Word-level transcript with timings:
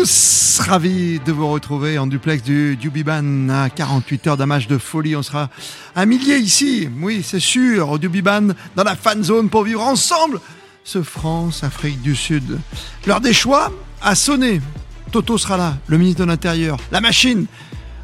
tous, 0.00 0.60
ravi 0.66 1.20
de 1.26 1.30
vous 1.30 1.46
retrouver 1.50 1.98
en 1.98 2.06
duplex 2.06 2.42
du 2.42 2.74
Dubiban 2.76 3.50
à 3.50 3.68
48 3.68 4.26
heures 4.28 4.36
d'un 4.38 4.46
match 4.46 4.66
de 4.66 4.78
folie. 4.78 5.14
On 5.14 5.22
sera 5.22 5.50
un 5.94 6.06
millier 6.06 6.38
ici, 6.38 6.88
oui 7.02 7.22
c'est 7.22 7.40
sûr, 7.40 7.90
au 7.90 7.98
Dubiban, 7.98 8.54
dans 8.76 8.82
la 8.82 8.96
fan 8.96 9.22
zone 9.22 9.50
pour 9.50 9.64
vivre 9.64 9.82
ensemble 9.82 10.40
ce 10.84 11.02
France-Afrique 11.02 12.00
du 12.00 12.16
Sud. 12.16 12.58
L'heure 13.06 13.20
des 13.20 13.34
choix 13.34 13.70
a 14.00 14.14
sonné. 14.14 14.62
Toto 15.12 15.36
sera 15.36 15.58
là, 15.58 15.76
le 15.86 15.98
ministre 15.98 16.22
de 16.22 16.30
l'Intérieur, 16.30 16.78
la 16.92 17.02
machine. 17.02 17.44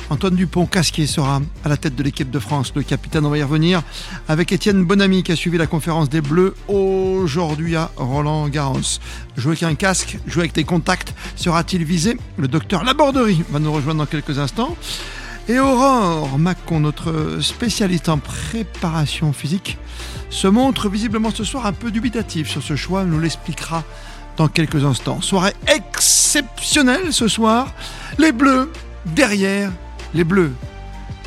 Antoine 0.08 0.36
Dupont, 0.36 0.66
casquier, 0.66 1.06
sera 1.06 1.40
à 1.64 1.68
la 1.68 1.76
tête 1.76 1.96
de 1.96 2.02
l'équipe 2.02 2.30
de 2.30 2.38
France. 2.38 2.72
Le 2.76 2.82
capitaine, 2.82 3.26
on 3.26 3.30
va 3.30 3.38
y 3.38 3.42
revenir, 3.42 3.82
avec 4.28 4.52
Étienne 4.52 4.84
Bonamy 4.84 5.22
qui 5.22 5.32
a 5.32 5.36
suivi 5.36 5.58
la 5.58 5.66
conférence 5.66 6.08
des 6.08 6.20
Bleus 6.20 6.54
aujourd'hui 6.68 7.74
à 7.74 7.90
Roland 7.96 8.48
Garros. 8.48 9.00
Jouer 9.36 9.52
avec 9.52 9.62
un 9.64 9.74
casque, 9.74 10.18
jouer 10.26 10.42
avec 10.42 10.54
des 10.54 10.64
contacts, 10.64 11.12
sera-t-il 11.34 11.84
visé? 11.84 12.16
Le 12.38 12.46
docteur 12.46 12.84
Laborderie 12.84 13.42
va 13.50 13.58
nous 13.58 13.72
rejoindre 13.72 13.98
dans 13.98 14.06
quelques 14.06 14.38
instants. 14.38 14.76
Et 15.48 15.58
Aurore 15.58 16.38
Macon, 16.38 16.80
notre 16.80 17.38
spécialiste 17.40 18.08
en 18.08 18.18
préparation 18.18 19.32
physique, 19.32 19.78
se 20.30 20.48
montre 20.48 20.88
visiblement 20.88 21.30
ce 21.30 21.44
soir 21.44 21.66
un 21.66 21.72
peu 21.72 21.90
dubitatif 21.90 22.48
sur 22.48 22.62
ce 22.62 22.76
choix. 22.76 23.04
Nous 23.04 23.20
l'expliquera 23.20 23.84
dans 24.36 24.48
quelques 24.48 24.84
instants. 24.84 25.20
Soirée 25.20 25.54
exceptionnelle 25.66 27.12
ce 27.12 27.28
soir. 27.28 27.72
Les 28.18 28.32
Bleus 28.32 28.70
derrière 29.04 29.70
les 30.14 30.24
Bleus, 30.24 30.52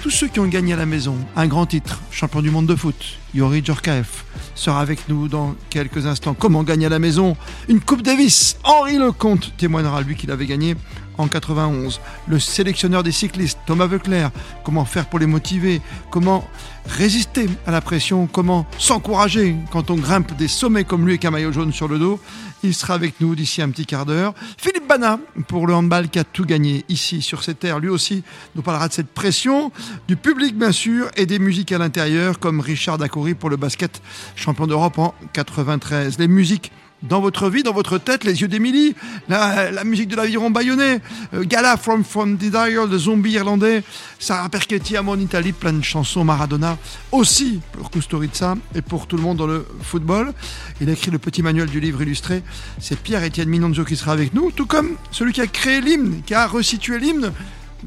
tous 0.01 0.09
ceux 0.09 0.27
qui 0.27 0.39
ont 0.39 0.47
gagné 0.47 0.73
à 0.73 0.77
la 0.77 0.85
maison 0.85 1.17
un 1.35 1.47
grand 1.47 1.65
titre, 1.65 1.99
champion 2.11 2.41
du 2.41 2.49
monde 2.49 2.67
de 2.67 2.75
foot, 2.75 3.17
Yori 3.33 3.61
Djorkaeff, 3.63 4.25
sera 4.55 4.81
avec 4.81 5.09
nous 5.09 5.27
dans 5.27 5.55
quelques 5.69 6.05
instants. 6.05 6.33
Comment 6.33 6.63
gagner 6.63 6.85
à 6.85 6.89
la 6.89 6.99
maison 6.99 7.35
une 7.67 7.81
Coupe 7.81 8.01
Davis? 8.01 8.57
Henri 8.63 8.97
Lecomte 8.97 9.53
témoignera 9.57 10.01
lui 10.01 10.15
qu'il 10.15 10.31
avait 10.31 10.45
gagné 10.45 10.75
en 11.17 11.27
91. 11.27 11.99
Le 12.27 12.39
sélectionneur 12.39 13.03
des 13.03 13.11
cyclistes, 13.11 13.59
Thomas 13.65 13.87
Veuclair, 13.87 14.31
comment 14.63 14.85
faire 14.85 15.07
pour 15.07 15.19
les 15.19 15.25
motiver, 15.25 15.81
comment 16.11 16.47
résister 16.89 17.47
à 17.65 17.71
la 17.71 17.81
pression, 17.81 18.27
comment 18.27 18.65
s'encourager 18.77 19.55
quand 19.71 19.89
on 19.89 19.95
grimpe 19.95 20.35
des 20.35 20.47
sommets 20.47 20.83
comme 20.83 21.05
lui 21.05 21.13
avec 21.13 21.25
un 21.25 21.31
maillot 21.31 21.51
jaune 21.51 21.71
sur 21.71 21.87
le 21.87 21.99
dos. 21.99 22.19
Il 22.63 22.73
sera 22.73 22.95
avec 22.95 23.21
nous 23.21 23.35
d'ici 23.35 23.61
un 23.61 23.69
petit 23.69 23.85
quart 23.85 24.05
d'heure. 24.05 24.33
Philippe 24.57 24.87
Bana, 24.87 25.19
pour 25.47 25.65
le 25.65 25.73
handball 25.73 26.09
qui 26.09 26.19
a 26.19 26.23
tout 26.25 26.43
gagné 26.43 26.83
ici 26.89 27.21
sur 27.21 27.43
cette 27.43 27.59
terre, 27.59 27.79
lui 27.79 27.87
aussi 27.87 28.23
nous 28.55 28.61
parlera 28.61 28.89
de 28.89 28.93
cette 28.93 29.07
pression, 29.07 29.71
du 30.07 30.17
public 30.17 30.57
bien 30.57 30.73
sûr, 30.73 31.09
et 31.15 31.25
des 31.25 31.39
musiques 31.39 31.71
à 31.71 31.77
l'intérieur, 31.77 32.39
comme 32.39 32.59
Richard 32.59 32.97
Dacoury 32.97 33.33
pour 33.33 33.49
le 33.49 33.55
basket 33.55 34.01
champion 34.35 34.67
d'Europe 34.67 34.97
en 34.97 35.13
93. 35.31 36.19
Les 36.19 36.27
musiques 36.27 36.71
dans 37.03 37.21
votre 37.21 37.49
vie, 37.49 37.63
dans 37.63 37.73
votre 37.73 37.97
tête, 37.97 38.23
les 38.23 38.41
yeux 38.41 38.47
d'Émilie, 38.47 38.95
la, 39.29 39.83
musique 39.83 40.09
de 40.09 40.15
l'aviron 40.15 40.49
bayonnais, 40.51 40.99
euh, 41.33 41.43
Gala 41.43 41.77
from, 41.77 42.03
from 42.03 42.37
the 42.37 42.49
Dial, 42.49 42.89
le 42.89 42.97
zombie 42.97 43.31
irlandais, 43.31 43.83
Sarah 44.19 44.49
Perchetti, 44.49 44.97
Amon 44.97 45.17
Italie, 45.17 45.53
plein 45.53 45.73
de 45.73 45.83
chansons, 45.83 46.23
Maradona, 46.23 46.77
aussi 47.11 47.61
pour 47.71 47.89
Kusturica 47.89 48.55
et 48.75 48.81
pour 48.81 49.07
tout 49.07 49.15
le 49.15 49.23
monde 49.23 49.37
dans 49.37 49.47
le 49.47 49.65
football. 49.81 50.33
Il 50.81 50.89
a 50.89 50.93
écrit 50.93 51.11
le 51.11 51.19
petit 51.19 51.41
manuel 51.41 51.69
du 51.69 51.79
livre 51.79 52.01
illustré. 52.01 52.43
C'est 52.79 52.99
Pierre-Étienne 52.99 53.49
Minonzo 53.49 53.85
qui 53.85 53.95
sera 53.95 54.11
avec 54.11 54.33
nous, 54.33 54.51
tout 54.51 54.65
comme 54.65 54.95
celui 55.11 55.31
qui 55.31 55.41
a 55.41 55.47
créé 55.47 55.81
l'hymne, 55.81 56.21
qui 56.25 56.33
a 56.33 56.47
resitué 56.47 56.99
l'hymne 56.99 57.31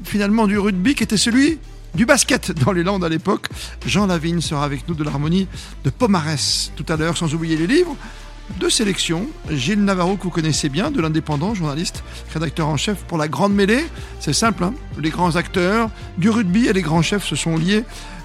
finalement 0.03 0.47
du 0.47 0.57
rugby, 0.57 0.95
qui 0.95 1.03
était 1.03 1.17
celui 1.17 1.59
du 1.93 2.07
basket 2.07 2.51
dans 2.51 2.71
les 2.71 2.83
Landes 2.83 3.03
à 3.03 3.09
l'époque. 3.09 3.47
Jean 3.85 4.07
Lavigne 4.07 4.41
sera 4.41 4.65
avec 4.65 4.87
nous 4.87 4.95
de 4.95 5.03
l'harmonie 5.03 5.47
de 5.83 5.91
Pomarès 5.91 6.71
tout 6.75 6.85
à 6.89 6.97
l'heure, 6.97 7.15
sans 7.15 7.33
oublier 7.35 7.55
les 7.55 7.67
livres 7.67 7.95
de 8.59 8.69
sélection. 8.69 9.27
Gilles 9.49 9.83
Navarro, 9.83 10.15
que 10.17 10.23
vous 10.23 10.29
connaissez 10.29 10.69
bien, 10.69 10.91
de 10.91 11.01
l'Indépendant, 11.01 11.53
journaliste, 11.53 12.03
rédacteur 12.33 12.67
en 12.67 12.77
chef 12.77 13.03
pour 13.03 13.17
la 13.17 13.27
Grande 13.27 13.53
Mêlée. 13.53 13.85
C'est 14.19 14.33
simple, 14.33 14.63
hein. 14.63 14.73
les 14.99 15.09
grands 15.09 15.35
acteurs 15.35 15.89
du 16.17 16.29
rugby 16.29 16.67
et 16.67 16.73
les 16.73 16.81
grands 16.81 17.01
chefs 17.01 17.25
se 17.25 17.35
sont 17.35 17.57
liés 17.57 17.83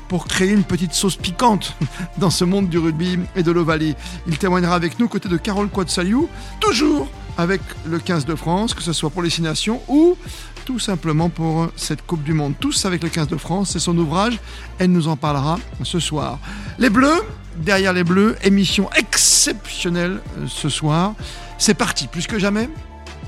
pour 0.08 0.26
créer 0.26 0.50
une 0.52 0.64
petite 0.64 0.94
sauce 0.94 1.16
piquante 1.16 1.76
dans 2.18 2.30
ce 2.30 2.44
monde 2.44 2.68
du 2.68 2.78
rugby 2.78 3.18
et 3.36 3.42
de 3.42 3.52
l'Ovalie. 3.52 3.94
Il 4.26 4.38
témoignera 4.38 4.74
avec 4.74 4.98
nous 4.98 5.08
côté 5.08 5.28
de 5.28 5.36
Carole 5.36 5.68
Quadsaliou, 5.68 6.28
toujours 6.60 7.08
avec 7.36 7.60
le 7.86 7.98
15 7.98 8.24
de 8.24 8.34
France, 8.34 8.74
que 8.74 8.82
ce 8.82 8.92
soit 8.92 9.10
pour 9.10 9.22
les 9.22 9.30
Six 9.30 9.42
Nations 9.42 9.80
ou 9.86 10.16
tout 10.64 10.78
simplement 10.78 11.30
pour 11.30 11.68
cette 11.76 12.04
Coupe 12.04 12.22
du 12.22 12.34
Monde. 12.34 12.54
Tous 12.58 12.84
avec 12.84 13.02
le 13.02 13.08
15 13.08 13.28
de 13.28 13.36
France, 13.36 13.70
c'est 13.70 13.78
son 13.78 13.96
ouvrage. 13.96 14.38
Elle 14.78 14.90
nous 14.90 15.08
en 15.08 15.16
parlera 15.16 15.58
ce 15.82 16.00
soir. 16.00 16.38
Les 16.78 16.90
Bleus, 16.90 17.22
derrière 17.58 17.92
les 17.92 18.04
Bleus, 18.04 18.36
émission 18.42 18.88
exceptionnelle 18.96 20.20
euh, 20.38 20.46
ce 20.48 20.68
soir. 20.68 21.14
C'est 21.58 21.74
parti, 21.74 22.06
plus 22.06 22.26
que 22.26 22.38
jamais, 22.38 22.68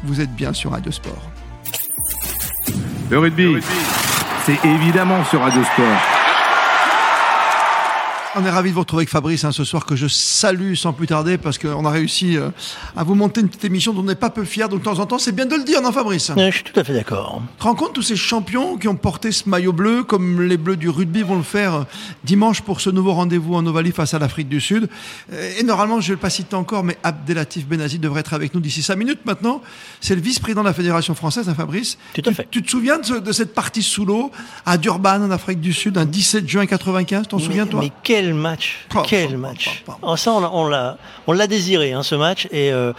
vous 0.05 0.21
êtes 0.21 0.35
bien 0.35 0.53
sur 0.53 0.71
Radio 0.71 0.93
Sport. 0.93 1.31
Le 3.11 3.19
rugby, 3.19 3.57
c'est 4.47 4.65
évidemment 4.65 5.25
sur 5.25 5.41
Radio 5.41 5.63
Sport. 5.65 6.20
On 8.37 8.45
est 8.45 8.51
ravi 8.51 8.71
de 8.71 8.75
vous 8.75 8.81
retrouver 8.83 9.01
avec 9.01 9.09
Fabrice 9.09 9.43
hein, 9.43 9.51
ce 9.51 9.65
soir 9.65 9.85
que 9.85 9.97
je 9.97 10.07
salue 10.07 10.75
sans 10.75 10.93
plus 10.93 11.09
tarder 11.09 11.37
parce 11.37 11.59
qu'on 11.59 11.85
a 11.85 11.91
réussi 11.91 12.37
euh, 12.37 12.51
à 12.97 13.03
vous 13.03 13.17
monter 13.17 13.41
une 13.41 13.49
petite 13.49 13.65
émission 13.65 13.93
dont 13.93 14.03
on 14.03 14.05
n'est 14.05 14.15
pas 14.15 14.31
peu 14.31 14.45
fier. 14.45 14.69
Donc 14.69 14.79
de 14.79 14.85
temps 14.85 15.01
en 15.01 15.07
temps, 15.07 15.19
c'est 15.19 15.35
bien 15.35 15.47
de 15.47 15.57
le 15.57 15.65
dire, 15.65 15.83
non 15.83 15.91
Fabrice? 15.91 16.31
Je 16.37 16.51
suis 16.53 16.63
tout 16.63 16.79
à 16.79 16.85
fait 16.85 16.93
d'accord. 16.93 17.43
Tu 17.59 17.65
rends 17.65 17.75
compte 17.75 17.93
tous 17.93 18.03
ces 18.03 18.15
champions 18.15 18.77
qui 18.77 18.87
ont 18.87 18.95
porté 18.95 19.33
ce 19.33 19.49
maillot 19.49 19.73
bleu, 19.73 20.05
comme 20.05 20.43
les 20.43 20.57
Bleus 20.57 20.77
du 20.77 20.89
rugby 20.89 21.23
vont 21.23 21.39
le 21.39 21.43
faire 21.43 21.75
euh, 21.75 21.85
dimanche 22.23 22.61
pour 22.61 22.81
ce 22.81 22.89
nouveau 22.89 23.15
rendez-vous 23.15 23.57
en 23.57 23.67
Ovalie 23.67 23.91
face 23.91 24.15
à 24.15 24.21
l'Afrique 24.21 24.49
du 24.49 24.61
Sud. 24.61 24.89
Euh, 25.33 25.59
et 25.59 25.65
normalement, 25.65 26.01
je 26.01 26.13
ne 26.13 26.17
vais 26.17 26.21
pas 26.21 26.31
citer 26.31 26.55
encore, 26.55 26.85
mais 26.85 26.99
Abdelatif 27.03 27.67
Benazi 27.67 27.99
devrait 27.99 28.21
être 28.21 28.35
avec 28.35 28.55
nous 28.55 28.61
d'ici 28.61 28.81
5 28.81 28.95
minutes 28.95 29.21
maintenant. 29.25 29.61
C'est 30.01 30.15
le 30.15 30.21
vice-président 30.21 30.61
de 30.61 30.69
la 30.69 30.75
Fédération 30.75 31.17
française, 31.17 31.49
hein, 31.49 31.55
Fabrice? 31.57 31.99
Tout 32.15 32.23
à 32.25 32.33
fait. 32.33 32.47
Tu, 32.49 32.63
te 32.63 32.71
souviens 32.71 32.99
de, 32.99 33.33
cette 33.33 33.55
partie 33.55 33.83
sous 33.83 34.05
l'eau 34.05 34.31
à 34.67 34.79
Durban 34.79 35.21
en 35.21 35.33
Afrique 35.33 35.61
du 35.61 35.73
Sud, 35.73 35.99
un 35.99 36.05
17 36.05 36.49
juin 36.49 36.67
95 36.67 37.27
T'en 37.27 37.41
souviens 37.41 37.67
toi? 37.67 37.83
quel 38.05 38.20
match 38.35 38.87
Quel 39.07 39.37
match 39.37 39.85
oh, 40.03 40.17
Ça, 40.17 40.33
on 40.33 40.69
l'a, 40.69 40.99
on 41.27 41.33
l'a 41.33 41.47
désiré, 41.47 41.93
hein, 41.93 42.03
ce 42.03 42.15
match. 42.15 42.47
Et 42.51 42.73
euh, 42.73 42.93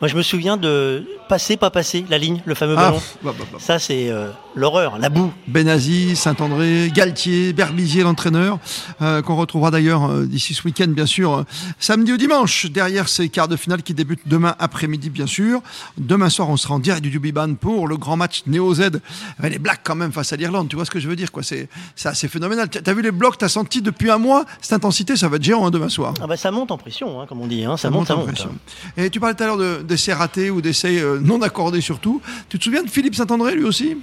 moi, 0.00 0.08
je 0.08 0.16
me 0.16 0.22
souviens 0.22 0.56
de 0.56 1.06
passer, 1.28 1.56
pas 1.56 1.70
passer, 1.70 2.04
la 2.08 2.18
ligne, 2.18 2.42
le 2.44 2.54
fameux 2.54 2.74
ah, 2.78 2.90
ballon. 2.90 3.02
Bah, 3.22 3.34
bah, 3.38 3.44
bah. 3.52 3.58
Ça, 3.60 3.78
c'est 3.78 4.08
euh, 4.08 4.30
l'horreur, 4.58 4.98
la 4.98 5.08
boue. 5.08 5.32
Benazi, 5.46 6.16
Saint-André, 6.16 6.90
Galtier, 6.94 7.52
Berbizier, 7.52 8.02
l'entraîneur, 8.02 8.58
euh, 9.00 9.22
qu'on 9.22 9.36
retrouvera 9.36 9.70
d'ailleurs 9.70 10.10
d'ici 10.26 10.54
ce 10.54 10.62
week-end, 10.64 10.88
bien 10.88 11.06
sûr, 11.06 11.44
samedi 11.78 12.12
ou 12.12 12.16
dimanche, 12.16 12.66
derrière 12.66 13.08
ces 13.08 13.28
quarts 13.28 13.48
de 13.48 13.56
finale 13.56 13.82
qui 13.82 13.94
débutent 13.94 14.26
demain 14.26 14.54
après-midi, 14.58 15.10
bien 15.10 15.26
sûr. 15.26 15.62
Demain 15.96 16.28
soir, 16.28 16.50
on 16.50 16.56
sera 16.56 16.74
en 16.74 16.78
direct 16.78 17.02
du 17.02 17.10
Dubiban 17.10 17.54
pour 17.54 17.88
le 17.88 17.96
grand 17.96 18.16
match 18.16 18.42
Néo-Z. 18.46 19.00
Les 19.42 19.58
Blacks, 19.58 19.80
quand 19.84 19.94
même, 19.94 20.12
face 20.12 20.32
à 20.32 20.36
l'Irlande. 20.36 20.68
Tu 20.68 20.76
vois 20.76 20.84
ce 20.84 20.90
que 20.90 21.00
je 21.00 21.08
veux 21.08 21.16
dire, 21.16 21.32
quoi. 21.32 21.42
C'est, 21.42 21.68
assez 22.04 22.28
phénoménal. 22.28 22.68
T'as 22.68 22.94
vu 22.94 23.02
les 23.02 23.10
blocs, 23.10 23.38
t'as 23.38 23.48
senti 23.48 23.82
depuis 23.82 24.10
un 24.10 24.18
mois 24.18 24.44
cette 24.60 24.72
intensité, 24.72 25.16
ça 25.16 25.28
va 25.28 25.36
être 25.36 25.42
géant 25.42 25.66
hein, 25.66 25.70
demain 25.70 25.88
soir. 25.88 26.14
Ah 26.20 26.26
bah 26.26 26.36
ça 26.36 26.50
monte 26.50 26.70
en 26.70 26.78
pression, 26.78 27.20
hein, 27.20 27.26
comme 27.26 27.40
on 27.40 27.46
dit. 27.46 27.64
Hein. 27.64 27.76
Ça, 27.76 27.90
monte, 27.90 28.10
en 28.10 28.22
pression. 28.22 28.50
Et 28.96 29.10
tu 29.10 29.20
parlais 29.20 29.34
tout 29.34 29.44
à 29.44 29.46
l'heure 29.46 29.84
d'essais 29.84 30.12
ratés 30.12 30.50
ou 30.50 30.60
d'essais 30.60 31.00
euh, 31.00 31.20
non 31.20 31.40
accordés 31.42 31.80
surtout. 31.80 32.20
Tu 32.48 32.58
te 32.58 32.64
souviens 32.64 32.82
de 32.82 32.90
Philippe 32.90 33.14
Saint-André 33.14 33.54
lui 33.54 33.64
aussi? 33.64 33.96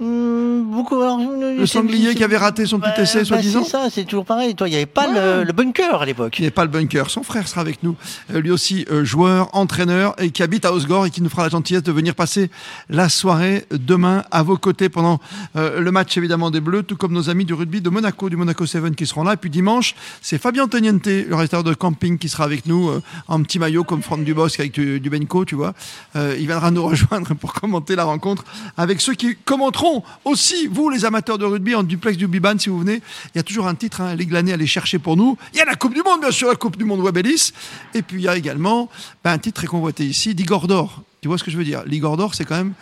Hmm, 0.00 0.62
beaucoup, 0.64 1.00
le 1.00 1.66
sanglier 1.66 2.14
qui 2.14 2.24
avait 2.24 2.36
raté 2.36 2.66
son 2.66 2.78
petit 2.78 2.90
bah, 2.96 3.02
essai, 3.02 3.24
soi-disant. 3.24 3.64
c'est 3.64 3.70
ça, 3.70 3.88
c'est 3.90 4.04
toujours 4.04 4.24
pareil. 4.24 4.54
Toi, 4.54 4.68
il 4.68 4.72
n'y 4.72 4.76
avait 4.76 4.86
pas 4.86 5.06
le, 5.44 5.52
bunker 5.52 6.02
à 6.02 6.06
l'époque. 6.06 6.38
Il 6.38 6.42
n'y 6.42 6.46
avait 6.46 6.54
pas 6.54 6.64
le 6.64 6.70
bunker. 6.70 7.10
Son 7.10 7.22
frère 7.22 7.48
sera 7.48 7.60
avec 7.60 7.82
nous, 7.82 7.96
euh, 8.32 8.40
lui 8.40 8.50
aussi 8.50 8.86
euh, 8.90 9.04
joueur, 9.04 9.48
entraîneur, 9.54 10.14
et 10.20 10.30
qui 10.30 10.42
habite 10.42 10.64
à 10.64 10.72
Osgore 10.72 11.06
et 11.06 11.10
qui 11.10 11.22
nous 11.22 11.30
fera 11.30 11.44
la 11.44 11.48
gentillesse 11.48 11.82
de 11.82 11.92
venir 11.92 12.14
passer 12.14 12.50
la 12.88 13.08
soirée 13.08 13.66
demain 13.70 14.24
à 14.30 14.42
vos 14.42 14.56
côtés 14.56 14.88
pendant 14.88 15.20
le 15.54 15.90
match 15.90 16.16
évidemment 16.16 16.50
des 16.50 16.60
Bleus, 16.60 16.82
tout 16.82 16.96
comme 16.96 17.12
nos 17.12 17.30
amis 17.30 17.44
du 17.44 17.54
rugby 17.54 17.80
de 17.80 17.90
Monaco, 17.90 18.28
du 18.28 18.36
Monaco 18.36 18.66
7 18.66 18.94
qui 18.94 19.06
seront 19.06 19.24
là. 19.24 19.34
Et 19.34 19.36
puis 19.36 19.50
dimanche, 19.50 19.94
c'est 20.20 20.38
Fabien 20.38 20.68
Teniente, 20.68 21.06
le 21.06 21.34
restaurateur 21.34 21.64
de 21.64 21.74
camping 21.74 22.18
qui 22.18 22.28
sera 22.28 22.44
avec 22.44 22.66
nous 22.66 22.88
euh, 22.88 23.02
en 23.28 23.42
petit 23.42 23.58
maillot 23.58 23.84
comme 23.84 24.02
Franck 24.02 24.24
Dubosc 24.24 24.58
avec 24.58 24.72
du, 24.72 25.10
Benco, 25.10 25.44
tu 25.44 25.54
vois. 25.54 25.74
Euh, 26.16 26.36
il 26.38 26.46
viendra 26.46 26.70
nous 26.70 26.82
rejoindre 26.88 27.34
pour 27.34 27.52
commenter 27.52 27.96
la 27.96 28.04
rencontre 28.04 28.44
avec 28.76 29.00
ceux 29.00 29.14
qui 29.14 29.36
commenteront 29.44 29.83
aussi 30.24 30.66
vous 30.66 30.90
les 30.90 31.04
amateurs 31.04 31.38
de 31.38 31.44
rugby, 31.44 31.74
en 31.74 31.82
duplex 31.82 32.16
du 32.16 32.26
Biban, 32.26 32.58
si 32.58 32.68
vous 32.68 32.78
venez, 32.78 33.02
il 33.34 33.36
y 33.36 33.38
a 33.38 33.42
toujours 33.42 33.66
un 33.66 33.74
titre, 33.74 34.00
hein, 34.00 34.14
glanés, 34.16 34.52
allez 34.52 34.66
chercher 34.66 34.98
pour 34.98 35.16
nous. 35.16 35.36
Il 35.52 35.58
y 35.58 35.60
a 35.60 35.64
la 35.64 35.74
Coupe 35.74 35.94
du 35.94 36.02
Monde, 36.02 36.20
bien 36.20 36.30
sûr, 36.30 36.48
la 36.48 36.56
Coupe 36.56 36.76
du 36.76 36.84
Monde 36.84 37.02
Webelis. 37.02 37.52
Et 37.94 38.02
puis 38.02 38.20
il 38.20 38.24
y 38.24 38.28
a 38.28 38.36
également 38.36 38.88
ben, 39.22 39.32
un 39.32 39.38
titre 39.38 39.56
très 39.56 39.66
convoité 39.66 40.04
ici, 40.04 40.34
d'Igor 40.34 40.66
d'Or. 40.66 41.02
Tu 41.20 41.28
vois 41.28 41.38
ce 41.38 41.44
que 41.44 41.50
je 41.50 41.56
veux 41.56 41.64
dire? 41.64 41.82
L'Igor 41.86 42.16
d'Or, 42.16 42.34
c'est 42.34 42.44
quand 42.44 42.56
même 42.56 42.74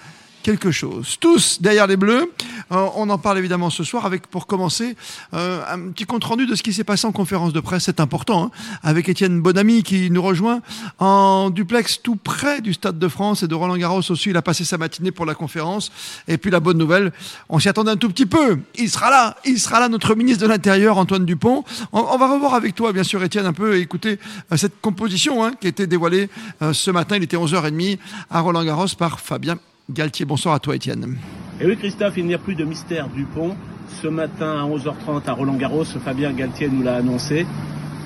quelque 0.42 0.70
chose. 0.70 1.16
Tous 1.20 1.60
derrière 1.60 1.86
les 1.86 1.96
Bleus. 1.96 2.30
Euh, 2.72 2.86
on 2.96 3.08
en 3.10 3.18
parle 3.18 3.38
évidemment 3.38 3.70
ce 3.70 3.84
soir 3.84 4.06
avec, 4.06 4.26
pour 4.26 4.46
commencer, 4.46 4.96
euh, 5.34 5.62
un 5.68 5.90
petit 5.90 6.04
compte 6.04 6.24
rendu 6.24 6.46
de 6.46 6.54
ce 6.54 6.62
qui 6.62 6.72
s'est 6.72 6.84
passé 6.84 7.06
en 7.06 7.12
conférence 7.12 7.52
de 7.52 7.60
presse. 7.60 7.84
C'est 7.84 8.00
important, 8.00 8.44
hein, 8.44 8.50
avec 8.82 9.08
Étienne 9.08 9.40
Bonamy 9.40 9.82
qui 9.82 10.10
nous 10.10 10.22
rejoint 10.22 10.60
en 10.98 11.50
duplex 11.50 12.02
tout 12.02 12.16
près 12.16 12.60
du 12.60 12.72
Stade 12.74 12.98
de 12.98 13.08
France 13.08 13.42
et 13.42 13.48
de 13.48 13.54
Roland 13.54 13.76
Garros 13.76 14.10
aussi. 14.10 14.30
Il 14.30 14.36
a 14.36 14.42
passé 14.42 14.64
sa 14.64 14.78
matinée 14.78 15.12
pour 15.12 15.26
la 15.26 15.34
conférence. 15.34 15.90
Et 16.28 16.38
puis 16.38 16.50
la 16.50 16.60
bonne 16.60 16.78
nouvelle, 16.78 17.12
on 17.48 17.58
s'y 17.58 17.68
attendait 17.68 17.90
un 17.90 17.96
tout 17.96 18.08
petit 18.08 18.26
peu. 18.26 18.58
Il 18.76 18.90
sera 18.90 19.10
là, 19.10 19.36
il 19.44 19.58
sera 19.58 19.80
là, 19.80 19.88
notre 19.88 20.14
ministre 20.14 20.42
de 20.42 20.48
l'Intérieur, 20.48 20.98
Antoine 20.98 21.24
Dupont. 21.24 21.64
On, 21.92 22.16
va 22.18 22.32
revoir 22.32 22.54
avec 22.54 22.74
toi, 22.74 22.92
bien 22.92 23.04
sûr, 23.04 23.22
Étienne, 23.22 23.46
un 23.46 23.52
peu 23.52 23.76
et 23.76 23.80
écouter 23.80 24.18
euh, 24.50 24.56
cette 24.56 24.80
composition 24.80 25.44
hein, 25.44 25.52
qui 25.60 25.66
a 25.66 25.70
été 25.70 25.86
dévoilée 25.86 26.28
ce 26.72 26.90
matin. 26.90 27.16
Il 27.16 27.22
était 27.22 27.36
11h30 27.36 27.98
à 28.30 28.40
Roland 28.40 28.64
Garros 28.64 28.86
par 28.98 29.20
Fabien 29.20 29.58
Galtier. 29.90 30.24
Bonsoir 30.24 30.54
à 30.54 30.58
toi, 30.58 30.76
Étienne. 30.76 31.16
Et 31.60 31.66
oui, 31.66 31.76
Christophe, 31.76 32.16
il 32.16 32.26
n'y 32.26 32.34
a 32.34 32.38
plus 32.38 32.54
de 32.54 32.64
mystère 32.64 33.08
du 33.08 33.24
pont. 33.24 33.56
Ce 34.00 34.06
matin 34.08 34.58
à 34.58 34.64
11h30 34.64 35.22
à 35.26 35.32
Roland-Garros, 35.32 35.84
Fabien 35.84 36.32
Galtier 36.32 36.68
nous 36.68 36.82
l'a 36.82 36.96
annoncé. 36.96 37.46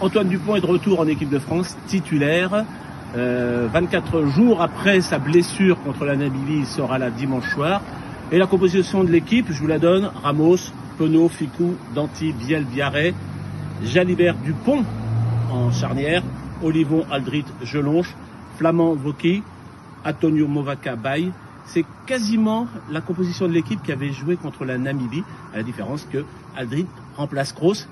Antoine 0.00 0.28
Dupont 0.28 0.56
est 0.56 0.60
de 0.60 0.66
retour 0.66 1.00
en 1.00 1.06
équipe 1.06 1.30
de 1.30 1.38
France, 1.38 1.76
titulaire. 1.86 2.64
24 3.14 4.16
euh, 4.16 4.26
jours 4.26 4.60
après 4.60 5.00
sa 5.00 5.18
blessure 5.18 5.80
contre 5.82 6.04
la 6.04 6.16
Namibie, 6.16 6.58
il 6.58 6.66
sera 6.66 6.98
là 6.98 7.10
dimanche 7.10 7.48
soir. 7.54 7.80
Et 8.32 8.38
la 8.38 8.46
composition 8.46 9.04
de 9.04 9.10
l'équipe, 9.10 9.46
je 9.50 9.58
vous 9.58 9.66
la 9.66 9.78
donne. 9.78 10.10
Ramos, 10.22 10.58
Penaud, 10.98 11.28
Ficou, 11.28 11.76
Danti, 11.94 12.32
Biel, 12.32 12.64
Biarret, 12.64 13.14
Jalibert 13.84 14.34
Dupont 14.34 14.84
en 15.50 15.70
charnière, 15.70 16.22
Olivon, 16.62 17.06
Aldrit, 17.10 17.44
Gelonche, 17.62 18.14
Flamand, 18.58 18.94
Voki, 18.94 19.42
Antonio 20.04 20.46
Movaca, 20.46 20.96
Baye, 20.96 21.32
c'est 21.66 21.84
quasiment 22.06 22.68
la 22.90 23.00
composition 23.00 23.46
de 23.48 23.52
l'équipe 23.52 23.82
qui 23.82 23.92
avait 23.92 24.12
joué 24.12 24.36
contre 24.36 24.64
la 24.64 24.78
Namibie, 24.78 25.24
à 25.52 25.58
la 25.58 25.62
différence 25.62 26.06
que 26.10 26.24
Aldrit 26.56 26.86
remplace 27.16 27.52
Kroos. 27.52 27.86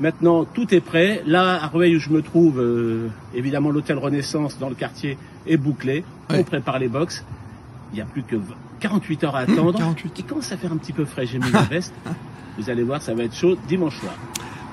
Maintenant, 0.00 0.44
tout 0.44 0.74
est 0.74 0.80
prêt. 0.80 1.22
Là, 1.26 1.62
à 1.62 1.66
Rueil, 1.66 1.96
où 1.96 2.00
je 2.00 2.10
me 2.10 2.22
trouve, 2.22 2.58
euh, 2.58 3.08
évidemment, 3.34 3.70
l'hôtel 3.70 3.98
Renaissance 3.98 4.58
dans 4.58 4.68
le 4.68 4.74
quartier 4.74 5.18
est 5.46 5.56
bouclé. 5.56 6.04
On 6.30 6.42
prépare 6.42 6.78
les 6.78 6.88
box. 6.88 7.24
Il 7.92 7.96
n'y 7.96 8.00
a 8.00 8.06
plus 8.06 8.22
que 8.22 8.36
48 8.80 9.24
heures 9.24 9.36
à 9.36 9.40
attendre. 9.40 9.78
48. 9.78 10.18
Il 10.18 10.24
commence 10.24 10.50
à 10.50 10.56
faire 10.56 10.72
un 10.72 10.78
petit 10.78 10.92
peu 10.92 11.04
frais. 11.04 11.26
J'ai 11.26 11.38
mis 11.38 11.50
ma 11.50 11.62
veste. 11.62 11.94
Vous 12.58 12.68
allez 12.70 12.82
voir, 12.82 13.00
ça 13.00 13.14
va 13.14 13.24
être 13.24 13.34
chaud 13.34 13.56
dimanche 13.68 13.98
soir. 14.00 14.14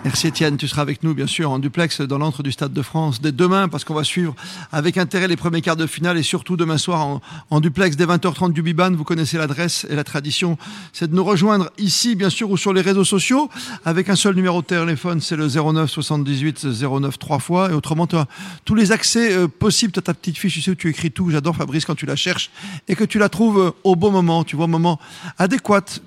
Merci 0.05 0.27
Étienne, 0.27 0.55
tu 0.55 0.69
seras 0.69 0.81
avec 0.81 1.03
nous 1.03 1.13
bien 1.13 1.27
sûr 1.27 1.51
en 1.51 1.59
duplex 1.59 1.99
dans 1.99 2.17
l'entre 2.17 2.41
du 2.41 2.53
Stade 2.53 2.71
de 2.71 2.81
France 2.81 3.19
dès 3.19 3.33
demain 3.33 3.67
parce 3.67 3.83
qu'on 3.83 3.93
va 3.93 4.05
suivre 4.05 4.33
avec 4.71 4.97
intérêt 4.97 5.27
les 5.27 5.35
premiers 5.35 5.61
quarts 5.61 5.75
de 5.75 5.85
finale 5.85 6.17
et 6.17 6.23
surtout 6.23 6.55
demain 6.55 6.77
soir 6.77 7.19
en, 7.49 7.59
duplex 7.59 7.97
dès 7.97 8.05
20h30 8.05 8.53
du 8.53 8.61
Biban. 8.61 8.91
Vous 8.91 9.03
connaissez 9.03 9.37
l'adresse 9.37 9.85
et 9.89 9.97
la 9.97 10.05
tradition, 10.05 10.57
c'est 10.93 11.11
de 11.11 11.15
nous 11.15 11.23
rejoindre 11.25 11.69
ici 11.77 12.15
bien 12.15 12.29
sûr 12.29 12.49
ou 12.49 12.55
sur 12.55 12.71
les 12.71 12.79
réseaux 12.79 13.03
sociaux 13.03 13.49
avec 13.83 14.07
un 14.07 14.15
seul 14.15 14.35
numéro 14.35 14.61
de 14.61 14.67
téléphone, 14.67 15.19
c'est 15.19 15.35
le 15.35 15.49
09 15.49 15.91
78 15.91 16.65
09 16.81 17.19
trois 17.19 17.39
fois 17.39 17.69
et 17.69 17.73
autrement 17.73 18.07
tu 18.07 18.15
as 18.15 18.25
tous 18.63 18.75
les 18.75 18.93
accès 18.93 19.33
euh, 19.33 19.49
possibles. 19.49 19.91
As 19.97 20.01
ta 20.01 20.13
petite 20.13 20.37
fiche, 20.37 20.53
tu 20.53 20.61
sais 20.61 20.71
où 20.71 20.75
tu 20.75 20.87
écris 20.87 21.11
tout. 21.11 21.29
J'adore 21.29 21.57
Fabrice 21.57 21.83
quand 21.83 21.95
tu 21.95 22.05
la 22.05 22.15
cherches 22.15 22.51
et 22.87 22.95
que 22.95 23.03
tu 23.03 23.19
la 23.19 23.27
trouves 23.27 23.59
euh, 23.59 23.71
au 23.83 23.97
bon 23.97 24.11
moment, 24.11 24.45
tu 24.45 24.55
vois, 24.55 24.65
au 24.65 24.69
moment 24.69 24.97
adéquat. 25.37 25.99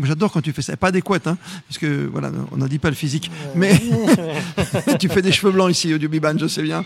J'adore 0.00 0.30
quand 0.30 0.42
tu 0.42 0.52
fais 0.52 0.62
ça, 0.62 0.76
pas 0.76 0.88
adéquat 0.88 1.18
hein, 1.26 1.36
parce 1.68 1.78
que 1.78 2.08
voilà, 2.12 2.30
on 2.52 2.58
n'a 2.58 2.68
dit 2.68 2.78
pas 2.78 2.88
le 2.88 2.94
physique. 2.94 3.31
Mais 3.54 3.72
tu 4.98 5.08
fais 5.08 5.22
des 5.22 5.32
cheveux 5.32 5.52
blancs 5.52 5.70
ici 5.70 5.92
au 5.94 5.98
Dubiban, 5.98 6.34
je 6.38 6.46
sais 6.46 6.62
bien. 6.62 6.84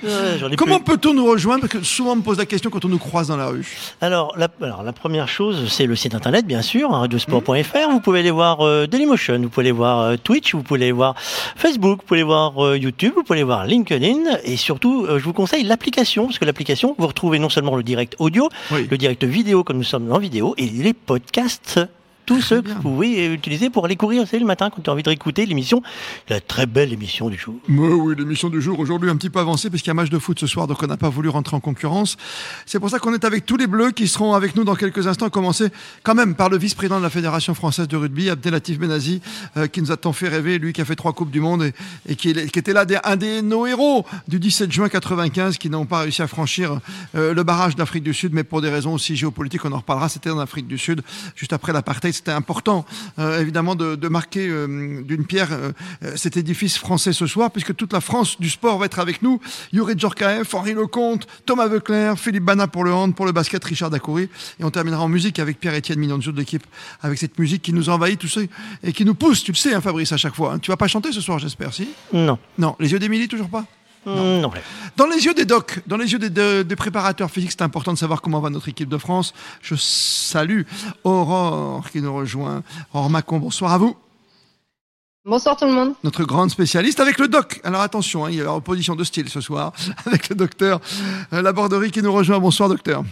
Comment 0.57 0.81
peut-on 0.81 1.15
nous 1.15 1.27
rejoindre 1.27 1.63
Parce 1.63 1.73
que 1.73 1.83
souvent 1.83 2.13
on 2.13 2.17
me 2.17 2.23
pose 2.23 2.39
la 2.39 2.47
question 2.47 2.71
quand 2.71 2.85
on 2.85 2.89
nous 2.89 2.99
croise 2.99 3.29
dans 3.29 3.37
la 3.37 3.49
rue. 3.49 3.67
Alors, 4.01 4.35
la, 4.37 4.49
alors, 4.61 4.83
la 4.83 4.93
première 4.93 5.29
chose, 5.29 5.69
c'est 5.71 5.87
le 5.87 5.97
site 5.97 6.15
internet, 6.15 6.47
bien 6.47 6.63
sûr, 6.63 6.93
hein, 6.95 7.01
radiosport.fr. 7.01 7.91
Vous 7.91 8.01
pouvez 8.01 8.21
aller 8.21 8.31
voir 8.31 8.67
euh, 8.67 8.87
Dailymotion, 8.87 9.41
vous 9.41 9.49
pouvez 9.49 9.67
aller 9.67 9.73
voir 9.73 10.01
euh, 10.01 10.17
Twitch, 10.17 10.55
vous 10.55 10.63
pouvez 10.63 10.83
aller 10.83 10.93
voir 10.93 11.15
Facebook, 11.19 12.01
vous 12.01 12.07
pouvez 12.07 12.21
aller 12.21 12.27
voir 12.27 12.65
euh, 12.65 12.77
YouTube, 12.77 13.13
vous 13.17 13.23
pouvez 13.23 13.39
aller 13.39 13.45
voir 13.45 13.67
LinkedIn. 13.67 14.39
Et 14.45 14.57
surtout, 14.57 15.07
je 15.09 15.23
vous 15.23 15.33
conseille 15.33 15.65
l'application, 15.65 16.27
parce 16.27 16.39
que 16.39 16.45
l'application, 16.45 16.95
vous 16.99 17.07
retrouvez 17.07 17.39
non 17.39 17.49
seulement 17.49 17.77
le 17.77 17.83
direct 17.83 18.17
audio, 18.19 18.49
le 18.73 18.97
direct 18.99 19.25
vidéo, 19.25 19.65
comme 19.65 19.79
nous 19.79 19.83
sommes 19.83 20.11
en 20.13 20.19
vidéo, 20.19 20.55
et 20.59 20.67
les 20.67 20.93
podcasts 20.93 21.81
tous 22.27 22.43
ceux 22.43 22.61
que 22.61 22.71
vous 22.71 22.81
pouvez 22.81 23.33
utiliser 23.33 23.71
pour 23.71 23.85
aller 23.85 23.97
courir 23.97 24.25
le 24.33 24.45
matin 24.45 24.69
quand 24.69 24.83
tu 24.83 24.91
as 24.91 24.93
envie 24.93 25.05
de 25.05 25.09
réécouter 25.09 25.47
l'émission, 25.47 25.83
la 26.29 26.41
très 26.41 26.67
belle 26.67 26.93
émission 26.93 27.31
du 27.31 27.39
jour. 27.39 27.55
oui, 27.69 28.15
l'émission 28.19 28.51
du 28.51 28.61
jour 28.61 28.79
aujourd'hui 28.81 29.09
un 29.09 29.17
petit 29.17 29.31
peu 29.31 29.39
avancée 29.39 29.71
parce 29.71 29.83
qu'il 29.83 29.89
y 29.89 29.91
a 29.91 29.95
un 29.95 30.03
match 30.03 30.11
de 30.11 30.19
foot 30.19 30.39
ce 30.39 30.47
soir, 30.47 30.67
donc 30.67 30.83
on 30.83 30.87
n'a 30.87 30.97
pas 30.97 31.09
voulu 31.09 31.29
rentrer 31.29 31.57
en 31.57 31.61
concurrence. 31.61 32.17
C'est 32.67 32.81
pour 32.81 32.91
ça 32.91 32.99
qu'on 32.99 33.15
est 33.15 33.25
avec 33.25 33.47
tous 33.47 33.57
les 33.57 33.69
Bleus 33.69 33.93
qui 33.93 34.09
seront 34.09 34.35
avec 34.35 34.57
nous 34.57 34.65
dans 34.65 34.75
quelques 34.75 35.07
instants. 35.07 35.31
Commencer 35.31 35.69
quand 36.03 36.15
même 36.15 36.35
par 36.35 36.49
le 36.49 36.59
vice-président 36.59 36.99
de 36.99 37.05
la 37.05 37.11
Fédération 37.11 37.55
française 37.55 37.87
de 37.87 37.97
rugby, 37.97 38.29
Abdelatif 38.29 38.79
Benazi, 38.79 39.21
euh, 39.57 39.69
qui 39.69 39.81
nous 39.81 39.93
a 39.93 39.97
tant 39.97 40.13
fait 40.13 40.29
rêver, 40.29 40.59
lui 40.59 40.73
qui 40.73 40.81
a 40.81 40.85
fait 40.85 40.97
trois 40.97 41.13
coupes 41.13 41.31
du 41.31 41.41
monde 41.41 41.71
et, 42.09 42.17
qui, 42.17 42.31
était 42.31 42.73
là 42.73 42.85
un 43.05 43.17
des 43.17 43.43
nos 43.43 43.67
héros 43.67 44.05
du 44.27 44.41
17 44.41 44.73
juin 44.73 44.89
95, 44.89 45.59
qui 45.59 45.71
n'ont 45.71 45.87
pas 45.87 46.01
réussi 46.01 46.23
à 46.23 46.27
franchir 46.27 46.81
euh, 47.15 47.35
le 47.35 47.43
barrage 47.45 47.77
d'Afrique 47.77 48.03
du 48.03 48.15
Sud, 48.15 48.33
mais 48.33 48.45
pour 48.45 48.61
des 48.61 48.71
raisons 48.71 48.95
aussi 48.95 49.15
géopolitiques, 49.15 49.65
on 49.65 49.73
en 49.73 49.79
reparlera. 49.79 50.09
C'était 50.09 50.31
en 50.31 50.39
Afrique 50.39 50.67
du 50.67 50.79
Sud, 50.79 51.03
juste 51.37 51.53
après 51.53 51.73
l'apartheid 51.73 52.16
c'était 52.17 52.33
important, 52.33 52.85
euh, 53.19 53.41
évidemment, 53.41 53.75
de, 53.75 54.09
marquer 54.09 54.49
euh, 54.49 55.03
d'une 55.03 55.25
pierre 55.25 55.49
euh, 55.53 55.73
cet 56.17 56.37
édifice 56.37 56.79
français 56.79 57.13
ce 57.13 57.27
soir, 57.27 57.51
puisque 57.51 57.75
toute 57.75 57.93
la 57.93 58.01
France 58.01 58.41
du 58.41 58.51
sport 58.51 58.79
va 58.79 58.87
être 58.87 58.99
avec 58.99 59.23
nous. 59.23 59.41
Yuri 59.73 59.95
Djorkaeff, 59.97 60.55
Henri 60.55 60.75
Lecomte, 60.75 61.27
Thomas 61.45 61.67
Veuclair, 61.69 62.19
Philippe 62.19 62.45
Bana 62.45 62.67
pour 62.67 62.85
le 62.85 62.93
hand, 62.93 63.15
pour 63.15 63.27
le 63.27 63.33
basket, 63.33 63.63
Richard 63.65 63.91
Dacoury. 63.91 64.29
Et 64.59 64.65
on 64.65 64.71
terminera 64.71 65.03
en 65.03 65.09
musique 65.09 65.39
avec 65.39 65.61
Pierre-Étienne 65.61 65.99
Mignonzou 65.99 66.33
de 66.33 66.39
l'équipe, 66.39 66.65
avec 67.03 67.19
cette 67.19 67.39
musique 67.39 67.63
qui 67.63 67.73
nous 67.73 67.89
envahit, 67.89 68.19
tout 68.19 68.29
ça, 68.29 68.41
et 68.83 68.93
qui 68.93 69.05
nous 69.05 69.15
pousse, 69.15 69.43
tu 69.43 69.53
le 69.53 69.57
sais, 69.57 69.75
hein, 69.75 69.81
Fabrice, 69.81 70.13
à 70.13 70.17
chaque 70.17 70.35
fois. 70.35 70.55
Hein. 70.55 70.59
Tu 70.59 70.71
vas 70.71 70.77
pas 70.77 70.89
chanter 70.89 71.13
ce 71.13 71.21
soir, 71.21 71.39
j'espère, 71.39 71.73
si? 71.75 71.89
Non. 72.13 72.39
Non. 72.59 72.77
Les 72.81 72.93
yeux 72.93 72.99
d'Émilie, 72.99 73.29
toujours 73.29 73.49
pas? 73.49 73.65
Non. 74.07 74.51
Dans 74.97 75.07
les 75.07 75.25
yeux 75.25 75.35
des 75.35 75.45
docs, 75.45 75.81
dans 75.87 75.97
les 75.97 76.13
yeux 76.13 76.19
des, 76.19 76.77
préparateurs 76.77 77.31
physiques, 77.31 77.53
c'est 77.53 77.63
important 77.63 77.93
de 77.93 77.99
savoir 77.99 78.23
comment 78.23 78.41
va 78.41 78.51
notre 78.51 78.69
équipe 78.69 78.89
de 78.89 78.99
France. 78.99 79.35
Je 79.63 79.75
salue 79.75 80.63
Aurore 81.05 81.91
qui 81.91 82.01
nous 82.01 82.15
rejoint. 82.15 82.63
Aurore 82.95 83.11
Macon, 83.11 83.39
bonsoir 83.39 83.73
à 83.73 83.79
vous. 83.79 83.97
Bonsoir 85.25 85.57
tout 85.57 85.65
le 85.65 85.73
monde. 85.73 85.95
Notre 86.05 86.23
grande 86.23 86.51
spécialiste 86.51 87.01
avec 87.01 87.19
le 87.19 87.27
doc. 87.27 87.61
Alors 87.65 87.81
attention, 87.81 88.25
hein, 88.25 88.31
il 88.31 88.37
y 88.37 88.41
a 88.41 88.45
la 88.45 88.55
opposition 88.55 88.95
de 88.95 89.03
style 89.03 89.29
ce 89.29 89.41
soir 89.41 89.73
avec 90.07 90.29
le 90.29 90.37
docteur 90.37 90.81
euh, 91.33 91.43
Laborderie 91.43 91.91
qui 91.91 92.01
nous 92.01 92.13
rejoint. 92.13 92.39
Bonsoir 92.39 92.69
docteur. 92.69 93.03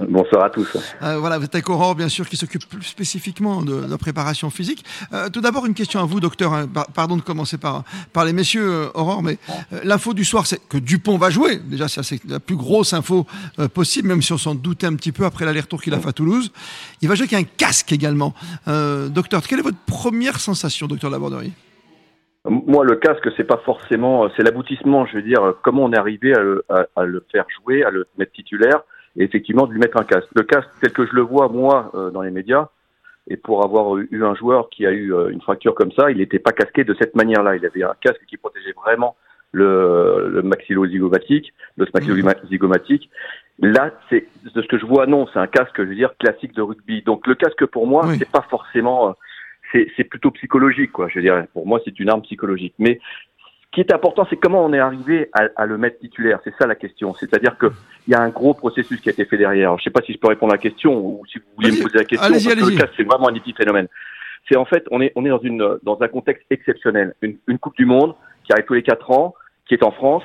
Bonsoir 0.00 0.44
à 0.44 0.50
tous. 0.50 0.74
Euh, 1.02 1.18
voilà, 1.18 1.38
vous 1.38 1.44
êtes 1.44 1.54
avec 1.54 1.68
Aurore, 1.68 1.94
bien 1.94 2.08
sûr, 2.08 2.26
qui 2.26 2.38
s'occupe 2.38 2.66
plus 2.66 2.82
spécifiquement 2.82 3.62
de 3.62 3.74
la 3.88 3.98
préparation 3.98 4.48
physique. 4.48 4.84
Euh, 5.12 5.28
tout 5.28 5.42
d'abord, 5.42 5.66
une 5.66 5.74
question 5.74 6.00
à 6.00 6.04
vous, 6.04 6.18
docteur. 6.18 6.54
Hein, 6.54 6.66
pardon 6.94 7.16
de 7.16 7.20
commencer 7.20 7.58
par, 7.58 7.84
par 8.14 8.24
les 8.24 8.32
messieurs, 8.32 8.66
euh, 8.66 8.88
Aurore, 8.94 9.22
mais 9.22 9.36
l'info 9.84 10.14
du 10.14 10.24
soir, 10.24 10.46
c'est 10.46 10.66
que 10.66 10.78
Dupont 10.78 11.18
va 11.18 11.28
jouer. 11.28 11.58
Déjà, 11.58 11.88
c'est 11.88 12.24
la 12.26 12.40
plus 12.40 12.56
grosse 12.56 12.94
info 12.94 13.26
possible, 13.74 14.08
même 14.08 14.22
si 14.22 14.32
on 14.32 14.38
s'en 14.38 14.54
doutait 14.54 14.86
un 14.86 14.94
petit 14.94 15.12
peu 15.12 15.26
après 15.26 15.44
l'aller-retour 15.44 15.82
qu'il 15.82 15.92
a 15.92 15.98
fait 15.98 16.08
à 16.08 16.12
Toulouse. 16.12 16.52
Il 17.02 17.08
va 17.08 17.14
jouer 17.14 17.26
avec 17.30 17.34
un 17.34 17.48
casque 17.58 17.92
également. 17.92 18.34
docteur, 18.66 19.42
quelle 19.42 19.58
est 19.58 19.62
votre 19.62 19.84
première 19.86 20.40
sensation, 20.40 20.86
docteur 20.86 21.10
Laborderie 21.10 21.52
moi, 22.44 22.84
le 22.84 22.96
casque, 22.96 23.28
c'est 23.36 23.44
pas 23.44 23.60
forcément, 23.64 24.28
c'est 24.36 24.42
l'aboutissement. 24.42 25.06
Je 25.06 25.14
veux 25.14 25.22
dire, 25.22 25.54
comment 25.62 25.84
on 25.84 25.92
est 25.92 25.96
arrivé 25.96 26.34
à 26.34 27.04
le 27.04 27.24
faire 27.30 27.44
jouer, 27.60 27.84
à 27.84 27.90
le 27.90 28.08
mettre 28.18 28.32
titulaire 28.32 28.82
et 29.16 29.24
effectivement 29.24 29.66
de 29.66 29.72
lui 29.72 29.80
mettre 29.80 29.98
un 29.98 30.04
casque. 30.04 30.28
Le 30.34 30.42
casque, 30.42 30.68
tel 30.80 30.92
que 30.92 31.06
je 31.06 31.12
le 31.14 31.22
vois 31.22 31.48
moi 31.48 31.90
euh, 31.94 32.10
dans 32.10 32.22
les 32.22 32.30
médias, 32.30 32.68
et 33.28 33.36
pour 33.36 33.64
avoir 33.64 33.96
eu 33.98 34.24
un 34.24 34.34
joueur 34.34 34.68
qui 34.68 34.84
a 34.84 34.90
eu 34.90 35.14
euh, 35.14 35.28
une 35.28 35.40
fracture 35.40 35.74
comme 35.74 35.92
ça, 35.92 36.10
il 36.10 36.18
n'était 36.18 36.40
pas 36.40 36.52
casqué 36.52 36.82
de 36.84 36.94
cette 36.94 37.14
manière-là. 37.14 37.54
Il 37.56 37.64
avait 37.64 37.84
un 37.84 37.94
casque 38.00 38.24
qui 38.26 38.36
protégeait 38.36 38.74
vraiment 38.84 39.16
le, 39.52 40.28
le 40.28 40.42
maxillo-zygomatique, 40.42 41.52
le 41.76 41.86
maxillo-zygomatique. 41.94 43.10
Là, 43.60 43.92
c'est 44.10 44.26
de 44.42 44.62
ce 44.62 44.66
que 44.66 44.78
je 44.78 44.86
vois, 44.86 45.06
non, 45.06 45.28
c'est 45.32 45.38
un 45.38 45.46
casque, 45.46 45.76
je 45.76 45.82
veux 45.82 45.94
dire, 45.94 46.16
classique 46.18 46.54
de 46.54 46.62
rugby. 46.62 47.02
Donc 47.02 47.26
le 47.26 47.36
casque 47.36 47.64
pour 47.66 47.86
moi, 47.86 48.08
c'est 48.18 48.28
pas 48.28 48.44
forcément, 48.50 49.10
euh, 49.10 49.84
c'est 49.96 50.04
plutôt 50.04 50.32
psychologique, 50.32 50.90
quoi. 50.90 51.08
Je 51.08 51.16
veux 51.16 51.22
dire, 51.22 51.46
pour 51.52 51.66
moi, 51.66 51.80
c'est 51.84 52.00
une 52.00 52.08
arme 52.08 52.22
psychologique. 52.22 52.74
Mais 52.78 52.98
qui 53.72 53.80
est 53.80 53.92
important, 53.92 54.26
c'est 54.28 54.36
comment 54.36 54.64
on 54.64 54.72
est 54.72 54.78
arrivé 54.78 55.30
à, 55.32 55.48
à 55.56 55.66
le 55.66 55.78
mettre 55.78 55.98
titulaire. 55.98 56.38
C'est 56.44 56.54
ça 56.56 56.66
la 56.66 56.74
question. 56.74 57.14
C'est-à-dire 57.14 57.56
qu'il 57.58 57.70
y 58.08 58.14
a 58.14 58.20
un 58.20 58.28
gros 58.28 58.52
processus 58.52 59.00
qui 59.00 59.08
a 59.08 59.12
été 59.12 59.24
fait 59.24 59.38
derrière. 59.38 59.70
je 59.78 59.80
ne 59.80 59.84
sais 59.84 59.90
pas 59.90 60.02
si 60.02 60.12
je 60.12 60.18
peux 60.18 60.28
répondre 60.28 60.52
à 60.52 60.56
la 60.56 60.62
question 60.62 60.94
ou 60.94 61.22
si 61.26 61.38
vous 61.38 61.44
voulez 61.56 61.70
me 61.70 61.82
poser 61.82 61.98
la 61.98 62.04
question. 62.04 62.28
Parce 62.28 62.44
que 62.44 62.70
le 62.70 62.76
cas, 62.76 62.86
c'est 62.96 63.02
vraiment 63.02 63.28
un 63.28 63.52
phénomène. 63.56 63.88
C'est 64.48 64.56
en 64.56 64.66
fait, 64.66 64.84
on 64.90 65.00
est, 65.00 65.12
on 65.16 65.24
est 65.24 65.30
dans, 65.30 65.40
une, 65.40 65.78
dans 65.82 65.98
un 66.02 66.08
contexte 66.08 66.44
exceptionnel. 66.50 67.14
Une, 67.22 67.38
une 67.46 67.58
Coupe 67.58 67.76
du 67.76 67.86
Monde 67.86 68.14
qui 68.44 68.52
arrive 68.52 68.66
tous 68.66 68.74
les 68.74 68.82
quatre 68.82 69.10
ans, 69.10 69.34
qui 69.66 69.74
est 69.74 69.84
en 69.84 69.92
France, 69.92 70.24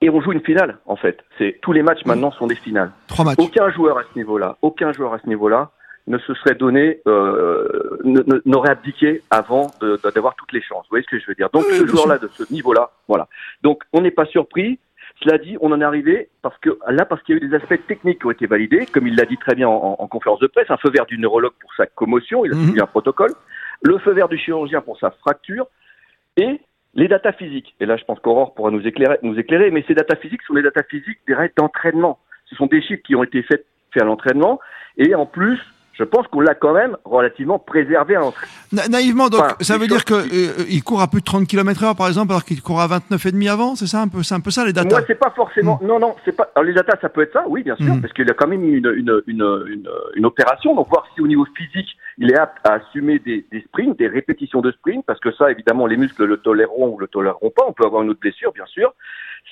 et 0.00 0.08
on 0.08 0.20
joue 0.20 0.32
une 0.32 0.40
finale, 0.40 0.78
en 0.86 0.96
fait. 0.96 1.18
C'est 1.36 1.58
tous 1.60 1.72
les 1.72 1.82
matchs 1.82 2.04
maintenant 2.06 2.30
sont 2.30 2.46
des 2.46 2.54
finales. 2.54 2.92
Trois 3.08 3.24
matchs. 3.24 3.38
Aucun 3.38 3.68
joueur 3.70 3.98
à 3.98 4.02
ce 4.02 4.16
niveau-là, 4.18 4.56
aucun 4.62 4.92
joueur 4.92 5.12
à 5.12 5.18
ce 5.18 5.28
niveau-là 5.28 5.72
ne 6.08 6.18
se 6.18 6.34
serait 6.34 6.54
donné, 6.54 7.00
euh, 7.06 7.98
n'aurait 8.46 8.70
abdiqué 8.70 9.22
avant 9.30 9.70
d'avoir 10.14 10.34
toutes 10.36 10.52
les 10.52 10.62
chances. 10.62 10.84
Vous 10.84 10.90
voyez 10.90 11.04
ce 11.04 11.10
que 11.10 11.20
je 11.20 11.26
veux 11.26 11.34
dire? 11.34 11.50
Donc 11.52 11.64
ce 11.64 11.86
joueur-là, 11.86 12.18
de 12.18 12.28
ce 12.28 12.50
niveau-là, 12.52 12.90
voilà. 13.06 13.28
Donc 13.62 13.82
on 13.92 14.00
n'est 14.00 14.10
pas 14.10 14.26
surpris. 14.26 14.78
Cela 15.22 15.38
dit, 15.38 15.56
on 15.60 15.72
en 15.72 15.80
est 15.80 15.84
arrivé 15.84 16.28
parce 16.42 16.56
que 16.58 16.78
là, 16.88 17.04
parce 17.04 17.22
qu'il 17.22 17.36
y 17.36 17.40
a 17.40 17.44
eu 17.44 17.48
des 17.48 17.56
aspects 17.56 17.86
techniques 17.86 18.20
qui 18.20 18.26
ont 18.26 18.30
été 18.30 18.46
validés, 18.46 18.86
comme 18.86 19.06
il 19.06 19.16
l'a 19.16 19.24
dit 19.24 19.36
très 19.36 19.54
bien 19.54 19.68
en, 19.68 20.06
conférence 20.06 20.38
de 20.38 20.46
presse, 20.46 20.70
un 20.70 20.76
feu 20.76 20.90
vert 20.90 21.06
du 21.06 21.18
neurologue 21.18 21.54
pour 21.60 21.74
sa 21.74 21.86
commotion, 21.86 22.44
il 22.44 22.52
a 22.52 22.54
mhm. 22.54 22.64
suivi 22.64 22.80
un 22.80 22.86
protocole, 22.86 23.32
le 23.82 23.98
feu 23.98 24.12
vert 24.12 24.28
du 24.28 24.38
chirurgien 24.38 24.80
pour 24.80 24.98
sa 24.98 25.10
fracture, 25.10 25.66
et 26.36 26.60
les 26.94 27.08
datas 27.08 27.32
physiques. 27.32 27.74
Et 27.80 27.86
là, 27.86 27.96
je 27.96 28.04
pense 28.04 28.20
qu'Aurore 28.20 28.54
pourra 28.54 28.70
nous 28.70 28.86
éclairer, 28.86 29.18
nous 29.22 29.38
éclairer, 29.38 29.72
mais 29.72 29.84
ces 29.88 29.94
datas 29.94 30.16
physiques 30.16 30.42
sont 30.42 30.54
les 30.54 30.62
datas 30.62 30.84
physiques 30.84 31.18
des 31.26 31.34
règles 31.34 31.54
d'entraînement. 31.56 32.20
Ce 32.46 32.54
sont 32.54 32.66
des 32.66 32.80
chiffres 32.80 33.02
qui 33.04 33.16
ont 33.16 33.24
été 33.24 33.42
faits, 33.42 33.66
faits 33.92 34.02
à 34.02 34.06
l'entraînement, 34.06 34.60
et 34.96 35.16
en 35.16 35.26
plus, 35.26 35.58
je 35.98 36.04
pense 36.04 36.26
qu'on 36.28 36.40
l'a 36.40 36.54
quand 36.54 36.72
même 36.72 36.96
relativement 37.04 37.58
préservé 37.58 38.14
à 38.14 38.20
l'entrée. 38.20 38.46
naïvement, 38.88 39.28
donc, 39.28 39.42
ça 39.60 39.78
veut 39.78 39.88
dire 39.88 40.04
qu'il 40.04 40.16
euh, 40.16 40.80
court 40.84 41.02
à 41.02 41.08
plus 41.08 41.20
de 41.20 41.24
30 41.24 41.46
km 41.48 41.82
heure, 41.82 41.96
par 41.96 42.06
exemple, 42.06 42.32
alors 42.32 42.44
qu'il 42.44 42.62
court 42.62 42.80
à 42.80 42.86
29,5 42.86 43.50
avant, 43.50 43.74
c'est 43.74 43.86
ça 43.86 44.02
un 44.02 44.08
peu, 44.08 44.22
c'est 44.22 44.34
un 44.34 44.40
peu 44.40 44.50
ça 44.50 44.64
les 44.64 44.72
datas 44.72 44.88
Moi, 44.88 45.04
c'est 45.06 45.18
pas 45.18 45.32
forcément, 45.34 45.78
hmm. 45.82 45.86
non, 45.86 45.98
non, 45.98 46.14
c'est 46.24 46.36
pas, 46.36 46.50
alors, 46.54 46.64
les 46.64 46.74
datas, 46.74 46.98
ça 47.00 47.08
peut 47.08 47.22
être 47.22 47.32
ça, 47.32 47.44
oui, 47.48 47.64
bien 47.64 47.76
sûr, 47.76 47.94
hmm. 47.94 48.00
parce 48.00 48.12
qu'il 48.12 48.30
a 48.30 48.34
quand 48.34 48.46
même 48.46 48.62
une, 48.62 48.92
une, 48.96 49.22
une, 49.26 49.88
une, 50.14 50.26
opération, 50.26 50.74
donc 50.76 50.88
voir 50.88 51.04
si 51.14 51.20
au 51.20 51.26
niveau 51.26 51.46
physique, 51.56 51.88
il 52.18 52.30
est 52.30 52.38
apte 52.38 52.58
à 52.64 52.74
assumer 52.74 53.18
des, 53.18 53.44
des 53.50 53.60
sprints, 53.62 53.98
des 53.98 54.08
répétitions 54.08 54.60
de 54.60 54.70
sprints, 54.70 55.04
parce 55.04 55.18
que 55.18 55.32
ça, 55.32 55.50
évidemment, 55.50 55.86
les 55.86 55.96
muscles 55.96 56.24
le 56.24 56.36
toléreront 56.36 56.94
ou 56.94 56.98
le 56.98 57.08
toléreront 57.08 57.50
pas, 57.50 57.64
on 57.66 57.72
peut 57.72 57.84
avoir 57.84 58.02
une 58.02 58.10
autre 58.10 58.20
blessure, 58.20 58.52
bien 58.52 58.66
sûr, 58.66 58.94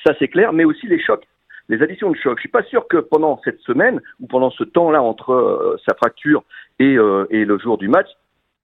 ça 0.04 0.12
c'est 0.20 0.28
clair, 0.28 0.52
mais 0.52 0.64
aussi 0.64 0.86
les 0.86 1.00
chocs 1.02 1.26
les 1.68 1.82
additions 1.82 2.10
de 2.10 2.16
choc. 2.16 2.38
Je 2.38 2.40
suis 2.40 2.48
pas 2.48 2.62
sûr 2.64 2.86
que 2.88 2.98
pendant 2.98 3.40
cette 3.44 3.60
semaine 3.60 4.00
ou 4.20 4.26
pendant 4.26 4.50
ce 4.50 4.64
temps-là 4.64 5.02
entre 5.02 5.32
euh, 5.32 5.76
sa 5.86 5.94
fracture 5.94 6.44
et, 6.78 6.96
euh, 6.96 7.26
et, 7.30 7.44
le 7.44 7.58
jour 7.58 7.78
du 7.78 7.88
match, 7.88 8.08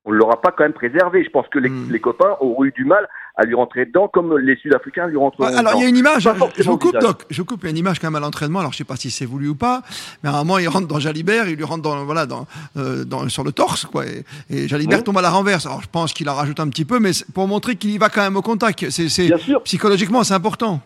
on 0.04 0.10
l'aura 0.10 0.40
pas 0.40 0.50
quand 0.50 0.64
même 0.64 0.72
préservé. 0.72 1.24
Je 1.24 1.30
pense 1.30 1.46
que 1.48 1.58
les, 1.58 1.68
hmm. 1.68 1.90
les, 1.90 2.00
copains 2.00 2.36
auront 2.40 2.64
eu 2.64 2.72
du 2.72 2.84
mal 2.84 3.08
à 3.36 3.44
lui 3.44 3.54
rentrer 3.54 3.86
dedans, 3.86 4.08
comme 4.08 4.36
les 4.36 4.56
Sud-Africains 4.56 5.06
lui 5.06 5.16
rentrent 5.16 5.38
dedans. 5.38 5.56
Alors 5.56 5.74
il 5.76 5.82
y 5.82 5.84
a 5.84 5.88
une 5.88 5.96
image, 5.96 6.22
je, 6.22 6.62
vous 6.64 6.76
coupe, 6.76 6.98
Doc, 6.98 7.24
je 7.30 7.42
coupe, 7.42 7.60
il 7.62 7.64
y 7.64 7.68
a 7.68 7.70
une 7.70 7.78
image 7.78 7.98
quand 7.98 8.08
même 8.08 8.16
à 8.16 8.20
l'entraînement. 8.20 8.58
Alors 8.58 8.72
je 8.72 8.78
sais 8.78 8.84
pas 8.84 8.96
si 8.96 9.10
c'est 9.10 9.24
voulu 9.24 9.48
ou 9.48 9.54
pas, 9.54 9.82
mais 10.22 10.28
à 10.28 10.34
un 10.34 10.38
moment 10.44 10.58
il 10.58 10.68
rentre 10.68 10.86
dans 10.86 10.98
Jalibert, 10.98 11.48
il 11.48 11.56
lui 11.56 11.64
rentre 11.64 11.82
dans 11.82 12.04
voilà 12.04 12.26
dans, 12.26 12.46
euh, 12.76 13.04
dans 13.04 13.28
sur 13.28 13.42
le 13.42 13.52
torse 13.52 13.86
quoi, 13.86 14.04
et, 14.50 14.68
Jalibert 14.68 15.02
tombe 15.02 15.18
à 15.18 15.22
la 15.22 15.30
renverse. 15.30 15.64
Alors 15.66 15.80
je 15.80 15.88
pense 15.88 16.12
qu'il 16.12 16.28
en 16.28 16.34
rajoute 16.34 16.60
un 16.60 16.68
petit 16.68 16.84
peu, 16.84 16.98
mais 16.98 17.12
pour 17.32 17.48
montrer 17.48 17.76
qu'il 17.76 17.90
y 17.90 17.98
va 17.98 18.10
quand 18.10 18.22
même 18.22 18.36
au 18.36 18.42
contact. 18.42 18.90
C'est 18.90 19.32
psychologiquement 19.64 20.24
c'est 20.24 20.34
important. 20.34 20.80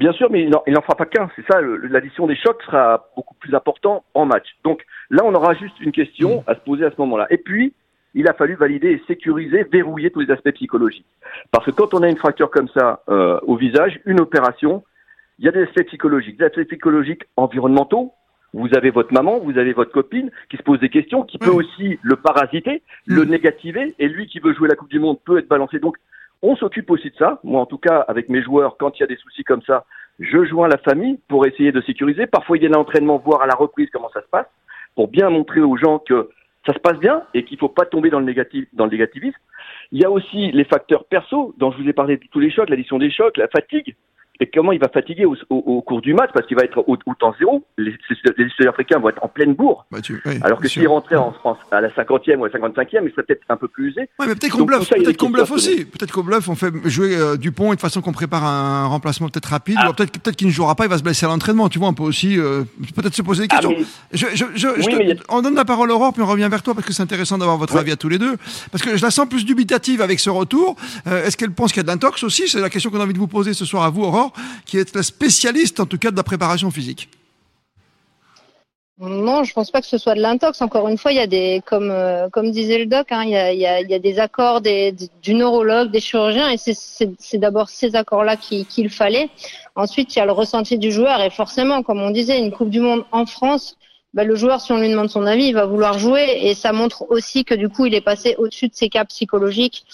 Bien 0.00 0.12
sûr, 0.12 0.30
mais 0.30 0.42
il 0.42 0.50
n'en 0.50 0.80
fera 0.80 0.94
pas 0.94 1.04
qu'un. 1.04 1.28
C'est 1.36 1.44
ça, 1.46 1.60
l'addition 1.60 2.26
des 2.26 2.34
chocs 2.34 2.62
sera 2.62 3.10
beaucoup 3.14 3.34
plus 3.34 3.54
important 3.54 4.02
en 4.14 4.24
match. 4.24 4.46
Donc 4.64 4.82
là, 5.10 5.22
on 5.26 5.34
aura 5.34 5.52
juste 5.52 5.78
une 5.78 5.92
question 5.92 6.38
mm. 6.40 6.50
à 6.50 6.54
se 6.54 6.60
poser 6.60 6.86
à 6.86 6.90
ce 6.90 6.96
moment-là. 6.98 7.26
Et 7.28 7.36
puis, 7.36 7.74
il 8.14 8.26
a 8.26 8.32
fallu 8.32 8.54
valider 8.54 8.92
et 8.92 9.02
sécuriser, 9.06 9.64
verrouiller 9.64 10.10
tous 10.10 10.20
les 10.20 10.30
aspects 10.30 10.52
psychologiques. 10.52 11.04
Parce 11.52 11.66
que 11.66 11.70
quand 11.70 11.92
on 11.92 12.02
a 12.02 12.08
une 12.08 12.16
fracture 12.16 12.50
comme 12.50 12.68
ça 12.68 13.02
euh, 13.10 13.38
au 13.42 13.56
visage, 13.56 14.00
une 14.06 14.20
opération, 14.20 14.82
il 15.38 15.44
y 15.44 15.48
a 15.48 15.52
des 15.52 15.64
aspects 15.64 15.84
psychologiques, 15.88 16.38
des 16.38 16.46
aspects 16.46 16.66
psychologiques 16.66 17.24
environnementaux. 17.36 18.14
Vous 18.54 18.68
avez 18.74 18.88
votre 18.88 19.12
maman, 19.12 19.38
vous 19.38 19.58
avez 19.58 19.74
votre 19.74 19.92
copine 19.92 20.30
qui 20.48 20.56
se 20.56 20.62
pose 20.62 20.80
des 20.80 20.88
questions, 20.88 21.24
qui 21.24 21.36
peut 21.36 21.52
mm. 21.52 21.56
aussi 21.56 21.98
le 22.00 22.16
parasiter, 22.16 22.82
le 23.04 23.26
mm. 23.26 23.28
négativer, 23.28 23.94
et 23.98 24.08
lui 24.08 24.28
qui 24.28 24.38
veut 24.38 24.54
jouer 24.54 24.68
la 24.70 24.76
Coupe 24.76 24.90
du 24.90 24.98
Monde 24.98 25.18
peut 25.26 25.36
être 25.36 25.48
balancé. 25.48 25.78
Donc 25.78 25.98
on 26.42 26.56
s'occupe 26.56 26.90
aussi 26.90 27.10
de 27.10 27.16
ça. 27.16 27.40
Moi, 27.44 27.60
en 27.60 27.66
tout 27.66 27.78
cas, 27.78 28.04
avec 28.08 28.28
mes 28.28 28.42
joueurs, 28.42 28.76
quand 28.78 28.98
il 28.98 29.00
y 29.00 29.04
a 29.04 29.06
des 29.06 29.16
soucis 29.16 29.44
comme 29.44 29.62
ça, 29.62 29.84
je 30.18 30.44
joins 30.44 30.68
la 30.68 30.78
famille 30.78 31.18
pour 31.28 31.46
essayer 31.46 31.72
de 31.72 31.80
sécuriser. 31.82 32.26
Parfois, 32.26 32.56
il 32.56 32.62
y 32.62 32.66
a 32.66 32.68
l'entraînement, 32.68 33.18
voir 33.18 33.42
à 33.42 33.46
la 33.46 33.54
reprise 33.54 33.88
comment 33.92 34.10
ça 34.10 34.20
se 34.20 34.28
passe, 34.28 34.46
pour 34.94 35.08
bien 35.08 35.30
montrer 35.30 35.60
aux 35.60 35.76
gens 35.76 35.98
que 35.98 36.30
ça 36.66 36.74
se 36.74 36.78
passe 36.78 36.98
bien 36.98 37.22
et 37.32 37.44
qu'il 37.44 37.56
ne 37.56 37.60
faut 37.60 37.68
pas 37.68 37.86
tomber 37.86 38.10
dans 38.10 38.20
le, 38.20 38.26
négatif, 38.26 38.66
dans 38.72 38.84
le 38.84 38.90
négativisme. 38.90 39.38
Il 39.92 40.00
y 40.00 40.04
a 40.04 40.10
aussi 40.10 40.52
les 40.52 40.64
facteurs 40.64 41.04
perso, 41.04 41.54
dont 41.58 41.72
je 41.72 41.82
vous 41.82 41.88
ai 41.88 41.92
parlé 41.92 42.16
de 42.16 42.24
tous 42.30 42.40
les 42.40 42.50
chocs, 42.50 42.68
l'addition 42.68 42.98
des 42.98 43.10
chocs, 43.10 43.36
la 43.36 43.48
fatigue 43.48 43.96
et 44.40 44.46
comment 44.46 44.72
il 44.72 44.80
va 44.80 44.88
fatiguer 44.88 45.26
au, 45.26 45.82
cours 45.82 46.00
du 46.00 46.14
match 46.14 46.30
parce 46.32 46.46
qu'il 46.46 46.56
va 46.56 46.64
être 46.64 46.82
au, 46.86 46.96
temps 47.14 47.34
zéro. 47.38 47.62
Les, 47.76 47.94
Sud-Africains 48.56 48.98
vont 48.98 49.10
être 49.10 49.22
en 49.22 49.28
pleine 49.28 49.54
bourre. 49.54 49.84
Bah, 49.90 49.98
alors 50.42 50.60
que 50.60 50.68
s'il 50.68 50.88
rentrait 50.88 51.16
en 51.16 51.32
France 51.32 51.58
à 51.70 51.82
la 51.82 51.90
50e 51.90 52.36
ou 52.36 52.44
à 52.46 52.48
la 52.48 52.58
55e, 52.58 53.02
il 53.04 53.10
serait 53.10 53.22
peut-être 53.22 53.42
un 53.50 53.56
peu 53.56 53.68
plus 53.68 53.90
usé. 53.90 54.00
Ouais, 54.18 54.26
mais 54.26 54.34
peut-être 54.34 54.56
qu'on 54.56 54.64
bluffe, 54.64 54.88
peut-être 54.88 55.16
qu'on 55.18 55.28
bluffe 55.28 55.50
aussi. 55.50 55.84
Peut-être 55.84 56.12
qu'on 56.12 56.22
bluffe, 56.22 56.48
on 56.48 56.54
fait 56.54 56.72
jouer 56.86 57.16
euh, 57.16 57.36
Dupont 57.36 57.72
et 57.74 57.76
de 57.76 57.80
façon 57.80 58.00
qu'on 58.00 58.12
prépare 58.12 58.44
un 58.44 58.86
remplacement 58.86 59.28
peut-être 59.28 59.50
rapide. 59.50 59.76
Ah. 59.78 59.90
Ou 59.90 59.92
peut-être 59.92 60.18
peut 60.18 60.30
qu'il 60.30 60.46
ne 60.46 60.52
jouera 60.52 60.74
pas, 60.74 60.84
il 60.86 60.90
va 60.90 60.96
se 60.96 61.02
blesser 61.02 61.26
à 61.26 61.28
l'entraînement. 61.28 61.68
Tu 61.68 61.78
vois, 61.78 61.88
on 61.88 61.94
peut 61.94 62.02
aussi 62.02 62.38
euh, 62.38 62.64
peut-être 62.96 63.14
se 63.14 63.22
poser 63.22 63.46
des 63.46 63.54
ah, 63.54 63.60
questions. 63.60 65.20
On 65.28 65.42
donne 65.42 65.54
la 65.54 65.66
parole 65.66 65.90
à 65.90 65.94
Aurore, 65.94 66.14
puis 66.14 66.22
on 66.22 66.26
revient 66.26 66.48
vers 66.50 66.62
toi 66.62 66.74
parce 66.74 66.86
que 66.86 66.94
c'est 66.94 67.02
intéressant 67.02 67.36
d'avoir 67.36 67.58
votre 67.58 67.76
avis 67.76 67.92
à 67.92 67.96
tous 67.96 68.08
les 68.08 68.18
deux. 68.18 68.36
Parce 68.72 68.82
que 68.82 68.96
je 68.96 69.02
la 69.02 69.10
sens 69.10 69.28
plus 69.28 69.44
dubitative 69.44 70.00
avec 70.00 70.18
ce 70.18 70.30
retour. 70.30 70.76
Euh, 71.06 71.26
est-ce 71.26 71.36
qu'elle 71.36 71.52
pense 71.52 71.72
qu'il 71.72 71.78
y 71.78 71.80
a 71.80 71.82
de 71.84 71.88
l'intox 71.88 72.22
aussi? 72.22 72.48
C'est 72.48 72.60
la 72.60 72.70
question 72.70 72.90
qu'on 72.90 73.00
a 73.00 73.04
envie 73.04 73.12
de 73.12 73.18
vous 73.18 73.26
poser 73.26 73.52
ce 73.52 73.66
soir 73.66 73.82
à 73.82 73.90
vous, 73.90 74.02
Aurore 74.02 74.29
qui 74.66 74.78
est 74.78 74.94
la 74.94 75.02
spécialiste 75.02 75.80
en 75.80 75.86
tout 75.86 75.98
cas 75.98 76.10
de 76.10 76.16
la 76.16 76.22
préparation 76.22 76.70
physique. 76.70 77.08
Non, 79.02 79.44
je 79.44 79.54
pense 79.54 79.70
pas 79.70 79.80
que 79.80 79.86
ce 79.86 79.96
soit 79.96 80.14
de 80.14 80.20
l'intox. 80.20 80.60
Encore 80.60 80.86
une 80.88 80.98
fois, 80.98 81.10
il 81.10 81.16
y 81.16 81.20
a 81.20 81.26
des, 81.26 81.62
comme 81.64 81.90
euh, 81.90 82.28
comme 82.28 82.50
disait 82.50 82.78
le 82.78 82.84
doc, 82.84 83.06
hein, 83.12 83.22
il, 83.24 83.58
y 83.58 83.66
a, 83.66 83.98
des 83.98 84.18
accords 84.18 84.60
des, 84.60 84.94
du 85.22 85.32
neurologue, 85.32 85.90
des 85.90 86.00
chirurgiens, 86.00 86.50
et 86.50 86.58
c'est 86.58 87.38
d'abord 87.38 87.70
ces 87.70 87.96
accords-là 87.96 88.36
qu'il 88.36 88.90
fallait. 88.90 89.30
Ensuite, 89.74 90.14
il 90.14 90.18
y 90.18 90.22
a 90.22 90.26
le 90.26 90.32
ressenti 90.32 90.76
du 90.76 90.92
joueur, 90.92 91.22
et 91.22 91.30
forcément, 91.30 91.82
comme 91.82 92.02
on 92.02 92.10
disait, 92.10 92.38
une 92.38 92.52
Coupe 92.52 92.68
du 92.68 92.80
Monde 92.80 93.04
en 93.10 93.24
France, 93.24 93.78
bah, 94.12 94.24
le 94.24 94.34
joueur, 94.34 94.60
si 94.60 94.70
on 94.72 94.78
lui 94.78 94.90
demande 94.90 95.08
son 95.08 95.24
avis, 95.24 95.44
il 95.44 95.54
va 95.54 95.64
vouloir 95.64 95.98
jouer, 95.98 96.38
et 96.42 96.54
ça 96.54 96.72
montre 96.72 97.10
aussi 97.10 97.46
que 97.46 97.54
du 97.54 97.70
coup, 97.70 97.86
il 97.86 97.94
est 97.94 98.02
passé 98.02 98.34
au-dessus 98.36 98.68
de 98.68 98.74
ses 98.74 98.90
cas 98.90 99.06
psychologiques 99.06 99.86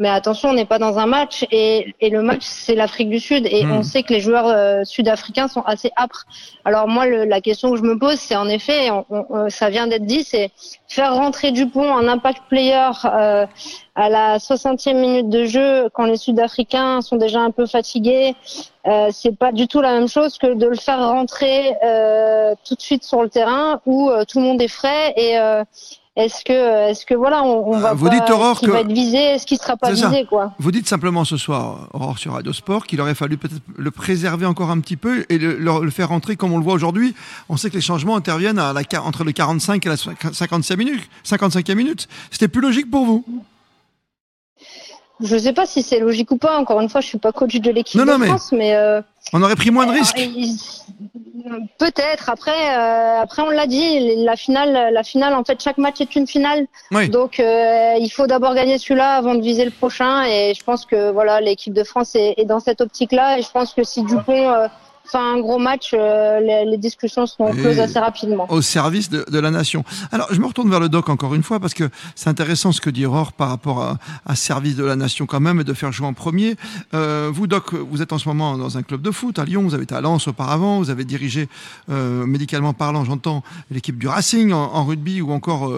mais 0.00 0.08
attention, 0.08 0.48
on 0.48 0.54
n'est 0.54 0.64
pas 0.64 0.78
dans 0.78 0.98
un 0.98 1.04
match 1.04 1.46
et, 1.52 1.94
et 2.00 2.08
le 2.08 2.22
match 2.22 2.42
c'est 2.42 2.74
l'Afrique 2.74 3.10
du 3.10 3.20
Sud 3.20 3.46
et 3.46 3.66
on 3.66 3.80
hmm. 3.80 3.82
sait 3.82 4.02
que 4.02 4.14
les 4.14 4.20
joueurs 4.20 4.48
euh, 4.48 4.82
sud-africains 4.84 5.46
sont 5.46 5.60
assez 5.60 5.90
âpres. 5.96 6.24
Alors 6.64 6.88
moi, 6.88 7.06
le, 7.06 7.24
la 7.26 7.42
question 7.42 7.70
que 7.70 7.76
je 7.76 7.82
me 7.82 7.98
pose, 7.98 8.18
c'est 8.18 8.34
en 8.34 8.48
effet, 8.48 8.88
on, 8.90 9.50
ça 9.50 9.68
vient 9.68 9.86
d'être 9.86 10.06
dit, 10.06 10.24
c'est 10.24 10.50
faire 10.88 11.14
rentrer 11.14 11.52
Dupont, 11.52 11.94
un 11.94 12.08
impact 12.08 12.42
player 12.48 12.90
euh, 13.04 13.46
à 13.94 14.08
la 14.08 14.38
60e 14.38 14.94
minute 14.94 15.28
de 15.28 15.44
jeu 15.44 15.90
quand 15.92 16.06
les 16.06 16.16
Sud-Africains 16.16 17.02
sont 17.02 17.16
déjà 17.16 17.40
un 17.40 17.50
peu 17.50 17.66
fatigués. 17.66 18.34
Euh, 18.86 19.08
c'est 19.12 19.36
pas 19.36 19.52
du 19.52 19.68
tout 19.68 19.82
la 19.82 19.92
même 19.92 20.08
chose 20.08 20.38
que 20.38 20.54
de 20.54 20.66
le 20.66 20.76
faire 20.76 21.00
rentrer 21.00 21.76
euh, 21.84 22.54
tout 22.66 22.74
de 22.74 22.80
suite 22.80 23.04
sur 23.04 23.22
le 23.22 23.28
terrain 23.28 23.82
où 23.84 24.08
euh, 24.08 24.24
tout 24.24 24.40
le 24.40 24.46
monde 24.46 24.62
est 24.62 24.68
frais 24.68 25.12
et 25.16 25.36
est-ce 26.16 26.44
que, 26.44 26.90
est-ce 26.90 27.06
que 27.06 27.14
voilà, 27.14 27.44
on, 27.44 27.78
va 27.78 27.94
vous 27.94 28.08
dites, 28.08 28.28
Aurore, 28.30 28.60
va 28.64 28.80
être 28.80 28.92
visé, 28.92 29.16
est-ce 29.16 29.46
qu'il 29.46 29.58
sera 29.58 29.76
pas 29.76 29.92
visé, 29.92 30.26
quoi 30.28 30.52
Vous 30.58 30.72
dites 30.72 30.88
simplement 30.88 31.24
ce 31.24 31.36
soir, 31.36 31.88
Aurore 31.92 32.18
sur 32.18 32.32
Radio 32.32 32.52
Sport, 32.52 32.86
qu'il 32.86 33.00
aurait 33.00 33.14
fallu 33.14 33.38
peut-être 33.38 33.62
le 33.76 33.90
préserver 33.92 34.44
encore 34.44 34.70
un 34.70 34.80
petit 34.80 34.96
peu 34.96 35.24
et 35.28 35.38
le, 35.38 35.90
faire 35.90 36.08
rentrer 36.08 36.34
comme 36.34 36.52
on 36.52 36.58
le 36.58 36.64
voit 36.64 36.74
aujourd'hui. 36.74 37.14
On 37.48 37.56
sait 37.56 37.70
que 37.70 37.76
les 37.76 37.80
changements 37.80 38.16
interviennent 38.16 38.58
à 38.58 38.72
la, 38.72 38.82
entre 39.04 39.22
le 39.22 39.30
45 39.30 39.86
et 39.86 39.88
la 39.88 39.96
55 39.96 40.76
minutes, 40.76 41.08
55e 41.24 41.74
minute. 41.74 42.08
C'était 42.32 42.48
plus 42.48 42.60
logique 42.60 42.90
pour 42.90 43.06
vous? 43.06 43.24
Je 45.22 45.36
sais 45.36 45.52
pas 45.52 45.66
si 45.66 45.82
c'est 45.82 45.98
logique 45.98 46.30
ou 46.30 46.36
pas. 46.36 46.58
Encore 46.58 46.80
une 46.80 46.88
fois, 46.88 47.00
je 47.00 47.06
suis 47.06 47.18
pas 47.18 47.32
coach 47.32 47.56
de 47.56 47.70
l'équipe 47.70 48.00
de 48.00 48.24
France, 48.24 48.52
mais, 48.52 48.74
euh, 48.74 49.00
on 49.32 49.42
aurait 49.42 49.56
pris 49.56 49.70
moins 49.70 49.86
de 49.86 49.92
risques. 49.92 50.20
Peut-être. 51.78 52.30
Après, 52.30 52.76
euh, 52.76 53.22
après 53.22 53.42
on 53.42 53.50
l'a 53.50 53.66
dit, 53.66 54.16
la 54.24 54.36
finale, 54.36 54.92
la 54.92 55.02
finale, 55.02 55.34
en 55.34 55.44
fait, 55.44 55.62
chaque 55.62 55.78
match 55.78 56.00
est 56.00 56.16
une 56.16 56.26
finale. 56.26 56.66
Donc, 57.10 57.40
euh, 57.40 57.94
il 57.98 58.10
faut 58.10 58.26
d'abord 58.26 58.54
gagner 58.54 58.78
celui-là 58.78 59.14
avant 59.14 59.34
de 59.34 59.42
viser 59.42 59.64
le 59.64 59.70
prochain. 59.70 60.24
Et 60.24 60.54
je 60.54 60.62
pense 60.64 60.86
que 60.86 61.10
voilà, 61.10 61.40
l'équipe 61.40 61.72
de 61.72 61.84
France 61.84 62.14
est, 62.14 62.34
est 62.36 62.44
dans 62.44 62.60
cette 62.60 62.80
optique-là. 62.80 63.38
Et 63.38 63.42
je 63.42 63.50
pense 63.50 63.74
que 63.74 63.84
si 63.84 64.02
Dupont 64.02 64.68
un 65.18 65.38
gros 65.40 65.58
match, 65.58 65.90
euh, 65.92 66.40
les, 66.40 66.78
discussions 66.78 67.26
seront 67.26 67.52
closes 67.52 67.78
assez 67.78 67.98
rapidement. 67.98 68.46
Au 68.50 68.62
service 68.62 69.10
de, 69.10 69.38
la 69.38 69.50
nation. 69.50 69.84
Alors, 70.12 70.28
je 70.30 70.40
me 70.40 70.46
retourne 70.46 70.70
vers 70.70 70.80
le 70.80 70.88
doc 70.88 71.08
encore 71.08 71.34
une 71.34 71.42
fois 71.42 71.60
parce 71.60 71.74
que 71.74 71.90
c'est 72.14 72.28
intéressant 72.28 72.72
ce 72.72 72.80
que 72.80 72.90
dit 72.90 73.04
Aurore 73.06 73.32
par 73.32 73.48
rapport 73.48 73.82
à, 73.82 73.98
à, 74.26 74.34
service 74.34 74.76
de 74.76 74.84
la 74.84 74.96
nation 74.96 75.26
quand 75.26 75.40
même 75.40 75.60
et 75.60 75.64
de 75.64 75.74
faire 75.74 75.92
jouer 75.92 76.06
en 76.06 76.14
premier. 76.14 76.56
Euh, 76.94 77.30
vous, 77.32 77.46
doc, 77.46 77.74
vous 77.74 78.02
êtes 78.02 78.12
en 78.12 78.18
ce 78.18 78.28
moment 78.28 78.56
dans 78.56 78.78
un 78.78 78.82
club 78.82 79.02
de 79.02 79.10
foot 79.10 79.38
à 79.38 79.44
Lyon. 79.44 79.62
Vous 79.62 79.74
avez 79.74 79.84
été 79.84 79.94
à 79.94 80.00
Lens 80.00 80.28
auparavant. 80.28 80.78
Vous 80.78 80.90
avez 80.90 81.04
dirigé, 81.04 81.48
euh, 81.90 82.24
médicalement 82.26 82.72
parlant, 82.72 83.04
j'entends, 83.04 83.42
l'équipe 83.70 83.98
du 83.98 84.08
Racing 84.08 84.52
en, 84.52 84.84
rugby 84.84 85.20
ou 85.20 85.32
encore 85.32 85.72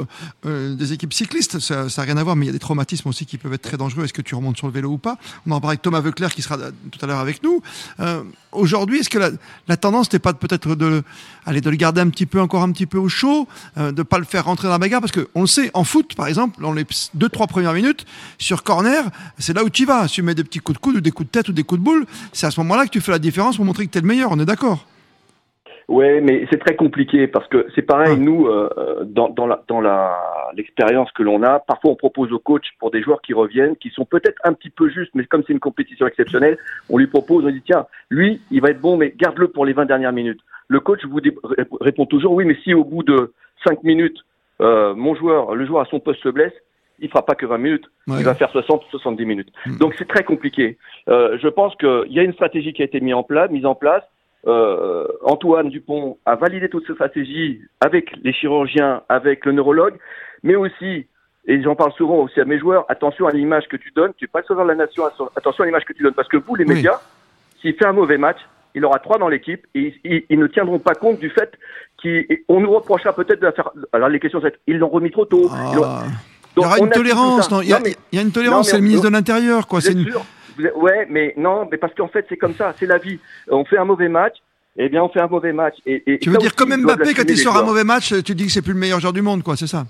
des 0.45 0.93
équipes 0.93 1.13
cyclistes. 1.13 1.59
Ça 1.59 1.85
n'a 1.85 2.03
rien 2.03 2.17
à 2.17 2.23
voir, 2.23 2.37
mais 2.37 2.47
il 2.47 2.49
y 2.49 2.51
a 2.51 2.53
des 2.53 2.59
traumatismes 2.59 3.09
aussi 3.09 3.27
qui 3.27 3.39
peuvent 3.39 3.53
être 3.53 3.63
très 3.63 3.77
dangereux. 3.77 4.05
Est-ce 4.05 4.13
que 4.13 4.23
tu 4.23 4.35
remontes 4.35 4.57
sur 4.57 4.67
le 4.67 4.73
vélo 4.73 4.91
ou 4.91 4.99
pas? 4.99 5.19
On 5.47 5.51
en 5.51 5.61
parle 5.61 5.73
avec 5.73 5.83
Thomas 5.83 6.01
Veuclair 6.01 6.35
qui 6.35 6.43
sera 6.43 6.57
tout 6.57 6.99
à 7.03 7.07
l'heure 7.07 7.19
avec 7.19 7.43
nous. 7.43 7.63
Aujourd'hui, 8.53 8.99
est-ce 8.99 9.09
que 9.09 9.19
la, 9.69 9.77
tendance 9.77 10.13
n'est 10.13 10.19
pas 10.19 10.33
peut-être 10.33 10.75
de, 10.75 11.03
aller 11.47 11.61
de 11.61 11.71
le 11.71 11.77
garder 11.77 12.01
un 12.01 12.09
petit 12.09 12.27
peu, 12.27 12.41
encore 12.41 12.63
un 12.63 12.73
petit 12.73 12.87
peu 12.87 12.99
au 12.99 13.09
chaud, 13.09 13.49
euh, 13.79 13.93
de 13.93 13.99
ne 13.99 14.03
pas 14.03 14.19
le 14.19 14.25
faire 14.25 14.45
rentrer 14.45 14.69
dans 14.69 14.73
la 14.73 14.79
bagarre 14.79 15.01
Parce 15.01 15.13
qu'on 15.13 15.41
le 15.41 15.47
sait, 15.47 15.71
en 15.75 15.85
foot, 15.85 16.15
par 16.15 16.27
exemple, 16.27 16.61
dans 16.61 16.73
les 16.73 16.87
deux, 17.15 17.29
trois 17.29 17.47
premières 17.47 17.75
minutes, 17.75 18.07
sur 18.39 18.63
corner, 18.63 19.05
c'est 19.39 19.55
là 19.55 19.65
où 19.65 19.71
tu 19.71 19.85
vas. 19.85 20.09
Si 20.09 20.15
tu 20.15 20.23
mets 20.23 20.35
des 20.35 20.45
petits 20.45 20.61
coups 20.61 20.79
de 20.79 20.83
coude 20.83 20.97
ou 20.97 21.01
des 21.01 21.11
coups 21.11 21.29
de 21.29 21.33
tête 21.33 21.49
ou 21.49 21.53
des 21.53 21.65
coups 21.65 21.81
de 21.81 21.85
boule, 21.85 22.07
c'est 22.33 22.47
à 22.47 22.51
ce 22.51 22.61
moment-là 22.61 22.85
que 22.85 22.91
tu 22.91 23.01
fais 23.01 23.13
la 23.13 23.19
différence 23.19 23.57
pour 23.57 23.65
montrer 23.65 23.87
que 23.87 23.93
tu 23.93 23.99
es 23.99 24.01
le 24.01 24.07
meilleur, 24.07 24.31
on 24.33 24.39
est 24.39 24.45
d'accord 24.47 24.87
Ouais, 25.93 26.23
mais 26.23 26.47
c'est 26.51 26.57
très 26.57 26.75
compliqué 26.75 27.27
parce 27.27 27.47
que 27.49 27.67
c'est 27.75 27.83
pareil, 27.83 28.15
ah. 28.17 28.19
nous, 28.19 28.47
euh, 28.47 29.05
dans, 29.05 29.29
dans, 29.29 29.47
la, 29.47 29.63
dans 29.69 29.83
la, 29.83 30.19
l'expérience 30.57 31.13
que 31.13 31.23
l'on 31.23 31.43
a, 31.43 31.59
parfois 31.59 31.91
on 31.91 31.97
propose 31.97 32.33
au 32.33 32.39
coach 32.39 32.65
pour 32.79 32.91
des 32.91 33.03
joueurs 33.03 33.21
qui 33.21 33.35
reviennent, 33.35 33.77
qui 33.77 33.91
sont 33.91 34.07
peut-être 34.07 34.41
un 34.45 34.55
petit 34.55 34.71
peu 34.71 34.89
justes, 34.89 35.11
mais 35.15 35.27
comme 35.27 35.43
c'est 35.47 35.53
une 35.53 35.61
compétition 35.61 36.07
exceptionnelle, 36.07 36.57
on 36.89 36.97
lui 36.97 37.09
propose, 37.09 37.45
on 37.45 37.51
dit 37.51 37.61
tiens, 37.61 37.85
lui, 38.09 38.41
il 38.51 38.63
va 38.63 38.71
être 38.71 38.81
bon, 38.81 38.97
mais 38.97 39.13
garde-le 39.15 39.49
pour 39.49 39.67
les 39.67 39.75
20 39.75 39.85
dernières 39.85 40.15
minutes. 40.15 40.41
Le 40.67 40.81
coach 40.81 41.05
vous 41.05 41.21
répond 41.83 42.07
toujours 42.07 42.33
oui, 42.33 42.47
mais 42.47 42.57
si 42.65 42.73
au 42.73 42.85
bout 42.85 43.03
de 43.03 43.35
5 43.67 43.85
minutes, 43.85 44.19
euh, 44.63 44.95
mon 44.95 45.15
joueur, 45.15 45.55
le 45.55 45.67
joueur 45.67 45.83
à 45.83 45.91
son 45.91 46.01
poste 46.01 46.23
se 46.23 46.31
blesse, 46.31 46.55
il 47.01 47.11
fera 47.11 47.27
pas 47.27 47.35
que 47.35 47.45
20 47.45 47.59
minutes, 47.59 47.91
il 48.07 48.25
va 48.25 48.35
faire 48.35 48.51
60 48.51 48.85
70 48.91 49.27
minutes. 49.27 49.53
Hmm. 49.67 49.77
Donc 49.77 49.95
c'est 49.99 50.09
très 50.09 50.25
compliqué. 50.25 50.79
Euh, 51.09 51.37
je 51.43 51.49
pense 51.49 51.77
qu'il 51.77 52.13
y 52.13 52.19
a 52.19 52.23
une 52.23 52.33
stratégie 52.33 52.73
qui 52.73 52.81
a 52.81 52.87
été 52.87 52.99
mise 53.03 53.13
en 53.13 53.25
place, 53.25 53.51
mise 53.51 53.67
en 53.67 53.75
place. 53.75 54.05
Euh, 54.47 55.07
Antoine 55.23 55.69
Dupont 55.69 56.19
a 56.27 56.35
validé 56.35 56.69
toute 56.69 56.85
cette 56.87 56.97
stratégie 56.97 57.61
avec 57.81 58.11
les 58.25 58.33
chirurgiens, 58.33 59.03
avec 59.09 59.47
le 59.47 59.53
neurologue, 59.53 59.95
mais 60.43 60.57
aussi, 60.57 61.07
et 61.47 61.63
j'en 61.63 61.77
parle 61.77 61.93
souvent 61.93 62.17
aussi 62.17 62.41
à 62.41 62.45
mes 62.45 62.59
joueurs, 62.59 62.85
attention 62.89 63.27
à 63.27 63.33
l'image 63.33 63.69
que 63.69 63.77
tu 63.77 63.93
donnes, 63.93 64.13
tu 64.17 64.25
n'es 64.25 64.29
pas 64.29 64.41
le 64.41 64.47
sauveur 64.47 64.65
de 64.65 64.71
la 64.71 64.77
nation, 64.77 65.05
attention 65.37 65.63
à 65.63 65.67
l'image 65.67 65.85
que 65.85 65.93
tu 65.93 66.03
donnes, 66.03 66.15
parce 66.15 66.29
que 66.29 66.37
vous, 66.37 66.57
les 66.57 66.65
médias, 66.65 67.01
s'il 67.61 67.75
fait 67.75 67.87
un 67.87 67.93
mauvais 67.93 68.19
match, 68.19 68.39
il 68.75 68.85
aura 68.85 68.99
trois 68.99 69.19
dans 69.19 69.29
l'équipe 69.29 69.65
et 69.75 69.95
ils, 70.29 70.39
ne 70.39 70.47
tiendront 70.47 70.79
pas 70.79 70.95
compte 70.95 71.21
du 71.21 71.31
fait 71.31 71.53
qu'on 72.03 72.61
nous 72.61 72.73
reprochera 72.73 73.13
peut-être 73.13 73.41
de 73.41 73.47
la 73.47 73.53
faire. 73.53 73.71
Alors 73.93 74.09
les 74.09 74.19
questions, 74.19 74.41
c'est 74.43 74.59
ils 74.67 74.79
l'ont 74.79 74.89
remis 74.89 75.11
trop 75.11 75.27
tôt. 75.27 75.49
Ah. 75.53 75.71
il 76.57 76.63
y 76.63 76.65
aura 76.65 76.79
une 76.79 76.91
tolérance, 76.91 77.49
il, 77.63 77.69
y 77.69 78.19
a, 78.19 78.23
une 78.23 78.33
tolérance, 78.33 78.71
c'est 78.71 78.79
le 78.79 78.83
ministre 78.83 79.09
de 79.09 79.13
l'Intérieur, 79.13 79.69
quoi. 79.69 79.81
C'est 79.81 79.93
une... 79.93 80.11
Ouais, 80.77 81.07
mais 81.09 81.35
non, 81.37 81.69
mais 81.71 81.79
parce 81.79 81.95
qu'en 81.95 82.09
fait, 82.09 82.27
c'est 82.29 82.37
comme 82.37 82.55
ça, 82.55 82.75
c'est 82.79 82.87
la 82.87 82.99
vie. 82.99 83.19
On 83.49 83.65
fait 83.65 83.79
un 83.79 83.85
mauvais 83.85 84.09
match, 84.09 84.37
eh 84.77 84.89
bien, 84.89 85.03
on 85.03 85.09
fait 85.09 85.21
un 85.21 85.29
mauvais 85.29 85.53
match. 85.53 85.77
Et, 85.87 86.19
tu 86.21 86.31
veux 86.31 86.39
dire, 86.39 86.55
comme 86.55 86.75
Mbappé, 86.75 87.15
quand 87.15 87.29
il 87.29 87.39
sort 87.39 87.57
un 87.57 87.65
mauvais 87.65 87.85
match, 87.85 88.15
tu 88.23 88.35
dis 88.35 88.47
que 88.47 88.53
c'est 88.53 88.63
plus 88.63 88.73
le 88.73 88.79
meilleur 88.79 89.01
joueur 89.01 89.13
du 89.13 89.23
monde, 89.23 89.43
quoi, 89.43 89.57
c'est 89.57 89.67
ça 89.67 89.85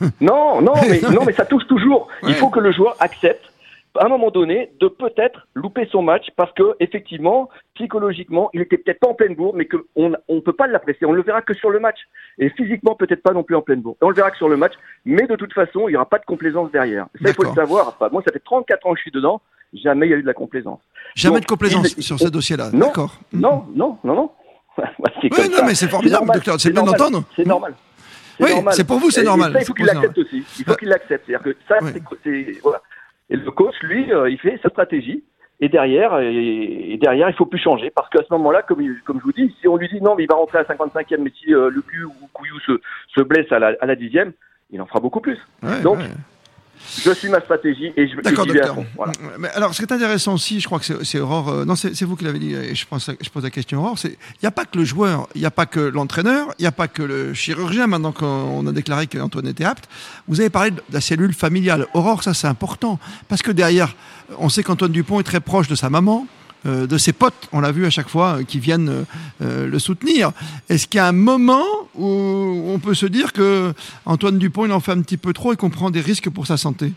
Non, 0.20 0.60
non, 0.60 0.74
mais, 0.88 1.00
non, 1.12 1.24
mais 1.24 1.32
ça 1.32 1.44
touche 1.44 1.66
toujours. 1.66 2.08
Il 2.26 2.34
faut 2.34 2.48
que 2.48 2.60
le 2.60 2.72
joueur 2.72 2.96
accepte 3.00 3.52
à 3.98 4.06
un 4.06 4.08
moment 4.08 4.30
donné, 4.30 4.70
de 4.80 4.88
peut-être 4.88 5.46
louper 5.54 5.86
son 5.90 6.02
match 6.02 6.28
parce 6.36 6.52
que 6.52 6.74
effectivement, 6.80 7.48
psychologiquement, 7.74 8.48
il 8.54 8.62
était 8.62 8.78
peut-être 8.78 9.00
pas 9.00 9.08
en 9.08 9.14
pleine 9.14 9.34
bourre, 9.34 9.54
mais 9.54 9.66
qu'on 9.66 10.14
on 10.28 10.40
peut 10.40 10.52
pas 10.52 10.66
l'apprécier. 10.66 11.06
On 11.06 11.12
le 11.12 11.22
verra 11.22 11.42
que 11.42 11.54
sur 11.54 11.70
le 11.70 11.78
match 11.78 11.98
et 12.38 12.48
physiquement 12.50 12.94
peut-être 12.94 13.22
pas 13.22 13.32
non 13.32 13.42
plus 13.42 13.56
en 13.56 13.62
pleine 13.62 13.80
bourre. 13.80 13.96
On 14.00 14.08
le 14.08 14.14
verra 14.14 14.30
que 14.30 14.36
sur 14.36 14.48
le 14.48 14.56
match, 14.56 14.72
mais 15.04 15.26
de 15.26 15.36
toute 15.36 15.52
façon, 15.52 15.88
il 15.88 15.92
y 15.92 15.96
aura 15.96 16.08
pas 16.08 16.18
de 16.18 16.24
complaisance 16.24 16.70
derrière. 16.70 17.06
Ça, 17.22 17.28
il 17.28 17.34
faut 17.34 17.44
le 17.44 17.52
savoir. 17.52 17.96
Moi, 18.10 18.22
ça 18.24 18.32
fait 18.32 18.42
34 18.42 18.86
ans 18.86 18.92
que 18.92 18.98
je 18.98 19.02
suis 19.02 19.10
dedans. 19.10 19.42
Jamais 19.72 20.06
il 20.06 20.10
y 20.10 20.14
a 20.14 20.16
eu 20.16 20.22
de 20.22 20.26
la 20.26 20.34
complaisance. 20.34 20.80
Jamais 21.14 21.40
de 21.40 21.46
complaisance 21.46 21.98
sur 22.00 22.18
ce 22.18 22.28
dossier-là. 22.28 22.70
D'accord. 22.72 23.18
Non, 23.32 23.66
non, 23.74 23.98
non, 24.04 24.14
non. 24.14 24.30
oui, 25.22 25.30
non, 25.50 25.64
mais 25.66 25.74
c'est 25.74 25.88
formidable, 25.88 26.30
docteur. 26.32 26.60
C'est 26.60 26.70
bien 26.70 26.82
d'entendre. 26.82 27.24
C'est 27.36 27.46
normal. 27.46 27.74
Oui, 28.40 28.50
c'est 28.70 28.86
pour 28.86 28.98
vous, 28.98 29.10
c'est 29.10 29.22
normal. 29.22 29.56
il 29.58 29.64
faut 29.64 29.74
qu'il 29.74 29.86
l'accepte 29.86 30.18
aussi. 30.18 30.44
Il 30.58 30.64
faut 30.64 30.74
qu'il 30.74 30.88
l'accepte. 30.88 31.24
C'est-à-dire 31.26 31.44
que 31.44 31.56
ça, 31.68 31.76
c'est 32.24 32.58
voilà. 32.62 32.80
Et 33.30 33.36
le 33.36 33.50
coach, 33.50 33.74
lui, 33.82 34.12
euh, 34.12 34.28
il 34.28 34.38
fait 34.38 34.58
sa 34.62 34.68
stratégie. 34.68 35.22
Et 35.60 35.68
derrière, 35.68 36.18
et, 36.18 36.98
derrière, 37.00 37.28
il 37.28 37.36
faut 37.36 37.46
plus 37.46 37.60
changer 37.60 37.90
parce 37.94 38.08
qu'à 38.10 38.24
ce 38.24 38.32
moment-là, 38.32 38.62
comme, 38.62 38.84
comme 39.04 39.20
je 39.20 39.22
vous 39.22 39.32
dis, 39.32 39.54
si 39.60 39.68
on 39.68 39.76
lui 39.76 39.88
dit 39.88 40.00
non, 40.00 40.16
mais 40.16 40.24
il 40.24 40.28
va 40.28 40.34
rentrer 40.34 40.58
à 40.58 40.64
55e, 40.64 41.18
mais 41.20 41.30
si 41.40 41.54
euh, 41.54 41.70
le 41.70 41.76
Lucu 41.76 42.04
ou 42.04 42.12
Couillou 42.32 42.58
se, 42.66 42.80
se 43.14 43.20
blesse 43.22 43.50
à 43.52 43.60
la, 43.60 43.76
à 43.80 43.86
la 43.86 43.94
dixième, 43.94 44.32
il 44.72 44.82
en 44.82 44.86
fera 44.86 44.98
beaucoup 44.98 45.20
plus. 45.20 45.38
Donc, 45.84 45.98
je 47.04 47.10
suis 47.12 47.28
ma 47.28 47.40
stratégie 47.40 47.92
et 47.96 48.08
je, 48.08 48.20
D'accord, 48.20 48.46
docteur. 48.46 48.76
Voilà. 48.96 49.12
Mais 49.38 49.48
alors, 49.50 49.74
ce 49.74 49.78
qui 49.78 49.90
est 49.90 49.94
intéressant 49.94 50.34
aussi, 50.34 50.60
je 50.60 50.66
crois 50.66 50.78
que 50.78 51.04
c'est 51.04 51.18
Aurore. 51.18 51.48
Euh, 51.48 51.64
non, 51.64 51.76
c'est 51.76 52.02
vous 52.02 52.16
qui 52.16 52.24
l'avez 52.24 52.38
dit, 52.38 52.54
et 52.54 52.74
je, 52.74 52.86
pense, 52.86 53.10
je 53.20 53.30
pose 53.30 53.42
la 53.42 53.50
question 53.50 53.78
à 53.78 53.82
Aurore. 53.82 53.98
Il 54.04 54.16
n'y 54.42 54.46
a 54.46 54.50
pas 54.50 54.64
que 54.64 54.78
le 54.78 54.84
joueur, 54.84 55.28
il 55.34 55.40
n'y 55.40 55.46
a 55.46 55.50
pas 55.50 55.66
que 55.66 55.80
l'entraîneur, 55.80 56.48
il 56.58 56.62
n'y 56.62 56.68
a 56.68 56.72
pas 56.72 56.88
que 56.88 57.02
le 57.02 57.34
chirurgien, 57.34 57.86
maintenant 57.86 58.12
qu'on 58.12 58.66
a 58.66 58.72
déclaré 58.72 59.06
qu'Antoine 59.06 59.46
était 59.46 59.64
apte. 59.64 59.88
Vous 60.28 60.40
avez 60.40 60.50
parlé 60.50 60.70
de 60.70 60.80
la 60.92 61.00
cellule 61.00 61.34
familiale. 61.34 61.86
Aurore, 61.94 62.22
ça 62.22 62.34
c'est 62.34 62.48
important. 62.48 62.98
Parce 63.28 63.42
que 63.42 63.50
derrière, 63.50 63.94
on 64.38 64.48
sait 64.48 64.62
qu'Antoine 64.62 64.92
Dupont 64.92 65.20
est 65.20 65.24
très 65.24 65.40
proche 65.40 65.68
de 65.68 65.74
sa 65.74 65.90
maman. 65.90 66.26
Euh, 66.64 66.86
de 66.86 66.96
ses 66.96 67.12
potes, 67.12 67.48
on 67.52 67.60
l'a 67.60 67.72
vu 67.72 67.86
à 67.86 67.90
chaque 67.90 68.08
fois, 68.08 68.38
euh, 68.38 68.44
qui 68.44 68.60
viennent 68.60 69.04
euh, 69.42 69.66
le 69.66 69.78
soutenir. 69.78 70.32
Est-ce 70.68 70.86
qu'il 70.86 70.98
y 70.98 71.00
a 71.00 71.06
un 71.06 71.12
moment 71.12 71.64
où 71.96 72.04
on 72.04 72.78
peut 72.78 72.94
se 72.94 73.06
dire 73.06 73.32
que 73.32 73.72
Antoine 74.06 74.38
Dupont, 74.38 74.66
il 74.66 74.72
en 74.72 74.80
fait 74.80 74.92
un 74.92 75.02
petit 75.02 75.16
peu 75.16 75.32
trop 75.32 75.52
et 75.52 75.56
qu'on 75.56 75.70
prend 75.70 75.90
des 75.90 76.00
risques 76.00 76.30
pour 76.30 76.46
sa 76.46 76.56
santé? 76.56 76.92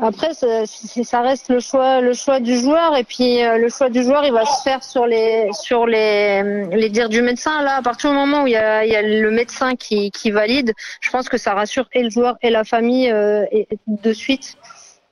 Après, 0.00 0.32
ça, 0.32 1.20
reste 1.20 1.50
le 1.50 1.60
choix, 1.60 2.00
le 2.00 2.14
choix 2.14 2.40
du 2.40 2.58
joueur, 2.58 2.96
et 2.96 3.04
puis 3.04 3.42
le 3.42 3.68
choix 3.68 3.90
du 3.90 4.02
joueur, 4.02 4.24
il 4.24 4.32
va 4.32 4.46
se 4.46 4.62
faire 4.62 4.82
sur 4.82 5.06
les, 5.06 5.48
sur 5.52 5.86
les, 5.86 6.66
les 6.72 6.88
dires 6.88 7.10
du 7.10 7.20
médecin. 7.20 7.62
Là, 7.62 7.76
à 7.76 7.82
partir 7.82 8.10
du 8.10 8.16
moment 8.16 8.44
où 8.44 8.46
il 8.46 8.54
y 8.54 8.56
a, 8.56 9.02
le 9.02 9.30
médecin 9.30 9.76
qui, 9.76 10.10
valide, 10.30 10.72
je 11.02 11.10
pense 11.10 11.28
que 11.28 11.36
ça 11.36 11.52
rassure 11.52 11.86
et 11.92 12.02
le 12.02 12.10
joueur 12.10 12.36
et 12.40 12.50
la 12.50 12.64
famille 12.64 13.12
de 13.12 14.12
suite. 14.12 14.56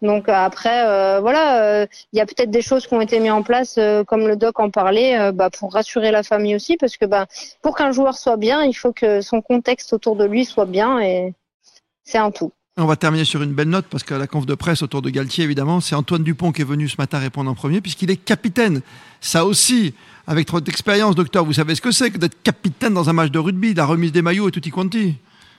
Donc 0.03 0.29
euh, 0.29 0.33
après, 0.33 0.87
euh, 0.87 1.21
voilà, 1.21 1.63
euh, 1.63 1.87
il 2.13 2.19
y 2.19 2.21
a 2.21 2.27
peut-être 2.27 2.51
des 2.51 2.63
choses 2.63 2.87
qui 2.87 2.95
ont 2.95 3.01
été 3.01 3.21
mises 3.21 3.31
en 3.31 3.43
place, 3.43 3.79
comme 4.07 4.27
le 4.27 4.37
doc 4.37 4.59
en 4.61 4.71
parlait, 4.71 5.33
bah, 5.33 5.51
pour 5.51 5.73
rassurer 5.73 6.11
la 6.11 6.23
famille 6.23 6.55
aussi, 6.55 6.77
parce 6.77 6.97
que 6.97 7.05
bah, 7.05 7.27
pour 7.63 7.77
qu'un 7.77 7.93
joueur 7.93 8.17
soit 8.17 8.37
bien, 8.37 8.63
il 8.63 8.75
faut 8.75 8.93
que 8.93 9.21
son 9.21 9.43
contexte 9.43 9.93
autour 9.93 10.17
de 10.17 10.25
lui 10.25 10.45
soit 10.45 10.67
bien, 10.67 11.01
et 11.01 11.35
c'est 12.05 12.19
un 12.19 12.31
tout. 12.31 12.53
On 12.77 12.87
va 12.87 12.97
terminer 12.97 13.25
sur 13.25 13.43
une 13.43 13.53
belle 13.53 13.69
note 13.69 13.87
parce 13.91 14.05
que 14.05 14.15
la 14.15 14.27
conf 14.27 14.47
de 14.47 14.55
presse 14.55 14.83
autour 14.83 15.03
de 15.03 15.11
Galtier, 15.11 15.45
évidemment, 15.45 15.81
c'est 15.81 15.95
Antoine 15.95 16.23
Dupont 16.23 16.51
qui 16.53 16.63
est 16.63 16.65
venu 16.65 16.89
ce 16.89 16.97
matin 16.99 17.19
répondre 17.19 17.51
en 17.51 17.55
premier 17.55 17.81
puisqu'il 17.81 18.11
est 18.11 18.17
capitaine. 18.17 18.81
Ça 19.21 19.45
aussi, 19.45 19.93
avec 20.27 20.47
trop 20.47 20.61
d'expérience, 20.61 21.15
docteur, 21.15 21.45
vous 21.45 21.53
savez 21.53 21.75
ce 21.75 21.83
que 21.83 21.91
c'est 21.91 22.11
que 22.11 22.17
d'être 22.17 22.43
capitaine 22.43 22.95
dans 22.95 23.11
un 23.11 23.13
match 23.13 23.31
de 23.31 23.39
rugby, 23.39 23.75
la 23.75 23.85
remise 23.85 24.13
des 24.13 24.23
maillots 24.23 24.49
et 24.49 24.53
tout 24.53 24.67
y 24.67 24.71
quanti? 24.71 25.17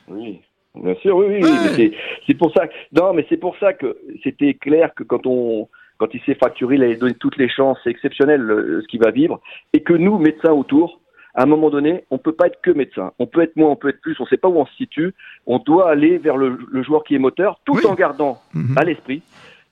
Oui, 0.08 0.42
Bien 0.76 0.96
sûr, 0.96 1.18
oui, 1.18 1.42
oui. 1.42 1.94
C'est 2.26 2.34
pour 2.36 2.54
ça. 2.54 2.68
Que, 2.68 2.74
non, 2.94 3.14
mais 3.14 3.26
c'est 3.30 3.38
pour 3.38 3.58
ça 3.58 3.74
que 3.74 3.98
c'était 4.24 4.54
clair 4.54 4.94
que 4.96 5.04
quand 5.04 5.26
on, 5.26 5.68
quand 5.98 6.14
il 6.14 6.22
s'est 6.22 6.36
fracturé, 6.36 6.76
il 6.76 6.84
a 6.84 6.96
donné 6.96 7.14
toutes 7.14 7.38
les 7.38 7.50
chances. 7.50 7.78
C'est 7.84 7.90
exceptionnel 7.90 8.82
ce 8.82 8.88
qu'il 8.88 9.02
va 9.02 9.12
vivre, 9.12 9.42
et 9.74 9.82
que 9.82 9.94
nous, 9.94 10.18
médecins 10.18 10.54
autour, 10.54 11.02
à 11.36 11.44
un 11.44 11.46
moment 11.46 11.70
donné, 11.70 12.06
on 12.10 12.18
peut 12.18 12.34
pas 12.34 12.48
être 12.48 12.62
que 12.62 12.72
médecin. 12.72 13.12
On 13.20 13.28
peut 13.28 13.42
être 13.42 13.56
moins, 13.56 13.70
on 13.70 13.76
peut 13.76 13.90
être 13.90 14.02
plus. 14.02 14.20
On 14.20 14.24
ne 14.24 14.30
sait 14.30 14.38
pas 14.38 14.50
où 14.50 14.58
on 14.58 14.66
se 14.66 14.76
situe. 14.76 15.14
On 15.46 15.60
doit 15.60 15.90
aller 15.90 16.18
vers 16.18 16.38
le, 16.38 16.58
joueur 16.84 17.04
qui 17.04 17.16
est 17.16 17.20
moteur, 17.20 17.60
tout 17.66 17.86
en 17.86 17.94
gardant 17.94 18.40
mhm. 18.54 18.78
à 18.78 18.84
l'esprit 18.84 19.22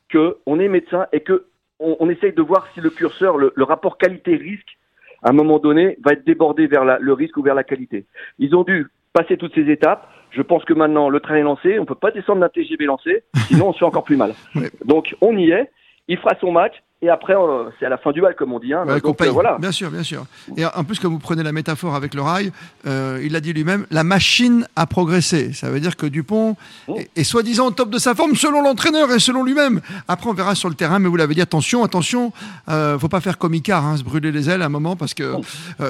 que 0.10 0.38
on 0.46 0.60
est 0.60 0.68
médecin 0.68 1.06
et 1.12 1.22
que 1.22 1.46
on, 1.80 1.98
on, 2.00 2.10
essaye 2.10 2.34
de 2.34 2.42
voir 2.42 2.68
si 2.74 2.82
le 2.82 2.90
curseur, 2.90 3.38
le, 3.38 3.54
le 3.56 3.64
rapport 3.64 3.98
qualité-risque, 3.98 4.78
à 5.24 5.30
un 5.30 5.34
moment 5.34 5.60
donné, 5.60 5.98
va 6.04 6.14
être 6.14 6.26
débordé 6.26 6.68
vers 6.68 6.84
la, 6.84 6.98
le 7.00 7.14
risque 7.14 7.38
ou 7.38 7.42
vers 7.42 7.56
la 7.56 7.64
qualité. 7.64 8.06
Ils 8.38 8.56
ont 8.56 8.64
dû 8.64 8.88
passer 9.14 9.38
toutes 9.38 9.54
ces 9.54 9.70
étapes. 9.70 10.08
Je 10.32 10.42
pense 10.42 10.64
que 10.66 10.74
maintenant, 10.74 11.10
le 11.10 11.20
train 11.20 11.36
est 11.36 11.42
lancé. 11.42 11.78
On 11.80 11.82
ne 11.82 11.88
peut 11.88 11.96
pas 11.96 12.12
descendre 12.12 12.42
d'un 12.42 12.50
TGV 12.50 12.86
lancé, 12.86 13.24
sinon 13.48 13.70
on 13.70 13.74
se 13.74 13.80
fait 13.80 13.86
encore 13.86 14.04
plus 14.04 14.18
mal. 14.18 14.34
Donc, 14.86 15.16
on 15.22 15.38
y 15.38 15.52
est. 15.52 15.72
Il 16.08 16.18
fera 16.18 16.36
son 16.40 16.52
match. 16.52 16.74
Et 17.02 17.08
après, 17.08 17.34
euh, 17.34 17.70
c'est 17.80 17.86
à 17.86 17.90
la 17.90 17.98
fin 17.98 18.12
du 18.12 18.20
bal, 18.20 18.36
comme 18.36 18.52
on 18.52 18.60
dit. 18.60 18.74
Hein. 18.74 18.84
Donc, 19.02 19.22
euh, 19.22 19.30
voilà. 19.30 19.58
Bien 19.58 19.72
sûr, 19.72 19.90
bien 19.90 20.04
sûr. 20.04 20.26
Et 20.58 20.66
en 20.66 20.84
plus, 20.84 21.00
comme 21.00 21.14
vous 21.14 21.20
prenez 21.20 21.44
la 21.44 21.54
métaphore 21.54 21.96
avec 21.96 22.14
le 22.14 22.22
rail, 22.22 22.52
euh, 22.88 23.22
il 23.24 23.38
a 23.38 23.40
dit 23.40 23.54
lui-même, 23.54 23.86
la 23.90 24.04
machine 24.04 24.68
a 24.76 24.86
progressé. 24.86 25.54
Ça 25.54 25.70
veut 25.70 25.80
dire 25.80 25.96
que 25.96 26.06
Dupont 26.06 26.58
oh. 26.90 27.00
est, 27.16 27.24
soi-disant 27.24 27.68
au 27.68 27.72
top 27.72 27.90
de 27.90 28.00
sa 28.00 28.16
forme 28.16 28.36
selon 28.36 28.62
l'entraîneur 28.62 29.10
et 29.14 29.20
selon 29.20 29.46
lui-même. 29.46 29.80
Après, 30.10 30.30
on 30.30 30.34
verra 30.34 30.56
sur 30.56 30.68
le 30.68 30.76
terrain, 30.76 31.00
mais 31.00 31.08
vous 31.08 31.16
l'avez 31.16 31.36
dit, 31.36 31.42
attention, 31.42 31.86
attention, 31.86 32.34
euh, 32.68 33.00
faut 33.00 33.08
pas 33.08 33.22
faire 33.22 33.38
comme 33.38 33.54
Icar, 33.54 33.86
hein, 33.86 33.96
se 33.96 34.04
brûler 34.04 34.34
les 34.34 34.50
ailes 34.50 34.62
à 34.62 34.66
un 34.66 34.70
moment, 34.70 34.98
parce 34.98 35.14
que 35.14 35.36
oh. 35.38 35.42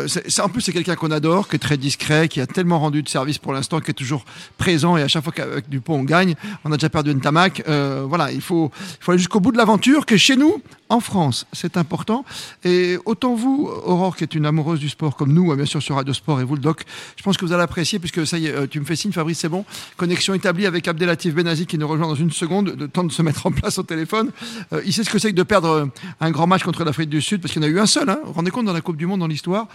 c'est, 0.05 0.39
en 0.41 0.49
plus, 0.49 0.61
c'est 0.61 0.73
quelqu'un 0.73 0.95
qu'on 0.95 1.09
adore, 1.09 1.47
qui 1.47 1.55
est 1.55 1.59
très 1.59 1.77
discret, 1.77 2.27
qui 2.27 2.39
a 2.39 2.45
tellement 2.45 2.77
rendu 2.77 3.01
de 3.01 3.09
service 3.09 3.39
pour 3.39 3.53
l'instant, 3.53 3.79
qui 3.79 3.89
est 3.89 3.95
toujours 3.95 4.25
présent, 4.59 4.95
et 4.95 5.01
à 5.01 5.07
chaque 5.07 5.23
fois 5.23 5.33
qu'avec 5.33 5.69
Dupont 5.69 5.95
on 5.95 6.03
gagne, 6.03 6.35
on 6.65 6.71
a 6.71 6.75
déjà 6.75 6.89
perdu 6.89 7.09
une 7.09 7.21
tamac. 7.21 7.63
voilà, 7.65 8.31
il 8.31 8.41
faut, 8.41 8.69
il 8.79 9.03
faut 9.03 9.11
aller 9.13 9.17
jusqu'au 9.17 9.39
bout 9.39 9.51
de 9.51 9.57
l'aventure, 9.57 10.05
que 10.05 10.15
chez 10.15 10.35
nous, 10.35 10.61
en 10.89 10.98
France. 10.99 11.45
C'est 11.53 11.77
important. 11.77 12.25
Et 12.63 12.97
autant 13.05 13.35
vous, 13.35 13.69
Aurore, 13.85 14.15
qui 14.15 14.23
est 14.23 14.35
une 14.35 14.45
amoureuse 14.45 14.79
du 14.79 14.89
sport 14.89 15.15
comme 15.15 15.33
nous, 15.33 15.51
hein, 15.51 15.55
bien 15.55 15.65
sûr 15.65 15.81
sur 15.81 15.95
Radio 15.95 16.13
Sport 16.13 16.41
et 16.41 16.43
vous 16.43 16.55
le 16.55 16.61
doc, 16.61 16.83
je 17.15 17.23
pense 17.23 17.37
que 17.37 17.45
vous 17.45 17.53
allez 17.53 17.63
apprécier 17.63 17.99
puisque 17.99 18.25
ça 18.25 18.37
y 18.37 18.47
est, 18.47 18.51
euh, 18.51 18.67
tu 18.67 18.79
me 18.79 18.85
fais 18.85 18.95
signe, 18.95 19.11
Fabrice, 19.11 19.39
c'est 19.39 19.49
bon. 19.49 19.65
Connexion 19.97 20.33
établie 20.33 20.65
avec 20.65 20.87
Abdelatif 20.87 21.33
Benazi 21.33 21.65
qui 21.65 21.77
nous 21.77 21.87
rejoint 21.87 22.07
dans 22.07 22.15
une 22.15 22.31
seconde, 22.31 22.75
de 22.75 22.87
temps 22.87 23.03
de 23.03 23.11
se 23.11 23.21
mettre 23.21 23.45
en 23.45 23.51
place 23.51 23.77
au 23.77 23.83
téléphone. 23.83 24.31
Euh, 24.73 24.81
il 24.85 24.93
sait 24.93 25.03
ce 25.03 25.09
que 25.09 25.19
c'est 25.19 25.31
que 25.31 25.35
de 25.35 25.43
perdre 25.43 25.69
euh, 25.69 25.85
un 26.19 26.31
grand 26.31 26.47
match 26.47 26.63
contre 26.63 26.83
l'Afrique 26.83 27.09
du 27.09 27.21
Sud 27.21 27.41
parce 27.41 27.53
qu'il 27.53 27.61
y 27.61 27.65
en 27.65 27.67
a 27.67 27.71
eu 27.71 27.79
un 27.79 27.85
seul. 27.85 28.09
Hein. 28.09 28.19
Vous 28.21 28.27
vous 28.29 28.33
rendez 28.33 28.51
compte 28.51 28.65
dans 28.65 28.73
la 28.73 28.81
Coupe 28.81 28.97
du 28.97 29.05
Monde, 29.05 29.19
dans 29.19 29.27
l'histoire, 29.27 29.67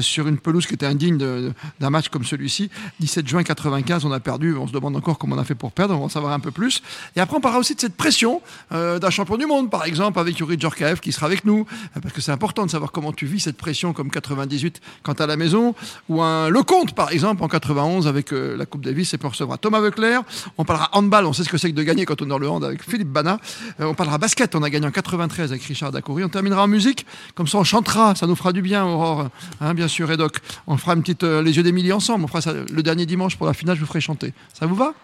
sur 0.00 0.28
une 0.28 0.38
pelouse 0.38 0.66
qui 0.66 0.74
était 0.74 0.86
indigne 0.86 1.18
d'un 1.18 1.90
match 1.90 2.08
comme 2.08 2.24
celui-ci. 2.24 2.70
17 3.00 3.26
juin 3.26 3.42
95, 3.42 4.04
on 4.04 4.12
a 4.12 4.20
perdu. 4.20 4.54
On 4.56 4.66
se 4.66 4.72
demande 4.72 4.96
encore 4.96 5.18
comment 5.18 5.36
on 5.36 5.38
a 5.38 5.44
fait 5.44 5.54
pour 5.54 5.72
perdre. 5.72 5.94
On 5.94 5.98
va 5.98 6.04
en 6.04 6.08
savoir 6.08 6.32
un 6.32 6.40
peu 6.40 6.50
plus. 6.50 6.82
Et 7.16 7.20
après, 7.20 7.36
on 7.36 7.40
parlera 7.40 7.60
aussi 7.60 7.74
de 7.74 7.80
cette 7.80 7.96
pression 7.96 8.40
d'un 8.70 9.10
champion 9.10 9.36
du 9.36 9.46
monde, 9.46 9.70
par 9.70 9.84
exemple, 9.84 10.18
avec 10.18 10.38
Yuri 10.38 10.58
Djorkaeff 10.68 11.00
qui 11.00 11.12
sera 11.12 11.26
avec 11.26 11.44
nous, 11.44 11.66
parce 12.00 12.14
que 12.14 12.20
c'est 12.20 12.32
important 12.32 12.66
de 12.66 12.70
savoir 12.70 12.92
comment 12.92 13.12
tu 13.12 13.26
vis 13.26 13.40
cette 13.40 13.56
pression 13.56 13.92
comme 13.92 14.10
98 14.10 14.80
quand 15.02 15.20
à 15.20 15.26
la 15.26 15.36
maison, 15.36 15.74
ou 16.08 16.22
un 16.22 16.48
Lecomte 16.48 16.94
par 16.94 17.10
exemple 17.10 17.42
en 17.42 17.48
91 17.48 18.06
avec 18.06 18.32
la 18.32 18.66
Coupe 18.66 18.84
Davis. 18.84 19.14
Et 19.14 19.18
puis 19.18 19.26
on 19.26 19.30
recevra 19.30 19.58
Thomas 19.58 19.80
Veuclair. 19.80 20.22
On 20.58 20.64
parlera 20.64 20.90
handball, 20.92 21.26
on 21.26 21.32
sait 21.32 21.44
ce 21.44 21.48
que 21.48 21.58
c'est 21.58 21.70
que 21.70 21.76
de 21.76 21.82
gagner 21.82 22.04
quand 22.04 22.20
on 22.22 22.30
est 22.30 22.38
le 22.38 22.48
hand 22.48 22.64
avec 22.64 22.82
Philippe 22.82 23.08
Bana. 23.08 23.38
on 23.78 23.94
parlera 23.94 24.18
basket, 24.18 24.54
on 24.54 24.62
a 24.62 24.70
gagné 24.70 24.86
en 24.86 24.90
93 24.90 25.52
avec 25.52 25.64
Richard 25.64 25.92
Dacoury. 25.92 26.24
On 26.24 26.28
terminera 26.28 26.64
en 26.64 26.68
musique, 26.68 27.06
comme 27.34 27.46
ça 27.46 27.58
on 27.58 27.64
chantera, 27.64 28.14
ça 28.14 28.26
nous 28.26 28.36
fera 28.36 28.52
du 28.52 28.62
bien, 28.62 28.84
Aurore, 28.84 29.28
hein, 29.60 29.74
bien 29.74 29.88
sûr, 29.88 30.10
Edoc. 30.10 30.38
On 30.66 30.76
fera 30.76 30.94
une 30.94 31.02
petite 31.02 31.22
Les 31.22 31.56
yeux 31.56 31.62
d'Émilie 31.62 31.92
ensemble, 31.92 32.24
on 32.24 32.28
fera 32.28 32.40
ça 32.40 32.52
le 32.52 32.82
dernier 32.82 33.06
dimanche 33.06 33.36
pour 33.36 33.46
la 33.46 33.54
finale, 33.54 33.76
je 33.76 33.80
vous 33.80 33.86
ferai 33.86 34.00
chanter. 34.00 34.32
Ça 34.52 34.66
vous 34.66 34.74
va? 34.74 34.94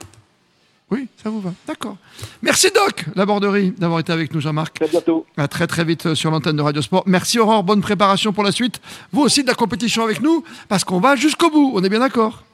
Oui, 0.90 1.08
ça 1.22 1.30
vous 1.30 1.40
va. 1.40 1.52
D'accord. 1.66 1.96
Merci 2.42 2.68
Doc, 2.74 3.06
la 3.16 3.24
borderie, 3.24 3.72
d'avoir 3.72 4.00
été 4.00 4.12
avec 4.12 4.32
nous, 4.34 4.40
Jean-Marc. 4.40 4.80
À 4.82 4.86
bientôt. 4.86 5.26
À 5.36 5.48
très 5.48 5.66
très 5.66 5.84
vite 5.84 6.06
euh, 6.06 6.14
sur 6.14 6.30
l'antenne 6.30 6.56
de 6.56 6.62
Radio 6.62 6.82
Sport. 6.82 7.04
Merci 7.06 7.38
Aurore, 7.38 7.64
bonne 7.64 7.80
préparation 7.80 8.32
pour 8.32 8.44
la 8.44 8.52
suite. 8.52 8.80
Vous 9.10 9.22
aussi 9.22 9.42
de 9.42 9.48
la 9.48 9.54
compétition 9.54 10.04
avec 10.04 10.20
nous, 10.20 10.44
parce 10.68 10.84
qu'on 10.84 11.00
va 11.00 11.16
jusqu'au 11.16 11.50
bout. 11.50 11.72
On 11.74 11.82
est 11.82 11.88
bien 11.88 12.00
d'accord 12.00 12.44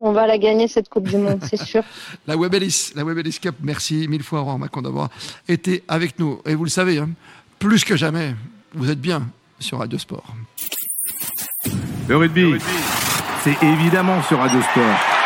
On 0.00 0.12
va 0.12 0.26
la 0.26 0.38
gagner 0.38 0.66
cette 0.66 0.88
Coupe 0.88 1.08
du 1.08 1.18
Monde, 1.18 1.40
c'est 1.48 1.62
sûr. 1.62 1.82
la 2.26 2.36
Webelis, 2.36 2.92
la 2.96 3.04
Webelis 3.04 3.38
Cup. 3.40 3.56
Merci 3.60 4.08
mille 4.08 4.22
fois 4.22 4.40
Aurore 4.40 4.58
Macron 4.58 4.80
d'avoir 4.80 5.10
été 5.46 5.84
avec 5.88 6.18
nous. 6.18 6.40
Et 6.46 6.54
vous 6.54 6.64
le 6.64 6.70
savez, 6.70 6.98
hein, 6.98 7.10
plus 7.58 7.84
que 7.84 7.96
jamais, 7.96 8.34
vous 8.74 8.90
êtes 8.90 9.00
bien 9.00 9.28
sur 9.60 9.78
Radio 9.78 9.98
Sport. 9.98 10.34
Le 12.08 12.16
rugby. 12.16 12.54
c'est 13.44 13.62
évidemment 13.62 14.22
sur 14.22 14.38
Radio 14.38 14.62
Sport. 14.62 15.17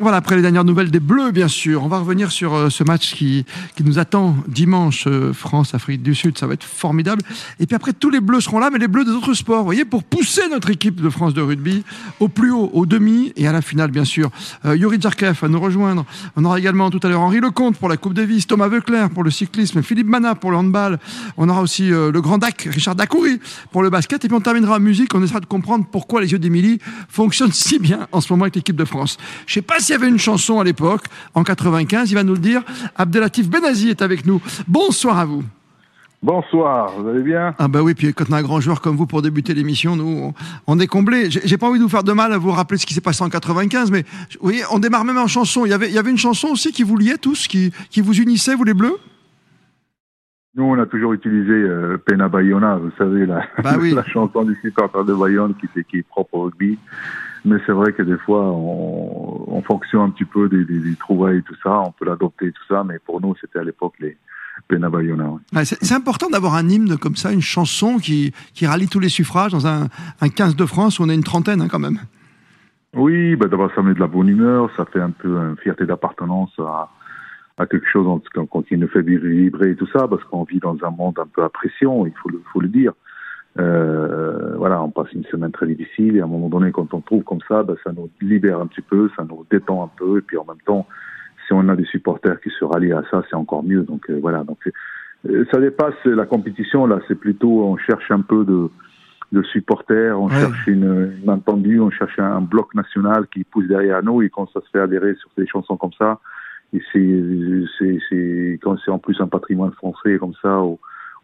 Voilà, 0.00 0.18
après 0.18 0.36
les 0.36 0.42
dernières 0.42 0.62
nouvelles 0.62 0.92
des 0.92 1.00
Bleus, 1.00 1.32
bien 1.32 1.48
sûr, 1.48 1.82
on 1.82 1.88
va 1.88 1.98
revenir 1.98 2.30
sur 2.30 2.54
euh, 2.54 2.70
ce 2.70 2.84
match 2.84 3.16
qui, 3.16 3.44
qui 3.74 3.82
nous 3.82 3.98
attend 3.98 4.36
dimanche, 4.46 5.08
euh, 5.08 5.32
France-Afrique 5.32 6.04
du 6.04 6.14
Sud, 6.14 6.38
ça 6.38 6.46
va 6.46 6.54
être 6.54 6.62
formidable. 6.62 7.20
Et 7.58 7.66
puis 7.66 7.74
après, 7.74 7.92
tous 7.92 8.08
les 8.08 8.20
Bleus 8.20 8.42
seront 8.42 8.60
là, 8.60 8.70
mais 8.70 8.78
les 8.78 8.86
Bleus 8.86 9.04
des 9.04 9.10
autres 9.10 9.34
sports, 9.34 9.58
vous 9.58 9.64
voyez, 9.64 9.84
pour 9.84 10.04
pousser 10.04 10.42
notre 10.52 10.70
équipe 10.70 11.00
de 11.00 11.10
France 11.10 11.34
de 11.34 11.40
rugby 11.40 11.82
au 12.20 12.28
plus 12.28 12.52
haut, 12.52 12.70
au 12.74 12.86
demi 12.86 13.32
et 13.34 13.48
à 13.48 13.52
la 13.52 13.60
finale, 13.60 13.90
bien 13.90 14.04
sûr. 14.04 14.30
Euh, 14.66 14.76
Yuri 14.76 15.00
Djarkev 15.00 15.36
va 15.42 15.48
nous 15.48 15.58
rejoindre. 15.58 16.04
On 16.36 16.44
aura 16.44 16.60
également 16.60 16.90
tout 16.90 17.00
à 17.02 17.08
l'heure 17.08 17.22
Henri 17.22 17.40
Lecomte 17.40 17.76
pour 17.76 17.88
la 17.88 17.96
Coupe 17.96 18.14
Davis, 18.14 18.46
Thomas 18.46 18.68
Veuclair 18.68 19.10
pour 19.10 19.24
le 19.24 19.32
cyclisme, 19.32 19.82
Philippe 19.82 20.06
Mana 20.06 20.36
pour 20.36 20.52
le 20.52 20.58
handball. 20.58 21.00
On 21.36 21.48
aura 21.48 21.60
aussi 21.60 21.88
le 21.88 22.20
grand 22.20 22.38
Dac, 22.38 22.68
Richard 22.70 22.94
Dacoury 22.94 23.40
pour 23.72 23.82
le 23.82 23.90
basket. 23.90 24.24
Et 24.24 24.28
puis 24.28 24.36
on 24.36 24.40
terminera 24.40 24.76
en 24.76 24.80
musique, 24.80 25.12
on 25.16 25.22
essaiera 25.24 25.40
de 25.40 25.46
comprendre 25.46 25.86
pourquoi 25.90 26.20
les 26.20 26.30
yeux 26.30 26.38
d'Émilie 26.38 26.78
fonctionnent 27.08 27.50
si 27.52 27.80
bien 27.80 28.06
en 28.12 28.20
ce 28.20 28.32
moment 28.32 28.44
avec 28.44 28.54
l'équipe 28.54 28.76
de 28.76 28.84
France. 28.84 29.18
Je 29.46 29.54
sais 29.54 29.62
pas 29.62 29.80
s'il 29.88 29.94
y 29.94 29.98
avait 29.98 30.08
une 30.08 30.18
chanson 30.18 30.60
à 30.60 30.64
l'époque, 30.64 31.06
en 31.34 31.42
95. 31.42 32.10
Il 32.10 32.14
va 32.14 32.22
nous 32.22 32.34
le 32.34 32.40
dire. 32.40 32.62
Abdelatif 32.96 33.48
Benazi 33.48 33.88
est 33.88 34.02
avec 34.02 34.26
nous. 34.26 34.42
Bonsoir 34.66 35.18
à 35.18 35.24
vous. 35.24 35.42
Bonsoir, 36.22 36.92
vous 36.98 37.08
allez 37.08 37.22
bien? 37.22 37.54
Ah 37.58 37.68
bah 37.68 37.80
oui, 37.82 37.94
puis 37.94 38.12
quand 38.12 38.24
on 38.28 38.34
a 38.34 38.38
un 38.38 38.42
grand 38.42 38.60
joueur 38.60 38.82
comme 38.82 38.96
vous 38.96 39.06
pour 39.06 39.22
débuter 39.22 39.54
l'émission, 39.54 39.96
nous, 39.96 40.34
on 40.66 40.78
est 40.78 40.86
comblés. 40.86 41.30
J'ai 41.30 41.56
pas 41.56 41.68
envie 41.68 41.78
de 41.78 41.84
vous 41.84 41.88
faire 41.88 42.02
de 42.02 42.12
mal 42.12 42.34
à 42.34 42.38
vous 42.38 42.50
rappeler 42.50 42.76
ce 42.76 42.84
qui 42.84 42.92
s'est 42.92 43.00
passé 43.00 43.22
en 43.24 43.30
95, 43.30 43.90
mais 43.90 44.02
vous 44.02 44.48
voyez, 44.48 44.62
on 44.72 44.78
démarre 44.78 45.04
même 45.06 45.16
en 45.16 45.26
chanson. 45.26 45.64
Il 45.64 45.70
y 45.70 45.72
avait, 45.72 45.88
il 45.88 45.94
y 45.94 45.98
avait 45.98 46.10
une 46.10 46.18
chanson 46.18 46.48
aussi 46.48 46.70
qui 46.70 46.82
vous 46.82 46.98
liait 46.98 47.16
tous, 47.16 47.46
qui, 47.46 47.72
qui 47.88 48.02
vous 48.02 48.20
unissait, 48.20 48.56
vous 48.56 48.64
les 48.64 48.74
Bleus? 48.74 48.98
Nous, 50.56 50.64
on 50.64 50.78
a 50.78 50.84
toujours 50.84 51.14
utilisé 51.14 51.52
euh, 51.52 51.96
Pena 52.04 52.28
Bayona, 52.28 52.76
vous 52.76 52.90
savez, 52.98 53.24
la, 53.24 53.46
bah 53.62 53.76
la 53.80 54.04
chanson 54.04 54.42
du 54.42 54.54
supporter 54.60 55.04
de 55.04 55.14
Bayonne 55.14 55.54
qui, 55.54 55.84
qui 55.84 55.98
est 55.98 56.02
propre 56.02 56.34
au 56.34 56.42
rugby. 56.42 56.76
Mais 57.44 57.56
c'est 57.66 57.72
vrai 57.72 57.92
que 57.92 58.02
des 58.02 58.18
fois, 58.18 58.42
on, 58.44 59.44
on 59.48 59.62
fonctionne 59.62 60.02
un 60.02 60.10
petit 60.10 60.24
peu 60.24 60.48
des, 60.48 60.64
des, 60.64 60.78
des 60.78 60.96
trouvailles 60.96 61.38
et 61.38 61.42
tout 61.42 61.56
ça, 61.62 61.80
on 61.80 61.92
peut 61.92 62.04
l'adopter 62.04 62.52
tout 62.52 62.64
ça, 62.68 62.84
mais 62.84 62.98
pour 62.98 63.20
nous, 63.20 63.34
c'était 63.40 63.58
à 63.58 63.64
l'époque 63.64 63.94
les 64.00 64.16
Penabayona. 64.66 65.30
Ouais. 65.54 65.64
c'est 65.64 65.94
important 65.94 66.28
d'avoir 66.28 66.54
un 66.54 66.68
hymne 66.68 66.96
comme 66.98 67.16
ça, 67.16 67.32
une 67.32 67.40
chanson 67.40 67.98
qui, 67.98 68.32
qui 68.54 68.66
rallie 68.66 68.88
tous 68.88 69.00
les 69.00 69.08
suffrages 69.08 69.52
dans 69.52 69.66
un, 69.66 69.86
un 70.20 70.28
15 70.28 70.56
de 70.56 70.66
France 70.66 70.98
où 70.98 71.04
on 71.04 71.08
est 71.08 71.14
une 71.14 71.24
trentaine 71.24 71.60
hein, 71.62 71.68
quand 71.70 71.78
même. 71.78 71.98
Oui, 72.94 73.36
bah 73.36 73.46
d'abord 73.48 73.70
ça 73.74 73.82
met 73.82 73.94
de 73.94 74.00
la 74.00 74.06
bonne 74.06 74.28
humeur, 74.28 74.70
ça 74.76 74.84
fait 74.86 75.00
un 75.00 75.10
peu 75.10 75.28
une 75.28 75.56
fierté 75.58 75.84
d'appartenance 75.84 76.50
à, 76.58 76.90
à 77.58 77.66
quelque 77.66 77.86
chose 77.86 78.06
qu'on 78.34 78.62
qui 78.62 78.76
nous 78.76 78.88
fait 78.88 79.02
vibrer 79.02 79.70
et 79.70 79.76
tout 79.76 79.88
ça, 79.92 80.08
parce 80.08 80.24
qu'on 80.24 80.44
vit 80.44 80.58
dans 80.58 80.76
un 80.82 80.90
monde 80.90 81.18
un 81.18 81.26
peu 81.26 81.44
à 81.44 81.48
pression, 81.48 82.06
il 82.06 82.12
faut 82.22 82.30
le, 82.30 82.42
faut 82.52 82.60
le 82.60 82.68
dire. 82.68 82.92
Euh, 83.58 84.54
voilà, 84.56 84.82
on 84.82 84.90
passe 84.90 85.12
une 85.12 85.24
semaine 85.24 85.50
très 85.50 85.66
difficile 85.66 86.16
et 86.16 86.20
à 86.20 86.24
un 86.24 86.28
moment 86.28 86.48
donné, 86.48 86.70
quand 86.70 86.94
on 86.94 87.00
trouve 87.00 87.24
comme 87.24 87.40
ça, 87.48 87.62
ben, 87.62 87.76
ça 87.82 87.92
nous 87.92 88.08
libère 88.20 88.60
un 88.60 88.66
petit 88.66 88.82
peu, 88.82 89.10
ça 89.16 89.24
nous 89.28 89.44
détend 89.50 89.84
un 89.84 89.90
peu 89.96 90.18
et 90.18 90.20
puis 90.20 90.36
en 90.36 90.44
même 90.44 90.60
temps, 90.64 90.86
si 91.46 91.52
on 91.52 91.68
a 91.68 91.74
des 91.74 91.84
supporters 91.86 92.40
qui 92.40 92.50
se 92.50 92.64
rallient 92.64 92.92
à 92.92 93.02
ça, 93.10 93.22
c'est 93.28 93.36
encore 93.36 93.64
mieux. 93.64 93.82
Donc 93.82 94.08
euh, 94.10 94.18
voilà, 94.20 94.44
donc 94.44 94.58
euh, 95.28 95.44
ça 95.50 95.58
dépasse 95.58 96.04
la 96.04 96.26
compétition 96.26 96.86
là, 96.86 97.00
c'est 97.08 97.18
plutôt 97.18 97.64
on 97.64 97.76
cherche 97.76 98.10
un 98.10 98.20
peu 98.20 98.44
de 98.44 98.68
de 99.30 99.42
supporters, 99.42 100.18
on 100.18 100.30
cherche 100.30 100.66
une, 100.68 101.12
une 101.22 101.28
entendue, 101.28 101.80
on 101.80 101.90
cherche 101.90 102.18
un 102.18 102.40
bloc 102.40 102.74
national 102.74 103.26
qui 103.26 103.44
pousse 103.44 103.68
derrière 103.68 104.02
nous 104.02 104.22
et 104.22 104.30
quand 104.30 104.50
ça 104.52 104.60
se 104.62 104.70
fait 104.70 104.80
adhérer 104.80 105.16
sur 105.16 105.28
des 105.36 105.46
chansons 105.46 105.76
comme 105.76 105.92
ça, 105.98 106.18
et 106.72 106.80
c'est 106.92 107.24
c'est 108.08 108.58
quand 108.62 108.76
c'est 108.84 108.90
en 108.90 108.98
plus 108.98 109.20
un 109.20 109.26
patrimoine 109.26 109.72
français 109.72 110.16
comme 110.18 110.34
ça. 110.40 110.62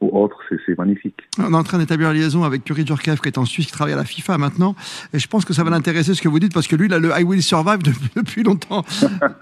Ou, 0.01 0.19
autres, 0.19 0.39
c'est 0.67 0.77
magnifique. 0.77 1.17
On 1.39 1.53
est 1.53 1.57
en 1.57 1.63
train 1.63 1.79
d'établir 1.79 2.09
la 2.09 2.15
liaison 2.15 2.45
avec 2.45 2.69
Yuri 2.69 2.87
Djorkaeff 2.87 3.21
qui 3.21 3.29
est 3.29 3.39
en 3.39 3.45
Suisse, 3.45 3.67
qui 3.67 3.73
travaille 3.73 3.95
à 3.95 3.97
la 3.97 4.05
FIFA 4.05 4.39
maintenant. 4.39 4.75
Et 5.13 5.19
je 5.19 5.29
pense 5.29 5.45
que 5.45 5.53
ça 5.53 5.65
va 5.65 5.71
l'intéresser 5.71 6.15
ce 6.15 6.23
que 6.23 6.29
vous 6.29 6.39
dites 6.39 6.53
parce 6.53 6.67
que 6.67 6.77
lui, 6.77 6.87
il 6.87 6.95
a 6.95 6.99
le 6.99 7.11
I 7.17 7.23
Will 7.23 7.43
Survive 7.43 7.79
depuis, 8.17 8.43
longtemps, 8.43 8.85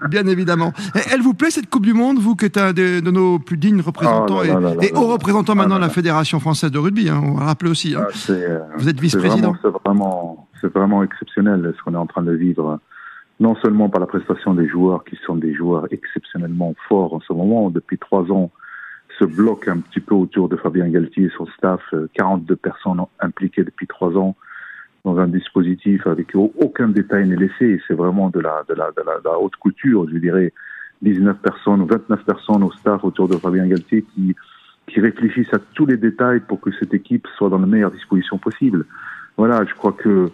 bien 0.09 0.25
évidemment. 0.27 0.73
elle 1.11 1.21
vous 1.21 1.33
plaît 1.33 1.51
cette 1.51 1.69
Coupe 1.69 1.85
du 1.85 1.93
Monde, 1.93 2.19
vous 2.19 2.35
qui 2.35 2.45
êtes 2.45 2.57
un 2.57 2.73
de, 2.73 3.01
nos 3.09 3.39
plus 3.39 3.57
dignes 3.57 3.81
représentants 3.81 4.39
oh 4.39 4.81
et, 4.81 4.91
haut 4.93 5.07
représentant 5.07 5.55
maintenant 5.55 5.75
de 5.75 5.81
la 5.81 5.89
Fédération 5.89 6.39
française 6.39 6.71
de 6.71 6.79
rugby, 6.79 7.09
hein, 7.09 7.21
on 7.23 7.33
va 7.33 7.45
rappeler 7.45 7.69
aussi. 7.69 7.95
Hein. 7.95 8.05
Ah, 8.07 8.31
euh, 8.31 8.59
vous 8.77 8.89
êtes 8.89 8.99
vice-président. 8.99 9.55
C'est 9.61 9.69
vraiment, 9.69 10.47
vraiment 10.73 11.03
exceptionnel 11.03 11.73
ce 11.77 11.83
qu'on 11.83 11.93
est 11.93 11.97
en 11.97 12.07
train 12.07 12.23
de 12.23 12.33
vivre 12.33 12.79
non 13.39 13.55
seulement 13.55 13.89
par 13.89 13.99
la 13.99 14.07
prestation 14.07 14.53
des 14.53 14.67
joueurs 14.67 15.03
qui 15.03 15.17
sont 15.25 15.35
des 15.35 15.53
joueurs 15.53 15.87
exceptionnellement 15.91 16.73
forts 16.87 17.13
en 17.13 17.19
ce 17.19 17.33
moment, 17.33 17.69
depuis 17.69 17.97
trois 17.97 18.31
ans, 18.31 18.51
se 19.19 19.25
bloque 19.25 19.67
un 19.67 19.79
petit 19.79 19.99
peu 19.99 20.15
autour 20.15 20.49
de 20.49 20.55
Fabien 20.55 20.87
Galtier 20.89 21.25
et 21.25 21.31
son 21.37 21.45
staff, 21.57 21.81
42 22.13 22.53
euh, 22.53 22.57
personnes 22.57 23.01
impliquées 23.19 23.63
depuis 23.63 23.87
trois 23.87 24.15
ans 24.17 24.35
dans 25.05 25.17
un 25.17 25.27
dispositif 25.27 26.07
avec 26.07 26.33
aucun 26.35 26.87
détail 26.87 27.27
n'est 27.27 27.35
laissé. 27.35 27.81
C'est 27.87 27.93
vraiment 27.93 28.29
de 28.29 28.39
la, 28.39 28.63
de, 28.69 28.73
la, 28.73 28.91
de, 28.91 29.01
la, 29.05 29.19
de 29.19 29.25
la, 29.25 29.37
haute 29.37 29.55
couture, 29.57 30.07
je 30.09 30.17
dirais, 30.17 30.53
19 31.01 31.37
personnes 31.39 31.81
ou 31.81 31.85
29 31.85 32.23
personnes 32.23 32.63
au 32.63 32.71
staff 32.71 33.03
autour 33.03 33.27
de 33.27 33.35
Fabien 33.35 33.67
Galtier 33.67 34.03
qui, 34.13 34.35
qui 34.87 34.99
réfléchissent 35.01 35.53
à 35.53 35.59
tous 35.73 35.85
les 35.85 35.97
détails 35.97 36.39
pour 36.39 36.61
que 36.61 36.71
cette 36.79 36.93
équipe 36.93 37.27
soit 37.37 37.49
dans 37.49 37.59
la 37.59 37.67
meilleure 37.67 37.91
disposition 37.91 38.37
possible. 38.37 38.85
Voilà, 39.37 39.65
je 39.65 39.73
crois 39.73 39.93
que 39.93 40.29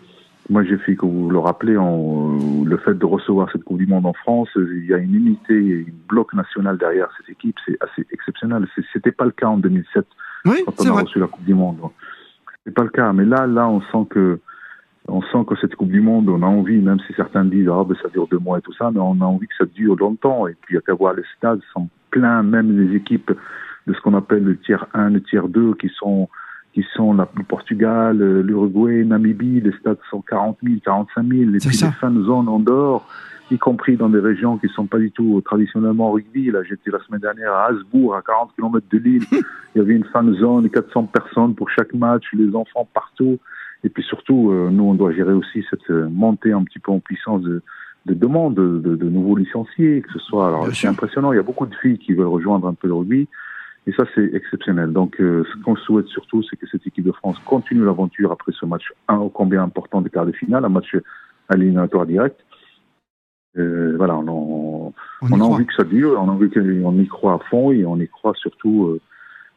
moi, 0.50 0.64
j'ai 0.64 0.78
fait, 0.78 0.96
comme 0.96 1.12
vous 1.12 1.30
le 1.30 1.38
rappelez, 1.38 1.78
en, 1.78 2.36
le 2.66 2.78
fait 2.78 2.96
de 2.96 3.06
recevoir 3.06 3.52
cette 3.52 3.64
Coupe 3.64 3.78
du 3.78 3.86
Monde 3.86 4.08
en 4.08 4.14
France, 4.14 4.50
il 4.56 4.86
y 4.86 4.94
a 4.94 4.98
une 4.98 5.14
unité, 5.14 5.86
un 5.88 5.92
bloc 6.08 6.34
national 6.34 6.78
derrière 6.78 7.10
cette 7.18 7.30
équipe, 7.30 7.56
c'est 7.66 7.78
assez 7.82 8.06
exceptionnel. 8.12 8.68
C'était 8.92 9.12
pas 9.12 9.26
le 9.26 9.32
cas 9.32 9.48
en 9.48 9.58
2007 9.58 10.06
quand 10.46 10.74
on 10.80 10.98
a 10.98 11.02
reçu 11.02 11.20
la 11.20 11.28
Coupe 11.28 11.46
du 11.46 11.54
Monde. 11.54 11.78
C'est 12.66 12.74
pas 12.74 12.84
le 12.84 12.90
cas, 12.90 13.14
mais 13.14 13.26
là, 13.26 13.46
là, 13.46 13.70
on 13.70 13.82
sent 13.82 14.08
que, 14.10 14.40
on 15.08 15.22
sent 15.22 15.46
que 15.48 15.56
cette 15.62 15.76
Coupe 15.76 15.92
du 15.92 16.02
Monde, 16.02 16.30
on 16.30 16.42
a 16.42 16.48
envie, 16.48 16.80
même 16.80 17.00
si 17.08 17.14
certains 17.14 17.46
disent 17.46 17.70
ah 17.70 17.84
ben 17.88 17.96
ça 18.02 18.10
dure 18.10 18.28
deux 18.28 18.40
mois 18.40 18.58
et 18.58 18.62
tout 18.62 18.74
ça, 18.74 18.90
mais 18.92 19.00
on 19.00 19.22
a 19.22 19.26
envie 19.26 19.48
que 19.48 19.56
ça 19.58 19.66
dure 19.66 19.96
longtemps. 19.98 20.48
Et 20.48 20.56
puis 20.62 20.74
il 20.74 20.76
y 20.76 20.78
a 20.80 20.82
qu'à 20.82 20.94
voir 20.96 21.14
les 21.14 21.24
stades 21.38 21.62
sont 21.74 21.90
pleins, 22.10 22.42
même 22.42 22.76
les 22.76 22.96
équipes 22.96 23.32
de 23.86 23.94
ce 23.94 24.02
qu'on 24.02 24.16
appelle 24.16 24.44
le 24.44 24.58
tiers 24.58 24.88
1, 24.94 25.12
le 25.12 25.22
tiers 25.22 25.48
2, 25.48 25.76
qui 25.76 25.90
sont 25.90 26.28
qui 26.74 26.86
sont 26.96 27.14
le 27.14 27.26
Portugal, 27.48 28.22
euh, 28.22 28.42
l'Uruguay, 28.42 29.04
Namibie, 29.04 29.62
les 29.62 29.72
stades 29.80 29.98
sont 30.10 30.22
40 30.22 30.58
000, 30.64 30.76
45 30.84 31.28
000, 31.28 31.42
et 31.42 31.58
puis 31.58 31.70
les 31.70 31.92
fan 31.92 32.24
zones 32.24 32.48
en 32.48 32.60
dehors, 32.60 33.08
y 33.52 33.58
compris 33.58 33.98
dans 33.98 34.10
des 34.10 34.20
régions 34.20 34.58
qui 34.58 34.68
ne 34.68 34.72
sont 34.72 34.86
pas 34.86 35.00
du 35.00 35.12
tout 35.12 35.42
traditionnellement 35.44 36.12
rugby. 36.12 36.52
Là, 36.52 36.64
j'étais 36.64 36.92
la 36.92 37.00
semaine 37.00 37.22
dernière 37.22 37.54
à 37.54 37.68
Hasbourg, 37.68 38.16
à 38.16 38.22
40 38.22 38.52
km 38.56 38.86
de 38.92 38.98
Lille. 38.98 39.24
Il 39.32 39.78
y 39.78 39.82
avait 39.82 39.94
une 39.94 40.06
fan 40.06 40.34
zone, 40.36 40.70
400 40.70 41.06
personnes 41.06 41.56
pour 41.56 41.70
chaque 41.70 41.94
match, 41.94 42.24
les 42.34 42.56
enfants 42.56 42.88
partout. 42.94 43.40
Et 43.84 43.90
puis 43.90 44.04
surtout, 44.04 44.52
euh, 44.52 44.70
nous, 44.72 44.84
on 44.84 44.94
doit 44.94 45.14
gérer 45.14 45.34
aussi 45.34 45.66
cette 45.70 45.90
euh, 45.90 46.08
montée 46.10 46.52
un 46.52 46.64
petit 46.64 46.80
peu 46.80 46.92
en 46.92 47.00
puissance 47.00 47.42
de, 47.42 47.62
de 48.06 48.14
demandes 48.14 48.56
de, 48.56 48.96
de, 48.96 49.10
nouveaux 49.10 49.36
licenciés, 49.36 50.02
que 50.02 50.12
ce 50.14 50.20
soit. 50.20 50.48
Alors, 50.48 50.68
c'est 50.74 50.88
impressionnant. 50.88 51.32
Il 51.32 51.38
y 51.38 51.40
a 51.40 51.44
beaucoup 51.44 51.66
de 51.66 51.76
filles 51.76 51.98
qui 51.98 52.14
veulent 52.14 52.28
rejoindre 52.28 52.68
un 52.68 52.74
peu 52.74 52.88
le 52.88 52.94
rugby. 52.94 53.28
Et 53.90 53.94
ça, 53.94 54.04
c'est 54.14 54.36
exceptionnel. 54.36 54.94
Donc, 54.94 55.20
euh, 55.20 55.44
ce 55.52 55.64
qu'on 55.64 55.76
souhaite 55.76 56.06
surtout, 56.10 56.44
c'est 56.44 56.56
que 56.58 56.68
cette 56.68 56.86
équipe 56.86 57.06
de 57.06 57.12
France 57.12 57.40
continue 57.40 57.84
l'aventure 57.84 58.32
après 58.32 58.52
ce 58.52 58.64
match 58.68 58.84
un 59.08 59.18
ô 59.18 59.30
combien 59.30 59.64
important 59.64 60.02
des 60.02 60.12
quarts 60.12 60.28
de 60.28 60.32
finale, 60.32 60.64
un 60.64 60.70
match 60.70 60.96
à 61.48 61.56
l'éliminatoire 61.56 62.06
direct. 62.06 62.40
Euh, 63.58 63.96
voilà, 63.98 64.16
on, 64.16 64.94
a 65.24 65.44
envie 65.44 65.66
que 65.66 65.74
ça 65.74 65.86
dure, 65.86 66.20
on 66.22 66.30
a 66.30 66.32
envie 66.32 66.52
qu'on 66.52 67.00
y 67.00 67.08
croit 67.08 67.34
à 67.34 67.40
fond 67.50 67.72
et 67.72 67.84
on 67.84 67.98
y 67.98 68.08
croit 68.08 68.36
surtout 68.36 68.86
euh, 68.86 69.02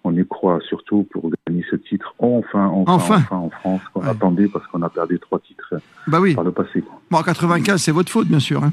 on 0.04 0.16
y 0.16 0.26
croit 0.26 0.58
surtout 0.68 1.06
pour 1.12 1.30
gagner 1.46 1.64
ce 1.70 1.76
titre 1.76 2.14
enfin, 2.18 2.66
enfin, 2.66 3.16
enfin, 3.16 3.36
en 3.36 3.50
France 3.50 3.80
qu'on 3.92 4.02
attendait 4.02 4.48
parce 4.48 4.66
qu'on 4.66 4.82
a 4.82 4.88
perdu 4.88 5.18
trois 5.18 5.38
titres 5.38 5.74
bah 6.06 6.18
oui. 6.20 6.34
par 6.34 6.44
le 6.44 6.52
passé. 6.52 6.82
Bon, 7.10 7.18
en 7.18 7.22
95, 7.22 7.80
c'est 7.80 7.92
votre 7.92 8.10
faute, 8.10 8.26
bien 8.26 8.40
sûr. 8.40 8.62
Hein. 8.64 8.72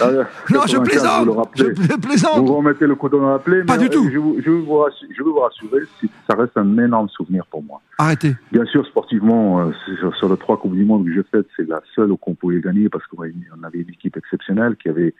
Ah, 0.00 0.10
non, 0.50 0.60
je 0.66 0.78
plaisante. 0.78 1.28
Vous 1.28 1.42
je 1.54 1.96
plaisante. 1.96 2.46
Vous 2.46 2.56
remettez 2.56 2.86
le 2.86 2.94
couteau 2.94 3.20
dans 3.20 3.30
la 3.30 3.38
plaie. 3.38 3.62
Pas 3.64 3.78
du 3.78 3.88
tout. 3.88 4.08
Je, 4.10 4.18
veux 4.18 4.60
vous 4.60 4.78
rassurer, 4.78 5.12
je 5.16 5.22
veux 5.22 5.30
vous 5.30 5.40
rassurer, 5.40 5.80
ça 6.28 6.36
reste 6.36 6.56
un 6.56 6.78
énorme 6.78 7.08
souvenir 7.08 7.44
pour 7.46 7.62
moi. 7.62 7.80
Arrêtez. 7.98 8.34
Bien 8.50 8.64
sûr, 8.66 8.86
sportivement, 8.86 9.60
euh, 9.60 9.72
sur, 10.18 10.28
les 10.28 10.36
trois 10.36 10.58
Coupes 10.58 10.74
du 10.74 10.84
Monde 10.84 11.04
que 11.04 11.12
j'ai 11.12 11.22
faites, 11.30 11.46
c'est 11.56 11.68
la 11.68 11.80
seule 11.94 12.10
qu'on 12.20 12.34
pouvait 12.34 12.60
gagner 12.60 12.88
parce 12.88 13.06
qu'on 13.06 13.22
avait 13.22 13.78
une 13.78 13.90
équipe 13.90 14.16
exceptionnelle 14.16 14.76
qui 14.76 14.88
avait 14.88 15.14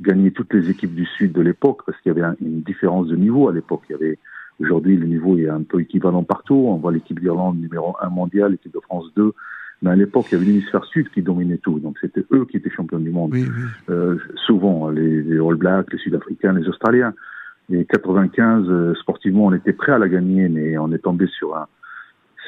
gagné 0.00 0.30
toutes 0.30 0.52
les 0.54 0.70
équipes 0.70 0.94
du 0.94 1.06
Sud 1.06 1.32
de 1.32 1.40
l'époque 1.40 1.82
parce 1.86 1.98
qu'il 2.00 2.12
y 2.12 2.18
avait 2.18 2.36
une 2.40 2.62
différence 2.62 3.08
de 3.08 3.16
niveau 3.16 3.48
à 3.48 3.52
l'époque. 3.52 3.82
Il 3.88 3.92
y 3.92 3.94
avait 3.96 4.18
Aujourd'hui, 4.60 4.96
le 4.96 5.06
niveau 5.06 5.38
est 5.38 5.48
un 5.48 5.62
peu 5.62 5.80
équivalent 5.80 6.22
partout. 6.22 6.66
On 6.68 6.76
voit 6.76 6.92
l'équipe 6.92 7.18
d'Irlande 7.18 7.58
numéro 7.58 7.96
1 8.02 8.10
mondial, 8.10 8.52
l'équipe 8.52 8.72
de 8.72 8.80
France 8.80 9.06
2. 9.16 9.32
Mais 9.82 9.90
à 9.90 9.96
l'époque, 9.96 10.26
il 10.30 10.34
y 10.34 10.36
avait 10.36 10.44
l'hémisphère 10.44 10.84
sud 10.84 11.08
qui 11.10 11.22
dominait 11.22 11.56
tout. 11.56 11.78
Donc 11.80 11.96
c'était 11.98 12.24
eux 12.30 12.44
qui 12.44 12.58
étaient 12.58 12.68
champions 12.68 12.98
du 12.98 13.08
monde. 13.08 13.34
Euh, 13.88 14.18
souvent, 14.46 14.90
les, 14.90 15.22
les, 15.22 15.38
All 15.38 15.54
Blacks, 15.54 15.90
les 15.90 15.98
Sud-Africains, 15.98 16.52
les 16.52 16.68
Australiens. 16.68 17.14
Et 17.72 17.86
95, 17.86 18.64
euh, 18.68 18.94
sportivement, 18.96 19.46
on 19.46 19.54
était 19.54 19.72
prêt 19.72 19.92
à 19.92 19.98
la 19.98 20.08
gagner, 20.08 20.50
mais 20.50 20.76
on 20.76 20.92
est 20.92 20.98
tombé 20.98 21.26
sur 21.28 21.56
un, 21.56 21.66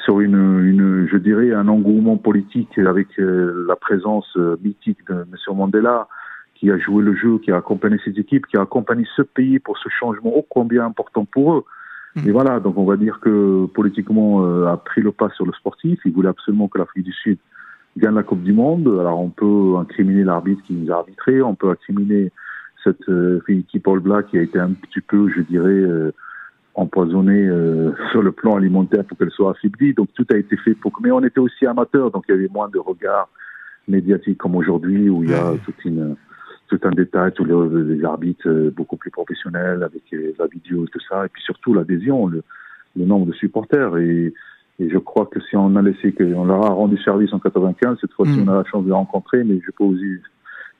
sur 0.04 0.20
une, 0.20 0.34
une 0.34 1.08
je 1.10 1.16
dirais, 1.16 1.54
un 1.54 1.68
engouement 1.68 2.18
politique 2.18 2.76
avec 2.76 3.18
euh, 3.18 3.64
la 3.66 3.76
présence 3.76 4.36
mythique 4.62 4.98
de 5.08 5.14
M. 5.14 5.56
Mandela, 5.56 6.08
qui 6.62 6.70
a 6.70 6.78
joué 6.78 7.02
le 7.02 7.16
jeu, 7.16 7.40
qui 7.40 7.50
a 7.50 7.56
accompagné 7.56 7.98
ses 8.04 8.12
équipes, 8.20 8.46
qui 8.46 8.56
a 8.56 8.60
accompagné 8.60 9.04
ce 9.16 9.22
pays 9.22 9.58
pour 9.58 9.78
ce 9.78 9.88
changement 9.88 10.30
ô 10.36 10.46
combien 10.48 10.86
important 10.86 11.24
pour 11.24 11.54
eux. 11.54 11.64
Et 12.24 12.30
voilà, 12.30 12.60
donc 12.60 12.78
on 12.78 12.84
va 12.84 12.96
dire 12.96 13.18
que 13.20 13.66
politiquement 13.74 14.44
euh, 14.44 14.66
a 14.66 14.76
pris 14.76 15.00
le 15.00 15.10
pas 15.10 15.28
sur 15.30 15.44
le 15.44 15.52
sportif. 15.54 15.98
Il 16.04 16.12
voulait 16.12 16.28
absolument 16.28 16.68
que 16.68 16.78
l'Afrique 16.78 17.06
du 17.06 17.12
Sud 17.12 17.38
gagne 17.96 18.14
la 18.14 18.22
Coupe 18.22 18.44
du 18.44 18.52
Monde. 18.52 18.86
Alors 19.00 19.18
on 19.18 19.30
peut 19.30 19.76
incriminer 19.76 20.22
l'arbitre 20.22 20.62
qui 20.62 20.74
nous 20.74 20.92
a 20.92 20.98
arbitré, 20.98 21.42
on 21.42 21.56
peut 21.56 21.70
incriminer 21.70 22.30
cette 22.84 23.08
euh, 23.08 23.42
équipe 23.48 23.88
All 23.88 23.98
Black 23.98 24.28
qui 24.28 24.38
a 24.38 24.42
été 24.42 24.60
un 24.60 24.70
petit 24.70 25.00
peu, 25.00 25.28
je 25.34 25.40
dirais, 25.40 25.68
euh, 25.68 26.12
empoisonnée 26.76 27.44
euh, 27.44 27.90
sur 28.12 28.22
le 28.22 28.30
plan 28.30 28.56
alimentaire 28.56 29.04
pour 29.04 29.18
qu'elle 29.18 29.32
soit 29.32 29.50
affaiblie. 29.50 29.94
Donc 29.94 30.10
tout 30.14 30.26
a 30.32 30.36
été 30.36 30.56
fait 30.58 30.74
pour 30.74 30.92
que... 30.92 31.02
Mais 31.02 31.10
on 31.10 31.24
était 31.24 31.40
aussi 31.40 31.66
amateurs, 31.66 32.12
donc 32.12 32.22
il 32.28 32.36
y 32.36 32.38
avait 32.38 32.48
moins 32.52 32.68
de 32.68 32.78
regards 32.78 33.28
médiatiques 33.88 34.38
comme 34.38 34.54
aujourd'hui 34.54 35.10
où 35.10 35.24
il 35.24 35.30
y 35.30 35.34
a 35.34 35.54
toute 35.64 35.84
une 35.84 36.14
tout 36.72 36.88
un 36.88 36.92
détail, 36.92 37.32
tous 37.32 37.44
les, 37.44 38.04
arbitres 38.04 38.48
euh, 38.48 38.72
beaucoup 38.74 38.96
plus 38.96 39.10
professionnels 39.10 39.82
avec 39.82 40.02
euh, 40.14 40.32
la 40.38 40.46
vidéo 40.46 40.84
et 40.84 40.88
tout 40.88 41.00
ça, 41.06 41.26
et 41.26 41.28
puis 41.28 41.42
surtout 41.42 41.74
l'adhésion, 41.74 42.26
le, 42.26 42.42
nombre 42.96 43.26
de 43.26 43.32
supporters. 43.32 43.96
Et, 43.98 44.32
je 44.80 44.98
crois 44.98 45.26
que 45.26 45.38
si 45.40 45.54
on 45.54 45.76
a 45.76 45.82
laissé, 45.82 46.12
qu'on 46.12 46.44
leur 46.44 46.64
a 46.64 46.70
rendu 46.70 46.96
service 47.02 47.32
en 47.32 47.38
95, 47.38 47.98
cette 48.00 48.12
fois-ci 48.14 48.32
mm. 48.32 48.48
on 48.48 48.52
a 48.52 48.56
la 48.56 48.64
chance 48.64 48.82
de 48.82 48.88
les 48.88 48.94
rencontrer, 48.94 49.44
mais 49.44 49.60
je 49.64 49.70
peux 49.70 49.84
vous, 49.84 49.96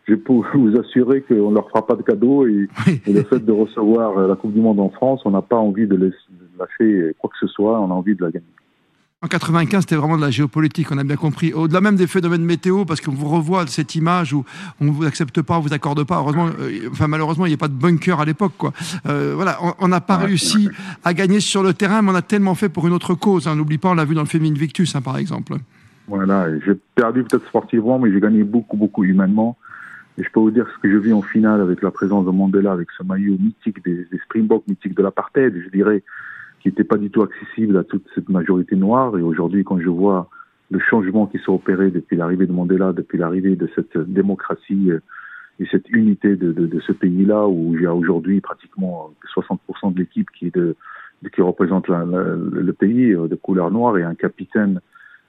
je 0.09 0.15
peux 0.15 0.33
vous 0.55 0.77
assurer 0.77 1.21
qu'on 1.21 1.51
ne 1.51 1.55
leur 1.55 1.69
fera 1.69 1.87
pas 1.87 1.95
de 1.95 2.03
cadeau 2.03 2.47
et, 2.47 2.69
le 3.07 3.23
fait 3.23 3.39
de 3.39 3.53
recevoir 3.53 4.27
la 4.27 4.35
Coupe 4.35 4.55
du 4.55 4.61
Monde 4.61 4.81
en 4.81 4.89
France, 4.89 5.21
on 5.25 5.31
n'a 5.31 5.43
pas 5.43 5.59
envie 5.59 5.87
de 5.87 6.11
lâcher 6.59 7.15
quoi 7.19 7.31
que 7.31 7.39
ce 7.39 7.47
soit, 7.47 7.79
on 7.81 7.91
a 7.91 7.95
envie 7.95 8.17
de 8.17 8.23
la 8.23 8.31
gagner. 8.31 8.47
En 9.25 9.29
95, 9.29 9.83
c'était 9.83 9.95
vraiment 9.95 10.17
de 10.17 10.23
la 10.23 10.33
géopolitique, 10.33 10.91
on 10.91 10.99
a 10.99 11.05
bien 11.05 11.15
compris. 11.15 11.53
Au-delà 11.53 11.81
même 11.81 11.95
des 11.95 12.09
phénomènes 12.09 12.45
météo, 12.45 12.85
parce 12.85 13.01
qu'on 13.01 13.13
vous 13.13 13.29
revoit 13.29 13.69
cette 13.69 13.95
image 13.95 14.33
où 14.33 14.45
on 14.81 14.87
ne 14.87 14.91
vous 14.91 15.05
accepte 15.05 15.43
pas, 15.43 15.59
on 15.59 15.61
vous 15.61 15.73
accorde 15.73 16.03
pas. 16.03 16.17
Heureusement, 16.17 16.49
euh, 16.59 16.89
enfin 16.91 17.07
malheureusement, 17.07 17.47
il 17.47 17.51
n'y 17.51 17.55
a 17.55 17.59
pas 17.59 17.69
de 17.69 17.73
bunker 17.73 18.19
à 18.19 18.25
l'époque, 18.25 18.55
quoi. 18.59 18.73
Euh, 19.07 19.35
voilà, 19.37 19.59
on 19.79 19.87
n'a 19.87 20.01
pas 20.01 20.17
réussi 20.17 20.69
à 21.05 21.15
gagner 21.15 21.39
sur 21.39 21.63
le 21.63 21.73
terrain, 21.73 22.03
mais 22.03 22.11
on 22.11 22.17
a 22.17 22.23
tellement 22.23 22.57
fait 22.57 22.69
pour 22.69 22.89
une 22.89 22.93
autre 22.93 23.15
cause. 23.15 23.47
Hein. 23.47 23.55
N'oublie 23.55 23.79
pas, 23.79 23.91
on 23.91 23.95
l'a 23.95 24.05
vu 24.05 24.17
dans 24.17 24.23
le 24.23 24.27
Féminin 24.27 24.59
Victus, 24.59 24.97
hein, 24.97 25.03
par 25.03 25.17
exemple. 25.19 25.55
Voilà, 26.09 26.49
j'ai 26.67 26.75
perdu 26.97 27.23
peut-être 27.23 27.47
sportivement, 27.47 28.01
mais 28.01 28.11
j'ai 28.13 28.21
gagné 28.21 28.43
beaucoup, 28.43 28.77
beaucoup 28.77 29.05
humainement. 29.05 29.57
Et 30.19 30.25
je 30.25 30.29
peux 30.31 30.41
vous 30.41 30.51
dire 30.51 30.67
ce 30.75 30.81
que 30.83 30.91
je 30.93 30.99
vis 30.99 31.13
en 31.13 31.23
finale 31.23 31.61
avec 31.61 31.81
la 31.81 31.93
présence 31.93 32.27
de 32.27 32.33
Mandela, 32.33 32.73
avec 32.73 32.89
ce 32.99 33.05
maillot 33.05 33.39
mythique 33.39 33.85
des, 33.85 34.05
des 34.11 34.19
Springboks, 34.25 34.67
mythique 34.67 34.97
de 34.97 35.03
l'apartheid. 35.03 35.55
Je 35.65 35.71
dirais 35.71 36.03
qui 36.63 36.69
n'était 36.69 36.85
pas 36.85 36.97
du 36.97 37.11
tout 37.11 37.23
accessible 37.23 37.77
à 37.77 37.85
toute 37.85 38.07
cette 38.15 38.29
majorité 38.29 38.77
noire. 38.77 39.19
Et 39.19 39.23
aujourd'hui, 39.23 39.65
quand 39.65 39.81
je 39.81 39.89
vois 39.89 40.29
le 40.71 40.79
changement 40.79 41.27
qui 41.27 41.39
s'est 41.39 41.51
opéré 41.51 41.91
depuis 41.91 42.17
l'arrivée 42.17 42.47
de 42.47 42.53
Mandela, 42.53 42.93
depuis 42.93 43.19
l'arrivée 43.19 43.57
de 43.57 43.69
cette 43.75 43.99
démocratie 43.99 44.91
euh, 44.91 45.01
et 45.61 45.67
cette 45.71 45.91
unité 45.91 46.37
de, 46.37 46.53
de, 46.53 46.67
de 46.67 46.81
ce 46.81 46.93
pays-là, 46.93 47.47
où 47.49 47.75
il 47.75 47.83
y 47.83 47.87
a 47.87 47.95
aujourd'hui 47.95 48.41
pratiquement 48.41 49.13
60% 49.37 49.93
de 49.93 49.99
l'équipe 49.99 50.31
qui, 50.31 50.51
de, 50.51 50.77
qui 51.35 51.43
représente 51.43 51.89
le 51.89 52.73
pays 52.73 53.13
euh, 53.13 53.27
de 53.27 53.35
couleur 53.35 53.71
noire 53.71 53.99
et 53.99 54.05
un 54.05 54.15
capitaine 54.15 54.81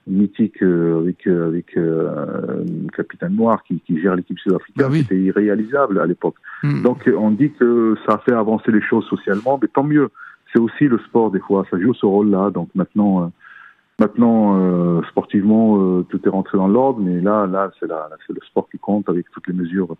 mythique 0.06 0.62
euh, 0.62 1.00
avec 1.00 1.26
avec 1.28 1.78
un 1.78 2.88
capitaine 2.96 3.36
noir 3.36 3.64
qui, 3.64 3.80
qui 3.80 4.02
gère 4.02 4.16
l'équipe 4.16 4.38
sud-africaine, 4.38 4.88
bah 4.88 4.96
c'était 4.96 5.20
irréalisable 5.20 6.00
à 6.00 6.06
l'époque. 6.06 6.36
Hmm. 6.62 6.84
Donc 6.84 7.10
on 7.18 7.32
dit 7.32 7.52
que 7.54 7.96
ça 8.06 8.16
a 8.16 8.18
fait 8.20 8.34
avancer 8.34 8.72
les 8.72 8.82
choses 8.82 9.06
socialement, 9.06 9.58
mais 9.62 9.70
tant 9.70 9.84
mieux 9.84 10.10
c'est 10.54 10.60
aussi 10.60 10.86
le 10.86 11.00
sport 11.00 11.32
des 11.32 11.40
fois, 11.40 11.66
ça 11.70 11.80
joue 11.80 11.94
ce 11.94 12.06
rôle-là. 12.06 12.52
Donc 12.52 12.70
maintenant, 12.76 13.24
euh, 13.24 13.28
maintenant 14.00 14.60
euh, 14.60 15.02
sportivement, 15.10 15.80
euh, 15.80 16.04
tout 16.04 16.22
est 16.24 16.30
rentré 16.30 16.58
dans 16.58 16.68
l'ordre, 16.68 17.00
mais 17.02 17.20
là, 17.22 17.48
là, 17.48 17.72
c'est 17.80 17.88
le 17.88 18.42
sport 18.48 18.70
qui 18.70 18.78
compte 18.78 19.10
avec 19.10 19.30
toutes 19.32 19.48
les 19.48 19.54
mesures 19.54 19.96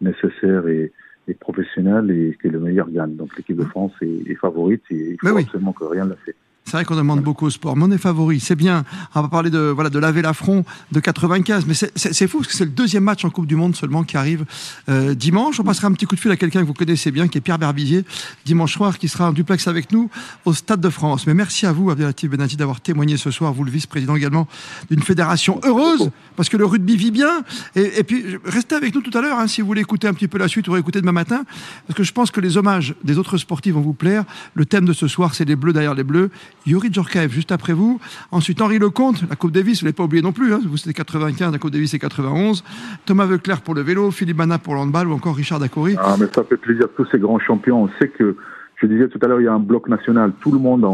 nécessaires 0.00 0.66
et, 0.68 0.92
professionnelles 1.40 2.10
et 2.10 2.38
que 2.40 2.48
le 2.48 2.58
meilleur 2.58 2.88
gagne. 2.88 3.14
Donc 3.14 3.36
l'équipe 3.36 3.56
de 3.56 3.64
France 3.64 3.92
est, 4.00 4.34
favorite 4.36 4.82
et 4.90 5.10
il 5.10 5.18
faut 5.20 5.36
absolument 5.36 5.74
que 5.74 5.84
rien 5.84 6.06
ne 6.06 6.10
la 6.10 6.16
fait. 6.16 6.34
C'est 6.68 6.76
vrai 6.76 6.84
qu'on 6.84 6.96
demande 6.96 7.22
beaucoup 7.22 7.46
au 7.46 7.50
sport. 7.50 7.78
Mon 7.78 7.96
favori, 7.96 8.40
c'est 8.40 8.54
bien. 8.54 8.84
On 9.14 9.22
va 9.22 9.28
parler 9.28 9.48
de, 9.48 9.58
voilà, 9.58 9.88
de 9.88 9.98
laver 9.98 10.20
l'affront 10.20 10.66
de 10.92 11.00
95. 11.00 11.64
Mais 11.66 11.72
c'est 11.72 12.28
fou 12.28 12.40
parce 12.40 12.48
que 12.48 12.54
c'est 12.58 12.66
le 12.66 12.70
deuxième 12.70 13.04
match 13.04 13.24
en 13.24 13.30
Coupe 13.30 13.46
du 13.46 13.56
Monde 13.56 13.74
seulement 13.74 14.04
qui 14.04 14.18
arrive 14.18 14.44
euh, 14.90 15.14
dimanche. 15.14 15.58
On 15.60 15.62
passera 15.62 15.88
un 15.88 15.92
petit 15.92 16.04
coup 16.04 16.14
de 16.14 16.20
fil 16.20 16.30
à 16.30 16.36
quelqu'un 16.36 16.60
que 16.60 16.66
vous 16.66 16.74
connaissez 16.74 17.10
bien, 17.10 17.26
qui 17.26 17.38
est 17.38 17.40
Pierre 17.40 17.58
Berbizier, 17.58 18.04
dimanche 18.44 18.74
soir, 18.74 18.98
qui 18.98 19.08
sera 19.08 19.30
en 19.30 19.32
duplex 19.32 19.66
avec 19.66 19.92
nous 19.92 20.10
au 20.44 20.52
Stade 20.52 20.82
de 20.82 20.90
France. 20.90 21.26
Mais 21.26 21.32
merci 21.32 21.64
à 21.64 21.72
vous, 21.72 21.88
Abdelatif 21.88 22.28
Benati, 22.28 22.58
d'avoir 22.58 22.82
témoigné 22.82 23.16
ce 23.16 23.30
soir, 23.30 23.54
vous 23.54 23.64
le 23.64 23.70
vice-président 23.70 24.14
également 24.14 24.46
d'une 24.90 25.02
fédération 25.02 25.62
heureuse, 25.64 26.10
parce 26.36 26.50
que 26.50 26.58
le 26.58 26.66
rugby 26.66 26.98
vit 26.98 27.12
bien. 27.12 27.44
Et, 27.76 28.04
puis, 28.04 28.36
restez 28.44 28.74
avec 28.74 28.94
nous 28.94 29.00
tout 29.00 29.16
à 29.16 29.22
l'heure, 29.22 29.38
hein, 29.38 29.46
si 29.46 29.62
vous 29.62 29.66
voulez 29.66 29.80
écouter 29.80 30.06
un 30.06 30.12
petit 30.12 30.28
peu 30.28 30.36
la 30.36 30.48
suite 30.48 30.68
ou 30.68 30.72
réécouter 30.72 31.00
demain 31.00 31.12
matin, 31.12 31.44
parce 31.86 31.96
que 31.96 32.02
je 32.02 32.12
pense 32.12 32.30
que 32.30 32.42
les 32.42 32.58
hommages 32.58 32.94
des 33.04 33.16
autres 33.16 33.38
sportifs 33.38 33.72
vont 33.72 33.80
vous 33.80 33.94
plaire. 33.94 34.24
Le 34.52 34.66
thème 34.66 34.84
de 34.84 34.92
ce 34.92 35.08
soir, 35.08 35.34
c'est 35.34 35.46
les 35.46 35.56
bleus 35.56 35.72
derrière 35.72 35.94
les 35.94 36.04
bleus. 36.04 36.30
Yuri 36.68 36.92
Djorkaeff 36.92 37.32
juste 37.32 37.50
après 37.50 37.72
vous. 37.72 37.98
Ensuite, 38.30 38.60
Henri 38.60 38.78
Lecomte, 38.78 39.24
la 39.28 39.36
Coupe 39.36 39.52
Davis, 39.52 39.80
vous 39.80 39.84
ne 39.84 39.88
l'avez 39.88 39.96
pas 39.96 40.04
oublié 40.04 40.22
non 40.22 40.32
plus. 40.32 40.52
Hein. 40.52 40.60
vous, 40.66 40.76
c'était 40.76 40.92
95, 40.92 41.50
la 41.50 41.58
Coupe 41.58 41.70
Davis, 41.70 41.92
c'est 41.92 41.98
91. 41.98 42.62
Thomas 43.06 43.24
Veuclair 43.24 43.62
pour 43.62 43.74
le 43.74 43.80
vélo, 43.80 44.10
Philippe 44.10 44.36
Bana 44.36 44.58
pour 44.58 44.74
l'handball 44.74 45.08
ou 45.08 45.14
encore 45.14 45.34
Richard 45.34 45.60
Dacori. 45.60 45.96
Ah, 45.98 46.16
mais 46.20 46.26
ça 46.26 46.44
fait 46.44 46.58
plaisir. 46.58 46.88
Tous 46.94 47.06
ces 47.06 47.18
grands 47.18 47.38
champions, 47.38 47.84
on 47.84 47.88
sait 47.98 48.08
que, 48.08 48.36
je 48.76 48.86
disais 48.86 49.08
tout 49.08 49.18
à 49.22 49.28
l'heure, 49.28 49.40
il 49.40 49.44
y 49.44 49.48
a 49.48 49.52
un 49.54 49.58
bloc 49.58 49.88
national. 49.88 50.32
Tout 50.40 50.52
le 50.52 50.58
monde 50.58 50.84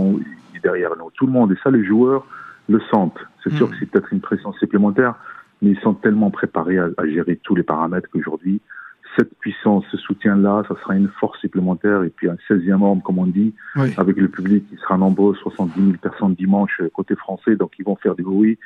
est 0.55 0.63
derrière 0.63 0.91
nous. 0.97 1.11
Tout 1.15 1.27
le 1.27 1.33
monde. 1.33 1.51
Et 1.51 1.57
ça, 1.65 1.71
les 1.71 1.85
joueurs 1.85 2.25
le 2.69 2.81
sentent. 2.91 3.19
C'est 3.43 3.53
sûr 3.55 3.67
hmm. 3.67 3.71
que 3.73 3.77
c'est 3.81 3.87
peut-être 3.87 4.13
une 4.13 4.21
pression 4.21 4.53
supplémentaire, 4.53 5.17
mais 5.61 5.71
ils 5.71 5.81
sont 5.81 5.95
tellement 5.95 6.31
préparés 6.31 6.79
à, 6.79 6.89
à 6.97 7.07
gérer 7.07 7.41
tous 7.43 7.57
les 7.57 7.65
paramètres 7.65 8.09
qu'aujourd'hui, 8.13 8.61
cette 9.17 9.35
puissance, 9.39 9.85
ce 9.91 9.97
soutien-là, 9.97 10.65
ça 10.69 10.75
sera 10.81 10.97
une 10.97 11.09
force 11.21 11.39
supplémentaire 11.41 12.03
et 12.03 12.11
puis 12.11 12.29
un 12.29 12.37
16e 12.49 12.83
homme, 12.83 13.03
comme 13.03 13.19
on 13.19 13.27
dit, 13.27 13.55
avec 13.97 14.17
le 14.17 14.29
public 14.29 14.69
qui 14.69 14.77
sera 14.77 14.97
nombreux, 14.97 15.35
70 15.35 15.75
000 15.75 15.97
personnes 16.01 16.35
dimanche 16.35 16.81
euh, 16.81 16.91
côté 16.93 17.15
français, 17.15 17.57
donc 17.57 17.73
ils 17.79 17.85
vont 17.85 17.97
faire 17.97 18.15
du 18.15 18.23
bruit. 18.23 18.59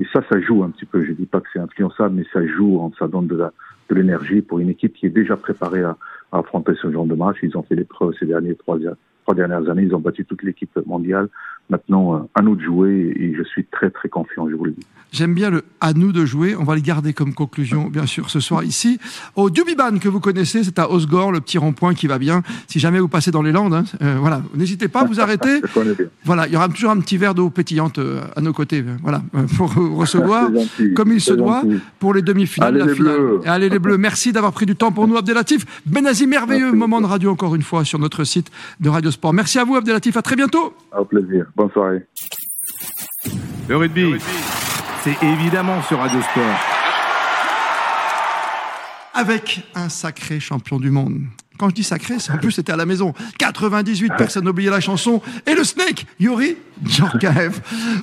Et 0.00 0.06
ça, 0.12 0.20
ça 0.28 0.40
joue 0.40 0.64
un 0.64 0.70
petit 0.70 0.86
peu. 0.86 1.04
Je 1.04 1.12
dis 1.12 1.26
pas 1.26 1.40
que 1.40 1.46
c'est 1.52 1.60
influençable, 1.60 2.16
mais 2.16 2.24
ça 2.32 2.44
joue, 2.46 2.92
ça 2.98 3.06
donne 3.06 3.28
de 3.28 3.36
de 3.90 3.94
l'énergie 3.94 4.40
pour 4.40 4.58
une 4.60 4.70
équipe 4.70 4.94
qui 4.94 5.06
est 5.06 5.10
déjà 5.10 5.36
préparée 5.36 5.82
à, 5.82 5.96
à 6.34 6.40
affronter 6.40 6.72
ce 6.80 6.90
genre 6.90 7.06
de 7.06 7.14
match. 7.14 7.36
Ils 7.42 7.56
ont 7.56 7.62
fait 7.62 7.76
l'épreuve 7.76 8.12
ces 8.18 8.26
derniers 8.26 8.54
trois, 8.56 8.78
trois 9.22 9.34
dernières 9.34 9.68
années. 9.70 9.84
Ils 9.84 9.94
ont 9.94 10.00
battu 10.00 10.24
toute 10.24 10.42
l'équipe 10.42 10.78
mondiale. 10.86 11.28
Maintenant, 11.70 12.14
euh, 12.14 12.18
à 12.34 12.42
nous 12.42 12.56
de 12.56 12.62
jouer 12.62 13.14
et 13.18 13.34
je 13.34 13.42
suis 13.42 13.64
très 13.64 13.88
très 13.88 14.10
confiant, 14.10 14.48
je 14.50 14.54
vous 14.54 14.66
le 14.66 14.72
dis. 14.72 14.84
J'aime 15.12 15.32
bien 15.32 15.48
le 15.48 15.62
à 15.80 15.92
nous 15.94 16.12
de 16.12 16.26
jouer. 16.26 16.56
On 16.56 16.64
va 16.64 16.74
le 16.74 16.80
garder 16.80 17.12
comme 17.12 17.32
conclusion, 17.34 17.88
bien 17.88 18.04
sûr, 18.04 18.28
ce 18.28 18.40
soir 18.40 18.64
ici. 18.64 18.98
Au 19.36 19.48
Dubiban 19.48 19.98
que 19.98 20.08
vous 20.08 20.20
connaissez, 20.20 20.64
c'est 20.64 20.78
à 20.78 20.90
Osgore, 20.90 21.32
le 21.32 21.40
petit 21.40 21.56
rond-point 21.56 21.94
qui 21.94 22.06
va 22.06 22.18
bien. 22.18 22.42
Si 22.66 22.80
jamais 22.80 22.98
vous 22.98 23.08
passez 23.08 23.30
dans 23.30 23.40
les 23.40 23.52
Landes, 23.52 23.72
hein, 23.72 23.84
euh, 24.02 24.16
voilà, 24.18 24.42
n'hésitez 24.54 24.88
pas 24.88 25.02
à 25.02 25.04
vous 25.04 25.20
arrêter. 25.20 25.62
voilà, 26.24 26.46
il 26.48 26.52
y 26.52 26.56
aura 26.56 26.68
toujours 26.68 26.90
un 26.90 27.00
petit 27.00 27.16
verre 27.16 27.34
d'eau 27.34 27.48
pétillante 27.48 27.98
euh, 27.98 28.22
à 28.36 28.40
nos 28.40 28.52
côtés, 28.52 28.84
voilà, 29.02 29.22
pour 29.56 29.72
recevoir 29.96 30.50
comme 30.94 31.12
il 31.12 31.20
se 31.20 31.32
doit 31.32 31.62
pour 31.98 32.12
les 32.12 32.22
demi-finales, 32.22 32.76
la 32.76 32.88
finale. 32.88 33.20
Allez 33.46 33.68
les 33.70 33.78
Bleus, 33.78 33.98
merci 33.98 34.32
d'avoir 34.32 34.52
pris 34.52 34.66
du 34.66 34.76
temps 34.76 34.92
pour 34.92 35.08
nous, 35.08 35.16
Abdelatif. 35.16 35.64
Merveilleux 36.26 36.72
moment 36.72 37.00
de 37.00 37.06
radio 37.06 37.30
encore 37.30 37.54
une 37.54 37.62
fois 37.62 37.84
sur 37.84 37.98
notre 37.98 38.24
site 38.24 38.50
de 38.80 38.88
Radio 38.88 39.10
Sport. 39.10 39.32
Merci 39.32 39.58
à 39.58 39.64
vous, 39.64 39.76
Abdelatif. 39.76 40.16
À 40.16 40.22
très 40.22 40.36
bientôt. 40.36 40.74
Au 40.96 41.04
plaisir. 41.04 41.46
Bonne 41.56 41.70
soirée. 41.70 42.06
Le 43.68 43.76
rugby, 43.76 44.14
c'est 45.02 45.22
évidemment 45.22 45.82
sur 45.82 45.98
Radio 45.98 46.20
Sport. 46.20 46.60
Avec 49.14 49.62
un 49.74 49.88
sacré 49.88 50.40
champion 50.40 50.78
du 50.78 50.90
monde. 50.90 51.20
Quand 51.58 51.68
je 51.68 51.74
dis 51.74 51.84
sacré, 51.84 52.18
c'est 52.18 52.32
en 52.32 52.38
plus 52.38 52.50
c'était 52.50 52.72
à 52.72 52.76
la 52.76 52.84
maison. 52.84 53.14
98, 53.38 54.12
personne 54.18 54.44
n'oubliait 54.44 54.70
la 54.70 54.80
chanson. 54.80 55.22
Et 55.46 55.54
le 55.54 55.62
Snake, 55.62 56.06
Yuri 56.18 56.56
Djorkaev. 56.84 57.60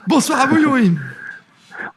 Bonsoir 0.07 0.39
à 0.39 0.45
vous, 0.47 0.57
Yuri. 0.57 0.93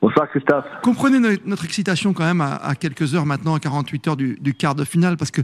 Bonsoir 0.00 0.28
Christophe. 0.28 0.64
Comprenez 0.82 1.18
notre 1.46 1.64
excitation 1.64 2.12
quand 2.12 2.24
même 2.24 2.40
à, 2.40 2.74
quelques 2.74 3.14
heures 3.14 3.26
maintenant, 3.26 3.54
à 3.54 3.58
48 3.60 4.08
heures 4.08 4.16
du, 4.16 4.54
quart 4.54 4.74
de 4.74 4.84
finale, 4.84 5.16
parce 5.16 5.30
que 5.30 5.42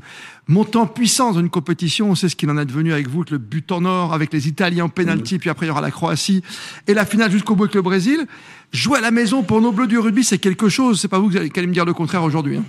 montant 0.49 0.87
puissance 0.87 1.37
d'une 1.37 1.51
compétition, 1.51 2.11
on 2.11 2.15
sait 2.15 2.29
ce 2.29 2.37
qu'il 2.37 2.51
en 2.51 2.59
est 2.59 2.65
devenu 2.65 2.93
avec 2.93 3.09
vous, 3.09 3.21
avec 3.21 3.31
le 3.31 3.39
but 3.39 3.71
en 3.73 3.85
or, 3.85 4.13
avec 4.13 4.33
les 4.33 4.49
Italiens 4.49 4.85
en 4.85 4.89
penalty, 4.89 5.39
puis 5.39 5.51
après 5.51 5.67
il 5.67 5.69
y 5.69 5.73
aura 5.73 5.81
la 5.81 5.91
Croatie, 5.91 6.43
et 6.87 6.95
la 6.95 7.05
finale 7.05 7.31
jusqu'au 7.31 7.55
bout 7.55 7.65
avec 7.65 7.75
le 7.75 7.83
Brésil. 7.83 8.27
Jouer 8.73 8.99
à 8.99 9.01
la 9.01 9.11
maison 9.11 9.43
pour 9.43 9.61
nos 9.61 9.73
bleus 9.73 9.89
du 9.89 9.99
rugby, 9.99 10.23
c'est 10.23 10.39
quelque 10.39 10.69
chose. 10.69 11.01
C'est 11.01 11.09
pas 11.09 11.19
vous 11.19 11.29
qui 11.29 11.39
allez 11.39 11.67
me 11.67 11.73
dire 11.73 11.85
le 11.85 11.93
contraire 11.93 12.23
aujourd'hui. 12.23 12.59
Hein. 12.59 12.65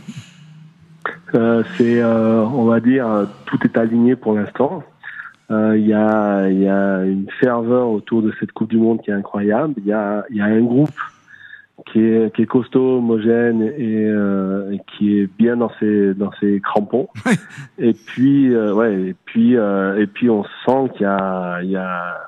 Euh, 1.35 1.63
c'est, 1.77 2.01
euh, 2.01 2.43
on 2.43 2.65
va 2.65 2.79
dire, 2.79 3.07
euh, 3.07 3.25
tout 3.45 3.59
est 3.63 3.77
aligné 3.77 4.15
pour 4.15 4.33
l'instant. 4.33 4.83
Il 5.53 5.85
y, 5.85 5.93
a, 5.93 6.49
y 6.49 6.65
a 6.65 7.03
une 7.03 7.25
ferveur 7.41 7.89
autour 7.89 8.21
de 8.21 8.33
cette 8.39 8.53
Coupe 8.53 8.69
du 8.69 8.77
Monde 8.77 9.01
qui 9.01 9.11
est 9.11 9.13
incroyable. 9.13 9.73
Il 9.79 9.85
y 9.85 9.91
a, 9.91 10.23
y 10.29 10.39
a 10.39 10.45
un 10.45 10.61
groupe 10.61 10.93
qui 11.85 11.99
est, 11.99 12.33
qui 12.35 12.43
est 12.43 12.45
costaud, 12.45 12.97
homogène 12.97 13.61
et, 13.61 14.05
euh, 14.05 14.75
qui 14.87 15.19
est 15.19 15.29
bien 15.37 15.57
dans 15.57 15.71
ses 15.79 16.13
dans 16.13 16.31
ses 16.39 16.59
crampons. 16.59 17.09
et 17.79 17.93
puis 17.93 18.53
euh, 18.53 18.73
ouais, 18.73 18.93
et 18.93 19.15
puis 19.25 19.57
euh, 19.57 19.99
et 19.99 20.07
puis 20.07 20.29
on 20.29 20.43
sent 20.65 20.91
qu'il 20.93 21.01
y 21.01 21.05
a 21.05 21.61
il 21.63 21.71
y 21.71 21.77
a 21.77 22.21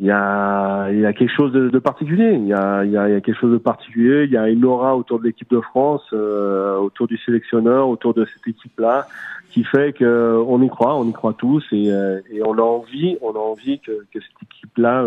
il 0.00 0.06
y 0.06 0.10
a 0.10 0.90
il 0.90 1.00
y 1.00 1.06
a 1.06 1.12
quelque 1.12 1.34
chose 1.34 1.52
de, 1.52 1.68
de 1.68 1.78
particulier. 1.78 2.32
Il 2.34 2.46
y 2.46 2.52
a 2.52 2.84
il 2.84 2.90
y 2.90 2.96
a, 2.96 3.08
il 3.08 3.12
y 3.12 3.16
a 3.16 3.20
quelque 3.20 3.38
chose 3.38 3.52
de 3.52 3.58
particulier. 3.58 4.24
Il 4.24 4.30
y 4.30 4.36
a 4.36 4.48
une 4.48 4.64
aura 4.64 4.96
autour 4.96 5.18
de 5.18 5.24
l'équipe 5.24 5.50
de 5.50 5.60
France, 5.60 6.12
autour 6.12 7.06
du 7.06 7.16
sélectionneur, 7.18 7.88
autour 7.88 8.14
de 8.14 8.24
cette 8.24 8.46
équipe 8.46 8.78
là, 8.78 9.06
qui 9.50 9.64
fait 9.64 9.92
que 9.92 10.42
on 10.46 10.62
y 10.62 10.68
croit, 10.68 10.96
on 10.96 11.08
y 11.08 11.12
croit 11.12 11.34
tous 11.34 11.64
et, 11.72 11.88
et 12.32 12.42
on 12.44 12.54
a 12.54 12.62
envie, 12.62 13.16
on 13.22 13.32
a 13.32 13.38
envie 13.38 13.80
que, 13.80 13.92
que 14.12 14.20
cette 14.20 14.42
équipe 14.42 14.76
là 14.76 15.04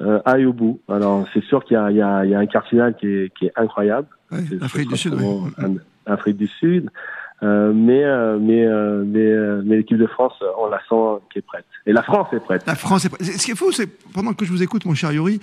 euh, 0.00 0.20
aille 0.24 0.46
au 0.46 0.52
bout. 0.52 0.80
Alors 0.88 1.26
c'est 1.32 1.44
sûr 1.44 1.64
qu'il 1.64 1.74
y 1.74 1.78
a, 1.78 1.90
il 1.90 1.96
y, 1.96 2.02
a, 2.02 2.24
il 2.24 2.30
y 2.30 2.34
a 2.34 2.38
un 2.38 2.46
cardinal 2.46 2.94
qui 2.96 3.06
est, 3.06 3.34
qui 3.36 3.46
est 3.46 3.52
incroyable. 3.56 4.08
L'Afrique 4.30 4.88
du 4.88 4.96
Sud. 4.96 5.14
Oui. 5.14 5.78
Afrique 6.06 6.36
du 6.36 6.46
Sud. 6.46 6.90
Euh, 7.42 7.72
mais 7.74 8.02
euh, 8.02 8.38
mais 8.40 8.64
euh, 8.64 9.04
mais, 9.06 9.62
mais 9.64 9.76
l'équipe 9.76 9.98
de 9.98 10.06
France, 10.06 10.32
on 10.58 10.68
la 10.68 10.78
sent 10.88 11.22
qui 11.30 11.40
est 11.40 11.42
prête. 11.42 11.66
Et 11.84 11.92
la 11.92 12.02
France 12.02 12.28
est 12.32 12.40
prête. 12.40 12.62
La 12.66 12.74
France 12.74 13.04
est 13.04 13.08
prête. 13.10 13.24
Ce 13.24 13.44
qui 13.44 13.50
est 13.50 13.54
fou, 13.54 13.72
c'est 13.72 13.86
pendant 14.14 14.32
que 14.32 14.46
je 14.46 14.50
vous 14.50 14.62
écoute, 14.62 14.86
mon 14.86 14.94
cher 14.94 15.12
Yuri, 15.12 15.40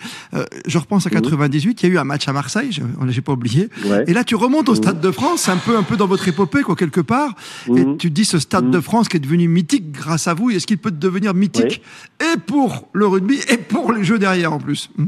je 0.65 0.77
repense 0.77 1.05
à 1.05 1.11
98. 1.11 1.69
Mhm. 1.69 1.75
Il 1.79 1.87
y 1.87 1.91
a 1.91 1.95
eu 1.95 1.97
un 1.99 2.03
match 2.03 2.27
à 2.27 2.33
Marseille, 2.33 2.71
je, 2.71 2.81
n'ai 2.81 3.21
pas 3.21 3.33
oublié. 3.33 3.69
Et 4.07 4.13
là, 4.13 4.23
tu 4.23 4.35
remontes 4.35 4.69
au 4.69 4.75
Stade 4.75 4.97
mhm. 4.97 5.01
de 5.03 5.11
France, 5.11 5.49
un 5.49 5.57
peu 5.57 5.77
un 5.77 5.83
peu 5.83 5.95
dans 5.95 6.07
votre 6.07 6.27
épopée, 6.27 6.61
quoi, 6.61 6.75
quelque 6.75 7.01
part. 7.01 7.35
Et 7.67 7.85
mhm. 7.85 7.97
tu 7.97 8.09
dis 8.09 8.25
ce 8.25 8.39
Stade 8.39 8.71
de 8.71 8.79
France 8.79 9.07
qui 9.07 9.17
est 9.17 9.21
devenu 9.21 9.47
mythique 9.47 9.91
grâce 9.91 10.27
à 10.27 10.33
vous. 10.33 10.49
Est-ce 10.49 10.65
qu'il 10.65 10.79
peut 10.79 10.91
devenir 10.91 11.33
mythique 11.35 11.83
et 12.19 12.39
pour 12.39 12.87
le 12.93 13.05
rugby 13.05 13.39
et 13.51 13.57
pour 13.57 13.93
les 13.93 14.03
jeux 14.03 14.17
derrière 14.17 14.51
en 14.51 14.59
plus? 14.59 14.89
Hmm? 14.97 15.05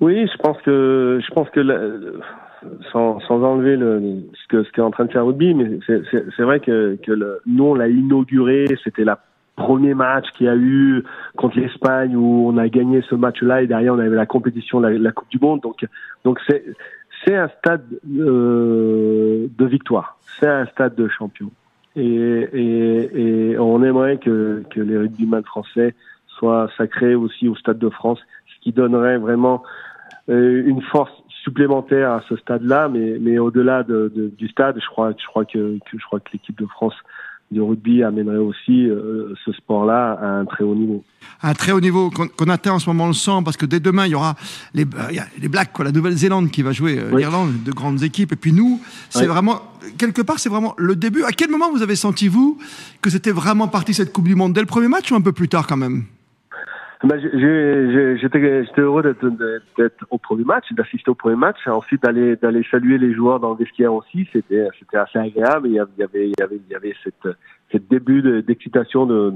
Oui, 0.00 0.26
je 0.26 0.36
pense 0.38 0.56
que 0.62 1.20
je 1.22 1.34
pense 1.34 1.48
que 1.50 1.60
sans, 2.92 3.20
sans 3.20 3.42
enlever 3.42 3.76
le, 3.76 4.22
ce 4.34 4.48
que 4.48 4.64
ce 4.64 4.70
qu'est 4.72 4.82
en 4.82 4.90
train 4.90 5.04
de 5.04 5.12
faire 5.12 5.26
rugby, 5.26 5.54
mais 5.54 5.78
c'est 5.86 6.42
vrai 6.42 6.60
que, 6.60 6.98
que 7.02 7.12
le, 7.12 7.40
nous 7.46 7.64
on 7.64 7.74
l'a 7.74 7.88
inauguré, 7.88 8.66
c'était 8.84 9.04
la 9.04 9.20
premier 9.56 9.94
match 9.94 10.26
qu'il 10.36 10.46
y 10.46 10.48
a 10.48 10.56
eu 10.56 11.04
contre 11.36 11.58
l'Espagne 11.58 12.16
où 12.16 12.48
on 12.48 12.56
a 12.56 12.68
gagné 12.68 13.02
ce 13.08 13.14
match-là 13.14 13.62
et 13.62 13.66
derrière 13.66 13.94
on 13.94 13.98
avait 13.98 14.16
la 14.16 14.26
compétition, 14.26 14.80
la, 14.80 15.12
Coupe 15.12 15.28
du 15.30 15.38
Monde. 15.38 15.60
Donc 15.60 15.86
donc 16.24 16.38
c'est 16.48 16.64
c'est 17.24 17.36
un 17.36 17.48
stade 17.58 17.84
euh, 18.18 19.46
de 19.58 19.64
victoire, 19.66 20.18
c'est 20.38 20.48
un 20.48 20.66
stade 20.66 20.94
de 20.94 21.08
champion. 21.08 21.50
Et, 21.96 22.02
et, 22.04 23.50
et 23.50 23.58
on 23.58 23.82
aimerait 23.82 24.18
que, 24.18 24.62
que 24.70 24.80
les 24.80 24.96
rugbyman 24.96 25.44
français 25.44 25.94
soient 26.26 26.70
sacrés 26.78 27.14
aussi 27.14 27.48
au 27.48 27.56
Stade 27.56 27.78
de 27.78 27.90
France, 27.90 28.20
ce 28.46 28.60
qui 28.62 28.72
donnerait 28.72 29.18
vraiment 29.18 29.62
euh, 30.28 30.62
une 30.64 30.82
force 30.82 31.12
supplémentaire 31.42 32.10
à 32.12 32.22
ce 32.28 32.36
stade-là, 32.36 32.88
mais, 32.88 33.18
mais 33.20 33.38
au-delà 33.38 33.82
de, 33.82 34.12
de, 34.14 34.30
du 34.36 34.48
stade, 34.48 34.76
je 34.80 34.86
crois, 34.86 35.12
je 35.18 35.26
crois 35.26 35.44
que, 35.44 35.78
que 35.78 35.98
je 35.98 36.04
crois 36.04 36.20
que 36.20 36.30
l'équipe 36.32 36.58
de 36.58 36.66
France 36.66 36.94
du 37.50 37.60
rugby 37.60 38.04
amènerait 38.04 38.36
aussi 38.36 38.88
euh, 38.88 39.34
ce 39.44 39.50
sport-là 39.52 40.12
à 40.12 40.26
un 40.26 40.44
très 40.44 40.62
haut 40.62 40.76
niveau. 40.76 41.02
Un 41.42 41.52
très 41.52 41.72
haut 41.72 41.80
niveau 41.80 42.10
qu'on 42.10 42.48
atteint 42.48 42.72
en 42.72 42.78
ce 42.78 42.88
moment 42.88 43.08
le 43.08 43.12
sang, 43.12 43.42
parce 43.42 43.56
que 43.56 43.66
dès 43.66 43.80
demain, 43.80 44.06
il 44.06 44.12
y 44.12 44.14
aura 44.14 44.36
les, 44.72 44.84
euh, 44.84 45.20
les 45.40 45.48
Blacks, 45.48 45.72
quoi, 45.72 45.84
la 45.84 45.90
Nouvelle-Zélande 45.90 46.50
qui 46.50 46.62
va 46.62 46.70
jouer 46.70 46.98
euh, 46.98 47.16
l'Irlande, 47.16 47.64
de 47.64 47.72
grandes 47.72 48.04
équipes. 48.04 48.32
Et 48.32 48.36
puis 48.36 48.52
nous, 48.52 48.80
c'est 49.08 49.26
vraiment, 49.26 49.62
quelque 49.98 50.22
part, 50.22 50.38
c'est 50.38 50.48
vraiment 50.48 50.74
le 50.78 50.94
début. 50.94 51.24
À 51.24 51.32
quel 51.32 51.50
moment 51.50 51.72
vous 51.72 51.82
avez 51.82 51.96
senti, 51.96 52.28
vous, 52.28 52.56
que 53.02 53.10
c'était 53.10 53.32
vraiment 53.32 53.66
parti 53.66 53.94
cette 53.94 54.12
Coupe 54.12 54.28
du 54.28 54.36
Monde? 54.36 54.52
Dès 54.52 54.60
le 54.60 54.66
premier 54.66 54.88
match 54.88 55.10
ou 55.10 55.16
un 55.16 55.20
peu 55.20 55.32
plus 55.32 55.48
tard 55.48 55.66
quand 55.66 55.76
même? 55.76 56.04
Ben, 57.04 57.18
J'étais 58.20 58.80
heureux 58.80 59.02
d'être 59.02 60.04
au 60.10 60.18
premier 60.18 60.44
match, 60.44 60.64
d'assister 60.72 61.10
au 61.10 61.14
premier 61.14 61.36
match, 61.36 61.56
ensuite 61.66 62.02
d'aller 62.02 62.36
d'aller 62.36 62.64
saluer 62.70 62.98
les 62.98 63.14
joueurs 63.14 63.40
dans 63.40 63.50
le 63.50 63.56
vestiaire 63.56 63.94
aussi. 63.94 64.28
C'était 64.32 64.68
c'était 64.78 64.98
assez 64.98 65.18
agréable. 65.18 65.68
Il 65.68 65.74
y 65.74 65.80
avait 65.80 66.28
il 66.28 66.34
y 66.38 66.42
avait 66.42 66.56
il 66.56 66.70
y 66.70 66.74
avait 66.74 66.94
cette 67.02 67.34
cette 67.72 67.88
début 67.88 68.42
d'excitation 68.42 69.06
de, 69.06 69.32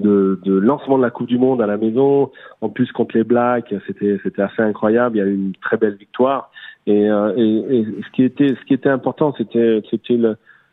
de, 0.00 0.40
de, 0.42 0.58
lancement 0.58 0.96
de 0.98 1.02
la 1.02 1.10
Coupe 1.10 1.26
du 1.26 1.38
Monde 1.38 1.60
à 1.60 1.66
la 1.66 1.76
maison. 1.76 2.32
En 2.60 2.70
plus 2.70 2.90
contre 2.90 3.16
les 3.16 3.24
Blacks, 3.24 3.72
c'était 3.86 4.18
c'était 4.22 4.42
assez 4.42 4.62
incroyable. 4.62 5.16
Il 5.16 5.18
y 5.20 5.22
a 5.22 5.26
eu 5.26 5.34
une 5.34 5.54
très 5.60 5.76
belle 5.76 5.96
victoire. 5.96 6.50
Et, 6.86 7.10
euh, 7.10 7.32
et, 7.36 7.78
et 7.78 7.86
ce 8.02 8.10
qui 8.12 8.24
était 8.24 8.48
ce 8.48 8.64
qui 8.64 8.74
était 8.74 8.88
important, 8.88 9.34
c'était 9.36 9.82
c'était 9.90 10.18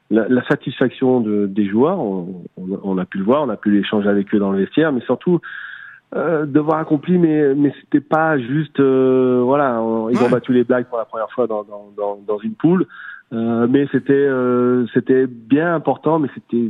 la, 0.10 0.48
satisfaction 0.48 1.22
de, 1.22 1.48
des 1.48 1.68
joueurs, 1.68 2.00
on, 2.00 2.44
on, 2.58 2.80
on, 2.84 2.98
a 2.98 3.06
pu 3.06 3.18
le 3.18 3.24
voir, 3.24 3.44
on 3.44 3.50
a 3.50 3.58
pu 3.58 3.80
échanger 3.80 4.08
avec 4.08 4.34
eux 4.34 4.40
dans 4.40 4.52
le 4.52 4.60
vestiaire, 4.60 4.92
mais 4.92 5.02
surtout 5.02 5.40
euh, 6.16 6.46
devoir 6.46 6.80
accompli, 6.80 7.18
mais 7.18 7.56
mais 7.56 7.74
c'était 7.82 8.02
pas 8.02 8.38
juste 8.38 8.80
euh, 8.80 9.42
voilà, 9.44 9.82
ils 10.12 10.24
ont 10.24 10.30
battu 10.30 10.54
les 10.54 10.64
Blacks 10.64 10.88
pour 10.88 10.98
la 10.98 11.06
première 11.06 11.32
fois 11.32 11.48
dans 11.48 11.64
dans 11.64 11.92
dans, 11.98 12.20
dans 12.28 12.38
une 12.40 12.54
poule, 12.54 12.86
euh, 13.34 13.68
mais 13.68 13.88
c'était 13.92 14.14
euh, 14.14 14.86
c'était 14.94 15.26
bien 15.26 15.74
important, 15.74 16.20
mais 16.20 16.30
c'était 16.36 16.70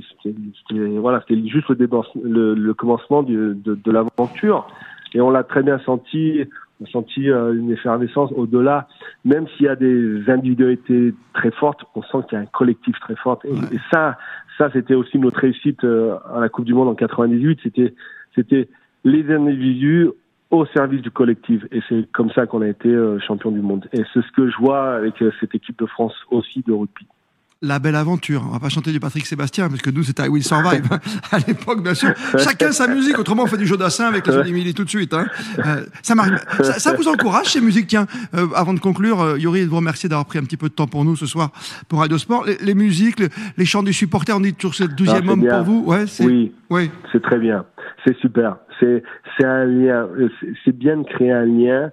voilà, 0.98 1.22
c'était 1.28 1.46
juste 1.48 1.70
le, 1.70 2.54
le, 2.54 2.74
commencement 2.74 3.22
du, 3.22 3.36
de, 3.36 3.76
de 3.76 3.92
l'aventure, 3.92 4.68
et 5.14 5.20
on 5.20 5.30
l'a 5.30 5.44
très 5.44 5.64
bien 5.64 5.80
senti. 5.80 6.46
On 6.82 6.86
a 6.86 6.90
senti 6.90 7.30
euh, 7.30 7.54
une 7.54 7.72
effervescence 7.72 8.32
au-delà, 8.36 8.88
même 9.26 9.46
s'il 9.50 9.66
y 9.66 9.70
a 9.70 9.76
des 9.76 10.30
individualités 10.30 11.14
très 11.34 11.52
fortes, 11.52 11.82
on 11.96 12.02
sent 12.02 12.20
qu'il 12.28 12.38
y 12.38 12.42
a 12.42 12.44
un 12.44 12.48
collectif 12.48 12.98
très 13.02 13.16
fort. 13.16 13.40
Et, 13.44 13.76
et 13.76 13.80
ça, 13.92 14.18
ça 14.58 14.70
c'était 14.72 14.96
aussi 14.96 15.20
notre 15.20 15.40
réussite 15.40 15.84
à 15.84 16.40
la 16.40 16.50
Coupe 16.50 16.66
du 16.66 16.74
Monde 16.74 16.88
en 16.88 16.96
98. 16.96 17.60
C'était, 17.62 17.94
c'était 18.36 18.70
les 19.04 19.30
individus 19.32 20.10
au 20.52 20.66
service 20.68 21.02
du 21.02 21.12
collectif. 21.12 21.64
Et 21.72 21.82
c'est 21.90 22.10
comme 22.12 22.32
ça 22.32 22.46
qu'on 22.46 22.62
a 22.62 22.68
été 22.68 22.90
euh, 22.90 23.20
champion 23.20 23.52
du 23.52 23.62
monde. 23.62 23.88
Et 23.92 24.04
c'est 24.14 24.22
ce 24.22 24.32
que 24.32 24.50
je 24.50 24.58
vois 24.58 24.94
avec 24.94 25.22
euh, 25.22 25.32
cette 25.40 25.56
équipe 25.56 25.80
de 25.80 25.86
France 25.86 26.16
aussi 26.30 26.62
de 26.62 26.72
rugby 26.72 27.08
la 27.64 27.80
belle 27.80 27.96
aventure. 27.96 28.44
On 28.46 28.52
va 28.52 28.60
pas 28.60 28.70
chanter 28.70 28.92
du 28.92 29.00
Patrick 29.00 29.26
Sébastien, 29.26 29.70
parce 29.70 29.82
que 29.82 29.90
nous, 29.90 30.04
c'était 30.04 30.26
I 30.26 30.28
Will 30.28 30.44
Survive. 30.44 30.84
à 31.32 31.38
l'époque, 31.48 31.82
bien 31.82 31.94
sûr. 31.96 32.14
Chacun 32.38 32.72
sa 32.72 32.88
musique. 32.88 33.18
Autrement, 33.18 33.44
on 33.44 33.48
fait 33.48 33.58
du 33.58 33.66
Jodassin 33.66 34.06
avec 34.06 34.28
les 34.28 34.50
Emily 34.50 34.74
tout 34.74 34.84
de 34.84 34.90
suite. 34.90 35.14
Hein. 35.14 35.26
Euh, 35.60 35.86
ça, 36.02 36.14
ça, 36.62 36.74
ça, 36.74 36.94
vous 36.94 37.08
encourage, 37.08 37.48
ces 37.48 37.62
musiques 37.62 37.88
Tiens, 37.88 38.06
euh, 38.36 38.48
avant 38.56 38.74
de 38.74 38.80
conclure, 38.80 39.22
euh, 39.22 39.40
Yuri, 39.40 39.66
vous 39.66 39.78
remercier 39.78 40.10
d'avoir 40.10 40.26
pris 40.26 40.40
un 40.40 40.44
petit 40.44 40.58
peu 40.58 40.68
de 40.68 40.74
temps 40.74 40.88
pour 40.88 41.06
nous 41.06 41.16
ce 41.16 41.26
soir 41.26 41.52
pour 41.88 42.00
Radio 42.00 42.18
Sport. 42.18 42.46
Les, 42.62 42.76
musiques, 42.76 43.22
les, 43.58 43.66
chants 43.66 43.84
du 43.84 43.94
supporter, 43.94 44.36
on 44.36 44.42
dit 44.42 44.54
toujours 44.54 44.76
c'est 44.76 44.88
le 44.88 44.94
douzième 44.94 45.28
homme 45.30 45.48
pour 45.48 45.64
vous. 45.64 45.84
Ouais, 45.86 46.06
oui, 46.20 46.52
oui. 46.70 46.92
c'est 47.12 47.22
très 47.22 47.40
bien. 47.40 47.66
C'est 48.06 48.18
super. 48.18 48.58
C'est 48.80 49.46
un 49.46 49.66
lien. 49.66 50.08
C'est 50.66 50.76
bien 50.76 50.98
de 50.98 51.04
créer 51.04 51.32
un 51.32 51.46
lien 51.46 51.92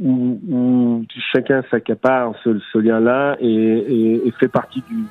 où, 0.00 0.40
où 0.50 1.04
chacun 1.32 1.62
s'accapare 1.70 2.32
ce, 2.42 2.58
ce 2.72 2.78
lien-là 2.78 3.36
et, 3.40 3.46
et, 3.46 4.26
et, 4.26 4.30
fait 4.32 4.48
partie 4.48 4.82
du, 4.88 4.96
du, 4.96 5.04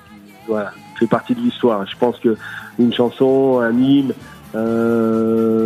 voilà, 0.48 0.72
fait 0.98 1.08
partie 1.08 1.36
de 1.36 1.40
l'histoire. 1.40 1.86
Je 1.86 1.98
pense 1.98 2.18
que 2.20 2.36
une 2.80 2.94
chanson, 2.94 3.60
un 3.60 3.78
hymne, 3.78 4.14
euh, 4.56 5.62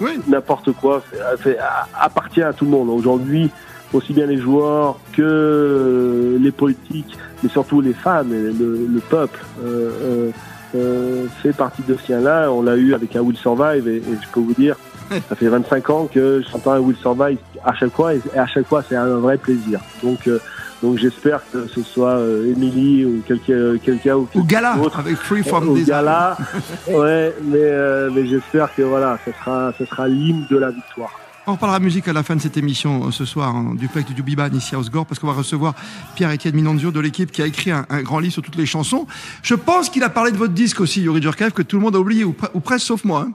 oui. 0.00 0.20
n'importe 0.28 0.72
quoi 0.72 1.02
fait, 1.38 1.58
appartient 2.00 2.42
à 2.42 2.52
tout 2.52 2.64
le 2.64 2.70
monde. 2.70 2.88
Aujourd'hui, 2.90 3.50
aussi 3.92 4.12
bien 4.12 4.26
les 4.26 4.38
joueurs 4.38 4.98
que 5.12 6.38
les 6.40 6.52
politiques, 6.52 7.16
mais 7.42 7.48
surtout 7.48 7.80
les 7.80 7.94
femmes, 7.94 8.30
le, 8.30 8.52
le 8.52 9.00
peuple. 9.00 9.44
Euh, 9.62 9.90
euh, 10.02 10.30
euh, 10.74 11.26
fait 11.42 11.52
partie 11.52 11.82
de 11.82 11.94
ce 11.94 12.12
lien-là. 12.12 12.50
On 12.50 12.62
l'a 12.62 12.76
eu 12.76 12.94
avec 12.94 13.14
un 13.14 13.20
Will 13.20 13.36
Survive 13.36 13.86
et, 13.86 13.98
et 13.98 14.02
je 14.20 14.28
peux 14.32 14.40
vous 14.40 14.54
dire, 14.54 14.76
ça 15.28 15.34
fait 15.34 15.48
25 15.48 15.90
ans 15.90 16.08
que 16.12 16.42
j'entends 16.50 16.78
Will 16.78 16.96
Survive 16.96 17.38
à 17.64 17.74
chaque 17.74 17.92
fois 17.92 18.14
et, 18.14 18.20
à 18.36 18.46
chaque 18.46 18.66
fois 18.66 18.82
c'est 18.88 18.96
un 18.96 19.16
vrai 19.18 19.38
plaisir. 19.38 19.80
Donc 20.02 20.26
euh, 20.26 20.38
donc 20.82 20.98
j'espère 20.98 21.40
que 21.50 21.66
ce 21.66 21.82
soit 21.82 22.16
euh, 22.16 22.52
Emily 22.52 23.04
ou 23.04 23.22
quelqu'un 23.26 23.78
quelqu'un 23.78 24.16
ou, 24.16 24.28
ou 24.34 24.44
Gala 24.44 24.76
avec 24.96 25.16
Free 25.16 25.42
From 25.42 25.68
ou 25.68 25.84
Gala. 25.84 26.36
ouais, 26.88 27.34
mais 27.42 27.58
euh, 27.58 28.10
mais 28.12 28.26
j'espère 28.26 28.74
que 28.74 28.82
voilà, 28.82 29.18
ce 29.24 29.32
sera 29.32 29.72
ce 29.78 29.84
sera 29.84 30.08
l'hymne 30.08 30.46
de 30.50 30.58
la 30.58 30.70
victoire. 30.70 31.12
On 31.46 31.52
reparlera 31.52 31.78
musique 31.78 32.08
à 32.08 32.14
la 32.14 32.22
fin 32.22 32.36
de 32.36 32.40
cette 32.40 32.56
émission 32.56 33.06
euh, 33.06 33.10
ce 33.10 33.26
soir, 33.26 33.54
hein, 33.54 33.72
du 33.72 33.86
duplex 33.86 34.06
du 34.06 34.14
Dubiban 34.14 34.48
ici 34.54 34.74
à 34.74 34.78
Osgore, 34.78 35.04
parce 35.04 35.18
qu'on 35.18 35.26
va 35.26 35.34
recevoir 35.34 35.74
Pierre-Étienne 36.14 36.54
Minonzio 36.54 36.90
de 36.90 37.00
l'équipe 37.00 37.30
qui 37.30 37.42
a 37.42 37.46
écrit 37.46 37.70
un, 37.70 37.84
grand 38.02 38.18
livre 38.18 38.32
sur 38.32 38.42
toutes 38.42 38.56
les 38.56 38.64
chansons. 38.64 39.06
Je 39.42 39.54
pense 39.54 39.90
qu'il 39.90 40.02
a 40.04 40.08
parlé 40.08 40.32
de 40.32 40.38
votre 40.38 40.54
disque 40.54 40.80
aussi, 40.80 41.02
Yuri 41.02 41.20
Djurkaev, 41.20 41.50
que 41.50 41.60
tout 41.60 41.76
le 41.76 41.82
monde 41.82 41.96
a 41.96 41.98
oublié, 41.98 42.24
ou, 42.24 42.32
presque 42.32 42.86
sauf 42.86 43.04
moi. 43.04 43.26
Hein. 43.28 43.32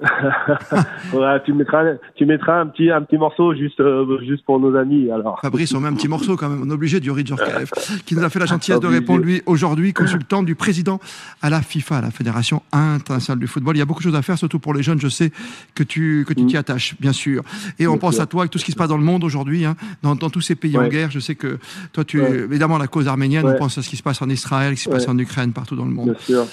tu 1.44 1.52
mettras, 1.52 1.84
tu 2.14 2.24
mettras 2.24 2.60
un 2.60 2.66
petit, 2.66 2.90
un 2.90 3.02
petit 3.02 3.16
morceau 3.16 3.54
juste, 3.54 3.80
euh, 3.80 4.18
juste 4.24 4.44
pour 4.44 4.60
nos 4.60 4.76
amis. 4.76 5.10
Alors. 5.10 5.40
Fabrice, 5.40 5.74
on 5.74 5.80
met 5.80 5.88
un 5.88 5.94
petit 5.94 6.08
morceau 6.08 6.36
quand 6.36 6.48
même. 6.48 6.62
On 6.62 6.70
est 6.70 6.72
obligé 6.72 7.00
du 7.00 7.08
Djurkaev, 7.08 7.70
qui 8.06 8.14
nous 8.14 8.22
a 8.22 8.30
fait 8.30 8.38
la 8.38 8.46
gentillesse 8.46 8.80
de 8.80 8.86
répondre 8.86 9.24
lui 9.24 9.42
aujourd'hui, 9.46 9.92
consultant 9.92 10.42
du 10.42 10.54
président 10.54 11.00
à 11.42 11.50
la 11.50 11.60
FIFA, 11.62 12.02
la 12.02 12.10
Fédération 12.10 12.62
internationale 12.72 13.40
du 13.40 13.48
football. 13.48 13.76
Il 13.76 13.80
y 13.80 13.82
a 13.82 13.84
beaucoup 13.84 14.00
de 14.00 14.04
choses 14.04 14.14
à 14.14 14.22
faire, 14.22 14.38
surtout 14.38 14.60
pour 14.60 14.72
les 14.72 14.82
jeunes. 14.82 15.00
Je 15.00 15.08
sais 15.08 15.32
que 15.74 15.82
tu, 15.82 16.24
que 16.28 16.32
tu 16.32 16.46
t'y 16.46 16.54
mm. 16.54 16.60
attaches, 16.60 16.94
bien 17.00 17.12
sûr. 17.12 17.42
Et 17.78 17.86
on 17.88 17.98
pense 17.98 18.20
à 18.20 18.26
toi 18.26 18.42
avec 18.42 18.52
tout 18.52 18.58
ce 18.58 18.64
qui 18.64 18.72
se 18.72 18.76
passe 18.76 18.88
dans 18.88 18.98
le 18.98 19.04
monde 19.04 19.24
aujourd'hui, 19.24 19.64
hein, 19.64 19.74
dans, 20.02 20.14
dans, 20.14 20.30
tous 20.30 20.42
ces 20.42 20.54
pays 20.54 20.78
en 20.78 20.86
guerre. 20.86 21.10
Je 21.10 21.18
sais 21.18 21.34
que 21.34 21.58
toi, 21.92 22.04
tu, 22.04 22.22
évidemment, 22.22 22.78
la 22.78 22.86
cause 22.86 23.08
arménienne. 23.08 23.46
On 23.46 23.58
pense 23.58 23.78
à 23.78 23.82
ce 23.82 23.88
qui 23.88 23.96
se 23.96 24.02
passe 24.02 24.22
en 24.22 24.28
Israël, 24.28 24.76
ce 24.76 24.84
qui 24.84 24.88
se 24.88 24.94
passe 24.94 25.08
en 25.08 25.18
Ukraine, 25.18 25.52
partout 25.52 25.74
dans 25.74 25.84
le 25.84 25.90
monde. 25.90 26.10
Bien 26.10 26.18
sûr. 26.18 26.46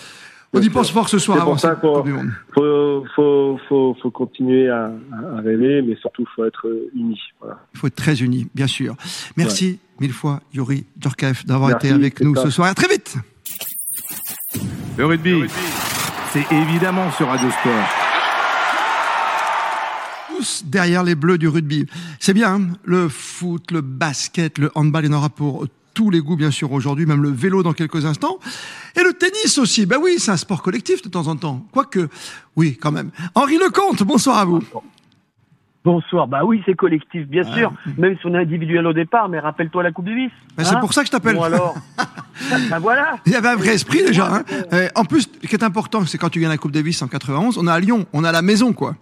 On 0.53 0.61
y 0.61 0.69
pense 0.69 0.91
fort 0.91 1.09
ce 1.09 1.19
soir 1.19 1.41
avant 1.41 1.57
ça 1.57 1.75
du 2.03 2.13
Monde. 2.13 2.31
Faut, 2.53 3.03
faut, 3.15 3.59
faut, 3.67 3.97
faut 4.01 4.11
continuer 4.11 4.69
à, 4.69 4.85
à, 5.35 5.41
rêver, 5.41 5.81
mais 5.81 5.95
surtout, 5.97 6.21
il 6.21 6.27
faut 6.33 6.45
être 6.45 6.65
unis. 6.95 7.19
Voilà. 7.41 7.59
Il 7.73 7.79
faut 7.79 7.87
être 7.87 7.95
très 7.95 8.21
unis, 8.21 8.47
bien 8.55 8.67
sûr. 8.67 8.95
Merci 9.35 9.79
mille 9.99 10.13
fois, 10.13 10.41
Yuri 10.53 10.85
Djorkaeff, 10.99 11.45
d'avoir 11.45 11.71
été 11.71 11.89
avec 11.91 12.21
nous 12.21 12.35
ce 12.35 12.49
soir. 12.49 12.69
À 12.69 12.73
très 12.73 12.87
vite. 12.87 13.17
Le 14.97 15.05
rugby, 15.05 15.43
c'est 16.31 16.49
évidemment 16.51 17.11
sur 17.11 17.27
Radio 17.27 17.49
Sport. 17.49 17.89
Tous 20.29 20.63
derrière 20.65 21.03
les 21.03 21.15
bleus 21.15 21.37
du 21.37 21.47
rugby. 21.47 21.85
C'est 22.19 22.33
bien, 22.33 22.55
hein. 22.55 22.67
le 22.83 23.09
foot, 23.09 23.71
le 23.71 23.81
basket, 23.81 24.57
le 24.57 24.71
handball, 24.75 25.05
il 25.05 25.11
y 25.11 25.13
en 25.13 25.17
aura 25.17 25.29
pour 25.29 25.65
tous 25.95 26.11
les 26.11 26.19
goûts, 26.19 26.35
bien 26.35 26.51
sûr, 26.51 26.71
aujourd'hui, 26.71 27.07
même 27.07 27.23
le 27.23 27.31
vélo 27.31 27.63
dans 27.63 27.73
quelques 27.73 28.05
instants. 28.05 28.37
Et 28.95 29.01
le 29.01 29.13
tennis 29.13 29.57
aussi. 29.57 29.87
Ben 29.87 29.97
oui, 29.99 30.15
c'est 30.19 30.31
un 30.31 30.37
sport 30.37 30.61
collectif 30.61 31.01
de 31.01 31.09
temps 31.09 31.27
en 31.27 31.35
temps. 31.35 31.65
Quoique, 31.71 32.09
oui, 32.55 32.77
quand 32.79 32.91
même. 32.91 33.09
Henri 33.33 33.57
Lecomte, 33.57 34.03
bonsoir 34.03 34.37
à 34.37 34.45
vous. 34.45 34.61
Bonsoir. 35.85 36.27
Bah 36.27 36.43
oui, 36.43 36.61
c'est 36.65 36.73
collectif, 36.73 37.27
bien 37.27 37.43
sûr. 37.43 37.71
Même 37.97 38.17
si 38.19 38.25
on 38.25 38.33
est 38.33 38.39
individuel 38.39 38.85
au 38.87 38.93
départ, 38.93 39.29
mais 39.29 39.39
rappelle-toi 39.39 39.83
la 39.83 39.91
Coupe 39.91 40.05
Davis. 40.05 40.31
Ben 40.57 40.63
c'est 40.63 40.75
hein 40.75 40.79
pour 40.79 40.93
ça 40.93 41.01
que 41.01 41.07
je 41.07 41.11
t'appelle. 41.11 41.35
Bon 41.35 41.43
alors. 41.43 41.75
ben 42.69 42.79
voilà. 42.79 43.17
Il 43.27 43.31
y 43.31 43.35
avait 43.35 43.49
un 43.49 43.55
vrai 43.55 43.75
esprit 43.75 44.03
déjà. 44.03 44.33
Hein. 44.33 44.43
Euh, 44.73 44.89
en 44.95 45.05
plus, 45.05 45.29
ce 45.41 45.47
qui 45.47 45.55
est 45.55 45.63
important, 45.63 46.03
c'est 46.05 46.17
quand 46.17 46.29
tu 46.29 46.39
gagnes 46.39 46.49
la 46.49 46.57
Coupe 46.57 46.71
Davis 46.71 47.01
en 47.03 47.07
91, 47.07 47.59
on 47.59 47.67
est 47.67 47.71
à 47.71 47.79
Lyon, 47.79 48.07
on 48.13 48.23
a 48.23 48.31
la 48.31 48.41
maison, 48.41 48.73
quoi. 48.73 48.95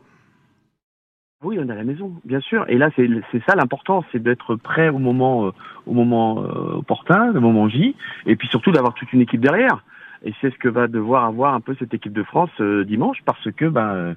Oui, 1.43 1.57
on 1.59 1.67
est 1.67 1.71
à 1.71 1.75
la 1.75 1.83
maison, 1.83 2.13
bien 2.23 2.39
sûr. 2.39 2.65
Et 2.69 2.77
là, 2.77 2.89
c'est 2.95 3.43
ça 3.45 3.55
l'important, 3.55 4.05
c'est 4.11 4.23
d'être 4.23 4.55
prêt 4.55 4.89
au 4.89 4.97
moment, 4.97 5.47
euh, 5.47 5.51
au 5.85 5.93
moment 5.93 6.41
euh, 6.41 6.77
opportun, 6.77 7.35
au 7.35 7.41
moment 7.41 7.67
J, 7.67 7.95
et 8.25 8.35
puis 8.35 8.47
surtout 8.47 8.71
d'avoir 8.71 8.93
toute 8.93 9.11
une 9.11 9.21
équipe 9.21 9.41
derrière. 9.41 9.83
Et 10.23 10.33
c'est 10.39 10.51
ce 10.51 10.57
que 10.57 10.69
va 10.69 10.87
devoir 10.87 11.25
avoir 11.25 11.53
un 11.53 11.59
peu 11.59 11.75
cette 11.77 11.93
équipe 11.93 12.13
de 12.13 12.23
France 12.23 12.49
euh, 12.61 12.85
dimanche, 12.85 13.17
parce 13.25 13.51
que 13.51 13.65
ben 13.65 14.15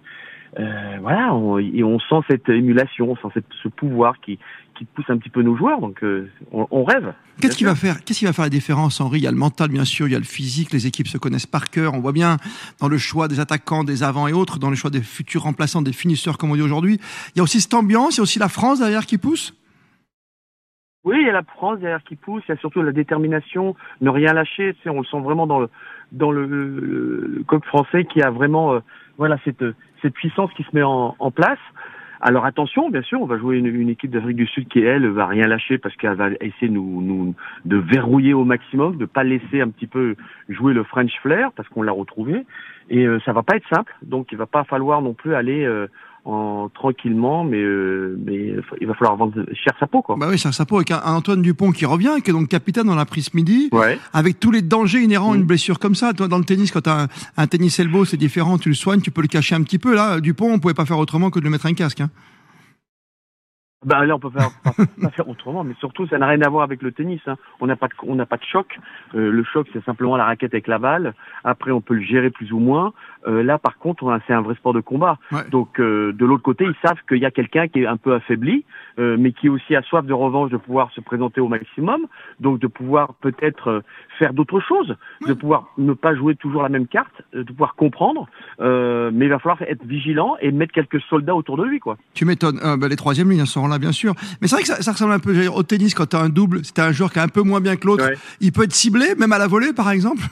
euh, 0.59 0.99
voilà, 1.01 1.35
on, 1.35 1.59
et 1.59 1.85
on 1.85 1.99
sent 1.99 2.21
cette 2.29 2.49
émulation, 2.49 3.11
on 3.11 3.31
sent 3.31 3.41
ce 3.63 3.69
pouvoir 3.69 4.15
qui, 4.21 4.39
qui 4.77 4.85
pousse 4.85 5.05
un 5.09 5.19
petit 5.19 5.29
peu 5.29 5.43
nos 5.43 5.57
joueurs. 5.57 5.81
Donc, 5.81 6.03
euh, 6.03 6.31
on, 6.53 6.85
rêve. 6.85 7.13
Qu'est-ce 7.41 7.57
qui 7.57 7.65
va 7.65 7.75
faire 7.75 8.03
Qu'est-ce 8.03 8.21
qui 8.21 8.25
va 8.25 8.33
faire 8.33 8.45
la 8.45 8.51
différence, 8.51 9.01
Henri? 9.01 9.19
Il 9.19 9.25
y 9.25 9.27
a 9.27 9.31
le 9.31 9.37
mental, 9.37 9.69
bien 9.69 9.85
sûr, 9.85 10.09
il 10.09 10.13
y 10.13 10.17
a 10.17 10.19
le 10.19 10.25
physique. 10.25 10.73
Les 10.73 10.87
équipes 10.87 11.09
se 11.09 11.19
connaissent 11.19 11.47
par 11.47 11.71
cœur. 11.71 11.95
On 11.95 12.01
voit 12.01 12.13
bien 12.13 12.39
dans 12.81 12.89
le 12.89 12.99
choix 12.99 13.29
des 13.29 13.41
attaquants, 13.41 13.85
des 13.85 14.03
avants 14.03 14.29
et 14.29 14.33
autres, 14.33 14.59
dans 14.59 14.71
le 14.71 14.77
choix 14.77 14.91
des 14.91 15.03
futurs 15.03 15.43
remplaçants, 15.43 15.83
des 15.83 15.93
finisseurs, 15.93 16.39
comme 16.39 16.51
on 16.51 16.57
dit 16.57 16.63
aujourd'hui. 16.63 16.99
Il 17.35 17.39
y 17.39 17.41
a 17.41 17.43
aussi 17.43 17.61
cette 17.61 17.75
ambiance. 17.75 18.17
Il 18.17 18.19
y 18.19 18.21
a 18.21 18.23
aussi 18.23 18.39
la 18.39 18.49
France 18.49 18.79
derrière 18.79 19.05
qui 19.05 19.19
pousse? 19.19 19.55
Oui, 21.07 21.19
il 21.21 21.27
y 21.27 21.31
a 21.31 21.33
la 21.33 21.45
France 21.45 21.79
derrière 21.79 22.03
qui 22.03 22.17
pousse. 22.17 22.43
Il 22.49 22.51
y 22.51 22.55
a 22.55 22.59
surtout 22.59 22.83
la 22.83 22.91
détermination, 22.91 23.77
ne 24.01 24.11
rien 24.11 24.33
lâcher. 24.33 24.75
Tu 24.83 24.91
on 24.91 24.99
le 24.99 25.07
sent 25.07 25.21
vraiment 25.21 25.47
dans 25.47 25.61
le 25.61 25.69
dans 26.11 26.33
le, 26.33 27.45
coq 27.47 27.65
français 27.65 28.05
qui 28.05 28.23
a 28.23 28.31
vraiment 28.31 28.75
euh, 28.75 28.81
voilà 29.17 29.39
cette 29.45 29.65
cette 30.03 30.15
puissance 30.15 30.53
qui 30.55 30.65
se 30.65 30.75
met 30.75 30.83
en, 30.83 31.15
place. 31.31 31.61
Alors 32.21 32.45
attention, 32.45 32.91
bien 32.91 33.03
sûr, 33.03 33.21
on 33.21 33.27
va 33.27 33.39
jouer 33.39 33.59
une, 33.59 33.89
équipe 33.89 34.11
d'Afrique 34.11 34.37
du 34.37 34.47
Sud 34.47 34.69
qui 34.69 34.81
elle 34.81 35.07
va 35.09 35.27
rien 35.27 35.47
lâcher 35.47 35.79
parce 35.79 35.95
qu'elle 35.97 36.15
va 36.15 36.31
essayer 36.41 36.69
nous, 36.69 37.01
nous 37.03 37.35
de 37.65 37.77
verrouiller 37.77 38.35
au 38.35 38.45
maximum, 38.45 38.97
de 38.97 39.05
pas 39.05 39.23
laisser 39.23 39.61
un 39.61 39.69
petit 39.69 39.87
peu 39.87 40.17
jouer 40.49 40.75
le 40.75 40.83
French 40.83 41.13
flair 41.23 41.53
parce 41.55 41.69
qu'on 41.69 41.83
l'a 41.83 41.93
retrouvé 41.93 42.45
et 42.91 43.07
euh, 43.07 43.21
ça 43.25 43.33
va 43.33 43.43
pas 43.43 43.57
être 43.57 43.69
simple. 43.69 43.95
Donc 44.03 44.33
il 44.33 44.39
va 44.39 44.47
pas 44.47 44.65
falloir 44.65 45.03
non 45.03 45.15
plus 45.15 45.35
aller 45.35 45.65
euh, 45.65 45.87
en, 46.27 46.69
tranquillement, 46.75 47.45
mais, 47.45 47.63
euh, 47.63 48.19
mais 48.19 48.57
il 48.81 48.87
va 48.87 48.95
falloir 48.95 49.17
vendre 49.17 49.45
cher 49.55 49.75
sa 49.79 49.87
peau. 49.87 50.03
Quoi. 50.03 50.17
Bah 50.19 50.27
oui, 50.29 50.37
cher 50.37 50.53
sa 50.53 50.67
peau 50.67 50.77
avec 50.77 50.91
un, 50.91 51.01
Antoine 51.05 51.41
Dupont 51.41 51.71
qui 51.71 51.87
revient, 51.87 52.17
qui 52.23 52.31
est 52.31 52.33
donc 52.33 52.49
capitaine 52.49 52.87
dans 52.87 52.97
la 52.97 53.07
prise 53.07 53.33
midi, 53.33 53.69
ouais. 53.73 53.99
avec 54.13 54.41
tous 54.41 54.51
les 54.51 54.63
dangers 54.63 55.01
inhérents 55.01 55.33
à 55.33 55.37
une 55.37 55.43
mm. 55.43 55.47
blessure 55.47 55.79
comme 55.79 55.95
ça. 55.95 56.13
Toi, 56.13 56.27
dans 56.27 56.39
le 56.39 56.45
tennis, 56.45 56.73
quand 56.73 56.83
tu 56.83 56.91
as 56.91 57.07
un, 57.37 57.47
tennis 57.47 57.79
elbow, 57.79 58.05
c'est 58.05 58.17
différent, 58.17 58.59
tu 58.59 58.69
le 58.69 58.75
soignes, 58.75 59.01
tu 59.01 59.13
peux 59.13 59.23
le 59.23 59.29
cacher 59.29 59.55
un 59.55 59.63
petit 59.63 59.79
peu. 59.79 59.95
Là, 59.95 60.21
Dupont, 60.21 60.53
on 60.53 60.59
pouvait 60.59 60.75
pas 60.75 60.85
faire 60.85 60.99
autrement 60.99 61.31
que 61.31 61.39
de 61.39 61.45
lui 61.45 61.51
mettre 61.51 61.67
un 61.67 61.75
casque. 61.75 62.01
Hein. 62.01 62.11
Ben 63.85 64.05
là, 64.05 64.17
on 64.17 64.19
peut 64.19 64.31
faire, 64.31 64.49
pas, 64.65 65.11
faire 65.11 65.29
autrement, 65.29 65.63
mais 65.63 65.75
surtout, 65.81 66.07
ça 66.07 66.17
n'a 66.17 66.27
rien 66.27 66.41
à 66.41 66.49
voir 66.49 66.65
avec 66.65 66.81
le 66.81 66.93
tennis. 66.93 67.21
Hein. 67.27 67.37
On 67.61 67.67
n'a 67.67 67.77
pas 67.77 67.89
de, 67.89 67.93
on 68.05 68.15
n'a 68.15 68.25
pas 68.25 68.39
de 68.39 68.45
choc. 68.45 68.79
Euh, 69.15 69.31
le 69.31 69.45
choc, 69.45 69.69
c'est 69.73 69.85
simplement 69.85 70.17
la 70.17 70.25
raquette 70.25 70.55
avec 70.55 70.67
la 70.67 70.79
balle. 70.79 71.15
Après, 71.45 71.73
on 71.73 71.83
peut 71.83 71.95
le 71.95 72.03
gérer 72.03 72.31
plus 72.31 72.53
ou 72.53 72.59
moins. 72.59 72.95
Euh, 73.27 73.43
là, 73.43 73.59
par 73.59 73.77
contre, 73.77 74.19
c'est 74.27 74.33
un 74.33 74.41
vrai 74.41 74.55
sport 74.55 74.73
de 74.73 74.81
combat. 74.81 75.19
Donc, 75.51 75.79
euh, 75.79 76.13
de 76.15 76.25
l'autre 76.25 76.43
côté, 76.43 76.65
ils 76.65 76.75
savent 76.89 76.99
qu'il 77.07 77.19
y 77.19 77.27
a 77.27 77.31
quelqu'un 77.31 77.69
qui 77.69 77.81
est 77.83 77.87
un 77.87 77.99
peu 77.99 78.15
affaibli, 78.15 78.65
mais 78.99 79.33
qui 79.33 79.51
aussi 79.51 79.77
a 79.77 79.83
soif 79.83 80.07
de 80.07 80.15
revanche 80.15 80.51
de 80.51 80.57
pouvoir 80.57 80.91
se 80.93 81.03
présenter 81.03 81.43
au 81.43 81.49
maximum. 81.49 82.07
Donc, 82.41 82.59
de 82.61 82.67
pouvoir 82.67 83.13
peut-être 83.15 83.83
faire 84.19 84.33
d'autres 84.33 84.61
choses, 84.61 84.97
de 85.27 85.35
pouvoir 85.35 85.69
ne 85.77 85.93
pas 85.93 86.15
jouer 86.15 86.35
toujours 86.35 86.63
la 86.63 86.71
même 86.71 86.87
carte, 86.87 87.23
de 87.35 87.43
pouvoir 87.43 87.75
comprendre. 87.75 88.27
mais 88.59 89.27
il 89.27 89.29
va 89.29 89.39
falloir 89.39 89.61
être 89.63 89.85
vigilant 89.85 90.37
et 90.41 90.51
mettre 90.51 90.73
quelques 90.73 91.03
soldats 91.03 91.35
autour 91.35 91.59
de 91.59 91.65
lui, 91.65 91.79
quoi. 91.79 91.99
Tu 92.15 92.25
m'étonnes. 92.25 92.59
Ben, 92.81 92.89
les 92.89 92.97
troisièmes 92.97 93.31
lignes 93.31 93.45
seront 93.45 93.66
là, 93.69 93.79
bien 93.79 93.93
sûr. 93.93 94.15
Mais 94.41 94.49
c'est 94.49 94.57
vrai 94.57 94.63
que 94.63 94.69
ça, 94.69 94.93
ressemble 94.93 95.13
un 95.13 95.19
peu 95.19 95.47
au 95.49 95.63
tennis 95.63 95.95
quand 95.95 96.07
tu 96.07 96.17
as 96.17 96.21
un 96.21 96.29
double. 96.29 96.61
C'est 96.65 96.79
un 96.79 96.93
joueur 96.93 97.13
qui 97.13 97.19
est 97.19 97.23
un 97.23 97.29
peu 97.29 97.43
moins 97.43 97.61
bien 97.61 97.77
que 97.77 97.87
l'autre. 97.87 98.09
Il 98.41 98.53
peut 98.53 98.65
être 98.65 98.75
ciblé, 98.75 99.15
même 99.19 99.33
à 99.33 99.39
la 99.39 99.47
volée, 99.47 99.73
par 99.73 99.91
exemple? 99.91 100.23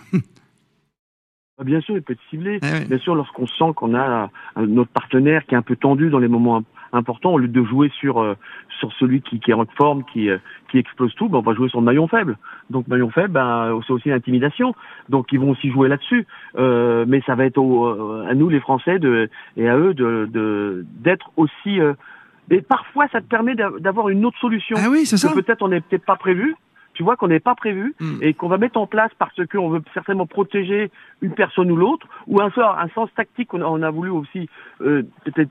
Bah, 1.57 1.63
bien 1.63 1.81
sûr, 1.81 1.97
il 1.97 2.03
peut 2.03 2.15
être 2.15 2.23
ciblé. 2.31 2.59
Eh 2.63 2.85
bien 2.87 2.99
sûr, 2.99 3.15
lorsqu'on 3.15 3.47
sent 3.47 3.73
qu'on 3.77 3.95
a 3.95 4.29
notre 4.57 4.91
partenaire 4.91 5.47
qui 5.47 5.55
est 5.55 5.59
un 5.59 5.63
peu 5.63 5.77
tendu 5.77 6.11
dans 6.11 6.19
les 6.19 6.29
moments 6.29 6.65
importants, 6.93 7.33
au 7.33 7.39
lieu 7.39 7.49
de 7.49 7.63
jouer 7.63 7.91
sur 8.01 8.21
euh, 8.21 8.35
sur 8.81 8.93
celui 8.95 9.21
qui, 9.21 9.41
qui 9.41 9.51
est 9.51 9.55
en 9.55 9.65
forme, 9.77 10.05
qui 10.13 10.31
euh, 10.31 10.39
qui 10.71 10.79
explose 10.79 11.15
tout, 11.15 11.29
ben 11.29 11.39
on 11.39 11.43
va 11.43 11.55
jouer 11.55 11.69
sur 11.69 11.79
le 11.79 11.85
maillon 11.85 12.09
faible. 12.09 12.39
Donc 12.71 12.89
maillon 12.89 13.11
faible, 13.11 13.35
ben, 13.35 13.79
c'est 13.87 13.93
aussi 13.93 14.09
l'intimidation. 14.09 14.75
Donc 15.09 15.29
ils 15.33 15.39
vont 15.39 15.51
aussi 15.51 15.71
jouer 15.71 15.89
là-dessus. 15.89 16.27
Euh, 16.59 17.05
mais 17.07 17.23
ça 17.27 17.35
va 17.37 17.45
être 17.45 17.59
à 18.29 18.35
nous 18.35 18.49
les 18.49 18.61
Français 18.61 18.99
de, 18.99 19.29
et 19.57 19.69
à 19.69 19.77
eux 19.77 19.95
de 19.95 20.85
d'être 21.01 21.31
aussi. 21.37 21.79
Et 22.51 22.61
parfois, 22.61 23.07
ça 23.13 23.21
te 23.21 23.27
permet 23.27 23.55
d'avoir 23.55 24.09
une 24.09 24.25
autre 24.25 24.39
solution. 24.39 24.77
Ah 24.79 24.89
oui, 24.91 25.07
c'est 25.07 25.17
ça. 25.17 25.33
Peut-être 25.33 25.63
on 25.63 25.69
n'est 25.69 25.81
peut-être 25.81 26.05
pas 26.05 26.17
prévu 26.17 26.55
tu 26.95 27.03
vois, 27.03 27.17
qu'on 27.17 27.29
n'est 27.29 27.41
pas 27.41 27.55
prévu 27.55 27.95
hmm. 28.01 28.19
et 28.23 28.35
qu'on 28.35 28.49
va 28.49 28.57
mettre 28.57 28.79
en 28.79 28.87
place 28.87 29.11
parce 29.19 29.35
qu'on 29.51 29.69
veut 29.69 29.83
certainement 29.93 30.27
protéger 30.27 30.91
une 31.21 31.33
personne 31.33 31.71
ou 31.71 31.77
l'autre, 31.77 32.07
ou 32.27 32.41
un, 32.41 32.51
un 32.57 32.89
sens 32.95 33.11
tactique 33.17 33.49
qu'on 33.49 33.61
a, 33.61 33.65
on 33.65 33.83
a 33.83 33.91
voulu 33.91 34.11
aussi 34.11 34.49
euh, 34.81 35.03
peut-être 35.25 35.51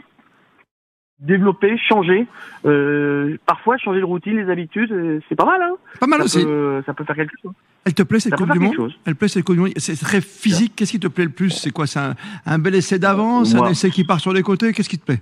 développer, 1.19 1.77
changer, 1.77 2.27
euh, 2.65 3.37
parfois 3.45 3.77
changer 3.77 3.99
de 3.99 4.05
routine, 4.05 4.37
les 4.37 4.51
habitudes, 4.51 4.91
euh, 4.91 5.19
c'est 5.29 5.35
pas 5.35 5.45
mal, 5.45 5.61
hein 5.61 5.75
Pas 5.99 6.07
mal 6.07 6.19
ça 6.19 6.25
aussi. 6.25 6.43
Peut, 6.43 6.81
ça 6.85 6.93
peut 6.93 7.03
faire 7.03 7.15
quelque 7.15 7.35
chose. 7.41 7.53
Elle 7.85 7.93
te 7.93 8.03
plaît 8.03 8.19
cette 8.19 8.35
Coupe 8.35 8.51
du 8.51 8.59
Monde 8.59 8.93
Elle 9.05 9.15
plaît 9.15 9.27
cette 9.27 9.43
Coupe 9.43 9.55
du 9.55 9.61
Monde 9.61 9.73
C'est 9.77 9.99
très 9.99 10.21
physique. 10.21 10.73
Qu'est-ce 10.75 10.91
qui 10.91 10.99
te 10.99 11.07
plaît 11.07 11.25
le 11.25 11.31
plus? 11.31 11.49
C'est 11.49 11.71
quoi? 11.71 11.85
C'est 11.87 11.99
un, 12.45 12.59
bel 12.59 12.75
essai 12.75 12.99
d'avance, 12.99 13.55
un 13.55 13.67
essai 13.67 13.89
qui 13.89 14.05
part 14.05 14.19
sur 14.19 14.33
les 14.33 14.41
côtés? 14.41 14.71
Qu'est-ce 14.73 14.89
qui 14.89 14.97
te 14.97 15.05
plaît? 15.05 15.21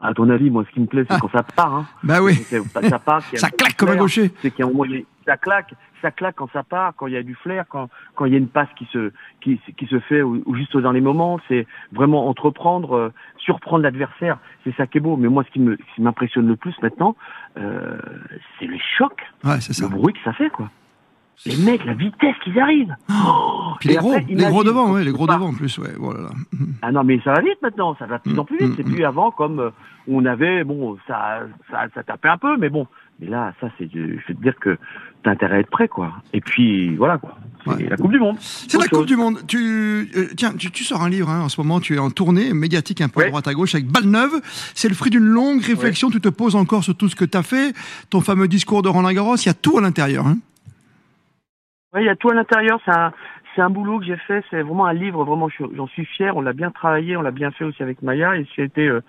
À 0.00 0.14
ton 0.14 0.30
avis, 0.30 0.50
moi, 0.50 0.64
ce 0.68 0.72
qui 0.72 0.80
me 0.80 0.86
plaît, 0.86 1.04
c'est 1.08 1.14
ah. 1.14 1.18
quand 1.20 1.30
ça 1.30 1.42
part. 1.42 1.74
Hein. 1.74 1.86
Bah 2.04 2.22
oui. 2.22 2.34
Ça, 2.34 2.98
part, 2.98 3.22
ça 3.34 3.50
claque 3.50 3.76
comme 3.76 3.90
un 3.90 3.96
gaucher. 3.96 4.32
C'est 4.40 4.50
qu'il 4.50 4.60
y 4.60 4.62
a 4.62 4.70
un 4.70 4.72
moment, 4.72 4.84
ça 5.26 5.36
claque, 5.36 5.74
ça 6.00 6.12
claque 6.12 6.36
quand 6.36 6.48
ça 6.52 6.62
part, 6.62 6.94
quand 6.96 7.08
il 7.08 7.14
y 7.14 7.16
a 7.16 7.22
du 7.22 7.34
flair, 7.34 7.64
quand 7.68 7.88
quand 8.14 8.24
il 8.24 8.32
y 8.32 8.34
a 8.36 8.38
une 8.38 8.48
passe 8.48 8.68
qui 8.76 8.86
se 8.92 9.12
qui, 9.40 9.60
qui 9.76 9.86
se 9.86 9.98
fait 10.00 10.22
ou, 10.22 10.42
juste 10.54 10.76
dans 10.76 10.92
les 10.92 11.00
moments. 11.00 11.40
C'est 11.48 11.66
vraiment 11.92 12.28
entreprendre, 12.28 12.96
euh, 12.96 13.12
surprendre 13.38 13.82
l'adversaire. 13.82 14.38
C'est 14.64 14.74
ça 14.76 14.86
qui 14.86 14.98
est 14.98 15.00
beau. 15.00 15.16
Mais 15.16 15.28
moi, 15.28 15.42
ce 15.44 15.50
qui 15.50 15.60
me 15.60 15.76
qui 15.76 16.00
m'impressionne 16.00 16.46
le 16.46 16.56
plus 16.56 16.74
maintenant, 16.80 17.16
euh, 17.58 17.98
c'est 18.58 18.66
les 18.66 18.80
chocs, 18.96 19.22
ouais, 19.44 19.60
ça. 19.60 19.82
le 19.82 19.90
bruit 19.90 20.14
que 20.14 20.20
ça 20.24 20.32
fait, 20.32 20.50
quoi. 20.50 20.70
Les 21.46 21.56
mecs, 21.56 21.84
la 21.84 21.94
vitesse 21.94 22.34
qu'ils 22.42 22.58
arrivent. 22.58 22.94
Oh 23.10 23.74
Puis 23.78 23.90
les 23.90 23.96
gros, 23.96 24.14
les 24.28 24.34
gros 24.34 24.64
devant, 24.64 24.92
ouais, 24.92 25.04
les 25.04 25.12
gros 25.12 25.26
devant 25.26 25.48
en 25.48 25.54
plus, 25.54 25.78
ouais, 25.78 25.92
voilà. 25.96 26.30
Ah 26.82 26.90
non, 26.90 27.04
mais 27.04 27.20
ça 27.24 27.32
va 27.32 27.40
vite 27.40 27.62
maintenant, 27.62 27.94
ça 27.98 28.06
va 28.06 28.18
de 28.18 28.22
plus 28.22 28.38
en 28.38 28.44
plus 28.44 28.58
vite. 28.58 28.74
C'est 28.76 28.82
plus 28.82 29.04
avant 29.04 29.30
comme 29.30 29.60
euh, 29.60 29.70
on 30.08 30.24
avait, 30.24 30.64
bon, 30.64 30.96
ça, 31.06 31.42
ça, 31.70 31.86
ça 31.94 32.02
tapait 32.02 32.28
un 32.28 32.38
peu, 32.38 32.56
mais 32.56 32.70
bon. 32.70 32.86
Mais 33.20 33.26
là, 33.28 33.52
ça, 33.60 33.68
c'est, 33.78 33.88
je 33.92 33.98
vais 33.98 34.34
te 34.34 34.42
dire 34.42 34.54
que 34.60 34.78
t'as 35.22 35.32
intérêt 35.32 35.56
à 35.56 35.60
être 35.60 35.70
prêt, 35.70 35.88
quoi. 35.88 36.12
Et 36.32 36.40
puis, 36.40 36.94
voilà, 36.96 37.18
quoi. 37.18 37.36
c'est 37.76 37.88
la 37.88 37.96
Coupe 37.96 38.12
du 38.12 38.20
Monde. 38.20 38.36
C'est 38.40 38.78
la 38.78 38.86
Coupe 38.86 39.06
du 39.06 39.16
Monde. 39.16 39.38
Tu, 39.48 40.10
euh, 40.16 40.28
tiens, 40.36 40.52
tu, 40.54 40.84
sors 40.84 41.02
un 41.02 41.08
livre 41.08 41.28
hein, 41.28 41.42
en 41.42 41.48
ce 41.48 41.60
moment, 41.60 41.80
tu 41.80 41.96
es 41.96 41.98
en 41.98 42.10
tournée 42.10 42.52
médiatique 42.52 43.00
un 43.00 43.08
peu 43.08 43.24
à 43.24 43.28
droite 43.28 43.48
à 43.48 43.54
gauche 43.54 43.74
avec 43.74 43.88
Balle 43.88 44.06
Neuve. 44.06 44.40
C'est 44.74 44.88
le 44.88 44.94
fruit 44.94 45.10
d'une 45.10 45.24
longue 45.24 45.62
réflexion, 45.62 46.10
tu 46.10 46.20
te 46.20 46.28
poses 46.28 46.54
encore 46.54 46.84
sur 46.84 46.96
tout 46.96 47.08
ce 47.08 47.16
que 47.16 47.24
tu 47.24 47.36
as 47.36 47.42
fait, 47.42 47.74
ton 48.10 48.20
fameux 48.20 48.46
discours 48.46 48.82
de 48.82 48.88
Roland 48.88 49.12
Garros, 49.12 49.36
il 49.36 49.46
y 49.46 49.50
a 49.50 49.54
tout 49.54 49.78
à 49.78 49.80
l'intérieur. 49.80 50.26
Hein. 50.26 50.38
Oui, 51.94 52.02
il 52.02 52.06
y 52.06 52.10
a 52.10 52.16
tout 52.16 52.28
à 52.28 52.34
l'intérieur, 52.34 52.78
c'est 52.84 52.92
un, 52.92 53.12
c'est 53.54 53.62
un 53.62 53.70
boulot 53.70 53.98
que 53.98 54.04
j'ai 54.04 54.16
fait, 54.16 54.44
c'est 54.50 54.60
vraiment 54.60 54.84
un 54.84 54.92
livre, 54.92 55.24
vraiment 55.24 55.48
j'en 55.48 55.86
suis 55.86 56.04
fier, 56.04 56.36
on 56.36 56.42
l'a 56.42 56.52
bien 56.52 56.70
travaillé, 56.70 57.16
on 57.16 57.22
l'a 57.22 57.30
bien 57.30 57.50
fait 57.50 57.64
aussi 57.64 57.82
avec 57.82 58.02
Maya, 58.02 58.36
et 58.36 58.46
c'était 58.54 58.88
euh, 58.88 59.00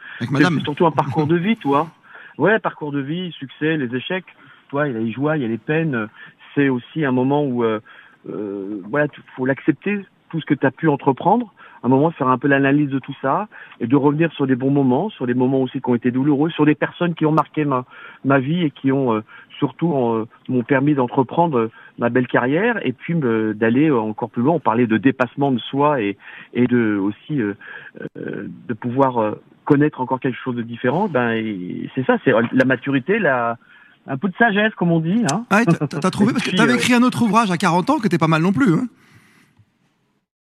surtout 0.64 0.86
un 0.86 0.92
parcours 0.92 1.28
de 1.28 1.36
vie, 1.38 1.58
toi. 1.58 1.90
Ouais, 2.38 2.58
parcours 2.60 2.94
de 2.94 3.02
vie, 3.02 3.34
succès, 3.34 3.76
les 3.76 3.94
échecs, 3.94 4.26
toi, 4.70 4.88
il 4.88 4.94
y 4.94 4.96
a 4.96 5.00
les 5.00 5.12
joies, 5.12 5.36
il 5.36 5.44
y 5.44 5.46
a 5.46 5.50
les 5.50 5.58
peines, 5.58 6.08
c'est 6.56 6.70
aussi 6.70 7.04
un 7.04 7.12
moment 7.12 7.44
où 7.44 7.66
euh, 7.66 7.82
euh, 8.30 8.82
voilà, 8.90 9.08
faut 9.36 9.46
l'accepter, 9.46 10.06
tout 10.30 10.40
ce 10.40 10.46
que 10.46 10.54
tu 10.54 10.66
as 10.66 10.72
pu 10.72 10.88
entreprendre, 10.88 11.54
un 11.84 11.90
moment 11.90 12.12
faire 12.12 12.28
un 12.28 12.38
peu 12.38 12.48
l'analyse 12.48 12.90
de 12.90 13.00
tout 13.00 13.16
ça 13.22 13.48
et 13.80 13.88
de 13.88 13.96
revenir 13.96 14.32
sur 14.34 14.48
des 14.48 14.56
bons 14.56 14.72
moments, 14.72 15.10
sur 15.10 15.28
des 15.28 15.34
moments 15.34 15.62
aussi 15.62 15.82
qui 15.82 15.90
ont 15.90 15.96
été 15.96 16.12
douloureux, 16.12 16.50
sur 16.50 16.66
des 16.66 16.76
personnes 16.76 17.14
qui 17.14 17.26
ont 17.26 17.32
marqué 17.32 17.66
ma, 17.66 17.86
ma 18.24 18.40
vie 18.40 18.64
et 18.64 18.72
qui 18.72 18.92
ont 18.92 19.14
euh, 19.14 19.24
surtout 19.60 19.93
euh, 19.93 20.28
m'ont 20.47 20.64
permis 20.64 20.95
d'entreprendre 20.95 21.70
ma 21.99 22.10
belle 22.10 22.28
carrière 22.28 22.84
et 22.86 22.93
puis 22.93 23.14
d'aller 23.14 23.91
encore 23.91 24.30
plus 24.30 24.41
loin. 24.41 24.55
On 24.55 24.60
parlait 24.60 24.88
de 24.88 24.97
dépassement 24.97 25.51
de 25.51 25.60
soi 25.60 26.01
et, 26.01 26.18
et 26.53 26.66
de 26.66 26.97
aussi 26.97 27.39
euh, 27.41 27.55
de 28.16 28.74
pouvoir 28.74 29.36
connaître 29.66 30.01
encore 30.01 30.20
quelque 30.20 30.39
chose 30.43 30.55
de 30.55 30.64
différent. 30.64 31.07
Ben 31.07 31.39
c'est 31.93 32.05
ça, 32.05 32.18
c'est 32.26 32.32
la 32.51 32.66
maturité, 32.66 33.20
la 33.20 33.57
un 34.07 34.18
peu 34.18 34.28
de 34.28 34.36
sagesse, 34.38 34.74
comme 34.76 34.91
on 34.91 34.99
dit. 34.99 35.24
Hein. 35.32 35.45
Ah, 35.51 35.66
t'as 35.66 36.10
trouvé 36.10 36.34
Parce 36.34 36.43
que 36.43 36.55
t'avais 36.55 36.76
écrit 36.76 36.93
un 36.93 37.03
autre 37.03 37.22
ouvrage 37.22 37.51
à 37.51 37.57
40 37.57 37.89
ans 37.91 37.99
que 37.99 38.07
t'es 38.07 38.18
pas 38.18 38.28
mal 38.28 38.41
non 38.41 38.51
plus. 38.51 38.74
Hein. 38.74 38.88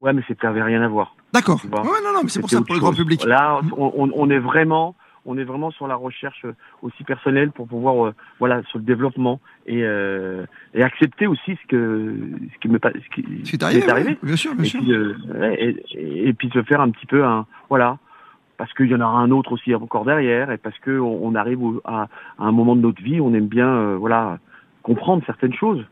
Ouais, 0.00 0.14
mais 0.14 0.22
ça 0.26 0.34
n'avait 0.44 0.62
rien 0.62 0.82
à 0.82 0.88
voir. 0.88 1.14
D'accord. 1.32 1.60
Ouais, 1.64 2.00
non, 2.02 2.12
non, 2.14 2.20
mais 2.22 2.30
c'est 2.30 2.40
pour 2.40 2.48
ça 2.48 2.62
pour 2.62 2.74
le 2.74 2.80
grand 2.80 2.94
public. 2.94 3.24
Là, 3.24 3.60
on, 3.76 4.10
on, 4.14 4.30
est 4.30 4.38
vraiment, 4.38 4.96
on 5.26 5.38
est 5.38 5.44
vraiment 5.44 5.70
sur 5.70 5.86
la 5.86 5.96
recherche 5.96 6.44
euh, 6.44 6.54
aussi 6.82 7.04
personnelle 7.04 7.50
pour 7.50 7.66
pouvoir, 7.66 8.06
euh, 8.06 8.14
voilà, 8.38 8.62
sur 8.64 8.78
le 8.78 8.84
développement 8.84 9.40
et, 9.66 9.82
euh, 9.82 10.44
et 10.74 10.82
accepter 10.82 11.26
aussi 11.26 11.56
ce 11.62 11.66
que 11.68 12.16
ce 12.54 12.58
qui 12.60 12.68
me 12.68 12.78
ce 12.82 13.14
qui, 13.14 13.24
ce 13.44 13.56
qui 13.56 13.56
est 13.56 13.88
arrivé. 13.88 14.18
bien 14.22 14.36
sûr, 14.36 14.54
bien 14.54 14.64
et 14.64 14.68
sûr. 14.68 14.80
Puis, 14.80 14.92
et, 15.42 16.28
et, 16.28 16.32
puis 16.32 16.50
se 16.50 16.62
faire 16.62 16.80
un 16.80 16.90
petit 16.90 17.06
peu 17.06 17.24
un, 17.24 17.46
voilà, 17.68 17.98
parce 18.60 18.74
qu'il 18.74 18.88
y 18.88 18.94
en 18.94 19.00
aura 19.00 19.20
un 19.20 19.30
autre 19.30 19.52
aussi 19.52 19.74
encore 19.74 20.04
derrière 20.04 20.50
et 20.50 20.58
parce 20.58 20.78
que 20.80 20.98
on, 21.00 21.34
arrive 21.34 21.60
à, 21.86 22.08
à, 22.38 22.44
un 22.44 22.52
moment 22.52 22.76
de 22.76 22.82
notre 22.82 23.02
vie, 23.02 23.18
on 23.18 23.32
aime 23.32 23.46
bien, 23.46 23.66
euh, 23.66 23.96
voilà, 23.96 24.38
comprendre 24.82 25.22
certaines 25.24 25.54
choses 25.54 25.82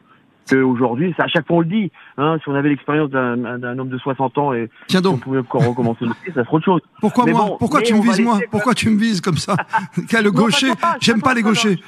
qu'aujourd'hui, 0.48 1.14
à 1.18 1.28
chaque 1.28 1.46
fois 1.46 1.56
on 1.56 1.60
le 1.60 1.66
dit, 1.66 1.92
hein, 2.16 2.38
si 2.42 2.48
on 2.48 2.54
avait 2.54 2.68
l'expérience 2.70 3.10
d'un 3.10 3.78
homme 3.78 3.88
de 3.88 3.98
60 3.98 4.38
ans 4.38 4.52
et 4.52 4.68
Tiens 4.86 5.00
donc. 5.00 5.16
on 5.16 5.18
pouvait 5.18 5.38
encore 5.38 5.66
recommencer 5.66 6.04
le 6.04 6.08
métier, 6.08 6.32
ça 6.32 6.44
serait 6.44 6.56
autre 6.56 6.64
chose. 6.64 6.80
Pourquoi 7.00 7.26
moi 7.26 7.56
Pourquoi 7.58 7.82
tu 7.82 7.94
me 7.94 8.02
vises 8.02 8.20
moi 8.20 8.38
Pourquoi 8.50 8.74
tu 8.74 8.90
me 8.90 8.98
vises 8.98 9.20
comme 9.20 9.36
ça 9.36 9.56
Quel 10.08 10.24
le 10.24 10.30
gaucher 10.30 10.70
J'aime 11.00 11.22
pas, 11.22 11.34
les 11.34 11.42
gauchers. 11.42 11.78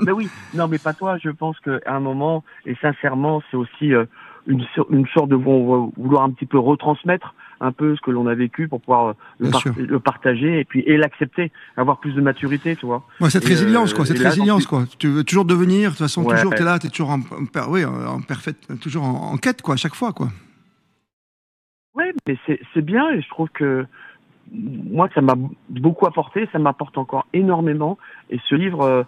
mais 0.00 0.12
oui, 0.12 0.28
non 0.54 0.68
mais 0.68 0.78
pas 0.78 0.92
toi, 0.92 1.18
je 1.18 1.30
pense 1.30 1.58
qu'à 1.60 1.78
un 1.86 2.00
moment, 2.00 2.44
et 2.64 2.74
sincèrement, 2.80 3.42
c'est 3.50 3.56
aussi 3.56 3.92
euh, 3.92 4.04
une, 4.46 4.64
une 4.90 5.06
sorte 5.08 5.28
de 5.28 5.36
vouloir 5.36 6.22
un 6.22 6.30
petit 6.30 6.46
peu 6.46 6.58
retransmettre 6.58 7.34
un 7.60 7.72
peu 7.72 7.96
ce 7.96 8.00
que 8.00 8.10
l'on 8.10 8.26
a 8.26 8.34
vécu 8.34 8.68
pour 8.68 8.80
pouvoir 8.80 9.14
euh, 9.40 9.50
le, 9.76 9.98
partager 9.98 10.60
et 10.60 10.64
puis 10.64 10.80
et 10.86 10.96
l'accepter, 10.96 11.52
avoir 11.76 11.98
plus 11.98 12.12
de 12.12 12.20
maturité, 12.20 12.76
tu 12.76 12.86
vois. 12.86 13.04
Ouais, 13.20 13.30
cette 13.30 13.44
résilience, 13.44 13.94
quoi. 13.94 14.04
Euh, 14.04 14.08
cette 14.08 14.18
résilience, 14.18 14.66
quoi. 14.66 14.84
Tu 14.98 15.08
veux 15.08 15.24
toujours 15.24 15.44
devenir, 15.44 15.90
de 15.90 15.96
toute 15.96 16.04
façon, 16.04 16.24
toujours 16.24 16.54
t'es 16.54 16.64
là, 16.64 16.78
t'es 16.78 16.88
toujours 16.88 17.10
en, 17.10 17.20
oui, 17.68 17.84
en, 17.84 18.20
toujours 18.80 19.04
en, 19.04 19.36
quête, 19.36 19.62
quoi, 19.62 19.74
à 19.74 19.76
chaque 19.76 19.94
fois, 19.94 20.12
quoi. 20.12 20.28
Oui, 21.94 22.04
mais 22.26 22.36
c'est 22.46 22.82
bien 22.82 23.08
et 23.10 23.22
je 23.22 23.28
trouve 23.30 23.48
que 23.48 23.86
moi, 24.52 25.08
ça 25.14 25.20
m'a 25.20 25.34
beaucoup 25.70 26.06
apporté, 26.06 26.48
ça 26.52 26.58
m'apporte 26.58 26.98
encore 26.98 27.26
énormément. 27.32 27.98
Et 28.30 28.38
ce 28.48 28.54
livre 28.54 28.82
euh, 28.82 29.02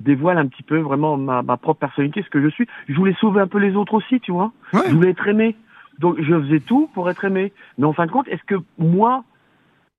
dévoile 0.00 0.38
un 0.38 0.46
petit 0.46 0.62
peu 0.62 0.78
vraiment 0.78 1.16
ma, 1.16 1.42
ma, 1.42 1.56
propre 1.56 1.80
personnalité, 1.80 2.22
ce 2.22 2.30
que 2.30 2.42
je 2.42 2.48
suis. 2.48 2.66
Je 2.88 2.94
voulais 2.94 3.14
sauver 3.20 3.40
un 3.40 3.48
peu 3.48 3.58
les 3.58 3.74
autres 3.74 3.94
aussi, 3.94 4.20
tu 4.20 4.32
vois. 4.32 4.52
Je 4.72 4.94
voulais 4.94 5.10
être 5.10 5.26
aimé. 5.26 5.56
Donc 5.98 6.16
je 6.20 6.40
faisais 6.42 6.60
tout 6.60 6.88
pour 6.94 7.10
être 7.10 7.24
aimé. 7.24 7.52
Mais 7.76 7.86
en 7.86 7.92
fin 7.92 8.06
de 8.06 8.10
compte, 8.10 8.28
est-ce 8.28 8.44
que 8.44 8.56
moi, 8.78 9.24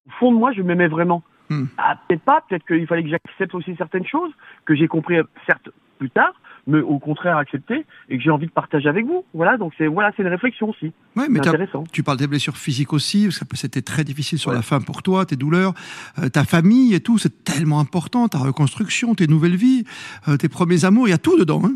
au 0.07 0.11
fond 0.19 0.31
de 0.31 0.37
moi, 0.37 0.51
je 0.53 0.61
m'aimais 0.61 0.87
vraiment 0.87 1.23
hmm. 1.49 1.65
ah, 1.77 1.97
Peut-être 2.07 2.23
pas, 2.23 2.43
peut-être 2.47 2.65
qu'il 2.65 2.87
fallait 2.87 3.03
que 3.03 3.09
j'accepte 3.09 3.53
aussi 3.53 3.75
certaines 3.75 4.05
choses, 4.05 4.31
que 4.65 4.75
j'ai 4.75 4.87
compris 4.87 5.17
certes 5.45 5.69
plus 5.97 6.09
tard, 6.09 6.33
mais 6.65 6.79
au 6.79 6.97
contraire 6.99 7.37
accepter 7.37 7.85
et 8.07 8.17
que 8.17 8.23
j'ai 8.23 8.29
envie 8.29 8.45
de 8.45 8.51
partager 8.51 8.87
avec 8.87 9.05
vous. 9.05 9.25
Voilà, 9.33 9.57
donc 9.57 9.73
c'est 9.77 9.87
voilà, 9.87 10.11
c'est 10.15 10.23
une 10.23 10.29
réflexion 10.29 10.69
aussi. 10.69 10.93
Ouais, 11.15 11.27
mais 11.29 11.39
intéressant. 11.39 11.83
Tu 11.91 12.03
parles 12.03 12.17
des 12.17 12.27
blessures 12.27 12.55
physiques 12.55 12.93
aussi, 12.93 13.25
parce 13.25 13.39
que 13.39 13.57
c'était 13.57 13.81
très 13.81 14.03
difficile 14.03 14.39
sur 14.39 14.53
la 14.53 14.61
fin 14.61 14.79
pour 14.79 15.03
toi, 15.03 15.25
tes 15.25 15.35
douleurs, 15.35 15.73
euh, 16.19 16.29
ta 16.29 16.45
famille 16.45 16.93
et 16.93 17.01
tout, 17.01 17.17
c'est 17.17 17.43
tellement 17.43 17.79
important, 17.79 18.27
ta 18.29 18.37
reconstruction, 18.37 19.13
tes 19.15 19.27
nouvelles 19.27 19.57
vies, 19.57 19.83
euh, 20.27 20.37
tes 20.37 20.47
premiers 20.47 20.85
amours, 20.85 21.07
il 21.07 21.11
y 21.11 21.13
a 21.13 21.17
tout 21.17 21.37
dedans. 21.37 21.61
Hein 21.65 21.73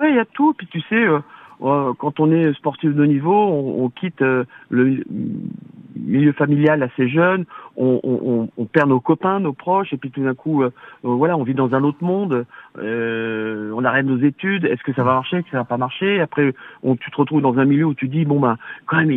oui, 0.00 0.08
il 0.10 0.16
y 0.16 0.20
a 0.20 0.24
tout. 0.24 0.54
Puis 0.54 0.66
tu 0.68 0.80
sais, 0.82 0.94
euh, 0.94 1.20
quand 1.60 2.20
on 2.20 2.30
est 2.30 2.52
sportif 2.54 2.94
de 2.94 3.04
niveau, 3.04 3.34
on, 3.34 3.84
on 3.84 3.88
quitte 3.88 4.22
euh, 4.22 4.44
le 4.70 5.02
milieu 5.96 6.32
familial 6.32 6.82
assez 6.82 7.08
jeune, 7.08 7.44
on, 7.76 8.00
on, 8.02 8.48
on, 8.56 8.64
perd 8.66 8.88
nos 8.88 9.00
copains, 9.00 9.40
nos 9.40 9.52
proches, 9.52 9.92
et 9.92 9.96
puis 9.96 10.10
tout 10.10 10.22
d'un 10.22 10.34
coup, 10.34 10.62
euh, 10.62 10.70
euh, 11.04 11.08
voilà, 11.08 11.36
on 11.36 11.42
vit 11.42 11.54
dans 11.54 11.74
un 11.74 11.84
autre 11.84 12.02
monde, 12.02 12.44
euh, 12.78 13.72
on 13.74 13.84
arrête 13.84 14.06
nos 14.06 14.18
études, 14.18 14.64
est-ce 14.64 14.82
que 14.82 14.92
ça 14.94 15.04
va 15.04 15.14
marcher, 15.14 15.38
est-ce 15.38 15.44
que 15.44 15.50
ça 15.52 15.58
va 15.58 15.64
pas 15.64 15.76
marcher 15.76 16.20
Après, 16.20 16.52
on, 16.82 16.96
tu 16.96 17.10
te 17.10 17.16
retrouves 17.16 17.42
dans 17.42 17.58
un 17.58 17.64
milieu 17.64 17.84
où 17.84 17.94
tu 17.94 18.08
dis, 18.08 18.24
bon 18.24 18.40
ben, 18.40 18.56
quand 18.86 18.98
même, 18.98 19.10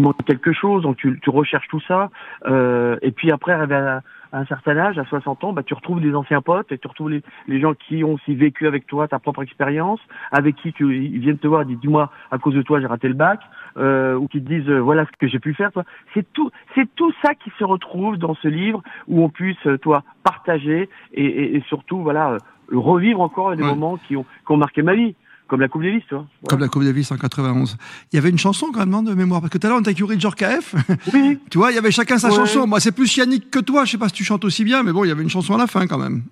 manque 0.00 0.24
quelque 0.24 0.52
chose, 0.52 0.82
donc 0.82 0.96
tu, 0.96 1.18
tu 1.20 1.30
recherches 1.30 1.68
tout 1.68 1.80
ça, 1.86 2.10
et 2.46 3.10
puis 3.10 3.30
après, 3.30 3.52
à, 3.52 4.02
à 4.32 4.38
un 4.38 4.46
certain 4.46 4.76
âge, 4.76 4.98
à 4.98 5.04
60 5.04 5.44
ans, 5.44 5.52
bah, 5.52 5.62
tu 5.62 5.74
retrouves 5.74 6.00
des 6.00 6.14
anciens 6.14 6.42
potes 6.42 6.70
et 6.72 6.78
tu 6.78 6.86
retrouves 6.86 7.10
les, 7.10 7.22
les 7.46 7.60
gens 7.60 7.74
qui 7.74 8.04
ont 8.04 8.14
aussi 8.14 8.34
vécu 8.34 8.66
avec 8.66 8.86
toi 8.86 9.08
ta 9.08 9.18
propre 9.18 9.42
expérience, 9.42 10.00
avec 10.32 10.56
qui 10.56 10.72
tu, 10.72 10.96
ils 10.96 11.18
viennent 11.18 11.38
te 11.38 11.46
voir 11.46 11.62
et 11.62 11.64
disent 11.64 11.80
dis-moi 11.80 12.10
à 12.30 12.38
cause 12.38 12.54
de 12.54 12.62
toi 12.62 12.80
j'ai 12.80 12.86
raté 12.86 13.08
le 13.08 13.14
bac, 13.14 13.40
euh, 13.76 14.14
ou 14.16 14.28
qui 14.28 14.42
te 14.42 14.48
disent 14.48 14.68
euh, 14.68 14.80
voilà 14.80 15.06
ce 15.06 15.10
que 15.18 15.28
j'ai 15.28 15.38
pu 15.38 15.54
faire. 15.54 15.70
C'est 16.14 16.30
tout, 16.32 16.50
c'est 16.74 16.88
tout 16.94 17.12
ça 17.22 17.34
qui 17.34 17.50
se 17.58 17.64
retrouve 17.64 18.18
dans 18.18 18.34
ce 18.34 18.48
livre 18.48 18.82
où 19.06 19.22
on 19.22 19.28
puisse 19.28 19.66
euh, 19.66 19.78
toi 19.78 20.02
partager 20.24 20.88
et, 21.12 21.24
et, 21.24 21.56
et 21.56 21.60
surtout 21.68 22.02
voilà 22.02 22.32
euh, 22.32 22.38
revivre 22.72 23.20
encore 23.20 23.54
des 23.56 23.62
moments 23.62 23.96
qui 23.96 24.16
ont, 24.16 24.24
qui 24.24 24.52
ont 24.52 24.56
marqué 24.56 24.82
ma 24.82 24.94
vie. 24.94 25.14
Comme 25.48 25.60
la 25.60 25.68
Coupe 25.68 25.82
Davis, 25.82 26.02
tu 26.08 26.14
vois. 26.14 26.26
Comme 26.48 26.60
la 26.60 26.68
Coupe 26.68 26.84
Davis 26.84 27.10
en 27.10 27.16
91. 27.16 27.78
Il 28.12 28.16
y 28.16 28.18
avait 28.18 28.28
une 28.28 28.38
chanson 28.38 28.66
quand 28.72 28.84
même, 28.84 29.04
de 29.04 29.14
mémoire 29.14 29.40
Parce 29.40 29.50
que 29.50 29.58
tout 29.58 29.66
à 29.66 29.70
l'heure, 29.70 29.78
on 29.78 29.82
t'a 29.82 29.94
curé 29.94 30.20
George 30.20 30.36
KF. 30.36 30.74
Oui. 31.14 31.38
tu 31.50 31.58
vois, 31.58 31.72
il 31.72 31.74
y 31.74 31.78
avait 31.78 31.90
chacun 31.90 32.18
sa 32.18 32.30
chanson. 32.30 32.66
Moi, 32.66 32.80
c'est 32.80 32.92
plus 32.92 33.16
Yannick 33.16 33.50
que 33.50 33.58
toi. 33.58 33.84
Je 33.84 33.92
sais 33.92 33.98
pas 33.98 34.08
si 34.08 34.14
tu 34.14 34.24
chantes 34.24 34.44
aussi 34.44 34.64
bien, 34.64 34.82
mais 34.82 34.92
bon, 34.92 35.04
il 35.04 35.08
y 35.08 35.10
avait 35.10 35.22
une 35.22 35.30
chanson 35.30 35.54
à 35.54 35.58
la 35.58 35.66
fin 35.66 35.86
quand 35.86 35.98
même. 35.98 36.22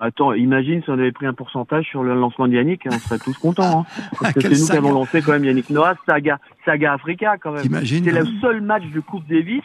Attends, 0.00 0.32
imagine 0.32 0.82
si 0.82 0.90
on 0.90 0.94
avait 0.94 1.12
pris 1.12 1.26
un 1.26 1.34
pourcentage 1.34 1.86
sur 1.86 2.02
le 2.02 2.14
lancement 2.14 2.48
de 2.48 2.54
Yannick, 2.54 2.82
on 2.86 2.98
serait 2.98 3.18
tous 3.18 3.38
contents. 3.38 3.80
Hein. 3.80 4.06
Parce 4.20 4.34
que 4.34 4.40
c'est 4.40 4.60
nous 4.60 4.66
qui 4.66 4.76
avons 4.76 4.92
lancé 4.92 5.22
quand 5.22 5.32
même 5.32 5.44
Yannick 5.44 5.70
Noah, 5.70 5.94
Saga, 6.06 6.38
Saga 6.64 6.94
Africa 6.94 7.36
quand 7.38 7.52
même. 7.52 7.62
C'est 7.84 8.00
le 8.00 8.18
hein. 8.18 8.40
seul 8.40 8.60
match 8.60 8.84
de 8.92 9.00
Coupe 9.00 9.26
Davis 9.28 9.62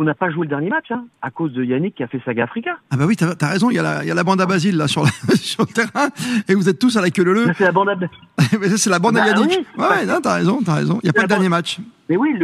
on 0.00 0.04
n'a 0.04 0.14
pas 0.14 0.30
joué 0.30 0.46
le 0.46 0.48
dernier 0.48 0.70
match, 0.70 0.90
hein, 0.90 1.04
à 1.20 1.30
cause 1.30 1.52
de 1.52 1.62
Yannick 1.62 1.94
qui 1.94 2.02
a 2.02 2.06
fait 2.06 2.22
Saga 2.24 2.44
Africa. 2.44 2.78
Ah 2.90 2.96
bah 2.96 3.04
oui, 3.06 3.16
t'as 3.16 3.34
as 3.38 3.50
raison, 3.50 3.68
il 3.68 3.76
y, 3.76 3.78
a 3.78 3.82
la, 3.82 4.02
il 4.02 4.08
y 4.08 4.10
a 4.10 4.14
la 4.14 4.24
bande 4.24 4.40
à 4.40 4.46
Basile 4.46 4.78
là 4.78 4.88
sur, 4.88 5.06
sur 5.34 5.64
le 5.64 5.72
terrain, 5.72 6.08
et 6.48 6.54
vous 6.54 6.70
êtes 6.70 6.78
tous 6.78 6.96
à 6.96 7.02
la 7.02 7.10
queue 7.10 7.22
leu. 7.22 7.46
C'est 7.54 7.64
la 7.64 7.72
bande 7.72 7.90
à 7.90 7.96
C'est 8.78 8.88
la 8.88 8.98
bande 8.98 9.18
à 9.18 9.20
bah 9.20 9.26
Yannick. 9.28 9.66
Oui, 9.76 9.84
ouais, 9.84 10.06
non, 10.06 10.20
t'as 10.22 10.36
raison, 10.36 10.60
t'as 10.64 10.76
raison. 10.76 11.00
Il 11.02 11.06
n'y 11.06 11.10
a 11.10 11.12
pas 11.12 11.22
le 11.22 11.28
dernier 11.28 11.50
match. 11.50 11.80
Mais 12.08 12.16
oui, 12.16 12.34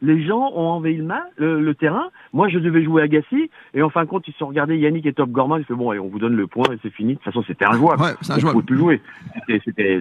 les 0.00 0.26
gens 0.26 0.50
ont 0.54 0.70
envahi 0.70 0.96
le, 1.36 1.60
le, 1.60 1.74
terrain. 1.74 2.08
Moi, 2.32 2.48
je 2.48 2.58
devais 2.58 2.82
jouer 2.82 3.02
à 3.02 3.08
Gassi, 3.08 3.50
et 3.74 3.82
en 3.82 3.90
fin 3.90 4.04
de 4.04 4.08
compte, 4.08 4.26
ils 4.26 4.32
se 4.32 4.38
sont 4.38 4.46
regardés 4.46 4.78
Yannick 4.78 5.04
et 5.04 5.12
Top 5.12 5.30
Gorman. 5.30 5.60
Ils 5.60 5.66
fait 5.66 5.74
bon, 5.74 5.90
allez, 5.90 6.00
on 6.00 6.08
vous 6.08 6.18
donne 6.18 6.36
le 6.36 6.46
point 6.46 6.72
et 6.72 6.78
c'est 6.82 6.90
fini. 6.90 7.12
De 7.12 7.18
toute 7.18 7.24
façon, 7.24 7.44
c'était 7.46 7.66
injouable. 7.66 8.02
Ouais, 8.02 8.14
c'est 8.22 8.32
injouable. 8.32 8.56
On 8.56 8.60
pouvait 8.62 8.66
plus 8.66 8.78
jouer. 8.78 9.02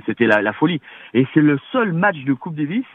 C'était 0.05 0.25
la, 0.25 0.41
la 0.41 0.53
folie. 0.53 0.79
Et 1.13 1.27
c'est 1.33 1.41
le 1.41 1.59
seul 1.73 1.91
match 1.91 2.23
de 2.23 2.31
Coupe 2.31 2.55
Davis 2.55 2.85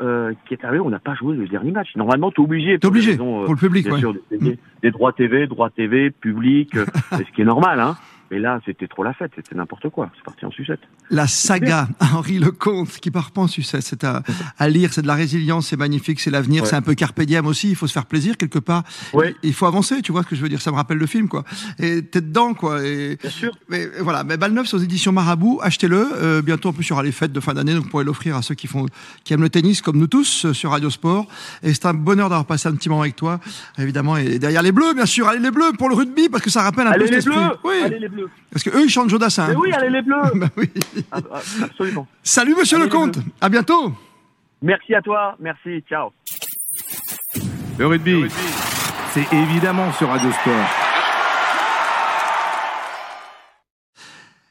euh, 0.00 0.32
qui 0.46 0.54
est 0.54 0.64
arrivé, 0.64 0.80
on 0.80 0.90
n'a 0.90 0.98
pas 0.98 1.14
joué 1.14 1.36
le 1.36 1.48
dernier 1.48 1.70
match. 1.70 1.88
Normalement, 1.96 2.30
tu 2.30 2.40
es 2.40 2.44
obligé. 2.44 2.78
T'es 2.78 2.86
obligé, 2.86 3.16
pour 3.16 3.48
le 3.48 3.56
public, 3.56 3.86
bien 3.86 3.98
sûr, 3.98 4.14
des, 4.30 4.58
des, 4.82 4.90
droits 4.90 5.12
TV, 5.12 5.46
droits 5.46 5.70
TV, 5.70 6.10
public, 6.10 6.76
euh, 6.76 6.84
ce 7.12 7.32
qui 7.34 7.42
est 7.42 7.46
normal, 7.46 7.80
hein. 7.80 7.96
Mais 8.30 8.38
là, 8.38 8.60
c'était 8.66 8.88
trop 8.88 9.04
la 9.04 9.12
fête, 9.12 9.32
c'était 9.36 9.54
n'importe 9.54 9.88
quoi. 9.90 10.10
C'est 10.16 10.24
parti 10.24 10.44
en 10.44 10.50
sucette. 10.50 10.80
La 11.10 11.26
saga 11.26 11.88
Henri 12.00 12.38
Lecomte 12.38 12.88
qui 12.98 13.10
part 13.10 13.30
pas 13.30 13.42
en 13.42 13.46
sucette, 13.46 13.82
c'est 13.82 14.02
à, 14.02 14.22
à, 14.58 14.68
lire, 14.68 14.92
c'est 14.92 15.02
de 15.02 15.06
la 15.06 15.14
résilience, 15.14 15.68
c'est 15.68 15.76
magnifique, 15.76 16.18
c'est 16.20 16.30
l'avenir, 16.30 16.66
c'est 16.66 16.74
un 16.74 16.82
peu 16.82 16.94
carpe 16.94 17.20
diem 17.20 17.46
aussi. 17.46 17.70
Il 17.70 17.76
faut 17.76 17.86
se 17.86 17.92
faire 17.92 18.06
plaisir 18.06 18.36
quelque 18.36 18.58
part. 18.58 18.82
Ouais. 19.12 19.34
Il 19.42 19.54
faut 19.54 19.66
avancer, 19.66 20.02
tu 20.02 20.12
vois 20.12 20.22
ce 20.22 20.28
que 20.28 20.36
je 20.36 20.42
veux 20.42 20.48
dire. 20.48 20.60
Ça 20.60 20.70
me 20.70 20.76
rappelle 20.76 20.98
le 20.98 21.06
film, 21.06 21.28
quoi. 21.28 21.44
Et 21.78 22.02
t'es 22.02 22.20
dedans, 22.20 22.54
quoi. 22.54 22.84
Et, 22.84 23.16
Bien 23.16 23.30
sûr. 23.30 23.52
Mais 23.68 23.86
voilà, 24.00 24.24
mais 24.24 24.36
Balle 24.36 24.52
Neuf, 24.52 24.72
aux 24.74 24.78
éditions 24.78 25.12
Marabout, 25.12 25.60
achetez-le. 25.62 26.08
Euh, 26.14 26.42
bientôt, 26.42 26.70
en 26.70 26.72
plus, 26.72 26.84
il 26.86 26.90
y 26.90 26.92
aura 26.92 27.02
les 27.02 27.12
fêtes 27.12 27.32
de 27.32 27.40
fin 27.40 27.54
d'année, 27.54 27.74
donc 27.74 27.84
vous 27.84 27.90
pourrez 27.90 28.04
l'offrir 28.04 28.36
à 28.36 28.42
ceux 28.42 28.54
qui 28.54 28.66
font, 28.66 28.86
qui 29.24 29.34
aiment 29.34 29.42
le 29.42 29.50
tennis, 29.50 29.80
comme 29.82 29.98
nous 29.98 30.08
tous, 30.08 30.46
euh, 30.46 30.52
sur 30.52 30.72
Radio 30.72 30.90
Sport. 30.90 31.26
Et 31.62 31.72
c'est 31.74 31.86
un 31.86 31.94
bonheur 31.94 32.28
d'avoir 32.28 32.46
passé 32.46 32.68
un 32.68 32.74
petit 32.74 32.88
moment 32.88 33.02
avec 33.02 33.16
toi, 33.16 33.40
évidemment. 33.78 34.16
Et 34.16 34.38
derrière 34.38 34.62
les 34.62 34.72
Bleus, 34.72 34.94
bien 34.94 35.06
sûr. 35.06 35.28
Allez 35.28 35.40
les 35.40 35.50
Bleus 35.50 35.72
pour 35.78 35.88
le 35.88 35.94
rugby, 35.94 36.28
parce 36.28 36.42
que 36.42 36.50
ça 36.50 36.62
rappelle 36.62 36.86
un 36.86 36.90
Allez 36.90 37.06
peu 37.06 37.16
les 37.16 37.22
bleus 37.22 37.56
Oui. 37.64 37.74
Allez 37.84 37.98
les 37.98 38.08
bleus 38.08 38.15
bleus. 38.16 38.30
Parce 38.50 38.62
que 38.62 38.70
eux, 38.70 38.84
ils 38.84 38.90
chantent 38.90 39.10
Jodassin. 39.10 39.48
Mais 39.48 39.54
oui, 39.56 39.72
allez 39.72 39.90
les 39.90 40.02
bleus. 40.02 40.16
bah 40.34 40.48
oui. 40.56 40.70
Ah, 41.10 41.18
absolument. 41.62 42.06
Salut, 42.22 42.54
monsieur 42.58 42.76
Allez, 42.76 42.86
Lecomte. 42.86 43.18
À 43.40 43.48
bientôt. 43.48 43.92
Merci 44.62 44.94
à 44.94 45.02
toi. 45.02 45.36
Merci. 45.38 45.82
Ciao. 45.88 46.10
Le 47.78 47.86
rugby, 47.86 48.24
c'est 49.10 49.32
évidemment 49.32 49.92
sur 49.92 50.08
Radio 50.08 50.30
Sport. 50.32 50.85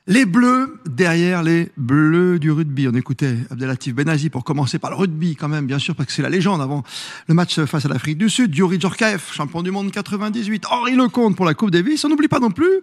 Les 0.08 0.26
bleus 0.26 0.80
derrière 0.86 1.42
les 1.42 1.72
bleus 1.78 2.38
du 2.38 2.52
rugby. 2.52 2.88
On 2.88 2.94
écoutait 2.94 3.38
Abdelatif 3.50 3.96
Benazi 3.96 4.30
pour 4.30 4.44
commencer 4.44 4.78
par 4.78 4.92
le 4.92 4.98
rugby 4.98 5.36
quand 5.36 5.48
même, 5.48 5.66
bien 5.66 5.80
sûr, 5.80 5.96
parce 5.96 6.06
que 6.06 6.14
c'est 6.14 6.22
la 6.22 6.30
légende 6.30 6.62
avant 6.62 6.84
le 7.28 7.34
match 7.34 7.60
face 7.62 7.86
à 7.86 7.90
l'Afrique 7.90 8.20
du 8.20 8.30
Sud. 8.30 8.56
Yuri 8.56 8.80
Djorkaeff, 8.80 9.34
champion 9.34 9.64
du 9.64 9.72
monde 9.72 9.90
98. 9.90 10.68
Henri 10.70 10.96
Lecomte 10.96 11.36
pour 11.36 11.48
la 11.48 11.56
Coupe 11.56 11.72
Davis. 11.72 12.06
On 12.06 12.10
n'oublie 12.10 12.28
pas 12.28 12.40
non 12.40 12.52
plus, 12.52 12.82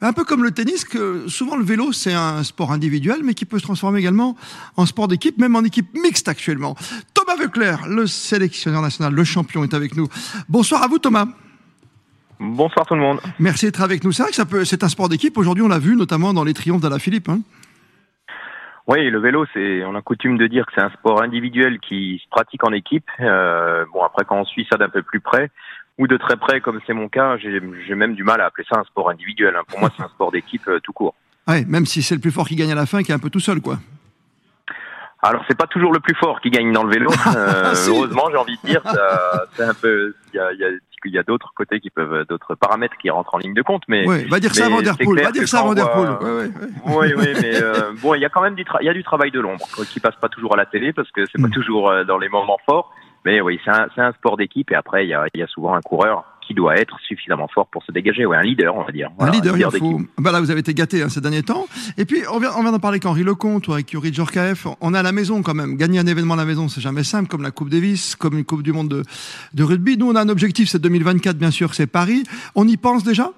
un 0.00 0.12
peu 0.12 0.24
comme 0.24 0.42
le 0.42 0.50
tennis, 0.50 0.84
que 0.84 1.28
souvent 1.28 1.54
le 1.54 1.64
vélo 1.64 1.92
c'est 1.92 2.12
un 2.12 2.42
sport 2.42 2.72
individuel, 2.72 3.20
mais 3.22 3.34
qui 3.34 3.44
peut 3.44 3.60
se 3.60 3.64
transformer 3.64 4.00
également 4.00 4.36
en 4.76 4.84
sport 4.84 5.06
d'équipe, 5.06 5.38
même 5.38 5.54
en 5.54 5.62
équipe 5.62 5.94
mixte 5.94 6.26
actuellement. 6.26 6.74
Thomas 7.14 7.36
Veuclair, 7.36 7.86
le 7.86 8.08
sélectionneur 8.08 8.82
national, 8.82 9.14
le 9.14 9.22
champion, 9.22 9.62
est 9.62 9.74
avec 9.74 9.96
nous. 9.96 10.08
Bonsoir 10.48 10.82
à 10.82 10.88
vous 10.88 10.98
Thomas. 10.98 11.28
Bonsoir 12.40 12.86
tout 12.86 12.94
le 12.94 13.00
monde. 13.00 13.20
Merci 13.38 13.66
d'être 13.66 13.82
avec 13.82 14.04
nous. 14.04 14.12
C'est 14.12 14.22
vrai 14.22 14.30
que 14.30 14.36
ça 14.36 14.44
peut, 14.46 14.64
c'est 14.64 14.82
un 14.84 14.88
sport 14.88 15.08
d'équipe. 15.08 15.36
Aujourd'hui, 15.38 15.62
on 15.62 15.68
l'a 15.68 15.78
vu 15.78 15.96
notamment 15.96 16.32
dans 16.34 16.44
les 16.44 16.54
triomphes 16.54 16.80
d'Ala 16.82 16.98
Philippe. 16.98 17.28
Hein. 17.28 17.40
Oui, 18.86 19.08
le 19.08 19.18
vélo, 19.18 19.46
c'est, 19.54 19.82
on 19.84 19.94
a 19.94 20.02
coutume 20.02 20.36
de 20.36 20.46
dire 20.46 20.66
que 20.66 20.72
c'est 20.74 20.82
un 20.82 20.90
sport 20.90 21.22
individuel 21.22 21.78
qui 21.80 22.20
se 22.22 22.28
pratique 22.28 22.62
en 22.64 22.72
équipe. 22.72 23.06
Euh, 23.20 23.84
bon, 23.92 24.02
après, 24.02 24.24
quand 24.26 24.36
on 24.36 24.44
suit 24.44 24.66
ça 24.70 24.76
d'un 24.76 24.90
peu 24.90 25.02
plus 25.02 25.20
près 25.20 25.50
ou 25.96 26.06
de 26.06 26.16
très 26.16 26.36
près, 26.36 26.60
comme 26.60 26.80
c'est 26.86 26.92
mon 26.92 27.08
cas, 27.08 27.38
j'ai, 27.38 27.60
même 27.94 28.14
du 28.14 28.24
mal 28.24 28.40
à 28.40 28.46
appeler 28.46 28.66
ça 28.70 28.78
un 28.80 28.84
sport 28.84 29.08
individuel. 29.10 29.54
hein. 29.56 29.62
Pour 29.68 29.80
moi, 29.80 29.90
c'est 29.96 30.02
un 30.02 30.08
sport 30.08 30.32
d'équipe 30.32 30.66
euh, 30.68 30.80
tout 30.80 30.92
court. 30.92 31.14
Ouais, 31.48 31.64
même 31.66 31.86
si 31.86 32.02
c'est 32.02 32.14
le 32.14 32.20
plus 32.20 32.30
fort 32.32 32.46
qui 32.48 32.56
gagne 32.56 32.72
à 32.72 32.74
la 32.74 32.84
fin, 32.86 33.02
qui 33.02 33.12
est 33.12 33.14
un 33.14 33.18
peu 33.18 33.30
tout 33.30 33.40
seul, 33.40 33.60
quoi. 33.60 33.78
Alors, 35.22 35.42
c'est 35.48 35.56
pas 35.56 35.66
toujours 35.66 35.92
le 35.92 36.00
plus 36.00 36.14
fort 36.16 36.40
qui 36.42 36.50
gagne 36.50 36.70
dans 36.72 36.84
le 36.84 36.90
vélo. 36.90 37.10
Euh, 37.36 37.74
Si. 37.74 37.88
heureusement, 37.90 38.24
j'ai 38.30 38.36
envie 38.36 38.58
de 38.62 38.68
dire, 38.68 38.82
c'est 39.54 39.62
un 39.64 39.72
peu, 39.74 40.14
il 40.32 40.36
y 40.36 40.40
a, 40.40 40.52
il 40.52 40.58
y 40.58 40.64
a- 40.64 40.68
il 41.04 41.14
y 41.14 41.18
a 41.18 41.22
d'autres 41.22 41.52
côtés 41.54 41.80
qui 41.80 41.90
peuvent, 41.90 42.24
d'autres 42.28 42.54
paramètres 42.54 42.96
qui 43.00 43.10
rentrent 43.10 43.34
en 43.34 43.38
ligne 43.38 43.54
de 43.54 43.62
compte. 43.62 43.82
Mais 43.88 44.06
Ouais, 44.06 44.24
va 44.24 44.40
dire 44.40 44.54
ça 44.54 44.66
à 44.66 44.68
mais 44.68 44.76
Van 44.76 44.82
Der 44.82 44.94
c'est 44.98 45.04
Poel. 45.04 45.16
clair 45.16 45.26
Va 45.28 45.32
dire 45.32 45.48
ça 45.48 45.58
à 45.58 45.60
quand 45.60 45.66
Van 45.66 45.72
on 45.72 45.74
Der 45.74 45.90
Poel. 45.92 46.06
voit- 46.08 46.22
Ouais, 46.22 46.30
ouais, 46.30 46.42
ouais. 46.42 47.14
Oui, 47.14 47.14
oui, 47.16 47.26
mais 47.42 47.62
euh, 47.62 47.92
bon, 48.02 48.14
il 48.14 48.20
y 48.20 48.24
a 48.24 48.28
quand 48.28 48.42
même 48.42 48.54
du, 48.54 48.64
tra- 48.64 48.78
il 48.80 48.86
y 48.86 48.88
a 48.90 48.94
du 48.94 49.02
travail 49.04 49.30
de 49.30 49.40
l'ombre 49.40 49.66
qui 49.92 50.00
passe 50.00 50.16
pas 50.16 50.28
toujours 50.28 50.54
à 50.54 50.56
la 50.56 50.66
télé 50.66 50.92
parce 50.92 51.10
que 51.10 51.24
c'est 51.26 51.38
Mm. 51.38 51.42
pas 51.42 51.48
toujours 51.54 51.90
euh, 51.90 52.04
dans 52.04 52.18
les 52.18 52.28
moments 52.28 52.58
forts. 52.66 52.92
Mais 53.24 53.40
oui, 53.40 53.58
c'est 53.64 53.70
un, 53.70 53.86
c'est 53.94 54.02
un 54.02 54.12
sport 54.12 54.36
d'équipe 54.36 54.70
et 54.70 54.74
après 54.74 55.06
il 55.06 55.08
y 55.08 55.14
a, 55.14 55.24
il 55.34 55.40
y 55.40 55.42
a 55.42 55.46
souvent 55.46 55.74
un 55.74 55.80
coureur 55.80 56.24
qui 56.46 56.54
doit 56.54 56.76
être 56.76 56.98
suffisamment 57.06 57.48
fort 57.48 57.66
pour 57.66 57.82
se 57.84 57.92
dégager. 57.92 58.26
Ouais, 58.26 58.36
un 58.36 58.42
leader, 58.42 58.74
on 58.76 58.84
va 58.84 58.92
dire. 58.92 59.10
Un 59.18 59.30
leader, 59.30 59.56
il 59.56 59.78
faut. 59.78 60.00
Bah 60.18 60.32
là, 60.32 60.40
vous 60.40 60.50
avez 60.50 60.60
été 60.60 60.74
gâté 60.74 61.02
hein, 61.02 61.08
ces 61.08 61.20
derniers 61.20 61.42
temps. 61.42 61.66
Et 61.96 62.04
puis, 62.04 62.22
on 62.30 62.38
vient, 62.38 62.50
on 62.56 62.62
vient 62.62 62.72
d'en 62.72 62.78
parler 62.78 62.96
avec 62.96 63.06
Henri 63.06 63.22
Lecomte 63.22 63.68
ou 63.68 63.72
avec 63.72 63.92
Yuri 63.92 64.12
Djorkaeff. 64.12 64.66
On 64.80 64.94
est 64.94 64.98
à 64.98 65.02
la 65.02 65.12
maison 65.12 65.42
quand 65.42 65.54
même. 65.54 65.76
Gagner 65.76 65.98
un 65.98 66.06
événement 66.06 66.34
à 66.34 66.38
la 66.38 66.44
maison, 66.44 66.68
c'est 66.68 66.80
jamais 66.80 67.04
simple, 67.04 67.28
comme 67.28 67.42
la 67.42 67.50
Coupe 67.50 67.70
Davis, 67.70 68.16
comme 68.16 68.38
une 68.38 68.44
Coupe 68.44 68.62
du 68.62 68.72
Monde 68.72 68.88
de, 68.88 69.02
de 69.54 69.62
rugby. 69.62 69.96
Nous, 69.96 70.10
on 70.10 70.14
a 70.14 70.20
un 70.20 70.28
objectif, 70.28 70.68
c'est 70.68 70.80
2024, 70.80 71.36
bien 71.36 71.50
sûr, 71.50 71.74
c'est 71.74 71.86
Paris. 71.86 72.24
On 72.54 72.66
y 72.66 72.76
pense 72.76 73.04
déjà? 73.04 73.30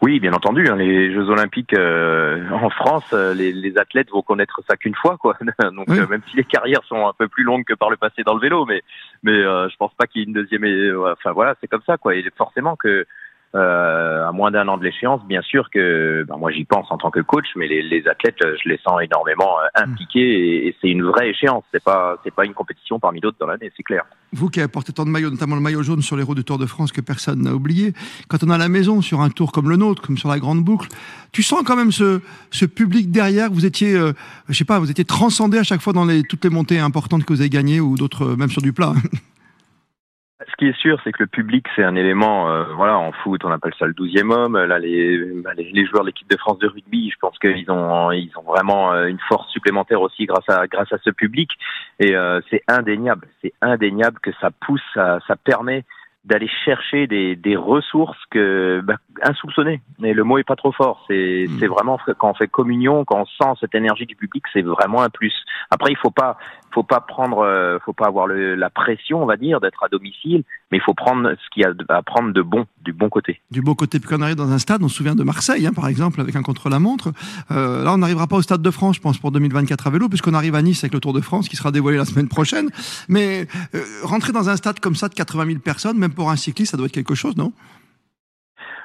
Oui, 0.00 0.20
bien 0.20 0.32
entendu. 0.32 0.68
hein, 0.68 0.76
les 0.76 1.12
Jeux 1.12 1.28
Olympiques 1.28 1.74
euh, 1.74 2.48
en 2.50 2.70
France, 2.70 3.04
euh, 3.12 3.34
les, 3.34 3.52
les 3.52 3.76
athlètes 3.78 4.10
vont 4.10 4.22
connaître 4.22 4.60
ça 4.68 4.76
qu'une 4.76 4.94
fois, 4.94 5.16
quoi. 5.16 5.36
Donc 5.74 5.86
Oui. 5.88 5.98
euh, 5.98 6.06
même 6.06 6.22
si 6.30 6.36
les 6.36 6.44
carrières 6.44 6.84
sont 6.84 7.06
un 7.08 7.12
peu 7.18 7.26
plus 7.26 7.42
longues 7.42 7.64
que 7.64 7.74
par 7.74 7.90
le 7.90 7.96
passé 7.96 8.22
dans 8.24 8.34
le 8.34 8.40
vélo, 8.40 8.64
mais 8.64 8.82
mais 9.24 9.32
euh, 9.32 9.68
je 9.68 9.76
pense 9.76 9.92
pas 9.94 10.06
qu'il 10.06 10.20
y 10.20 10.24
ait 10.24 10.28
une 10.28 10.34
deuxième. 10.34 10.62
ouais, 10.62 11.10
Enfin 11.10 11.32
voilà, 11.32 11.56
c'est 11.60 11.66
comme 11.66 11.82
ça, 11.84 11.96
quoi. 11.96 12.14
Et 12.14 12.24
forcément 12.36 12.76
que 12.76 13.06
euh, 13.54 14.28
à 14.28 14.32
moins 14.32 14.50
d'un 14.50 14.68
an 14.68 14.76
de 14.76 14.84
l'échéance, 14.84 15.22
bien 15.26 15.40
sûr 15.40 15.70
que 15.70 16.24
ben, 16.28 16.36
moi 16.36 16.50
j'y 16.50 16.64
pense 16.64 16.86
en 16.90 16.98
tant 16.98 17.10
que 17.10 17.20
coach, 17.20 17.46
mais 17.56 17.66
les, 17.66 17.82
les 17.82 18.06
athlètes, 18.06 18.36
euh, 18.44 18.54
je 18.62 18.68
les 18.68 18.78
sens 18.86 19.00
énormément 19.02 19.58
euh, 19.60 19.82
impliqués 19.82 20.20
et, 20.20 20.68
et 20.68 20.76
c'est 20.80 20.88
une 20.88 21.02
vraie 21.02 21.30
échéance. 21.30 21.64
C'est 21.72 21.82
pas 21.82 22.18
c'est 22.24 22.34
pas 22.34 22.44
une 22.44 22.52
compétition 22.52 23.00
parmi 23.00 23.20
d'autres 23.20 23.38
dans 23.40 23.46
l'année, 23.46 23.72
c'est 23.74 23.82
clair. 23.82 24.04
Vous 24.34 24.50
qui 24.50 24.60
avez 24.60 24.68
porté 24.68 24.92
tant 24.92 25.06
de 25.06 25.10
maillots, 25.10 25.30
notamment 25.30 25.54
le 25.54 25.62
maillot 25.62 25.82
jaune 25.82 26.02
sur 26.02 26.16
les 26.16 26.22
routes 26.22 26.36
du 26.36 26.44
Tour 26.44 26.58
de 26.58 26.66
France 26.66 26.92
que 26.92 27.00
personne 27.00 27.42
n'a 27.42 27.54
oublié, 27.54 27.94
quand 28.28 28.44
on 28.44 28.50
à 28.50 28.58
la 28.58 28.68
maison 28.68 29.00
sur 29.00 29.22
un 29.22 29.30
tour 29.30 29.50
comme 29.50 29.70
le 29.70 29.76
nôtre, 29.76 30.02
comme 30.02 30.18
sur 30.18 30.28
la 30.28 30.38
grande 30.38 30.62
boucle, 30.62 30.88
tu 31.32 31.42
sens 31.42 31.62
quand 31.64 31.76
même 31.76 31.92
ce, 31.92 32.20
ce 32.50 32.66
public 32.66 33.10
derrière? 33.10 33.50
Vous 33.50 33.64
étiez, 33.64 33.94
euh, 33.94 34.12
je 34.48 34.54
sais 34.54 34.64
pas, 34.66 34.78
vous 34.78 34.90
étiez 34.90 35.04
transcendé 35.04 35.58
à 35.58 35.62
chaque 35.62 35.80
fois 35.80 35.94
dans 35.94 36.04
les, 36.04 36.22
toutes 36.22 36.44
les 36.44 36.50
montées 36.50 36.78
importantes 36.78 37.24
que 37.24 37.32
vous 37.32 37.40
avez 37.40 37.50
gagnées 37.50 37.80
ou 37.80 37.96
d'autres, 37.96 38.36
même 38.36 38.50
sur 38.50 38.60
du 38.60 38.72
plat? 38.74 38.92
Ce 40.46 40.54
qui 40.56 40.66
est 40.68 40.78
sûr, 40.78 41.00
c'est 41.02 41.10
que 41.10 41.24
le 41.24 41.26
public, 41.26 41.66
c'est 41.74 41.82
un 41.82 41.96
élément, 41.96 42.48
euh, 42.48 42.62
voilà, 42.76 42.96
en 42.96 43.10
foot, 43.10 43.44
on 43.44 43.50
appelle 43.50 43.74
ça 43.76 43.86
le 43.86 43.92
douzième 43.92 44.30
homme. 44.30 44.56
Là, 44.56 44.78
les, 44.78 45.18
bah, 45.42 45.50
les, 45.56 45.84
joueurs 45.84 46.04
de 46.04 46.08
l'équipe 46.08 46.30
de 46.30 46.36
France 46.36 46.60
de 46.60 46.68
rugby, 46.68 47.10
je 47.10 47.18
pense 47.18 47.36
qu'ils 47.40 47.68
ont, 47.72 48.12
ils 48.12 48.30
ont 48.36 48.42
vraiment 48.42 48.92
euh, 48.92 49.06
une 49.06 49.18
force 49.28 49.50
supplémentaire 49.50 50.00
aussi 50.00 50.26
grâce 50.26 50.48
à, 50.48 50.68
grâce 50.68 50.92
à 50.92 50.98
ce 50.98 51.10
public. 51.10 51.50
Et 51.98 52.14
euh, 52.14 52.40
c'est 52.50 52.62
indéniable, 52.68 53.26
c'est 53.42 53.52
indéniable 53.60 54.20
que 54.20 54.30
ça 54.40 54.50
pousse, 54.52 54.82
ça, 54.94 55.18
ça 55.26 55.34
permet 55.34 55.84
d'aller 56.24 56.48
chercher 56.64 57.08
des, 57.08 57.34
des 57.34 57.56
ressources 57.56 58.22
que 58.30 58.80
bah, 58.84 58.96
insoupçonnées. 59.22 59.80
Mais 59.98 60.12
le 60.12 60.24
mot 60.24 60.38
est 60.38 60.44
pas 60.44 60.56
trop 60.56 60.72
fort. 60.72 61.04
C'est 61.08 61.46
Mm. 61.48 61.58
c'est 61.58 61.66
vraiment 61.66 61.98
quand 62.18 62.30
on 62.30 62.34
fait 62.34 62.48
communion, 62.48 63.04
quand 63.04 63.20
on 63.20 63.26
sent 63.26 63.58
cette 63.60 63.74
énergie 63.74 64.06
du 64.06 64.16
public, 64.16 64.44
c'est 64.52 64.62
vraiment 64.62 65.02
un 65.02 65.10
plus. 65.10 65.34
Après, 65.70 65.90
il 65.90 65.96
faut 65.96 66.10
pas 66.10 66.38
faut 66.74 66.82
pas 66.82 67.00
prendre, 67.00 67.38
euh, 67.38 67.78
faut 67.84 67.92
pas 67.92 68.06
avoir 68.06 68.26
le, 68.26 68.54
la 68.54 68.70
pression, 68.70 69.22
on 69.22 69.26
va 69.26 69.36
dire, 69.36 69.58
d'être 69.60 69.82
à 69.82 69.88
domicile, 69.88 70.44
mais 70.70 70.78
il 70.78 70.80
faut 70.82 70.94
prendre 70.94 71.30
ce 71.30 71.50
qu'il 71.50 71.62
y 71.62 71.66
a 71.66 71.72
à 71.88 72.02
prendre 72.02 72.32
de 72.32 72.42
bon, 72.42 72.66
du 72.84 72.92
bon 72.92 73.08
côté. 73.08 73.40
du 73.50 73.62
beau 73.62 73.74
côté. 73.74 73.98
Puis 73.98 74.08
quand 74.08 74.18
on 74.18 74.22
arrive 74.22 74.36
dans 74.36 74.52
un 74.52 74.58
stade, 74.58 74.82
on 74.82 74.88
se 74.88 74.96
souvient 74.96 75.14
de 75.14 75.24
Marseille, 75.24 75.66
hein, 75.66 75.72
par 75.74 75.88
exemple, 75.88 76.20
avec 76.20 76.36
un 76.36 76.42
contre-la-montre. 76.42 77.12
Euh, 77.50 77.84
là, 77.84 77.94
on 77.94 77.98
n'arrivera 77.98 78.26
pas 78.26 78.36
au 78.36 78.42
Stade 78.42 78.62
de 78.62 78.70
France, 78.70 78.96
je 78.96 79.00
pense, 79.00 79.18
pour 79.18 79.32
2024 79.32 79.86
à 79.86 79.90
vélo, 79.90 80.08
puisqu'on 80.08 80.34
arrive 80.34 80.54
à 80.54 80.62
Nice 80.62 80.84
avec 80.84 80.94
le 80.94 81.00
Tour 81.00 81.12
de 81.12 81.20
France, 81.20 81.48
qui 81.48 81.56
sera 81.56 81.70
dévoilé 81.70 81.96
la 81.96 82.04
semaine 82.04 82.28
prochaine. 82.28 82.68
Mais 83.08 83.46
euh, 83.74 83.82
rentrer 84.02 84.32
dans 84.32 84.48
un 84.48 84.56
stade 84.56 84.78
comme 84.78 84.94
ça 84.94 85.08
de 85.08 85.14
80 85.14 85.46
000 85.46 85.58
personnes, 85.60 85.98
même 85.98 86.12
pour 86.12 86.30
un 86.30 86.36
cycliste, 86.36 86.72
ça 86.72 86.76
doit 86.76 86.86
être 86.86 86.92
quelque 86.92 87.14
chose, 87.14 87.36
non? 87.36 87.52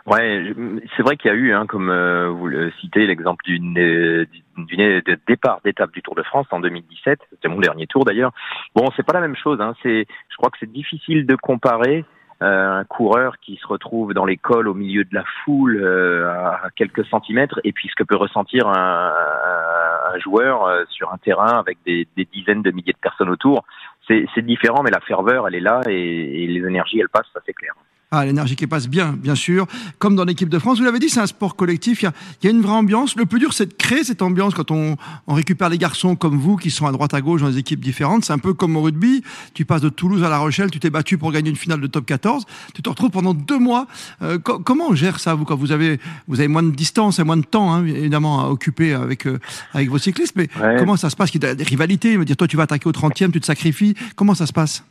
Ouais, 0.05 0.53
c'est 0.97 1.01
vrai 1.03 1.15
qu'il 1.15 1.31
y 1.31 1.33
a 1.33 1.37
eu, 1.37 1.53
hein, 1.53 1.65
comme 1.65 1.89
euh, 1.89 2.27
vous 2.27 2.47
le 2.47 2.71
citez, 2.81 3.05
l'exemple 3.07 3.43
d'une 3.45 3.77
euh, 3.79 4.25
d'une 4.57 5.01
départ 5.27 5.61
d'étape 5.63 5.91
du 5.91 6.01
Tour 6.01 6.13
de 6.15 6.23
France 6.23 6.45
en 6.51 6.59
2017. 6.59 7.19
C'était 7.29 7.47
mon 7.47 7.59
dernier 7.59 7.87
tour 7.87 8.03
d'ailleurs. 8.03 8.33
Bon, 8.75 8.89
c'est 8.97 9.05
pas 9.05 9.13
la 9.13 9.21
même 9.21 9.35
chose. 9.37 9.61
Hein. 9.61 9.73
C'est, 9.81 10.05
je 10.29 10.35
crois 10.37 10.49
que 10.49 10.57
c'est 10.59 10.71
difficile 10.71 11.25
de 11.25 11.35
comparer 11.37 12.03
euh, 12.41 12.79
un 12.79 12.83
coureur 12.83 13.37
qui 13.39 13.55
se 13.55 13.65
retrouve 13.65 14.13
dans 14.13 14.25
l'école 14.25 14.67
au 14.67 14.73
milieu 14.73 15.05
de 15.05 15.13
la 15.15 15.23
foule 15.45 15.77
euh, 15.81 16.29
à 16.29 16.69
quelques 16.75 17.05
centimètres 17.05 17.61
et 17.63 17.71
puis 17.71 17.87
ce 17.87 17.95
que 17.95 18.03
peut 18.03 18.17
ressentir 18.17 18.67
un, 18.67 19.13
un- 19.13 20.19
joueur 20.19 20.65
euh, 20.65 20.83
sur 20.89 21.11
un 21.11 21.17
terrain 21.17 21.57
avec 21.59 21.77
des, 21.85 22.07
des 22.15 22.25
dizaines 22.25 22.61
de 22.61 22.69
milliers 22.71 22.93
de 22.93 22.97
personnes 23.01 23.29
autour. 23.29 23.63
C'est 24.07 24.41
différent, 24.45 24.83
mais 24.83 24.91
la 24.91 24.99
ferveur, 24.99 25.47
elle 25.47 25.55
est 25.55 25.59
là 25.61 25.81
et, 25.87 26.43
et 26.43 26.47
les 26.47 26.67
énergies, 26.67 26.99
elles 26.99 27.09
passent, 27.09 27.31
ça 27.33 27.39
c'est 27.45 27.53
clair. 27.53 27.73
Ah, 28.15 28.25
l'énergie 28.25 28.55
qui 28.55 28.67
passe 28.67 28.87
bien, 28.87 29.13
bien 29.13 29.33
sûr. 29.33 29.65
Comme 29.97 30.15
dans 30.15 30.23
l'équipe 30.23 30.47
de 30.47 30.59
France, 30.59 30.77
vous 30.77 30.83
l'avez 30.83 30.99
dit, 30.99 31.09
c'est 31.09 31.19
un 31.19 31.25
sport 31.25 31.55
collectif. 31.55 32.03
Il 32.03 32.05
y, 32.05 32.07
a, 32.07 32.13
il 32.41 32.45
y 32.45 32.47
a 32.47 32.51
une 32.51 32.61
vraie 32.61 32.73
ambiance. 32.73 33.15
Le 33.15 33.25
plus 33.25 33.39
dur, 33.39 33.53
c'est 33.53 33.65
de 33.65 33.73
créer 33.73 34.03
cette 34.03 34.21
ambiance 34.21 34.53
quand 34.53 34.69
on, 34.69 34.97
on 35.25 35.33
récupère 35.33 35.67
les 35.69 35.79
garçons 35.79 36.15
comme 36.15 36.37
vous 36.37 36.55
qui 36.55 36.69
sont 36.69 36.85
à 36.85 36.91
droite 36.91 37.15
à 37.15 37.21
gauche 37.21 37.41
dans 37.41 37.49
des 37.49 37.57
équipes 37.57 37.79
différentes. 37.79 38.23
C'est 38.23 38.33
un 38.33 38.37
peu 38.37 38.53
comme 38.53 38.75
au 38.77 38.83
rugby. 38.83 39.23
Tu 39.55 39.65
passes 39.65 39.81
de 39.81 39.89
Toulouse 39.89 40.23
à 40.23 40.29
La 40.29 40.37
Rochelle, 40.37 40.69
tu 40.69 40.79
t'es 40.79 40.91
battu 40.91 41.17
pour 41.17 41.31
gagner 41.31 41.49
une 41.49 41.55
finale 41.55 41.81
de 41.81 41.87
top 41.87 42.05
14. 42.05 42.45
Tu 42.75 42.83
te 42.83 42.89
retrouves 42.89 43.09
pendant 43.09 43.33
deux 43.33 43.57
mois. 43.57 43.87
Euh, 44.21 44.37
co- 44.37 44.59
comment 44.59 44.89
on 44.89 44.93
gère 44.95 45.19
ça, 45.19 45.33
vous, 45.33 45.43
quand 45.45 45.55
vous 45.55 45.71
avez, 45.71 45.99
vous 46.27 46.39
avez 46.39 46.47
moins 46.47 46.61
de 46.61 46.69
distance 46.69 47.17
et 47.17 47.23
moins 47.23 47.37
de 47.37 47.45
temps, 47.45 47.73
hein, 47.73 47.83
évidemment, 47.83 48.41
à 48.45 48.49
occuper 48.49 48.93
avec, 48.93 49.25
euh, 49.25 49.39
avec 49.73 49.89
vos 49.89 49.97
cyclistes. 49.97 50.35
Mais 50.35 50.49
Ouais. 50.61 50.75
comment 50.77 50.97
ça 50.97 51.09
se 51.09 51.15
passe? 51.15 51.33
Il 51.33 51.41
y 51.43 51.47
a 51.47 51.55
des 51.55 51.63
rivalités. 51.63 52.15
Me 52.15 52.25
dire, 52.25 52.37
toi, 52.37 52.47
tu 52.47 52.57
vas 52.57 52.63
attaquer 52.63 52.87
au 52.87 52.91
30e, 52.91 53.31
tu 53.31 53.39
te 53.39 53.45
sacrifies. 53.47 53.95
Comment 54.15 54.35
ça 54.35 54.45
se 54.45 54.53
passe? 54.53 54.83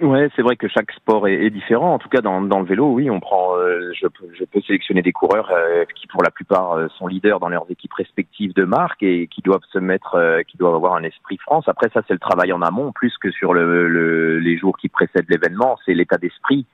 Ouais, 0.00 0.28
c'est 0.36 0.42
vrai 0.42 0.54
que 0.54 0.68
chaque 0.68 0.92
sport 0.92 1.26
est, 1.26 1.44
est 1.46 1.50
différent. 1.50 1.92
En 1.94 1.98
tout 1.98 2.08
cas, 2.08 2.20
dans, 2.20 2.40
dans 2.40 2.60
le 2.60 2.66
vélo, 2.66 2.86
oui, 2.92 3.10
on 3.10 3.18
prend. 3.18 3.56
euh, 3.56 3.90
je, 3.94 4.06
je 4.38 4.44
peux 4.44 4.60
sélectionner 4.60 5.02
des 5.02 5.10
coureurs 5.10 5.50
euh, 5.50 5.84
qui, 5.92 6.06
pour 6.06 6.22
la 6.22 6.30
plupart, 6.30 6.72
euh, 6.74 6.86
sont 6.98 7.08
leaders 7.08 7.40
dans 7.40 7.48
leurs 7.48 7.68
équipes 7.68 7.94
respectives 7.94 8.54
de 8.54 8.62
marque 8.64 9.02
et 9.02 9.26
qui 9.26 9.42
doivent 9.42 9.64
se 9.72 9.78
mettre, 9.80 10.14
euh, 10.14 10.42
qui 10.46 10.56
doivent 10.56 10.76
avoir 10.76 10.94
un 10.94 11.02
esprit 11.02 11.36
France. 11.38 11.64
Après, 11.66 11.88
ça, 11.92 12.02
c'est 12.06 12.12
le 12.12 12.20
travail 12.20 12.52
en 12.52 12.62
amont, 12.62 12.92
plus 12.92 13.12
que 13.18 13.32
sur 13.32 13.52
le, 13.54 13.88
le- 13.88 14.38
les 14.38 14.56
jours 14.56 14.78
qui 14.78 14.88
précèdent 14.88 15.28
l'événement. 15.28 15.76
C'est 15.84 15.94
l'état 15.94 16.16
d'esprit. 16.16 16.64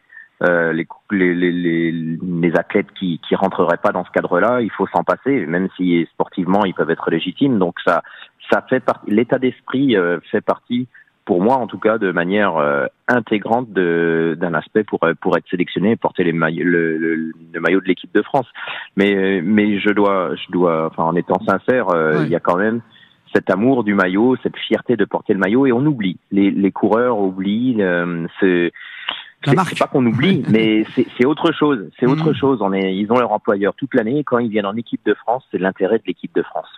Euh, 0.43 0.75
les, 0.75 0.87
les, 1.11 1.33
les, 1.35 1.53
les, 1.53 1.93
les 1.93 2.57
athlètes 2.57 2.93
qui 2.99 3.21
qui 3.27 3.35
rentreraient 3.37 3.79
pas 3.79 3.93
dans 3.93 4.05
ce 4.05 4.11
cadre-là, 4.11 4.61
il 4.61 4.71
faut 4.71 4.87
s'en 4.89 5.03
passer, 5.05 5.47
même 5.47 5.69
si 5.77 6.07
sportivement 6.13 6.67
ils 6.67 6.75
peuvent 6.75 6.91
être 6.91 7.09
légitimes. 7.11 7.59
Donc 7.59 7.77
ça, 7.87 8.03
ça 8.51 8.61
fait 8.69 8.81
partie. 8.81 9.11
L'état 9.11 9.39
d'esprit 9.39 9.97
euh, 9.97 10.19
fait 10.31 10.43
partie 10.43 10.89
pour 11.25 11.43
moi 11.43 11.57
en 11.57 11.67
tout 11.67 11.79
cas 11.79 11.99
de 11.99 12.13
manière 12.13 12.57
euh, 12.57 12.87
intégrante 13.09 13.71
d'un 13.71 14.55
aspect 14.55 14.85
pour 14.85 15.03
euh, 15.05 15.15
pour 15.21 15.37
être 15.37 15.49
sélectionné 15.49 15.93
et 15.93 15.97
porter 15.97 16.25
les 16.25 16.33
maillots, 16.33 16.65
le, 16.65 16.99
le- 16.99 17.33
le 17.53 17.61
maillot 17.61 17.81
de 17.81 17.87
l'équipe 17.87 18.13
de 18.15 18.23
France. 18.23 18.47
Mais 18.97 19.15
euh, 19.15 19.41
mais 19.45 19.79
je 19.79 19.91
dois 19.91 20.35
je 20.37 20.51
dois 20.51 20.87
enfin 20.87 21.05
en 21.05 21.17
étant 21.17 21.41
sincère, 21.45 21.91
euh, 21.91 22.23
il 22.25 22.31
y 22.31 22.37
a 22.37 22.41
quand 22.41 22.57
même 22.57 22.81
cet 23.35 23.51
amour 23.51 23.85
du 23.85 23.95
maillot, 23.95 24.37
cette 24.43 24.57
fierté 24.57 24.97
de 24.97 25.05
porter 25.05 25.33
le 25.33 25.41
maillot 25.41 25.67
et 25.67 25.73
on 25.73 25.85
oublie 25.85 26.19
les 26.31 26.51
les 26.51 26.73
coureurs 26.73 27.19
oublient 27.19 27.83
euh, 27.83 28.27
ce 28.41 28.71
c'est 29.47 29.79
pas 29.79 29.87
qu'on 29.87 30.07
oublie, 30.07 30.43
mais 30.49 30.85
c'est 31.19 31.27
autre 31.27 31.53
chose. 31.53 31.91
C'est 31.99 32.07
autre 32.07 32.31
mm. 32.31 32.35
chose. 32.35 32.59
On 32.63 32.73
est, 32.73 32.95
ils 32.97 33.11
ont 33.13 33.19
leur 33.19 33.33
employeur 33.33 33.75
toute 33.75 33.95
l'année. 33.95 34.25
Quand 34.25 34.39
ils 34.39 34.49
viennent 34.51 34.67
en 34.67 34.77
équipe 34.77 35.05
de 35.05 35.15
France, 35.15 35.45
c'est 35.51 35.59
l'intérêt 35.59 35.99
de 35.99 36.05
l'équipe 36.07 36.35
de 36.35 36.43
France. 36.43 36.69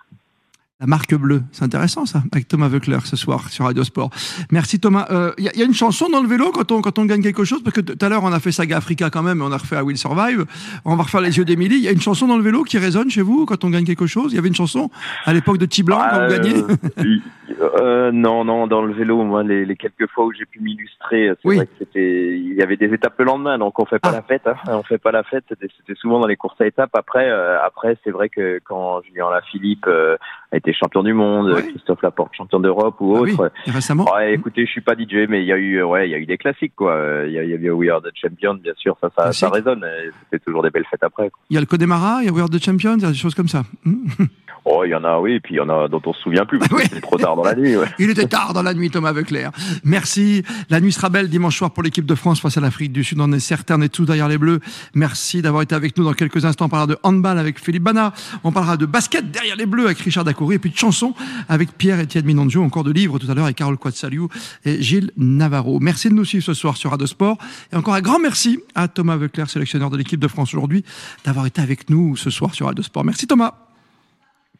La 0.78 0.86
marque 0.86 1.14
bleue, 1.14 1.42
c'est 1.52 1.64
intéressant 1.64 2.04
ça, 2.04 2.22
avec 2.32 2.48
Thomas 2.48 2.68
Veucler 2.68 2.98
ce 3.04 3.16
soir 3.16 3.48
sur 3.48 3.64
Radio 3.64 3.82
Sport. 3.82 4.10
Merci 4.50 4.78
Thomas. 4.78 5.06
Il 5.08 5.16
euh, 5.16 5.32
y, 5.38 5.62
a 5.62 5.64
une 5.64 5.72
chanson 5.72 6.10
dans 6.10 6.20
le 6.20 6.28
vélo 6.28 6.50
quand 6.52 6.70
on, 6.70 6.82
quand 6.82 6.98
on 6.98 7.06
gagne 7.06 7.22
quelque 7.22 7.44
chose, 7.44 7.62
parce 7.62 7.74
que 7.74 7.80
tout 7.80 8.04
à 8.04 8.10
l'heure 8.10 8.24
on 8.24 8.32
a 8.32 8.40
fait 8.40 8.52
Saga 8.52 8.76
Africa 8.76 9.08
quand 9.08 9.22
même, 9.22 9.40
on 9.40 9.50
a 9.50 9.56
refait 9.56 9.76
à 9.76 9.84
Will 9.84 9.96
Survive. 9.96 10.44
On 10.84 10.94
va 10.94 11.04
refaire 11.04 11.22
Les 11.22 11.38
Yeux 11.38 11.46
d'Emilie. 11.46 11.76
Il 11.76 11.82
y 11.82 11.88
a 11.88 11.92
une 11.92 12.02
chanson 12.02 12.26
dans 12.26 12.36
le 12.36 12.42
vélo 12.42 12.62
qui 12.62 12.76
résonne 12.76 13.10
chez 13.10 13.22
vous 13.22 13.46
quand 13.46 13.64
on 13.64 13.70
gagne 13.70 13.86
quelque 13.86 14.06
chose? 14.06 14.32
Il 14.32 14.36
y 14.36 14.38
avait 14.38 14.48
une 14.48 14.54
chanson 14.54 14.90
à 15.24 15.32
l'époque 15.32 15.56
de 15.56 15.64
T-Blanc 15.64 15.98
quand 16.10 16.26
vous 16.26 16.32
gagnez? 16.32 16.62
euh, 17.60 18.10
Non, 18.12 18.44
non, 18.44 18.66
dans 18.66 18.82
le 18.82 18.92
vélo, 18.92 19.22
moi, 19.22 19.42
les, 19.42 19.76
quelques 19.76 20.08
fois 20.10 20.24
où 20.26 20.32
j'ai 20.32 20.46
pu 20.46 20.60
m'illustrer, 20.60 21.30
c'est 21.42 21.56
vrai 21.56 21.66
que 21.66 21.72
c'était, 21.78 22.36
il 22.36 22.54
y 22.54 22.62
avait 22.62 22.76
des 22.76 22.92
étapes 22.92 23.14
le 23.18 23.24
lendemain, 23.24 23.58
donc 23.58 23.78
on 23.78 23.84
fait 23.84 23.98
pas 23.98 24.10
ah. 24.10 24.16
la 24.16 24.22
fête. 24.22 24.46
Hein. 24.46 24.56
On 24.66 24.82
fait 24.82 24.98
pas 24.98 25.12
la 25.12 25.22
fête. 25.22 25.44
C'était 25.48 25.94
souvent 25.94 26.20
dans 26.20 26.26
les 26.26 26.36
courses 26.36 26.60
à 26.60 26.66
étapes. 26.66 26.90
Après, 26.94 27.28
euh, 27.28 27.58
après, 27.62 27.96
c'est 28.04 28.10
vrai 28.10 28.28
que 28.28 28.60
quand 28.64 29.02
Julien 29.02 29.30
Lafilippe 29.30 29.86
a 29.86 30.56
été 30.56 30.72
champion 30.72 31.02
du 31.02 31.12
monde, 31.12 31.54
Christophe 31.60 32.02
Laporte 32.02 32.34
champion 32.34 32.60
d'Europe 32.60 32.96
ou 33.00 33.16
ah 33.16 33.20
autre. 33.20 33.52
récemment. 33.66 34.04
Ouais, 34.14 34.34
écoutez, 34.34 34.66
je 34.66 34.70
suis 34.70 34.80
pas 34.80 34.94
DJ, 34.94 35.28
mais 35.28 35.42
il 35.42 35.46
y 35.46 35.52
a 35.52 35.56
eu, 35.56 35.82
ouais, 35.82 36.08
il 36.08 36.12
y 36.12 36.14
a 36.14 36.18
eu 36.18 36.26
des 36.26 36.38
classiques 36.38 36.74
quoi. 36.76 37.22
Il 37.26 37.32
y 37.32 37.38
a, 37.38 37.42
eu 37.42 37.70
We 37.70 37.90
Are 37.90 38.02
the 38.02 38.12
Champion, 38.14 38.54
bien 38.54 38.74
sûr, 38.76 38.96
ça, 39.00 39.10
ça, 39.16 39.32
ça 39.32 39.48
résonne. 39.50 39.84
C'était 40.24 40.44
toujours 40.44 40.62
des 40.62 40.70
belles 40.70 40.86
fêtes 40.90 41.02
après. 41.02 41.30
Il 41.50 41.54
y 41.54 41.56
a 41.56 41.60
le 41.60 41.66
Connemara, 41.66 42.18
il 42.22 42.26
y 42.26 42.28
a 42.28 42.32
We 42.32 42.42
Are 42.42 42.50
the 42.50 42.62
Champion, 42.62 42.96
il 42.96 43.02
y 43.02 43.06
a 43.06 43.08
des 43.08 43.14
choses 43.14 43.34
comme 43.34 43.48
ça. 43.48 43.62
Oh, 44.68 44.82
il 44.84 44.90
y 44.90 44.94
en 44.96 45.04
a, 45.04 45.20
oui, 45.20 45.38
puis 45.38 45.54
il 45.54 45.58
y 45.58 45.60
en 45.60 45.68
a 45.68 45.86
dont 45.86 46.02
on 46.04 46.12
se 46.12 46.20
souvient 46.22 46.44
plus, 46.44 46.58
que 46.58 46.66
c'était 46.82 47.00
trop 47.00 47.16
tard 47.16 47.36
dans 47.36 47.44
la 47.44 47.54
nuit. 47.54 47.76
Il 48.00 48.10
était 48.10 48.26
tard 48.26 48.52
dans 48.52 48.62
la 48.62 48.74
nuit, 48.74 48.90
Thomas 48.90 49.12
Veuclair. 49.12 49.52
Merci. 49.84 50.42
La 50.70 50.80
nuit 50.80 50.90
sera 50.90 51.08
belle 51.08 51.28
dimanche 51.28 51.56
soir 51.56 51.70
pour 51.70 51.84
l'équipe 51.84 52.04
de 52.04 52.14
France 52.16 52.40
face 52.40 52.56
à 52.56 52.60
l'Afrique 52.60 52.90
du 52.90 53.04
Sud. 53.04 53.20
On 53.20 53.32
est 53.32 53.38
certain, 53.38 53.78
on 53.78 53.82
est 53.82 53.88
tous 53.88 54.06
derrière 54.06 54.26
les 54.26 54.38
Bleus. 54.38 54.58
Merci 54.92 55.40
d'avoir 55.40 55.62
été 55.62 55.76
avec 55.76 55.96
nous 55.96 56.02
dans 56.02 56.14
quelques 56.14 56.44
instants. 56.44 56.64
On 56.64 56.68
parlera 56.68 56.88
de 56.88 56.98
handball 57.04 57.38
avec 57.38 57.60
Philippe 57.60 57.84
Bana. 57.84 58.12
On 58.42 58.50
parlera 58.50 58.76
de 58.76 58.86
basket 58.86 59.30
derrière 59.30 59.54
les 59.54 59.66
Bleus 59.66 59.86
avec 59.86 60.00
Richard 60.00 60.24
Dacoury. 60.24 60.56
Et 60.56 60.58
puis 60.58 60.70
de 60.70 60.76
chansons 60.76 61.14
avec 61.48 61.78
Pierre-Étienne 61.78 62.24
Minondio. 62.24 62.64
Encore 62.64 62.82
de 62.82 62.90
livres 62.90 63.20
tout 63.20 63.30
à 63.30 63.34
l'heure 63.34 63.44
avec 63.44 63.56
Carole 63.56 63.78
Quatsaliou 63.78 64.28
et 64.64 64.82
Gilles 64.82 65.12
Navarro. 65.16 65.78
Merci 65.78 66.08
de 66.08 66.14
nous 66.14 66.24
suivre 66.24 66.44
ce 66.44 66.54
soir 66.54 66.76
sur 66.76 66.90
Radio 66.90 67.06
Sport. 67.06 67.38
Et 67.72 67.76
encore 67.76 67.94
un 67.94 68.00
grand 68.00 68.18
merci 68.18 68.58
à 68.74 68.88
Thomas 68.88 69.16
Veuclair, 69.16 69.48
sélectionneur 69.48 69.90
de 69.90 69.96
l'équipe 69.96 70.18
de 70.18 70.28
France 70.28 70.52
aujourd'hui, 70.54 70.84
d'avoir 71.24 71.46
été 71.46 71.60
avec 71.60 71.88
nous 71.88 72.16
ce 72.16 72.30
soir 72.30 72.52
sur 72.52 72.66
Radio 72.66 72.82
Sport. 72.82 73.04
Merci 73.04 73.28
Thomas. 73.28 73.65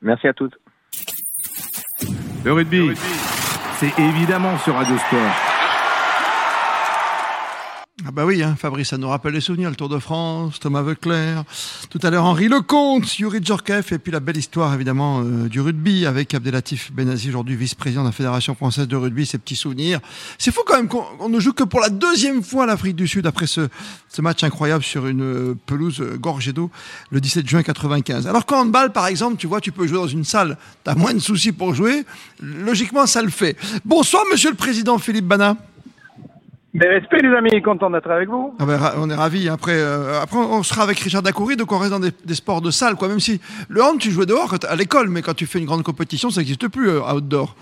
Merci 0.02 0.28
à 0.28 0.32
tous. 0.32 0.50
Le 2.44 2.52
rugby, 2.52 2.90
c'est 3.76 3.98
évidemment 3.98 4.56
sur 4.58 4.74
Radio 4.74 4.96
Sport. 4.96 5.55
Ah 8.08 8.12
bah 8.12 8.24
oui, 8.24 8.40
hein, 8.40 8.54
Fabrice, 8.56 8.90
ça 8.90 8.98
nous 8.98 9.08
rappelle 9.08 9.32
les 9.32 9.40
souvenirs, 9.40 9.68
le 9.68 9.74
Tour 9.74 9.88
de 9.88 9.98
France, 9.98 10.60
Thomas 10.60 10.82
Veuclair, 10.82 11.42
tout 11.90 11.98
à 12.04 12.10
l'heure 12.10 12.24
Henri 12.24 12.46
Lecomte, 12.46 13.18
Yuri 13.18 13.40
Djorkaeff, 13.42 13.90
et 13.90 13.98
puis 13.98 14.12
la 14.12 14.20
belle 14.20 14.36
histoire 14.36 14.72
évidemment 14.74 15.22
euh, 15.22 15.48
du 15.48 15.60
rugby 15.60 16.06
avec 16.06 16.32
Abdelatif 16.32 16.92
Benazi, 16.92 17.30
aujourd'hui 17.30 17.56
vice-président 17.56 18.02
de 18.02 18.06
la 18.06 18.12
Fédération 18.12 18.54
française 18.54 18.86
de 18.86 18.94
rugby, 18.94 19.26
ses 19.26 19.38
petits 19.38 19.56
souvenirs. 19.56 19.98
C'est 20.38 20.52
fou 20.52 20.60
quand 20.64 20.76
même 20.76 20.86
qu'on 20.86 21.28
ne 21.28 21.40
joue 21.40 21.52
que 21.52 21.64
pour 21.64 21.80
la 21.80 21.88
deuxième 21.88 22.44
fois 22.44 22.64
l'Afrique 22.64 22.94
du 22.94 23.08
Sud 23.08 23.26
après 23.26 23.48
ce, 23.48 23.66
ce, 24.08 24.22
match 24.22 24.44
incroyable 24.44 24.84
sur 24.84 25.08
une 25.08 25.22
euh, 25.22 25.58
pelouse 25.66 26.00
euh, 26.00 26.16
gorgée 26.16 26.52
d'eau 26.52 26.70
le 27.10 27.20
17 27.20 27.48
juin 27.48 27.64
95. 27.64 28.28
Alors 28.28 28.46
qu'en 28.46 28.60
handball, 28.60 28.92
par 28.92 29.08
exemple, 29.08 29.36
tu 29.36 29.48
vois, 29.48 29.60
tu 29.60 29.72
peux 29.72 29.88
jouer 29.88 29.98
dans 29.98 30.06
une 30.06 30.24
salle, 30.24 30.58
tu 30.84 30.90
as 30.92 30.94
moins 30.94 31.12
de 31.12 31.18
soucis 31.18 31.50
pour 31.50 31.74
jouer, 31.74 32.04
logiquement 32.40 33.06
ça 33.06 33.20
le 33.20 33.30
fait. 33.30 33.56
Bonsoir 33.84 34.22
Monsieur 34.30 34.50
le 34.50 34.56
Président 34.56 34.96
Philippe 34.98 35.26
Bana. 35.26 35.56
Respects, 36.80 37.22
les 37.22 37.34
amis, 37.34 37.62
content 37.62 37.90
d'être 37.90 38.10
avec 38.10 38.28
vous. 38.28 38.54
Ah 38.58 38.66
ben, 38.66 38.78
on 38.98 39.08
est 39.08 39.14
ravis. 39.14 39.48
Après, 39.48 39.76
euh, 39.76 40.20
après, 40.20 40.38
on 40.38 40.62
sera 40.62 40.82
avec 40.82 40.98
Richard 40.98 41.22
Dacoury, 41.22 41.56
donc 41.56 41.72
on 41.72 41.78
reste 41.78 41.92
dans 41.92 42.00
des, 42.00 42.34
sports 42.34 42.60
de 42.60 42.70
salle, 42.70 42.96
quoi. 42.96 43.08
Même 43.08 43.20
si 43.20 43.40
le 43.68 43.82
hand, 43.82 43.98
tu 43.98 44.10
jouais 44.10 44.26
dehors 44.26 44.54
à 44.68 44.76
l'école, 44.76 45.08
mais 45.08 45.22
quand 45.22 45.34
tu 45.34 45.46
fais 45.46 45.58
une 45.58 45.64
grande 45.64 45.82
compétition, 45.82 46.30
ça 46.30 46.40
n'existe 46.40 46.68
plus 46.68 46.90
euh, 46.90 47.02
outdoor. 47.02 47.54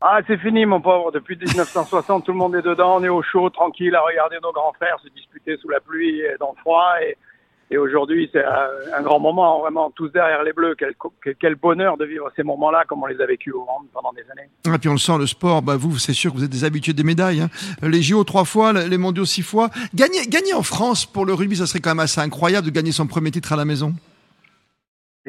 Ah, 0.00 0.20
c'est 0.26 0.38
fini, 0.38 0.64
mon 0.64 0.80
pauvre. 0.80 1.10
Depuis 1.10 1.36
1960, 1.36 2.24
tout 2.26 2.32
le 2.32 2.38
monde 2.38 2.54
est 2.54 2.62
dedans, 2.62 2.96
on 2.98 3.04
est 3.04 3.08
au 3.08 3.22
chaud, 3.22 3.50
tranquille, 3.50 3.94
à 3.94 4.00
regarder 4.00 4.36
nos 4.42 4.52
grands 4.52 4.72
frères 4.72 4.96
se 5.02 5.08
disputer 5.08 5.56
sous 5.56 5.68
la 5.68 5.80
pluie 5.80 6.20
et 6.20 6.36
dans 6.38 6.54
le 6.56 6.60
froid. 6.60 6.94
Et 7.02 7.16
et 7.70 7.76
aujourd'hui, 7.76 8.30
c'est 8.32 8.44
un, 8.44 9.02
grand 9.02 9.20
moment, 9.20 9.60
vraiment, 9.60 9.90
tous 9.90 10.08
derrière 10.08 10.42
les 10.42 10.54
Bleus. 10.54 10.74
Quel, 10.78 10.94
quel 11.38 11.54
bonheur 11.54 11.98
de 11.98 12.06
vivre 12.06 12.30
ces 12.34 12.42
moments-là, 12.42 12.84
comme 12.88 13.02
on 13.02 13.06
les 13.06 13.20
a 13.20 13.26
vécus 13.26 13.52
au 13.52 13.60
monde 13.60 13.86
pendant 13.92 14.12
des 14.12 14.22
années. 14.32 14.48
Et 14.64 14.70
ah, 14.72 14.78
puis 14.78 14.88
on 14.88 14.92
le 14.92 14.98
sent, 14.98 15.18
le 15.18 15.26
sport, 15.26 15.60
bah 15.60 15.76
vous, 15.76 15.98
c'est 15.98 16.14
sûr 16.14 16.32
que 16.32 16.38
vous 16.38 16.44
êtes 16.44 16.50
des 16.50 16.64
habitués 16.64 16.94
des 16.94 17.02
médailles. 17.02 17.42
Hein. 17.42 17.48
Les 17.82 18.00
JO 18.00 18.24
trois 18.24 18.44
fois, 18.44 18.72
les 18.72 18.98
mondiaux 18.98 19.26
six 19.26 19.42
fois. 19.42 19.68
Gagner, 19.94 20.26
gagner 20.28 20.54
en 20.54 20.62
France 20.62 21.04
pour 21.04 21.26
le 21.26 21.34
rugby, 21.34 21.56
ça 21.56 21.66
serait 21.66 21.80
quand 21.80 21.90
même 21.90 22.00
assez 22.00 22.20
incroyable 22.20 22.66
de 22.66 22.72
gagner 22.72 22.92
son 22.92 23.06
premier 23.06 23.30
titre 23.30 23.52
à 23.52 23.56
la 23.56 23.66
maison. 23.66 23.92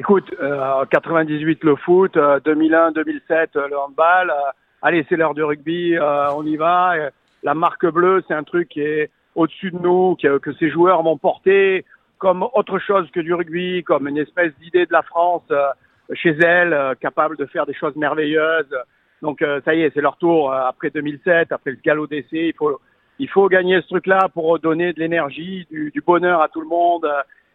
Écoute, 0.00 0.32
euh, 0.40 0.86
98 0.90 1.62
le 1.62 1.76
foot, 1.76 2.16
2001, 2.46 2.88
euh, 2.88 2.90
2007 2.92 3.56
euh, 3.56 3.68
le 3.68 3.78
handball. 3.78 4.30
Euh, 4.30 4.50
allez, 4.80 5.04
c'est 5.10 5.16
l'heure 5.16 5.34
du 5.34 5.44
rugby, 5.44 5.94
on 6.00 6.46
y 6.46 6.56
va. 6.56 6.94
La 7.42 7.52
marque 7.52 7.86
bleue, 7.86 8.24
c'est 8.26 8.32
un 8.32 8.44
truc 8.44 8.70
qui 8.70 8.80
est 8.80 9.10
au-dessus 9.34 9.70
de 9.70 9.78
nous, 9.78 10.16
que, 10.16 10.38
que 10.38 10.54
ces 10.54 10.70
joueurs 10.70 11.02
vont 11.02 11.18
porter 11.18 11.84
comme 12.20 12.46
autre 12.54 12.78
chose 12.78 13.10
que 13.10 13.20
du 13.20 13.34
rugby, 13.34 13.82
comme 13.82 14.06
une 14.06 14.18
espèce 14.18 14.52
d'idée 14.60 14.86
de 14.86 14.92
la 14.92 15.02
France 15.02 15.42
euh, 15.50 15.70
chez 16.12 16.36
elle, 16.38 16.72
euh, 16.74 16.94
capable 16.94 17.36
de 17.36 17.46
faire 17.46 17.66
des 17.66 17.74
choses 17.74 17.96
merveilleuses. 17.96 18.76
Donc 19.22 19.42
euh, 19.42 19.60
ça 19.64 19.74
y 19.74 19.80
est, 19.80 19.90
c'est 19.94 20.02
leur 20.02 20.18
tour 20.18 20.52
après 20.52 20.90
2007, 20.90 21.50
après 21.50 21.72
le 21.72 21.78
galop 21.82 22.06
d'essai. 22.06 22.48
Il 22.48 22.54
faut, 22.54 22.78
il 23.18 23.28
faut 23.28 23.48
gagner 23.48 23.80
ce 23.80 23.88
truc-là 23.88 24.28
pour 24.32 24.58
donner 24.58 24.92
de 24.92 25.00
l'énergie, 25.00 25.66
du, 25.70 25.90
du, 25.90 26.00
bonheur 26.02 26.42
à 26.42 26.48
tout 26.48 26.60
le 26.60 26.68
monde 26.68 27.10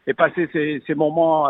et 0.08 0.16
passer 0.16 0.50
ces, 0.52 0.82
ces 0.86 0.96
moments 0.96 1.48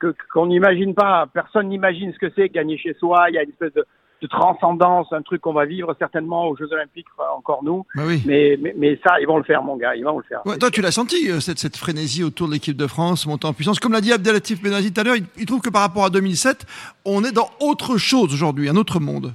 que 0.00 0.14
qu'on 0.32 0.46
n'imagine 0.46 0.94
pas. 0.94 1.26
Personne 1.32 1.68
n'imagine 1.68 2.12
ce 2.12 2.18
que 2.18 2.30
c'est 2.34 2.48
gagner 2.48 2.78
chez 2.78 2.94
soi. 2.94 3.26
Il 3.28 3.34
y 3.34 3.38
a 3.38 3.42
une 3.42 3.50
espèce 3.50 3.74
de 3.74 3.84
de 4.20 4.26
transcendance, 4.26 5.12
un 5.12 5.22
truc 5.22 5.40
qu'on 5.40 5.52
va 5.52 5.64
vivre 5.64 5.94
certainement 5.98 6.48
aux 6.48 6.56
Jeux 6.56 6.70
Olympiques, 6.72 7.06
encore 7.36 7.64
nous. 7.64 7.86
Bah 7.94 8.02
mais, 8.26 8.58
mais, 8.76 9.00
ça, 9.04 9.20
ils 9.20 9.26
vont 9.26 9.38
le 9.38 9.44
faire, 9.44 9.62
mon 9.62 9.76
gars, 9.76 9.94
ils 9.94 10.04
vont 10.04 10.18
le 10.18 10.24
faire. 10.24 10.42
toi, 10.58 10.70
tu 10.70 10.82
l'as 10.82 10.90
senti, 10.90 11.30
euh, 11.30 11.40
cette, 11.40 11.58
cette 11.58 11.76
frénésie 11.76 12.22
autour 12.22 12.48
de 12.48 12.52
l'équipe 12.52 12.76
de 12.76 12.86
France, 12.86 13.26
montant 13.26 13.48
en 13.48 13.52
puissance. 13.52 13.80
Comme 13.80 13.92
l'a 13.92 14.00
dit 14.00 14.12
Abdelatif 14.12 14.62
Benazi 14.62 14.92
tout 14.92 15.00
à 15.00 15.04
l'heure, 15.04 15.16
il, 15.16 15.46
trouve 15.46 15.60
que 15.60 15.70
par 15.70 15.82
rapport 15.82 16.04
à 16.04 16.10
2007, 16.10 16.66
on 17.04 17.24
est 17.24 17.32
dans 17.32 17.48
autre 17.60 17.96
chose 17.96 18.32
aujourd'hui, 18.34 18.68
un 18.68 18.76
autre 18.76 19.00
monde. 19.00 19.32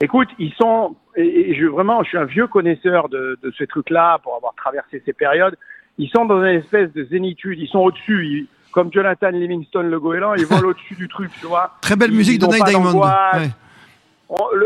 Écoute, 0.00 0.28
ils 0.38 0.52
sont, 0.52 0.94
et, 1.16 1.54
je, 1.58 1.66
vraiment, 1.66 2.04
je 2.04 2.10
suis 2.10 2.18
un 2.18 2.24
vieux 2.24 2.46
connaisseur 2.46 3.08
de, 3.08 3.38
de 3.42 3.52
ce 3.58 3.64
truc-là 3.64 4.18
pour 4.22 4.36
avoir 4.36 4.54
traversé 4.54 5.02
ces 5.04 5.12
périodes. 5.12 5.56
Ils 5.98 6.08
sont 6.10 6.24
dans 6.24 6.40
une 6.44 6.58
espèce 6.58 6.92
de 6.92 7.04
zénitude, 7.04 7.58
ils 7.58 7.66
sont 7.66 7.80
au-dessus 7.80 8.46
comme 8.72 8.92
Jonathan 8.92 9.30
Livingstone, 9.30 9.90
le 9.90 10.00
goéland, 10.00 10.34
ils 10.34 10.46
volent 10.46 10.68
au-dessus 10.70 10.94
du 10.94 11.08
truc, 11.08 11.30
tu 11.40 11.46
vois. 11.46 11.72
Très 11.80 11.96
belle 11.96 12.12
musique 12.12 12.40
de 12.40 12.46
Night 12.46 12.64
Diamond. 12.64 13.02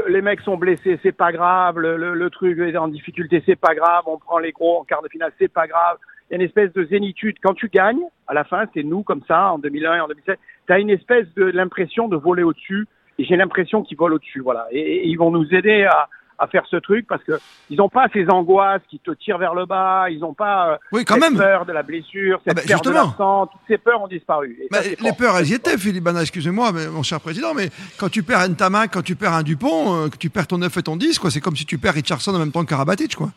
les 0.08 0.22
mecs 0.22 0.40
sont 0.40 0.56
blessés, 0.56 0.98
c'est 1.02 1.12
pas 1.12 1.32
grave. 1.32 1.78
Le, 1.78 2.30
truc 2.30 2.58
est 2.58 2.76
en 2.76 2.88
difficulté, 2.88 3.42
c'est 3.46 3.56
pas 3.56 3.74
grave. 3.74 4.02
On 4.06 4.18
prend 4.18 4.38
les 4.38 4.52
gros 4.52 4.80
en 4.80 4.84
quart 4.84 5.02
de 5.02 5.08
finale, 5.08 5.32
c'est 5.38 5.52
pas 5.52 5.66
grave. 5.66 5.98
Il 6.30 6.34
y 6.34 6.36
a 6.36 6.36
une 6.36 6.46
espèce 6.46 6.72
de 6.72 6.84
zénitude. 6.84 7.36
Quand 7.42 7.54
tu 7.54 7.68
gagnes, 7.68 8.02
à 8.26 8.34
la 8.34 8.44
fin, 8.44 8.64
c'est 8.74 8.82
nous 8.82 9.02
comme 9.02 9.22
ça, 9.28 9.52
en 9.52 9.58
2001 9.58 9.96
et 9.96 10.00
en 10.00 10.08
2007, 10.08 10.38
tu 10.66 10.72
as 10.72 10.78
une 10.78 10.90
espèce 10.90 11.26
de 11.34 11.44
l'impression 11.44 12.08
de 12.08 12.16
voler 12.16 12.42
au-dessus. 12.42 12.86
Et 13.18 13.24
j'ai 13.24 13.36
l'impression 13.36 13.82
qu'ils 13.82 13.98
volent 13.98 14.16
au-dessus, 14.16 14.40
voilà. 14.40 14.66
et, 14.72 15.06
ils 15.06 15.16
vont 15.16 15.30
nous 15.30 15.54
aider 15.54 15.84
à, 15.84 16.08
à 16.42 16.48
faire 16.48 16.64
ce 16.68 16.76
truc 16.76 17.06
parce 17.06 17.22
que 17.22 17.38
ils 17.70 17.76
n'ont 17.76 17.88
pas 17.88 18.06
ces 18.12 18.28
angoisses 18.28 18.82
qui 18.88 18.98
te 18.98 19.12
tirent 19.12 19.38
vers 19.38 19.54
le 19.54 19.64
bas, 19.64 20.10
ils 20.10 20.18
n'ont 20.18 20.34
pas 20.34 20.78
euh, 20.92 20.98
cette 20.98 21.20
même. 21.20 21.36
peur 21.36 21.64
de 21.64 21.72
la 21.72 21.82
blessure, 21.82 22.40
cette 22.44 22.58
ah 22.58 22.60
bah, 22.60 22.62
peur 22.66 22.80
de 22.80 22.90
l'absence, 22.90 23.48
toutes 23.52 23.60
ces 23.68 23.78
peurs 23.78 24.02
ont 24.02 24.08
disparu. 24.08 24.58
les 24.70 25.12
peurs, 25.12 25.36
elles 25.38 25.50
y 25.50 25.54
étaient, 25.54 25.78
Philippe 25.78 26.04
Bana, 26.04 26.22
excusez-moi, 26.22 26.72
mon 26.90 27.02
cher 27.02 27.20
président, 27.20 27.54
mais 27.54 27.70
quand 27.98 28.10
tu 28.10 28.24
perds 28.24 28.40
un 28.40 28.54
Tamac, 28.54 28.92
quand 28.92 29.02
tu 29.02 29.14
perds 29.14 29.34
un 29.34 29.42
Dupont, 29.44 29.94
euh, 29.94 30.08
que 30.08 30.16
tu 30.16 30.30
perds 30.30 30.48
ton 30.48 30.58
9 30.58 30.76
et 30.76 30.82
ton 30.82 30.96
10, 30.96 31.20
quoi, 31.20 31.30
c'est 31.30 31.40
comme 31.40 31.56
si 31.56 31.64
tu 31.64 31.78
perds 31.78 31.94
Richardson 31.94 32.34
en 32.34 32.38
même 32.38 32.52
temps 32.52 32.64
que 32.64 32.70
Karabatic, 32.70 33.14
quoi. 33.14 33.28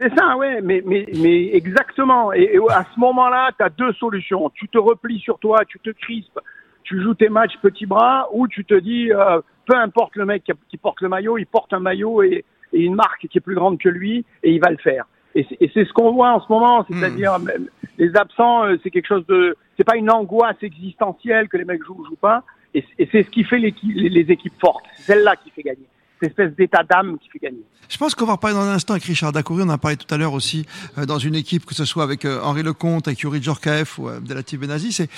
C'est 0.00 0.14
ça, 0.14 0.36
ouais, 0.36 0.60
mais, 0.60 0.82
mais, 0.84 1.06
mais 1.16 1.54
exactement. 1.54 2.32
Et, 2.32 2.58
à 2.68 2.84
ce 2.92 3.00
moment-là, 3.00 3.50
tu 3.56 3.64
as 3.64 3.70
deux 3.70 3.92
solutions. 3.94 4.50
Tu 4.50 4.68
te 4.68 4.76
replies 4.76 5.20
sur 5.20 5.38
toi, 5.38 5.60
tu 5.66 5.78
te 5.78 5.88
crispes, 5.88 6.38
tu 6.82 7.02
joues 7.02 7.14
tes 7.14 7.30
matchs 7.30 7.56
petit 7.62 7.86
bras, 7.86 8.28
ou 8.32 8.46
tu 8.46 8.64
te 8.66 8.74
dis, 8.74 9.10
euh, 9.10 9.40
peu 9.66 9.76
importe 9.76 10.16
le 10.16 10.24
mec 10.24 10.50
qui, 10.68 10.76
porte 10.76 11.00
le 11.00 11.08
maillot, 11.08 11.38
il 11.38 11.46
porte 11.46 11.72
un 11.72 11.80
maillot 11.80 12.22
et, 12.22 12.44
une 12.72 12.94
marque 12.94 13.26
qui 13.28 13.38
est 13.38 13.40
plus 13.40 13.54
grande 13.54 13.78
que 13.78 13.88
lui 13.88 14.24
et 14.42 14.52
il 14.52 14.60
va 14.60 14.70
le 14.70 14.76
faire. 14.76 15.06
Et 15.34 15.46
c'est 15.74 15.84
ce 15.84 15.92
qu'on 15.92 16.12
voit 16.12 16.32
en 16.32 16.40
ce 16.40 16.50
moment, 16.50 16.84
c'est-à-dire 16.88 17.38
hmm. 17.38 17.68
les 17.98 18.16
absents, 18.16 18.64
euh, 18.64 18.76
c'est 18.82 18.90
quelque 18.90 19.06
chose 19.06 19.26
de, 19.26 19.54
c'est 19.76 19.84
pas 19.84 19.96
une 19.96 20.10
angoisse 20.10 20.56
existentielle 20.62 21.48
que 21.48 21.58
les 21.58 21.64
mecs 21.64 21.84
jouent 21.84 21.98
ou 21.98 22.06
jouent 22.06 22.16
pas, 22.16 22.42
et, 22.74 22.84
c'est 22.98 23.22
ce 23.22 23.30
qui 23.30 23.44
fait 23.44 23.58
les, 23.58 23.74
les, 23.84 24.32
équipes 24.32 24.58
fortes, 24.58 24.84
c'est 24.94 25.12
celle-là 25.12 25.36
qui 25.36 25.50
fait 25.50 25.62
gagner. 25.62 25.86
Cette 26.20 26.30
espèce 26.30 26.54
d'état 26.56 26.82
d'âme 26.82 27.18
qui 27.18 27.28
fait 27.30 27.38
gagner. 27.38 27.62
Je 27.88 27.98
pense 27.98 28.14
qu'on 28.14 28.26
va 28.26 28.32
reparler 28.32 28.56
dans 28.56 28.62
un 28.62 28.74
instant 28.74 28.94
avec 28.94 29.04
Richard 29.04 29.32
Dacoury. 29.32 29.62
On 29.62 29.66
en 29.66 29.70
a 29.70 29.78
parlé 29.78 29.96
tout 29.96 30.12
à 30.12 30.18
l'heure 30.18 30.32
aussi 30.32 30.66
euh, 30.98 31.06
dans 31.06 31.18
une 31.18 31.34
équipe, 31.34 31.64
que 31.64 31.74
ce 31.74 31.84
soit 31.84 32.02
avec 32.02 32.24
euh, 32.24 32.40
Henri 32.42 32.62
Lecomte, 32.62 33.06
avec 33.06 33.20
Yuri 33.20 33.42
Djorkaeff 33.42 33.98
ou 33.98 34.08
Abdelatif 34.08 34.58
Benazi. 34.58 34.92
C'est, 34.92 35.08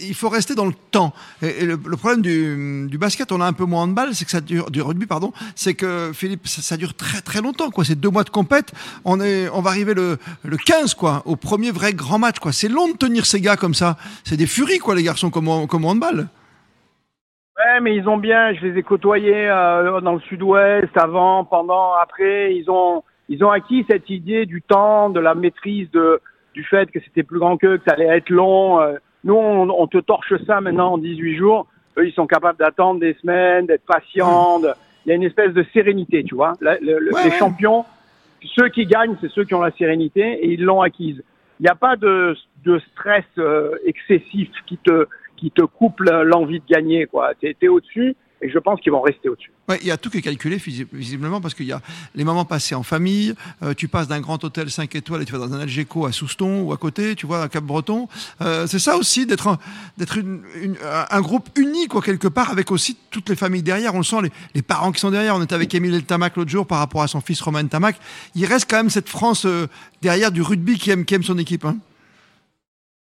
il 0.00 0.14
faut 0.14 0.28
rester 0.28 0.54
dans 0.54 0.66
le 0.66 0.74
temps. 0.90 1.12
Et, 1.42 1.64
le, 1.64 1.76
problème 1.78 2.22
du, 2.22 2.98
basket, 2.98 3.32
on 3.32 3.40
a 3.40 3.46
un 3.46 3.52
peu 3.52 3.64
moins 3.64 3.88
de 3.88 3.92
balles, 3.92 4.14
c'est 4.14 4.24
que 4.24 4.30
ça 4.30 4.40
dure, 4.40 4.70
du 4.70 4.82
rugby, 4.82 5.06
pardon, 5.06 5.32
c'est 5.56 5.74
que 5.74 6.12
Philippe, 6.14 6.46
ça, 6.46 6.76
dure 6.76 6.94
très 6.94 7.20
très 7.20 7.40
longtemps, 7.40 7.70
quoi. 7.70 7.84
C'est 7.84 7.98
deux 7.98 8.10
mois 8.10 8.24
de 8.24 8.30
compète. 8.30 8.72
On 9.04 9.20
est, 9.20 9.48
on 9.48 9.60
va 9.60 9.70
arriver 9.70 9.94
le, 9.94 10.18
le 10.44 10.56
15, 10.56 10.94
quoi, 10.94 11.22
au 11.24 11.36
premier 11.36 11.70
vrai 11.70 11.92
grand 11.92 12.18
match, 12.18 12.38
quoi. 12.38 12.52
C'est 12.52 12.68
long 12.68 12.88
de 12.88 12.96
tenir 12.96 13.26
ces 13.26 13.40
gars 13.40 13.56
comme 13.56 13.74
ça. 13.74 13.96
C'est 14.24 14.36
des 14.36 14.46
furies, 14.46 14.78
quoi, 14.78 14.94
les 14.94 15.02
garçons, 15.02 15.30
comme, 15.30 15.66
comme 15.66 15.84
handball. 15.84 16.28
Ouais, 17.62 17.80
mais 17.80 17.94
ils 17.94 18.08
ont 18.08 18.16
bien, 18.16 18.54
je 18.54 18.66
les 18.66 18.78
ai 18.78 18.82
côtoyés 18.82 19.48
euh, 19.48 20.00
dans 20.00 20.14
le 20.14 20.20
sud-ouest, 20.20 20.90
avant, 20.96 21.44
pendant, 21.44 21.92
après, 21.92 22.56
ils 22.56 22.68
ont, 22.70 23.04
ils 23.28 23.44
ont 23.44 23.50
acquis 23.50 23.84
cette 23.88 24.10
idée 24.10 24.46
du 24.46 24.62
temps, 24.62 25.10
de 25.10 25.20
la 25.20 25.34
maîtrise 25.34 25.88
de, 25.92 26.20
du 26.54 26.64
fait 26.64 26.90
que 26.90 26.98
c'était 27.04 27.22
plus 27.22 27.38
grand 27.38 27.56
qu'eux, 27.56 27.78
que 27.78 27.84
ça 27.84 27.92
allait 27.92 28.16
être 28.16 28.30
long. 28.30 28.80
Euh. 28.80 28.94
nous, 29.22 29.34
on, 29.34 29.86
te 29.86 29.98
torche 29.98 30.32
ça 30.46 30.60
maintenant 30.60 30.94
en 30.94 30.98
18 30.98 31.36
jours. 31.36 31.66
Eux, 31.98 32.06
ils 32.06 32.12
sont 32.12 32.26
capables 32.26 32.58
d'attendre 32.58 32.98
des 32.98 33.14
semaines, 33.20 33.66
d'être 33.66 33.84
patients. 33.86 34.60
Il 35.04 35.10
y 35.10 35.12
a 35.12 35.14
une 35.14 35.22
espèce 35.22 35.52
de 35.52 35.64
sérénité, 35.72 36.24
tu 36.24 36.34
vois. 36.34 36.54
Les 36.60 37.30
champions, 37.38 37.84
ceux 38.56 38.68
qui 38.70 38.86
gagnent, 38.86 39.16
c'est 39.20 39.30
ceux 39.30 39.44
qui 39.44 39.54
ont 39.54 39.60
la 39.60 39.72
sérénité 39.72 40.22
et 40.22 40.52
ils 40.52 40.64
l'ont 40.64 40.80
acquise. 40.80 41.22
Il 41.60 41.64
n'y 41.64 41.70
a 41.70 41.76
pas 41.76 41.94
de, 41.96 42.34
de 42.64 42.80
stress 42.90 43.24
euh, 43.38 43.76
excessif 43.84 44.48
qui 44.66 44.78
te, 44.78 45.06
qui 45.42 45.50
te 45.50 45.62
coupe 45.62 45.98
l'envie 46.00 46.60
de 46.60 46.64
gagner. 46.70 47.08
Tu 47.40 47.56
es, 47.60 47.68
au-dessus 47.68 48.14
et 48.44 48.48
je 48.48 48.58
pense 48.58 48.80
qu'ils 48.80 48.92
vont 48.92 49.00
rester 49.00 49.28
au-dessus. 49.28 49.50
Ouais, 49.68 49.78
il 49.82 49.88
y 49.88 49.90
a 49.90 49.96
tout 49.96 50.08
qui 50.08 50.18
est 50.18 50.22
calculé 50.22 50.56
visiblement 50.92 51.40
parce 51.40 51.54
qu'il 51.54 51.66
y 51.66 51.72
a 51.72 51.80
les 52.14 52.22
moments 52.22 52.44
passés 52.44 52.76
en 52.76 52.84
famille. 52.84 53.34
Euh, 53.62 53.74
tu 53.74 53.88
passes 53.88 54.06
d'un 54.06 54.20
grand 54.20 54.42
hôtel 54.44 54.70
5 54.70 54.94
étoiles 54.94 55.22
et 55.22 55.24
tu 55.24 55.32
vas 55.32 55.38
dans 55.38 55.52
un 55.52 55.60
Algeco 55.60 56.06
à 56.06 56.12
Souston 56.12 56.62
ou 56.62 56.72
à 56.72 56.76
côté, 56.76 57.16
tu 57.16 57.26
vois, 57.26 57.42
à 57.42 57.48
Cap-Breton. 57.48 58.08
Euh, 58.40 58.68
c'est 58.68 58.78
ça 58.78 58.96
aussi 58.96 59.26
d'être 59.26 59.58
un 61.10 61.20
groupe 61.20 61.48
uni 61.56 61.88
quoi 61.88 62.02
quelque 62.02 62.28
part 62.28 62.50
avec 62.50 62.70
aussi 62.70 62.96
toutes 63.10 63.28
les 63.28 63.36
familles 63.36 63.62
derrière. 63.64 63.96
On 63.96 64.04
sent, 64.04 64.30
les, 64.54 64.62
parents 64.62 64.92
qui 64.92 65.00
sont 65.00 65.10
derrière. 65.10 65.34
On 65.34 65.42
était 65.42 65.56
avec 65.56 65.74
Émile 65.74 65.94
El 65.94 66.04
Tamac 66.04 66.36
l'autre 66.36 66.50
jour 66.50 66.66
par 66.68 66.78
rapport 66.78 67.02
à 67.02 67.08
son 67.08 67.20
fils 67.20 67.40
Romain 67.40 67.66
Tamac. 67.66 67.96
Il 68.36 68.46
reste 68.46 68.70
quand 68.70 68.76
même 68.76 68.90
cette 68.90 69.08
France 69.08 69.44
euh, 69.46 69.66
derrière 70.02 70.30
du 70.30 70.42
rugby 70.42 70.78
qui 70.78 70.90
aime 70.92 71.04
qui 71.04 71.14
aime 71.14 71.24
son 71.24 71.38
équipe. 71.38 71.64
Hein. 71.64 71.78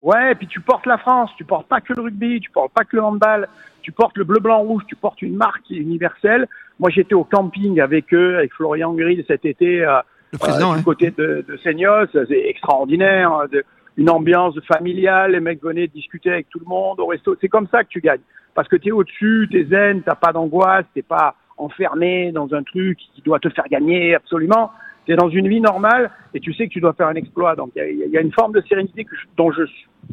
Ouais, 0.05 0.35
puis 0.35 0.47
tu 0.47 0.61
portes 0.61 0.85
la 0.85 0.99
France, 0.99 1.31
tu 1.39 1.45
portes 1.45 1.67
pas 1.67 1.81
que 1.81 1.95
le 1.95 2.03
rugby, 2.03 2.39
tu 2.39 2.51
portes 2.51 2.73
pas 2.73 2.85
que 2.85 2.95
le 2.95 3.03
handball, 3.03 3.49
tu 3.81 3.91
portes 3.91 4.19
le 4.19 4.25
bleu, 4.25 4.39
blanc, 4.39 4.61
rouge, 4.61 4.83
tu 4.87 4.97
portes 4.97 5.23
une 5.23 5.35
marque 5.35 5.71
universelle. 5.71 6.47
Moi, 6.79 6.91
j'étais 6.91 7.15
au 7.15 7.25
camping 7.25 7.81
avec 7.81 8.13
eux, 8.13 8.37
avec 8.37 8.53
Florian 8.53 8.93
Grill 8.93 9.25
cet 9.27 9.47
été, 9.47 9.83
euh, 9.83 10.01
euh, 10.47 10.77
du 10.77 10.85
côté 10.85 11.11
de, 11.11 11.43
de 11.49 11.57
Seignos. 11.57 12.09
C'est 12.13 12.49
extraordinaire, 12.49 13.33
hein, 13.33 13.47
de, 13.51 13.65
une 13.97 14.11
ambiance 14.11 14.59
familiale, 14.71 15.33
les 15.33 15.41
mecs 15.41 15.63
venaient 15.63 15.87
discuter 15.87 16.31
avec 16.31 16.51
tout 16.51 16.59
le 16.59 16.67
monde 16.67 17.01
au 17.01 17.07
resto. 17.07 17.35
C'est 17.41 17.49
comme 17.49 17.69
ça 17.69 17.83
que 17.83 17.89
tu 17.89 18.03
gagnes. 18.03 18.21
Parce 18.55 18.69
que 18.69 18.77
tu 18.77 18.89
es 18.89 18.93
au-dessus, 18.93 19.49
tu 19.51 19.59
es 19.59 19.65
zen, 19.65 20.03
t'as 20.03 20.17
pas 20.17 20.33
d'angoisse, 20.33 20.85
t'es 20.95 21.03
pas 21.03 21.35
enfermé 21.57 22.31
dans 22.31 22.53
un 22.53 22.63
truc 22.63 22.99
qui 23.15 23.23
doit 23.23 23.39
te 23.39 23.49
faire 23.49 23.69
gagner 23.71 24.15
absolument 24.15 24.71
tu 25.07 25.13
es 25.13 25.17
dans 25.17 25.29
une 25.29 25.49
vie 25.49 25.61
normale 25.61 26.11
et 26.33 26.41
tu 26.41 26.53
sais 26.55 26.67
que 26.67 26.73
tu 26.73 26.81
dois 26.81 26.93
faire 26.93 27.09
un 27.09 27.15
exploit. 27.15 27.57
Donc 27.57 27.73
il 27.77 28.09
y, 28.11 28.17
a 28.17 28.21
une 28.21 28.33
forme 28.33 28.53
de 28.53 28.63
sérénité 28.69 29.05
que 29.05 29.15
dont 29.37 29.53
je 29.53 29.63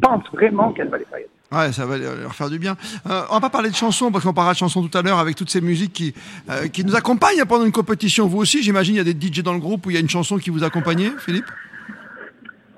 pense 0.02 0.24
vraiment 0.34 0.72
qu'elle 0.72 0.90
va 0.90 0.98
les 0.98 1.06
faire 1.06 1.20
Ouais, 1.52 1.74
ça 1.74 1.86
va 1.86 1.98
leur 1.98 2.34
faire 2.34 2.50
du 2.50 2.60
bien. 2.60 2.78
Euh, 3.10 3.24
on 3.30 3.34
va 3.34 3.42
pas 3.42 3.50
parler 3.50 3.70
de 3.70 3.76
chansons, 3.76 4.10
parce 4.10 4.24
qu'on 4.24 4.34
parlera 4.34 4.54
de 4.54 4.58
chansons 4.58 4.88
tout 4.88 4.98
à 4.98 5.02
l'heure 5.02 5.20
avec 5.20 5.36
toutes 5.36 5.50
ces 5.50 5.60
musiques 5.60 5.92
qui, 5.92 6.14
euh, 6.50 6.68
qui 6.70 6.86
nous 6.86 6.96
accompagnent 6.96 7.44
pendant 7.46 7.66
une 7.66 7.74
compétition. 7.74 8.26
Vous 8.26 8.38
aussi, 8.38 8.64
j'imagine, 8.64 8.96
il 8.96 8.98
y 9.00 9.02
a 9.02 9.14
des 9.14 9.20
DJ 9.20 9.44
dans 9.44 9.52
le 9.52 9.60
groupe 9.60 9.86
où 9.86 9.90
il 9.90 9.96
y 9.96 9.98
a 9.98 10.00
une 10.00 10.10
chanson 10.10 10.38
qui 10.38 10.50
vous 10.50 10.64
accompagnait, 10.64 11.12
Philippe? 11.18 11.48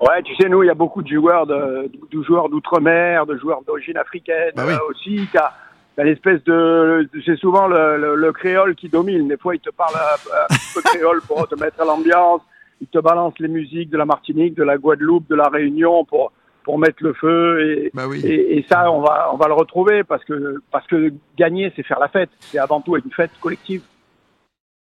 Ouais, 0.00 0.22
tu 0.24 0.34
sais, 0.34 0.48
nous, 0.48 0.64
il 0.64 0.66
y 0.66 0.70
a 0.70 0.74
beaucoup 0.74 1.02
de 1.02 1.08
joueurs 1.08 1.46
de, 1.46 1.88
de 2.10 2.22
joueurs 2.24 2.48
d'outre-mer, 2.48 3.26
de 3.26 3.36
joueurs 3.38 3.60
d'origine 3.64 3.96
africaine 3.96 4.52
bah 4.56 4.64
euh, 4.66 4.76
aussi, 4.90 5.20
l'espèce 6.02 6.42
de, 6.44 7.08
c'est 7.24 7.36
souvent 7.36 7.68
le, 7.68 8.16
le, 8.16 8.32
créole 8.32 8.74
qui 8.74 8.88
domine. 8.88 9.28
Des 9.28 9.36
fois, 9.36 9.54
il 9.54 9.60
te 9.60 9.70
parle 9.70 9.94
un, 9.94 10.56
peu 10.74 10.82
créole 10.82 11.20
pour 11.22 11.46
te 11.46 11.54
mettre 11.54 11.80
à 11.80 11.84
l'ambiance. 11.84 12.40
Il 12.80 12.88
te 12.88 12.98
balance 12.98 13.34
les 13.38 13.48
musiques 13.48 13.90
de 13.90 13.96
la 13.96 14.04
Martinique, 14.04 14.54
de 14.54 14.64
la 14.64 14.76
Guadeloupe, 14.76 15.28
de 15.28 15.36
la 15.36 15.48
Réunion 15.48 16.04
pour 16.04 16.32
pour 16.64 16.78
mettre 16.78 17.02
le 17.04 17.12
feu. 17.12 17.60
Et, 17.60 17.90
bah 17.94 18.04
et, 18.14 18.58
et, 18.58 18.66
ça 18.68 18.90
on 18.90 19.02
va 19.02 19.30
on 19.32 19.36
va 19.36 19.46
le 19.46 19.54
retrouver 19.54 20.02
parce 20.02 20.24
que 20.24 20.62
parce 20.72 20.86
que 20.86 21.12
gagner 21.36 21.72
c'est 21.76 21.84
faire 21.84 22.00
la 22.00 22.08
fête. 22.08 22.30
C'est 22.40 22.58
avant 22.58 22.80
tout 22.80 22.96
une 22.96 23.12
fête 23.12 23.30
collective. 23.40 23.82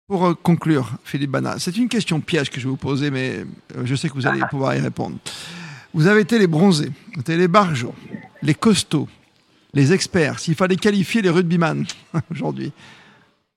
Pour 0.08 0.26
euh, 0.26 0.34
conclure 0.34 0.92
Philippe 1.04 1.32
Bana 1.32 1.56
c'est 1.58 1.76
une 1.78 1.90
question 1.90 2.22
piège 2.22 2.50
que 2.50 2.60
je 2.60 2.66
vais 2.66 2.72
vous 2.72 2.78
poser 2.78 3.10
mais 3.10 3.40
euh, 3.76 3.82
je 3.84 3.96
sais 3.96 4.08
que 4.08 4.14
vous 4.14 4.28
allez 4.28 4.42
pouvoir 4.50 4.76
y 4.76 4.80
répondre. 4.80 5.18
Vous 5.94 6.08
avez 6.08 6.22
été 6.22 6.40
les 6.40 6.48
bronzés 6.48 6.92
vous 7.08 7.14
avez 7.14 7.22
été 7.22 7.38
les 7.38 7.48
barjots 7.48 7.96
les 8.42 8.54
costauds 8.54 9.08
les 9.74 9.94
experts, 9.94 10.40
s'il 10.40 10.56
fallait 10.56 10.76
qualifier 10.76 11.22
les 11.22 11.30
rugbyman 11.30 11.84
aujourd'hui, 12.32 12.72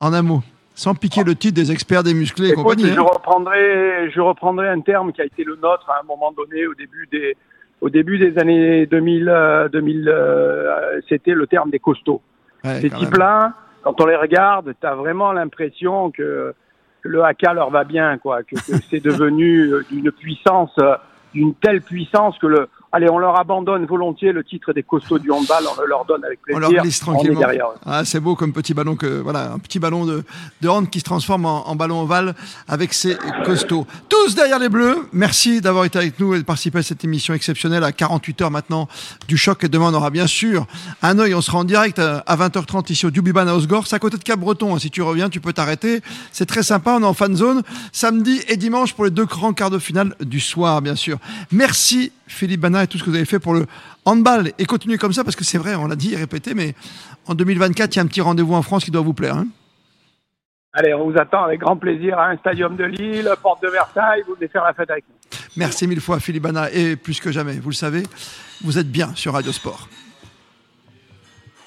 en 0.01 0.13
un 0.13 0.23
mot, 0.23 0.43
sans 0.75 0.95
piquer 0.95 1.25
le 1.25 1.35
titre 1.35 1.55
des 1.55 1.73
experts 1.73 2.03
des 2.03 2.15
musclés 2.15 2.51
et 2.51 2.55
compagnie. 2.55 2.87
Je, 2.87 2.99
hein. 2.99 3.03
reprendrai, 3.03 4.11
je 4.11 4.21
reprendrai 4.21 4.69
un 4.69 4.81
terme 4.81 5.13
qui 5.13 5.21
a 5.21 5.25
été 5.25 5.45
le 5.45 5.57
nôtre 5.57 5.89
à 5.91 6.01
un 6.01 6.07
moment 6.07 6.33
donné 6.33 6.67
au 6.67 6.75
début 6.75 7.07
des, 7.11 7.37
au 7.81 7.91
début 7.91 8.19
des 8.19 8.39
années 8.39 8.87
2000, 8.87 9.69
2000 9.73 10.09
euh, 10.09 10.13
euh, 10.13 11.01
c'était 11.09 11.33
le 11.33 11.47
terme 11.47 11.71
des 11.71 11.79
costauds. 11.79 12.23
Ces 12.65 12.91
types-là, 12.91 13.53
quand 13.83 14.01
on 14.01 14.07
les 14.07 14.17
regarde, 14.17 14.75
tu 14.81 14.87
as 14.87 14.95
vraiment 14.95 15.33
l'impression 15.33 16.11
que, 16.11 16.53
le 17.03 17.23
haka 17.23 17.55
leur 17.55 17.71
va 17.71 17.85
bien, 17.85 18.19
quoi, 18.19 18.43
que, 18.43 18.57
que 18.57 18.83
c'est 18.91 18.99
devenu 19.05 19.73
euh, 19.73 19.85
d'une 19.89 20.11
puissance, 20.11 20.75
d'une 21.33 21.55
telle 21.55 21.81
puissance 21.81 22.37
que 22.39 22.49
le, 22.49 22.69
allez, 22.97 23.11
on 23.11 23.19
leur 23.19 23.39
abandonne 23.39 23.85
volontiers 23.87 24.33
le 24.33 24.43
titre 24.43 24.73
des 24.73 24.83
costauds 24.83 25.19
du 25.19 25.31
handball, 25.31 25.65
on 25.71 25.81
le 25.81 25.87
leur 25.87 26.05
donne 26.05 26.25
avec 26.25 26.41
plaisir. 26.43 26.57
On 26.57 26.61
leur 26.61 26.83
glisse 26.83 27.01
tranquillement. 27.01 27.41
Ah, 27.85 28.05
c'est 28.05 28.21
beau 28.21 28.35
comme 28.35 28.53
petit 28.53 28.75
ballon 28.75 28.97
que 28.97 29.21
voilà, 29.21 29.53
un 29.53 29.59
petit 29.59 29.79
ballon 29.79 30.05
de, 30.05 30.25
de 30.63 30.69
hand 30.69 30.89
qui 30.91 31.01
se 31.01 31.05
transforme 31.05 31.47
en, 31.47 31.77
ballon 31.77 32.01
ovale 32.01 32.35
avec 32.69 32.95
ses 32.95 33.17
costauds. 33.45 33.87
Tous 34.09 34.35
derrière 34.35 34.59
les 34.59 34.69
bleus. 34.69 35.07
Merci 35.13 35.61
d'avoir 35.61 35.85
été 35.85 35.99
avec 35.99 36.19
nous 36.19 36.35
et 36.35 36.39
de 36.39 36.45
participer 36.45 36.79
à 36.79 36.83
cette 36.83 37.05
émission 37.05 37.35
exceptionnelle 37.35 37.85
à 37.85 37.93
48 37.93 38.43
heures 38.43 38.51
maintenant 38.51 38.89
du 39.29 39.37
choc. 39.37 39.63
Et 39.65 39.69
demain, 39.69 39.91
on 39.93 39.95
aura 39.95 40.11
bien 40.11 40.27
sûr 40.27 40.67
un 41.03 41.19
œil. 41.19 41.35
On 41.35 41.43
sera 41.43 41.59
en 41.59 41.65
direct 41.65 41.99
à 41.99 42.37
20h30 42.37 42.91
ici 42.91 43.05
au 43.05 43.11
Dubiban 43.11 43.47
à 43.47 43.55
Osgore. 43.55 43.87
C'est 43.87 43.97
à 43.97 43.99
côté 43.99 44.17
de 44.17 44.25
Cap-Breton. 44.25 44.79
Si 44.79 44.91
tu 44.91 45.03
reviens, 45.03 45.29
tu 45.29 45.41
peux 45.41 45.53
t'arrêter. 45.53 46.01
C'est 46.33 46.47
très 46.47 46.63
sympa. 46.63 46.93
On 46.93 47.03
est 47.03 47.07
en 47.07 47.15
fan 47.15 47.37
zone 47.37 47.63
samedi 47.93 48.41
et 48.49 48.57
dimanche 48.57 48.95
pour 48.95 49.05
les 49.05 49.11
deux 49.11 49.27
grands 49.27 49.53
quarts 49.53 49.71
de 49.71 49.79
finale 49.79 50.15
du 50.21 50.41
soir, 50.41 50.81
bien 50.81 50.95
sûr. 50.95 51.19
Merci 51.53 52.13
Philippe 52.27 52.61
Bana 52.61 52.86
et 52.87 52.89
tout 52.89 52.99
ce 52.99 53.05
que 53.05 53.11
vous 53.11 53.17
avez 53.17 53.25
fait 53.25 53.39
pour 53.39 53.53
le 53.53 53.67
handball. 54.05 54.53
Et 54.59 54.65
continuez 54.65 54.97
comme 54.97 55.13
ça, 55.13 55.25
parce 55.25 55.37
que 55.37 55.45
c'est 55.45 55.59
vrai, 55.59 55.75
on 55.75 55.87
l'a 55.87 55.97
dit 55.97 56.15
et 56.15 56.17
répété, 56.17 56.55
mais 56.55 56.75
en 57.27 57.35
2024, 57.35 57.95
il 57.95 57.97
y 57.97 58.01
a 58.01 58.03
un 58.03 58.07
petit 58.07 58.21
rendez-vous 58.21 58.55
en 58.55 58.63
France 58.63 58.85
qui 58.85 58.91
doit 58.91 59.03
vous 59.03 59.15
plaire. 59.15 59.37
Hein. 59.37 59.47
Allez, 60.73 60.95
on 60.95 61.11
vous 61.11 61.19
attend 61.19 61.45
avec 61.45 61.61
grand 61.61 61.77
plaisir 61.77 62.19
à 62.19 62.29
un 62.29 62.37
stadium 62.37 62.77
de 62.77 62.85
Lille, 62.85 63.31
porte 63.43 63.63
de 63.63 63.69
Versailles, 63.69 64.23
vous 64.29 64.35
venez 64.35 64.49
faire 64.49 64.65
la 64.65 64.75
fête 64.75 64.91
avec 64.91 65.05
nous. 65.09 65.39
Merci 65.57 65.87
mille 65.87 66.01
fois, 66.01 66.21
Philippe 66.21 66.43
Bana, 66.43 66.71
et 66.71 66.97
plus 66.97 67.19
que 67.19 67.33
jamais, 67.33 67.59
vous 67.59 67.71
le 67.71 67.75
savez, 67.75 68.03
vous 68.63 68.79
êtes 68.79 68.91
bien 68.91 69.15
sur 69.15 69.33
Radio 69.33 69.53
Sport. 69.53 69.89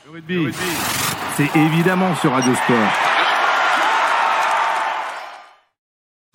Le 0.06 0.12
rugby, 0.12 0.48
c'est 1.36 1.56
évidemment 1.56 2.16
sur 2.16 2.32
Radio 2.32 2.54
Sport. 2.54 3.19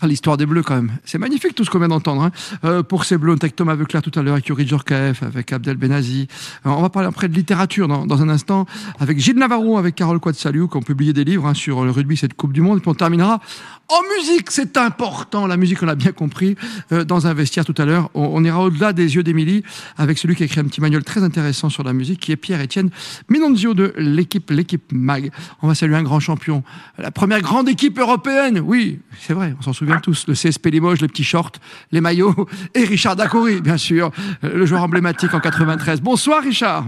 L'histoire 0.07 0.37
des 0.37 0.47
Bleus 0.47 0.63
quand 0.63 0.75
même. 0.75 0.93
C'est 1.05 1.19
magnifique 1.19 1.55
tout 1.55 1.65
ce 1.65 1.71
qu'on 1.71 1.79
vient 1.79 1.89
d'entendre. 1.89 2.23
Hein. 2.23 2.31
Euh, 2.65 2.83
pour 2.83 3.05
ces 3.05 3.19
Bleus, 3.19 3.33
on 3.33 3.37
était 3.37 3.45
avec 3.45 3.57
Thomas 3.57 3.75
Veuclair 3.75 4.03
tout 4.03 4.13
à 4.19 4.23
l'heure, 4.23 4.35
avec 4.35 4.49
Yuri 4.49 4.67
Djorkaeff, 4.67 5.23
avec 5.23 5.53
Abdel 5.53 5.77
Benazi. 5.77 6.29
Euh, 6.67 6.71
on 6.71 6.83
va 6.83 6.91
parler 6.91 7.09
après 7.09 7.29
de 7.29 7.35
littérature 7.35 7.89
dans, 7.89 8.07
dans, 8.07 8.23
un 8.23 8.29
instant, 8.29 8.67
avec 9.01 9.19
Gilles 9.19 9.39
Navarro, 9.39 9.79
avec 9.79 9.95
Carole 9.95 10.21
Quadsaliou, 10.21 10.69
qui 10.69 10.77
ont 10.77 10.83
publié 10.83 11.13
des 11.13 11.25
livres 11.25 11.47
hein, 11.47 11.55
sur 11.55 11.85
le 11.85 11.91
rugby, 11.91 12.17
cette 12.17 12.35
Coupe 12.35 12.53
du 12.53 12.61
Monde. 12.61 12.79
Et 12.79 12.81
puis 12.81 12.91
on 12.91 12.95
terminera 12.95 13.41
en 13.89 14.03
musique, 14.17 14.51
c'est 14.51 14.77
important. 14.77 15.47
La 15.47 15.57
musique, 15.57 15.83
on 15.83 15.87
l'a 15.87 15.95
bien 15.95 16.13
compris, 16.13 16.57
euh, 16.93 17.05
dans 17.05 17.27
un 17.27 17.35
vestiaire 17.35 17.65
tout 17.65 17.75
à 17.79 17.85
l'heure. 17.85 18.11
On, 18.15 18.43
ira 18.45 18.61
au-delà 18.61 18.93
des 18.93 19.15
yeux 19.15 19.23
d'Émilie, 19.23 19.63
avec 19.97 20.19
celui 20.19 20.35
qui 20.35 20.43
a 20.43 20.47
écrit 20.47 20.61
un 20.61 20.65
petit 20.65 20.81
manuel 20.81 21.05
très 21.05 21.23
intéressant 21.23 21.69
sur 21.69 21.83
la 21.85 21.93
musique, 21.93 22.21
qui 22.21 22.33
est 22.33 22.37
Pierre-Étienne 22.37 22.91
Minonzio 23.29 23.75
de 23.75 23.93
l'équipe, 23.97 24.51
l'équipe 24.51 24.85
MAG. 24.93 25.31
On 25.63 25.69
va 25.69 25.75
saluer 25.75 25.97
un 25.97 26.03
grand 26.03 26.21
champion. 26.21 26.63
La 26.99 27.11
première 27.11 27.43
grande 27.43 27.69
équipe 27.69 27.99
européenne. 27.99 28.61
Oui, 28.61 29.01
c'est 29.21 29.35
vrai, 29.35 29.55
on 29.59 29.63
s'en 29.63 29.73
souvient 29.73 29.99
tous, 29.99 30.27
le 30.29 30.35
CSP 30.35 30.67
Limoges, 30.67 31.01
les 31.01 31.09
petits 31.09 31.25
shorts, 31.25 31.53
les 31.93 32.01
maillots, 32.01 32.49
et 32.75 32.85
Richard 32.85 33.17
Dacoury, 33.17 33.61
bien 33.61 33.77
sûr, 33.77 34.11
le 34.43 34.67
joueur 34.67 34.83
emblématique 34.83 35.35
en 35.35 35.41
93. 35.41 36.01
Bonsoir 36.01 36.43
Richard. 36.43 36.87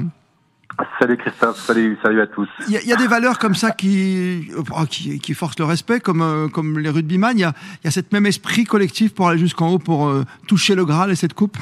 Salut 0.99 1.17
Christophe, 1.17 1.57
salut, 1.57 1.99
salut 2.03 2.21
à 2.21 2.27
tous. 2.27 2.49
Il 2.69 2.75
y, 2.75 2.93
a 2.93 2.97
des 2.97 3.07
valeurs 3.07 3.39
comme 3.39 3.55
ça 3.55 3.71
qui, 3.71 4.51
oh, 4.57 4.85
qui, 4.89 5.19
qui 5.21 5.35
forcent 5.35 5.59
le 5.59 5.65
respect, 5.65 6.01
comme, 6.01 6.21
euh, 6.21 6.49
comme 6.49 6.79
les 6.79 6.91
rugbyman. 6.91 7.33
Il 7.35 7.41
y 7.41 7.45
a, 7.45 7.53
y 7.85 7.89
a 7.89 7.91
cette 7.91 8.13
même 8.13 8.27
esprit 8.27 8.65
collectif 8.65 9.15
pour 9.15 9.29
aller 9.29 9.39
jusqu'en 9.39 9.69
haut, 9.69 9.79
pour 9.79 10.09
euh, 10.09 10.25
toucher 10.47 10.75
le 10.75 10.85
Graal 10.85 11.11
et 11.11 11.15
cette 11.15 11.35
coupe? 11.35 11.57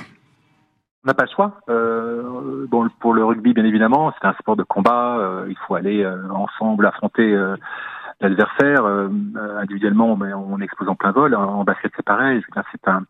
On 1.05 1.09
n'a 1.09 1.15
pas 1.15 1.25
le 1.25 1.31
choix. 1.35 1.61
bon, 1.69 2.89
pour 2.99 3.12
le 3.12 3.25
rugby, 3.25 3.53
bien 3.53 3.65
évidemment, 3.65 4.12
c'est 4.19 4.27
un 4.27 4.33
sport 4.35 4.57
de 4.57 4.62
combat. 4.62 5.45
il 5.49 5.57
faut 5.67 5.75
aller 5.75 6.05
ensemble 6.31 6.87
affronter 6.87 7.37
l'adversaire. 8.23 8.87
individuellement, 9.61 10.12
on, 10.12 10.55
on 10.55 10.61
expose 10.61 10.89
en 10.89 10.95
plein 10.95 11.12
vol. 11.12 11.35
En, 11.35 11.62
basket, 11.62 11.93
c'est 11.95 12.07
pareil. 12.07 12.43
C'est 12.73 12.89
un 12.89 13.05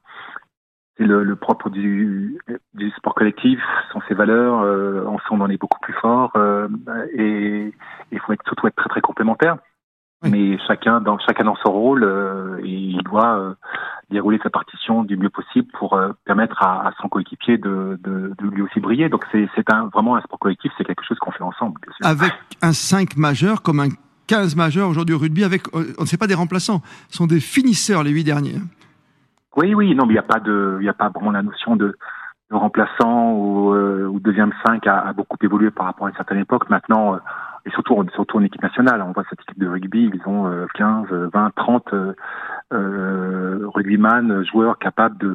c'est 0.96 1.04
le, 1.04 1.24
le, 1.24 1.36
propre 1.36 1.70
du, 1.70 2.38
du, 2.74 2.90
sport 2.92 3.14
collectif, 3.14 3.58
sont 3.92 4.00
ses 4.08 4.14
valeurs. 4.14 4.60
Euh, 4.60 5.04
ensemble, 5.06 5.42
on 5.42 5.48
est 5.48 5.60
beaucoup 5.60 5.80
plus 5.80 5.94
fort 5.94 6.32
euh, 6.36 6.68
et 7.16 7.72
il 8.12 8.18
faut 8.20 8.32
être, 8.32 8.44
surtout 8.44 8.66
être 8.68 8.76
très 8.76 8.88
très 8.88 9.00
complémentaire. 9.00 9.56
Mais 10.30 10.58
chacun 10.66 11.00
dans 11.00 11.18
chacun 11.18 11.44
dans 11.44 11.56
son 11.56 11.70
rôle, 11.70 12.02
euh, 12.02 12.58
il 12.64 12.98
doit 13.04 13.38
euh, 13.38 13.54
dérouler 14.10 14.38
sa 14.42 14.48
partition 14.48 15.04
du 15.04 15.16
mieux 15.16 15.28
possible 15.28 15.68
pour 15.78 15.94
euh, 15.94 16.12
permettre 16.24 16.62
à, 16.62 16.88
à, 16.88 16.92
son 17.00 17.08
coéquipier 17.08 17.58
de, 17.58 17.98
de, 18.02 18.32
de, 18.38 18.48
lui 18.48 18.62
aussi 18.62 18.80
briller. 18.80 19.08
Donc 19.10 19.24
c'est 19.30 19.48
c'est 19.54 19.70
un, 19.70 19.88
vraiment 19.92 20.16
un 20.16 20.22
sport 20.22 20.38
collectif, 20.38 20.72
c'est 20.78 20.84
quelque 20.84 21.04
chose 21.04 21.18
qu'on 21.18 21.30
fait 21.30 21.42
ensemble. 21.42 21.78
Avec 22.02 22.32
un 22.62 22.72
5 22.72 23.16
majeur 23.16 23.60
comme 23.60 23.80
un 23.80 23.88
15 24.26 24.56
majeur 24.56 24.88
aujourd'hui 24.88 25.14
au 25.14 25.18
rugby, 25.18 25.44
avec 25.44 25.62
on 25.74 26.02
ne 26.02 26.06
sait 26.06 26.16
pas 26.16 26.26
des 26.26 26.34
remplaçants, 26.34 26.80
ce 27.10 27.18
sont 27.18 27.26
des 27.26 27.40
finisseurs 27.40 28.02
les 28.02 28.10
huit 28.10 28.24
derniers. 28.24 28.56
Oui, 29.56 29.74
oui, 29.74 29.94
non, 29.94 30.04
mais 30.06 30.12
il 30.12 30.16
n'y 30.16 30.18
a 30.18 30.22
pas 30.22 30.40
de, 30.40 30.78
il 30.80 30.88
a 30.88 30.94
pas 30.94 31.10
vraiment 31.10 31.30
la 31.30 31.42
notion 31.42 31.76
de, 31.76 31.96
de 32.50 32.56
remplaçant 32.56 33.32
ou, 33.32 33.72
euh, 33.72 34.06
ou 34.06 34.18
deuxième 34.20 34.52
5 34.66 34.86
a, 34.86 35.12
beaucoup 35.12 35.36
évolué 35.42 35.70
par 35.70 35.86
rapport 35.86 36.06
à 36.06 36.10
une 36.10 36.16
certaine 36.16 36.38
époque. 36.38 36.68
Maintenant, 36.70 37.14
euh, 37.14 37.18
et 37.66 37.70
surtout, 37.70 38.04
surtout 38.14 38.38
en 38.38 38.42
équipe 38.42 38.62
nationale, 38.62 39.00
on 39.02 39.12
voit 39.12 39.24
cette 39.30 39.40
équipe 39.40 39.58
de 39.58 39.68
rugby, 39.68 40.10
ils 40.12 40.28
ont 40.28 40.66
15, 40.74 41.06
20, 41.32 41.50
30 41.54 41.94
euh, 42.72 43.68
rugbyman, 43.74 44.44
joueurs 44.44 44.78
capables 44.78 45.16
de, 45.16 45.34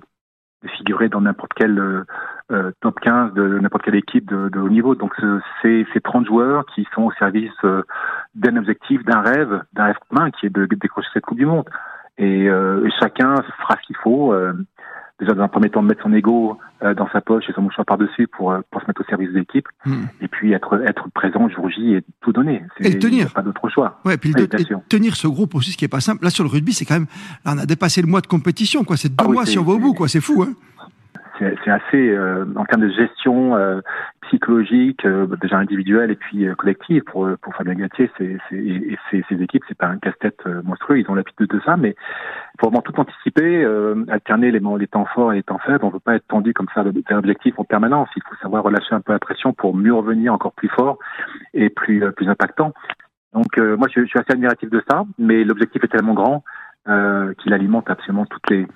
de 0.64 0.70
figurer 0.78 1.10
dans 1.10 1.22
n'importe 1.22 1.54
quel 1.56 1.80
euh, 1.80 2.72
top 2.82 3.00
15 3.00 3.34
de 3.34 3.58
n'importe 3.58 3.84
quelle 3.84 3.96
équipe 3.96 4.30
de, 4.30 4.50
de, 4.50 4.60
haut 4.60 4.70
niveau. 4.70 4.94
Donc 4.94 5.16
c'est 5.64 5.88
ces 5.92 6.02
30 6.02 6.28
joueurs 6.28 6.68
qui 6.68 6.86
sont 6.94 7.04
au 7.04 7.12
service 7.14 7.52
d'un 8.36 8.58
objectif, 8.58 9.04
d'un 9.06 9.22
rêve, 9.22 9.64
d'un 9.74 9.86
rêve 9.86 9.98
commun 10.10 10.30
qui 10.30 10.46
est 10.46 10.52
de 10.52 10.66
décrocher 10.66 11.10
cette 11.14 11.26
Coupe 11.26 11.40
du 11.40 11.48
Monde. 11.48 11.68
Et, 12.20 12.50
euh, 12.50 12.86
et 12.86 12.92
chacun 13.00 13.36
fera 13.62 13.78
ce 13.82 13.88
qu'il 13.88 13.96
faut. 14.04 14.34
Euh, 14.34 14.54
déjà 15.20 15.34
dans 15.34 15.44
un 15.44 15.48
premier 15.50 15.70
temps 15.70 15.82
de 15.82 15.88
mettre 15.88 16.04
son 16.04 16.14
ego 16.14 16.58
euh, 16.82 16.94
dans 16.94 17.10
sa 17.12 17.20
poche 17.20 17.44
et 17.50 17.54
son 17.54 17.62
mouchoir 17.62 17.86
par-dessus 17.86 18.28
pour, 18.28 18.56
pour 18.72 18.82
se 18.82 18.88
mettre 18.88 19.02
au 19.02 19.04
service 19.06 19.30
de 19.32 19.40
l'équipe. 19.40 19.68
Hmm. 19.86 20.04
Et 20.22 20.28
puis 20.28 20.54
être, 20.54 20.82
être 20.86 21.10
présent 21.14 21.48
le 21.48 21.54
jour 21.54 21.70
J 21.70 21.96
et 21.96 22.04
tout 22.22 22.32
donner. 22.32 22.64
Et 22.80 22.98
tenir. 23.00 23.34
Pas 23.34 23.42
d'autre 23.42 23.68
choix. 23.70 24.00
Ouais, 24.06 24.18
puis 24.18 24.34
tenir 24.88 25.16
ce 25.16 25.28
groupe 25.28 25.56
aussi, 25.56 25.72
ce 25.72 25.78
qui 25.78 25.86
est 25.86 25.90
pas 25.90 26.00
simple. 26.00 26.24
Là, 26.24 26.30
sur 26.30 26.44
le 26.44 26.50
rugby, 26.50 26.72
c'est 26.74 26.86
quand 26.86 26.96
même, 26.96 27.08
là, 27.44 27.54
on 27.56 27.58
a 27.58 27.66
dépassé 27.66 28.02
le 28.02 28.08
mois 28.08 28.22
de 28.22 28.28
compétition, 28.28 28.84
quoi. 28.84 28.96
C'est 28.96 29.10
deux 29.10 29.26
ah 29.28 29.32
mois 29.32 29.46
si 29.46 29.58
on 29.60 29.64
va 29.64 29.74
au 29.74 29.80
bout, 29.80 29.94
quoi. 29.94 30.08
C'est 30.08 30.22
fou, 30.22 30.44
hein 30.44 30.54
c'est 31.40 31.72
assez 31.72 32.10
euh, 32.10 32.46
en 32.56 32.66
termes 32.66 32.82
de 32.82 32.90
gestion 32.90 33.56
euh, 33.56 33.82
psychologique, 34.24 35.06
euh, 35.06 35.28
déjà 35.42 35.58
individuelle 35.58 36.12
et 36.12 36.16
puis 36.16 36.48
euh, 36.48 36.56
collective 36.56 37.04
pour 37.04 37.30
pour 37.42 37.56
Fabien 37.56 37.76
Gatier, 37.76 38.12
c'est 38.18 38.38
et 38.52 38.98
ses, 39.10 39.24
ses 39.30 39.42
équipes, 39.42 39.64
c'est 39.68 39.78
pas 39.78 39.88
un 39.88 39.98
casse-tête 39.98 40.46
monstrueux, 40.64 41.00
ils 41.00 41.10
ont 41.10 41.16
l'habitude 41.16 41.50
de 41.50 41.60
ça, 41.66 41.78
mais 41.78 41.90
il 41.90 42.62
faut 42.62 42.68
vraiment 42.68 42.82
tout 42.82 43.00
anticiper, 43.00 43.66
alterner 44.10 44.52
les, 44.52 44.88
temps 44.88 45.06
forts 45.06 45.34
et 45.34 45.38
les 45.38 45.44
temps 45.44 45.60
faibles. 45.60 45.84
On 45.84 45.88
ne 45.88 45.94
veut 45.94 46.00
pas 46.00 46.16
être 46.16 46.28
tendu 46.28 46.54
comme 46.54 46.68
ça 46.74 46.84
des 46.84 47.04
objectifs 47.12 47.58
en 47.58 47.64
permanence. 47.64 48.10
Il 48.16 48.24
faut 48.28 48.36
savoir 48.42 48.64
relâcher 48.64 48.94
un 48.94 49.02
peu 49.02 49.14
la 49.14 49.20
pression 49.20 49.54
pour 49.54 49.76
mieux 49.76 49.94
revenir 49.94 50.34
encore 50.34 50.54
plus 50.54 50.70
fort 50.70 50.98
et 51.54 51.70
plus 51.70 52.04
plus 52.14 52.28
impactant. 52.28 52.74
Donc 53.34 53.58
moi, 53.58 53.88
je, 53.94 54.02
je, 54.02 54.08
suis 54.08 54.20
assez 54.20 54.34
admiratif 54.34 54.70
de 54.70 54.84
ça, 54.90 55.04
mais 55.18 55.44
l'objectif 55.44 55.84
est 55.84 55.88
tellement 55.88 56.14
grand 56.14 56.44
qu'il 57.38 57.54
alimente 57.54 57.90
absolument 57.90 58.26
toutes 58.26 58.50
les 58.50 58.68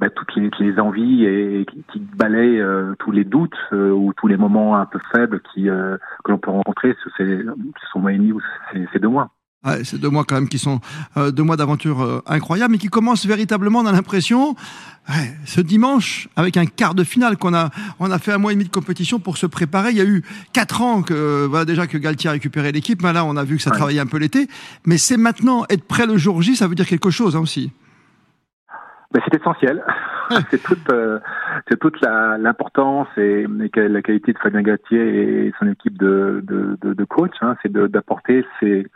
bah, 0.00 0.10
toutes 0.10 0.34
les, 0.36 0.50
les, 0.60 0.78
envies 0.78 1.24
et 1.24 1.66
qui, 1.66 1.84
qui 1.92 1.98
balayent 1.98 2.60
euh, 2.60 2.94
tous 2.98 3.10
les 3.10 3.24
doutes 3.24 3.56
euh, 3.72 3.90
ou 3.90 4.12
tous 4.16 4.26
les 4.26 4.36
moments 4.36 4.76
un 4.76 4.86
peu 4.86 5.00
faibles 5.12 5.40
qui, 5.52 5.68
euh, 5.68 5.96
que 6.24 6.30
l'on 6.30 6.38
peut 6.38 6.50
rencontrer 6.50 6.94
sur 7.02 7.10
ces, 7.16 7.44
ce 7.92 7.98
mois 7.98 8.12
et 8.12 8.16
demi 8.16 8.32
ou 8.32 8.40
ces, 8.72 8.86
ces 8.92 8.98
deux 8.98 9.08
mois. 9.08 9.30
Ouais, 9.66 9.82
c'est 9.82 9.98
deux 9.98 10.08
mois 10.08 10.24
quand 10.24 10.36
même 10.36 10.48
qui 10.48 10.58
sont 10.58 10.80
euh, 11.16 11.32
deux 11.32 11.42
mois 11.42 11.56
d'aventure 11.56 12.00
euh, 12.00 12.22
incroyables, 12.26 12.72
mais 12.72 12.78
qui 12.78 12.86
commencent 12.86 13.26
véritablement, 13.26 13.80
on 13.80 13.86
a 13.86 13.92
l'impression, 13.92 14.54
ouais, 15.08 15.36
ce 15.46 15.60
dimanche, 15.60 16.28
avec 16.36 16.56
un 16.56 16.64
quart 16.64 16.94
de 16.94 17.02
finale 17.02 17.36
qu'on 17.36 17.54
a, 17.54 17.70
on 17.98 18.08
a 18.12 18.20
fait 18.20 18.32
un 18.32 18.38
mois 18.38 18.52
et 18.52 18.54
demi 18.54 18.66
de 18.66 18.70
compétition 18.70 19.18
pour 19.18 19.36
se 19.36 19.46
préparer. 19.46 19.90
Il 19.90 19.96
y 19.96 20.00
a 20.00 20.04
eu 20.04 20.22
quatre 20.52 20.80
ans 20.80 21.02
que, 21.02 21.44
voilà, 21.46 21.64
déjà 21.64 21.88
que 21.88 21.98
Galtier 21.98 22.30
a 22.30 22.34
récupéré 22.34 22.70
l'équipe, 22.70 23.02
mais 23.02 23.12
là, 23.12 23.24
on 23.24 23.36
a 23.36 23.42
vu 23.42 23.56
que 23.56 23.62
ça 23.62 23.70
ouais. 23.70 23.76
travaillait 23.76 24.00
un 24.00 24.06
peu 24.06 24.18
l'été. 24.18 24.46
Mais 24.86 24.96
c'est 24.96 25.16
maintenant, 25.16 25.64
être 25.68 25.84
prêt 25.84 26.06
le 26.06 26.16
jour 26.16 26.40
J, 26.40 26.54
ça 26.54 26.68
veut 26.68 26.76
dire 26.76 26.86
quelque 26.86 27.10
chose 27.10 27.34
hein, 27.34 27.40
aussi. 27.40 27.72
Ben, 29.12 29.22
c'est 29.24 29.40
essentiel. 29.40 29.82
c'est 30.50 30.62
toute, 30.62 30.90
euh, 30.92 31.18
c'est 31.68 31.78
toute 31.78 32.00
l'importance 32.02 33.08
et, 33.16 33.46
et, 33.74 33.88
la 33.88 34.02
qualité 34.02 34.32
de 34.34 34.38
Fabien 34.38 34.62
Gatier 34.62 35.46
et 35.46 35.52
son 35.58 35.66
équipe 35.68 35.96
de, 35.96 36.44
de, 36.46 36.76
de, 36.82 36.92
de 36.92 37.04
coach. 37.04 37.32
Hein, 37.40 37.56
c'est 37.62 37.72
d'apporter 37.72 38.44
ces, 38.60 38.86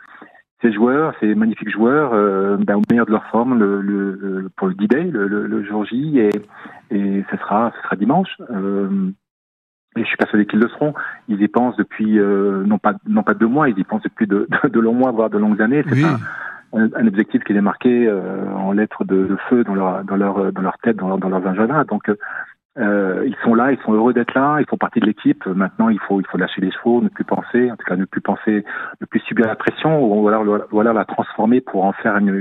ces 0.61 0.71
joueurs, 0.71 1.13
ces 1.19 1.33
magnifiques 1.33 1.71
joueurs, 1.71 2.13
euh, 2.13 2.57
ben, 2.57 2.75
au 2.75 2.81
meilleur 2.89 3.05
de 3.05 3.11
leur 3.11 3.25
forme 3.25 3.57
le, 3.57 3.81
le, 3.81 4.49
pour 4.55 4.67
le 4.67 4.75
D-Day, 4.75 5.03
le, 5.03 5.27
le, 5.27 5.47
le, 5.47 5.63
jour 5.65 5.83
J, 5.85 6.19
et, 6.19 6.29
et 6.91 7.25
ce 7.29 7.37
sera, 7.37 7.71
ce 7.75 7.81
sera 7.83 7.95
dimanche. 7.95 8.29
Euh, 8.51 9.11
et 9.95 10.01
je 10.01 10.07
suis 10.07 10.17
persuadé 10.17 10.45
qu'ils 10.45 10.59
le 10.59 10.69
seront. 10.69 10.93
Ils 11.27 11.41
y 11.41 11.47
pensent 11.47 11.75
depuis 11.77 12.19
euh, 12.19 12.63
non 12.65 12.79
pas 12.79 12.93
non 13.07 13.21
pas 13.21 13.33
deux 13.33 13.47
mois, 13.47 13.69
ils 13.69 13.77
y 13.77 13.83
pensent 13.83 14.01
depuis 14.03 14.25
de, 14.25 14.47
de, 14.63 14.69
de 14.69 14.79
longs 14.79 14.93
mois, 14.93 15.11
voire 15.11 15.29
de 15.29 15.37
longues 15.37 15.61
années. 15.61 15.83
C'est 15.87 15.95
oui. 15.95 16.05
un, 16.05 16.17
un, 16.73 17.07
objectif 17.07 17.43
qui 17.43 17.53
est 17.53 17.61
marqué 17.61 18.07
euh, 18.07 18.51
en 18.55 18.71
lettres 18.71 19.05
de, 19.05 19.25
de, 19.27 19.37
feu 19.49 19.63
dans 19.63 19.75
leur 19.75 20.03
dans 20.03 20.15
leur 20.15 20.51
dans 20.51 20.61
leur 20.61 20.77
tête, 20.79 20.97
dans 20.97 21.07
leur 21.07 21.17
dans 21.17 21.29
leurs 21.29 21.45
agendas. 21.47 21.83
Donc 21.85 22.09
euh, 22.79 23.23
ils 23.27 23.35
sont 23.43 23.53
là, 23.53 23.71
ils 23.71 23.79
sont 23.85 23.93
heureux 23.93 24.13
d'être 24.13 24.33
là, 24.33 24.57
ils 24.59 24.65
font 24.67 24.77
partie 24.77 24.99
de 24.99 25.05
l'équipe. 25.05 25.45
Maintenant, 25.45 25.89
il 25.89 25.99
faut 25.99 26.19
il 26.19 26.27
faut 26.27 26.37
lâcher 26.37 26.61
les 26.61 26.71
chevaux, 26.71 27.01
ne 27.01 27.09
plus 27.09 27.23
penser, 27.23 27.71
en 27.71 27.75
tout 27.75 27.85
cas 27.85 27.95
ne 27.95 28.05
plus 28.05 28.21
penser, 28.21 28.65
ne 28.99 29.05
plus 29.05 29.19
subir 29.21 29.45
la 29.45 29.55
pression, 29.55 30.03
ou 30.03 30.29
voilà 30.71 30.93
la 30.93 31.05
transformer 31.05 31.61
pour 31.61 31.85
en 31.85 31.93
faire 31.93 32.17
une, 32.17 32.33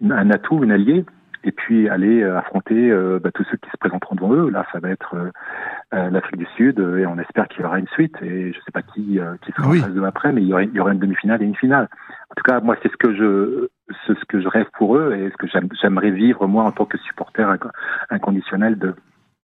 une, 0.00 0.12
un 0.12 0.30
atout, 0.30 0.64
une 0.64 0.72
allié 0.72 1.04
et 1.44 1.52
puis 1.52 1.88
aller 1.88 2.22
euh, 2.22 2.38
affronter 2.38 2.90
euh, 2.90 3.18
bah, 3.22 3.30
tous 3.32 3.44
ceux 3.50 3.56
qui 3.56 3.70
se 3.70 3.76
présenteront 3.78 4.14
devant 4.14 4.34
eux. 4.34 4.50
Là, 4.50 4.66
ça 4.72 4.78
va 4.80 4.90
être 4.90 5.14
euh, 5.14 6.10
l'Afrique 6.10 6.38
du 6.38 6.46
Sud 6.56 6.78
et 6.78 7.06
on 7.06 7.18
espère 7.18 7.48
qu'il 7.48 7.62
y 7.62 7.64
aura 7.64 7.78
une 7.78 7.88
suite. 7.88 8.16
Et 8.22 8.52
je 8.52 8.58
ne 8.58 8.62
sais 8.62 8.72
pas 8.72 8.82
qui, 8.82 9.18
qui 9.42 9.52
sera 9.52 9.68
oui. 9.68 9.80
en 9.80 9.84
phase 9.84 9.94
de 9.94 10.02
après, 10.02 10.32
mais 10.32 10.42
il 10.42 10.48
y, 10.48 10.52
aura, 10.52 10.62
il 10.62 10.74
y 10.74 10.80
aura 10.80 10.92
une 10.92 10.98
demi-finale 10.98 11.42
et 11.42 11.46
une 11.46 11.56
finale. 11.56 11.88
En 12.30 12.34
tout 12.36 12.44
cas, 12.44 12.60
moi, 12.60 12.76
c'est 12.82 12.90
ce 12.90 12.96
que 12.96 13.14
je 13.14 13.68
ce 14.06 14.12
que 14.28 14.40
je 14.40 14.46
rêve 14.46 14.68
pour 14.78 14.96
eux 14.96 15.14
et 15.14 15.30
ce 15.30 15.36
que 15.36 15.48
j'aimerais 15.82 16.12
vivre 16.12 16.46
moi 16.46 16.62
en 16.62 16.70
tant 16.70 16.84
que 16.84 16.96
supporter 16.98 17.58
inconditionnel 18.08 18.78
de, 18.78 18.94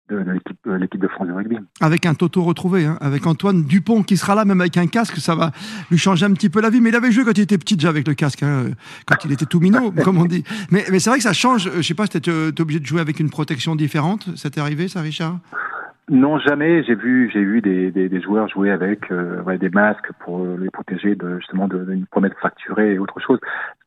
de, 0.10 0.24
de 0.24 0.32
l'équipe, 0.32 0.58
euh, 0.68 0.78
l'équipe 0.78 1.02
de 1.02 1.08
France 1.08 1.28
de 1.28 1.34
rugby. 1.34 1.58
Avec 1.82 2.06
un 2.06 2.14
Toto 2.14 2.44
retrouvé, 2.44 2.86
hein, 2.86 2.98
avec 3.02 3.26
Antoine 3.26 3.64
Dupont 3.64 4.04
qui 4.04 4.18
sera 4.18 4.36
là, 4.36 4.46
même 4.46 4.62
avec 4.62 4.78
un 4.78 4.88
casque, 4.88 5.18
ça 5.18 5.36
va 5.36 5.52
lui 5.92 5.98
changer 5.98 6.26
un 6.26 6.32
petit 6.32 6.50
peu 6.50 6.62
la 6.62 6.70
vie. 6.70 6.82
Mais 6.82 6.90
il 6.90 6.96
avait 6.96 7.12
joué 7.12 7.24
quand 7.24 7.38
il 7.38 7.42
était 7.42 7.58
petit 7.58 7.76
déjà 7.76 7.90
avec 7.90 8.08
le 8.08 8.14
casque, 8.14 8.44
hein, 8.44 8.68
quand 9.06 9.18
il 9.26 9.32
était 9.32 9.46
tout 9.46 9.60
minot, 9.60 9.92
comme 10.04 10.18
on 10.18 10.26
dit. 10.26 10.44
Mais, 10.72 10.86
mais 10.92 11.00
c'est 11.00 11.10
vrai 11.10 11.20
que 11.20 11.24
ça 11.24 11.34
change. 11.34 11.70
Je 11.76 11.82
sais 11.82 11.94
pas, 11.94 12.08
tu 12.08 12.18
es 12.18 12.62
obligé 12.62 12.80
de 12.80 12.86
jouer 12.86 13.02
avec 13.02 13.20
une 13.20 13.30
protection 13.30 13.76
différente. 13.76 14.28
Ça 14.36 14.50
t'est 14.50 14.62
arrivé, 14.62 14.88
ça, 14.88 15.02
Richard? 15.02 15.40
Non, 16.10 16.40
jamais. 16.40 16.84
J'ai 16.84 16.96
vu, 16.96 17.30
j'ai 17.34 17.44
vu 17.44 17.62
des, 17.62 18.22
joueurs 18.22 18.48
jouer 18.48 18.72
avec 18.72 19.12
euh, 19.12 19.58
des 19.58 19.70
masques 19.70 20.10
pour 20.20 20.46
les 20.58 20.70
protéger 20.70 21.16
de 21.16 21.38
justement 21.40 21.68
d'une 21.68 22.06
promesse 22.06 22.32
fracturée 22.40 22.94
et 22.94 23.00
autre 23.00 23.20
chose. 23.20 23.40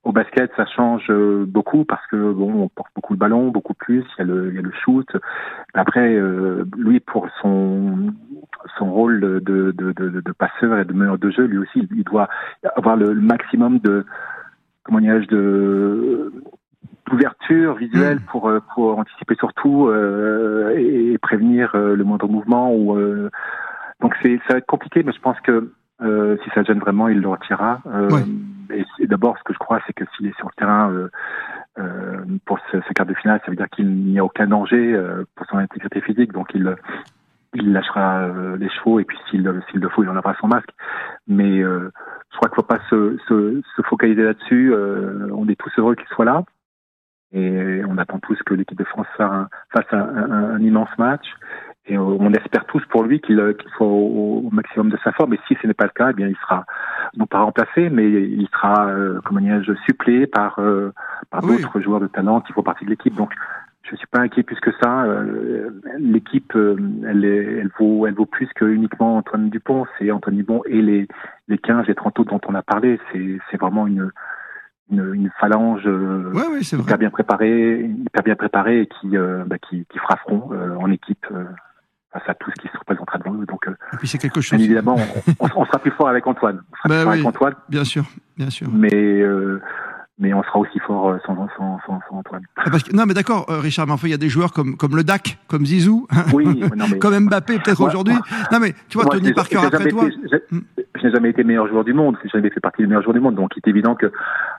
Au 0.04 0.12
basket, 0.12 0.50
ça 0.54 0.66
change 0.66 1.06
euh, 1.08 1.46
beaucoup 1.46 1.86
parce 1.86 2.06
que 2.08 2.32
bon, 2.32 2.64
on 2.64 2.68
porte 2.68 2.90
beaucoup 2.94 3.14
de 3.14 3.18
ballons, 3.18 3.48
beaucoup 3.48 3.72
plus. 3.72 4.04
Il 4.18 4.18
y 4.18 4.20
a 4.20 4.24
le, 4.24 4.52
il 4.54 4.60
le 4.60 4.72
shoot. 4.84 5.08
Après, 5.72 6.14
euh, 6.14 6.64
lui, 6.76 7.00
pour 7.00 7.26
son 7.40 8.12
son 8.76 8.92
rôle 8.92 9.20
de, 9.20 9.40
de, 9.40 9.72
de, 9.72 9.92
de, 9.92 10.32
passeur 10.32 10.78
et 10.78 10.84
de 10.84 10.92
meneur 10.92 11.16
de 11.16 11.30
jeu, 11.30 11.44
lui 11.44 11.56
aussi, 11.56 11.88
il 11.90 12.04
doit 12.04 12.28
avoir 12.76 12.96
le, 12.96 13.14
le 13.14 13.20
maximum 13.22 13.78
de 13.78 14.04
comment 14.84 15.00
dirais-je 15.00 15.28
de 15.28 16.32
d'ouverture 17.10 17.74
visuelle 17.74 18.18
mmh. 18.18 18.30
pour 18.30 18.48
euh, 18.48 18.60
pour 18.74 18.98
anticiper 18.98 19.34
surtout 19.36 19.88
euh, 19.88 20.74
et, 20.76 21.18
prévenir 21.18 21.74
euh, 21.74 21.96
le 21.96 22.04
moindre 22.04 22.28
mouvement 22.28 22.72
ou 22.72 22.96
euh, 22.96 23.30
donc 24.00 24.14
c'est 24.22 24.38
ça 24.46 24.54
va 24.54 24.58
être 24.58 24.66
compliqué 24.66 25.02
mais 25.02 25.12
je 25.12 25.20
pense 25.20 25.38
que 25.40 25.72
euh, 26.02 26.36
si 26.42 26.50
ça 26.54 26.62
gêne 26.62 26.78
vraiment 26.78 27.08
il 27.08 27.20
le 27.20 27.28
retirera 27.28 27.80
ouais. 27.84 28.22
et, 28.70 28.84
et 29.00 29.06
d'abord 29.06 29.36
ce 29.38 29.42
que 29.42 29.52
je 29.52 29.58
crois 29.58 29.80
c'est 29.86 29.92
que 29.92 30.04
s'il 30.16 30.26
est 30.26 30.36
sur 30.36 30.46
le 30.46 30.54
terrain 30.56 31.08
pour 32.44 32.58
ce, 32.70 32.80
ce, 32.80 32.92
quart 32.94 33.06
de 33.06 33.14
finale 33.14 33.40
ça 33.44 33.50
veut 33.50 33.56
dire 33.56 33.68
qu'il 33.70 33.88
n'y 33.88 34.18
a 34.18 34.24
aucun 34.24 34.46
danger 34.46 34.98
pour 35.34 35.46
son 35.46 35.58
intégrité 35.58 36.00
physique. 36.00 36.32
Donc 36.32 36.48
il 36.54 36.74
il 37.54 37.72
lâchera 37.72 38.28
les 38.58 38.68
chevaux 38.70 39.00
et 39.00 39.04
puis 39.04 39.18
s'il 39.28 39.50
s'il 39.70 39.80
le 39.80 39.88
faut 39.88 40.02
il 40.02 40.08
enlèvera 40.08 40.34
son 40.40 40.48
masque. 40.48 40.70
Mais 41.26 41.60
je 41.60 42.36
crois 42.36 42.48
qu'il 42.48 42.50
ne 42.50 42.54
faut 42.56 42.62
pas 42.62 42.80
se, 42.90 43.16
se, 43.28 43.62
se 43.76 43.82
focaliser 43.82 44.22
là-dessus. 44.22 44.74
On 45.32 45.48
est 45.48 45.58
tous 45.58 45.72
heureux 45.78 45.94
qu'il 45.94 46.08
soit 46.08 46.24
là 46.24 46.44
et 47.32 47.82
on 47.88 47.96
attend 47.98 48.18
tous 48.18 48.38
que 48.44 48.54
l'équipe 48.54 48.78
de 48.78 48.84
France 48.84 49.06
fasse 49.16 49.86
un, 49.92 49.98
un, 49.98 50.32
un, 50.32 50.54
un, 50.54 50.60
immense 50.60 50.90
match. 50.98 51.26
Et 51.86 51.96
on 51.96 52.32
espère 52.32 52.66
tous 52.66 52.84
pour 52.90 53.04
lui 53.04 53.20
qu'il 53.20 53.36
qu 53.58 53.68
soit 53.70 53.86
au, 53.86 54.42
au, 54.46 54.50
maximum 54.50 54.90
de 54.90 54.98
sa 55.02 55.12
forme. 55.12 55.34
Et 55.34 55.40
si 55.48 55.56
ce 55.60 55.66
n'est 55.66 55.74
pas 55.74 55.84
le 55.84 55.90
cas, 55.90 56.10
eh 56.10 56.12
bien 56.12 56.28
il 56.28 56.36
sera 56.36 56.64
non 57.16 57.26
pas 57.26 57.40
remplacé, 57.40 57.88
mais 57.88 58.08
il 58.08 58.48
sera, 58.52 58.88
euh, 58.88 59.20
comment 59.24 59.40
dirais-je, 59.40 59.72
suppléé 59.86 60.26
par, 60.26 60.58
euh, 60.58 60.92
par 61.30 61.42
oui. 61.44 61.56
d'autres 61.56 61.80
joueurs 61.80 62.00
de 62.00 62.06
talent 62.06 62.42
qui 62.42 62.52
font 62.52 62.62
partie 62.62 62.84
de 62.84 62.90
l'équipe. 62.90 63.14
Donc 63.14 63.32
je 63.82 63.96
suis 63.96 64.06
pas 64.06 64.20
inquiet 64.20 64.42
plus 64.42 64.60
que 64.60 64.70
ça. 64.80 65.04
Euh, 65.04 65.70
l'équipe, 65.98 66.54
euh, 66.54 66.76
elle, 67.08 67.24
elle 67.24 67.70
vaut, 67.78 68.06
elle 68.06 68.14
vaut 68.14 68.26
plus 68.26 68.48
que 68.54 68.66
uniquement 68.66 69.16
Antoine 69.16 69.50
Dupont. 69.50 69.86
C'est 69.98 70.10
Antoine 70.10 70.36
Dupont 70.36 70.62
et 70.66 70.82
les 70.82 71.08
les 71.48 71.58
15 71.58 71.88
et 71.88 71.94
30 71.94 72.20
autres 72.20 72.30
dont 72.30 72.40
on 72.46 72.54
a 72.54 72.62
parlé. 72.62 73.00
C'est 73.12 73.56
vraiment 73.56 73.86
une 73.86 74.10
une, 74.90 75.30
phalange 75.40 75.88
hyper 76.72 76.98
bien 76.98 77.10
préparée, 77.10 77.80
hyper 77.80 78.22
bien 78.22 78.36
préparée 78.36 78.82
et 78.82 78.86
qui, 78.86 79.16
bah, 79.46 79.58
qui, 79.58 79.86
qui 79.90 79.98
fera 79.98 80.16
front 80.16 80.50
en 80.80 80.90
équipe 80.90 81.26
face 82.12 82.22
à 82.26 82.34
tout 82.34 82.50
ce 82.50 82.60
qui 82.62 82.68
se 82.68 82.78
représentera 82.78 83.18
devant 83.18 83.34
eux. 83.34 83.46
Donc, 83.46 83.66
et 83.68 83.96
puis 83.96 84.08
c'est 84.08 84.18
quelque 84.18 84.40
chose. 84.40 84.58
Bien 84.58 84.66
évidemment, 84.66 84.96
on, 85.38 85.48
on, 85.54 85.64
sera 85.64 85.78
plus 85.78 85.92
fort 85.92 86.08
avec 86.08 86.26
Antoine. 86.26 86.62
On 86.72 86.76
sera 86.76 86.88
bah 86.88 86.94
plus 86.94 87.02
fort 87.02 87.12
avec 87.12 87.26
Antoine. 87.26 87.54
Bien 87.68 87.84
sûr, 87.84 88.04
bien 88.36 88.50
sûr. 88.50 88.68
Mais 88.72 89.22
mais 90.20 90.34
on 90.34 90.42
sera 90.42 90.58
aussi 90.58 90.78
fort 90.80 91.08
euh, 91.08 91.18
sans, 91.26 91.34
sans, 91.56 91.80
sans, 91.86 92.00
Antoine. 92.10 92.42
Ah, 92.56 92.70
non, 92.92 93.06
mais 93.06 93.14
d'accord, 93.14 93.46
euh, 93.48 93.58
Richard, 93.58 93.86
mais 93.86 93.94
enfin, 93.94 94.06
il 94.06 94.10
y 94.10 94.14
a 94.14 94.18
des 94.18 94.28
joueurs 94.28 94.52
comme, 94.52 94.76
comme 94.76 94.94
le 94.94 95.02
DAC, 95.02 95.38
comme 95.48 95.64
Zizou, 95.64 96.06
oui, 96.32 96.62
comme 97.00 97.18
Mbappé, 97.26 97.58
peut-être 97.58 97.80
aujourd'hui. 97.80 98.14
Non, 98.52 98.60
mais 98.60 98.74
tu 98.88 98.98
vois, 98.98 99.06
Tony 99.06 99.32
Parker 99.32 99.58
après 99.64 99.88
toi. 99.88 100.04
Hmm. 100.50 100.60
je 100.96 101.06
n'ai 101.06 101.12
jamais 101.12 101.30
été 101.30 101.42
meilleur 101.42 101.66
joueur 101.68 101.84
du 101.84 101.94
monde, 101.94 102.16
je 102.20 102.26
n'ai 102.26 102.30
jamais 102.30 102.50
fait 102.50 102.60
partie 102.60 102.82
des 102.82 102.88
meilleurs 102.88 103.02
joueurs 103.02 103.14
du 103.14 103.20
monde, 103.20 103.34
donc 103.34 103.52
il 103.56 103.62
est 103.64 103.70
évident 103.70 103.94
que 103.94 104.12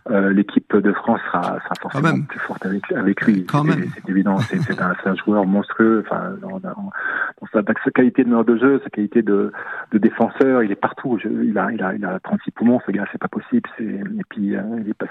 euh, 0.10 0.34
l'équipe 0.34 0.76
de 0.76 0.92
France 0.94 1.20
sera, 1.28 1.60
sera 1.60 1.76
forcément 1.80 2.22
plus 2.22 2.40
forte 2.40 2.66
avec, 2.66 2.92
avec 2.92 3.22
lui. 3.22 3.46
C'est 3.50 4.10
évident, 4.10 4.38
c'est 4.40 4.82
un, 4.82 4.96
un, 5.06 5.16
joueur 5.16 5.46
monstrueux, 5.46 6.04
enfin, 6.06 6.36
sa, 7.54 7.62
sa, 7.62 7.92
qualité 7.92 8.24
de 8.24 8.30
meilleur 8.30 8.46
de 8.46 8.58
jeu, 8.58 8.82
sa 8.84 8.90
qualité 8.90 9.22
de, 9.22 9.52
de 9.92 9.98
défenseur, 10.00 10.64
il 10.64 10.72
est 10.72 10.76
partout. 10.76 11.20
Je, 11.22 11.28
il, 11.28 11.58
a, 11.58 11.72
il, 11.72 11.84
a, 11.84 11.94
il 11.94 12.04
a 12.06 12.20
36 12.20 12.52
poumons, 12.52 12.80
ce 12.86 12.92
gars, 12.92 13.06
c'est 13.12 13.22
pas 13.22 13.28
possible. 13.28 13.70
Et 13.80 14.24
puis, 14.30 14.56
euh, 14.56 14.62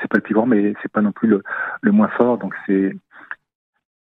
c'est 0.01 0.09
pas 0.09 0.16
le 0.16 0.22
plus 0.43 0.51
mais 0.51 0.74
c'est 0.82 0.93
pas 0.93 1.03
non 1.03 1.12
plus 1.12 1.28
le, 1.28 1.43
le 1.82 1.93
moins 1.93 2.09
fort. 2.09 2.38
Donc 2.38 2.55
c'est 2.66 2.95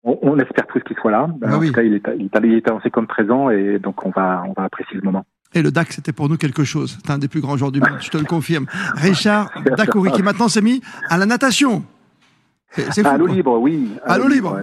on, 0.04 0.38
espère 0.38 0.66
tous 0.66 0.80
qu'il 0.80 0.96
soit 0.96 1.10
là. 1.10 1.28
Ah 1.42 1.56
en 1.56 1.60
tout 1.60 1.72
cas, 1.72 1.82
il 1.82 1.94
est, 1.94 2.02
il, 2.18 2.54
est 2.54 2.68
avancé 2.68 2.90
comme 2.90 3.06
présent 3.06 3.50
et 3.50 3.78
donc 3.78 4.04
on 4.06 4.10
va, 4.10 4.44
on 4.46 4.52
va 4.52 4.64
apprécier 4.64 4.96
le 4.96 5.02
moment. 5.02 5.24
Et 5.54 5.62
le 5.62 5.70
DAC, 5.70 5.92
c'était 5.92 6.12
pour 6.12 6.28
nous 6.28 6.36
quelque 6.36 6.64
chose. 6.64 6.98
C'est 7.02 7.10
un 7.10 7.18
des 7.18 7.28
plus 7.28 7.40
grands 7.40 7.56
joueurs 7.56 7.72
du 7.72 7.80
monde, 7.80 7.98
je 8.00 8.10
te 8.10 8.18
le 8.18 8.24
confirme. 8.24 8.66
Richard 8.96 9.50
Dacoury, 9.76 10.12
qui 10.12 10.22
maintenant 10.22 10.48
s'est 10.48 10.60
mis 10.60 10.82
à 11.08 11.16
la 11.16 11.26
natation. 11.26 11.82
C'est 12.70 13.06
à 13.06 13.16
l'eau 13.16 13.26
libre, 13.26 13.58
oui. 13.58 13.88
À, 14.04 14.18
l'eau 14.18 14.28
libre. 14.28 14.60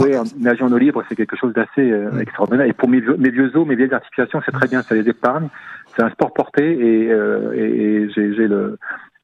oui, 0.00 0.10
nager 0.38 0.64
en 0.64 0.72
eau 0.72 0.78
libre, 0.78 1.04
c'est 1.08 1.14
quelque 1.14 1.36
chose 1.36 1.54
d'assez 1.54 1.88
euh, 1.88 2.18
extraordinaire. 2.18 2.66
Et 2.66 2.72
pour 2.72 2.88
mes 2.88 3.00
vieux, 3.00 3.16
mes 3.16 3.30
vieux 3.30 3.56
os, 3.56 3.64
mes 3.64 3.76
vieilles 3.76 3.94
articulations, 3.94 4.42
c'est 4.44 4.50
très 4.50 4.66
bien, 4.66 4.82
ça 4.82 4.96
les 4.96 5.08
épargne. 5.08 5.48
C'est 5.94 6.02
un 6.02 6.10
sport 6.10 6.32
porté 6.34 6.64
et, 6.64 7.12
euh, 7.12 7.52
et 7.52 8.10
j'ai 8.12 8.48
le, 8.48 8.76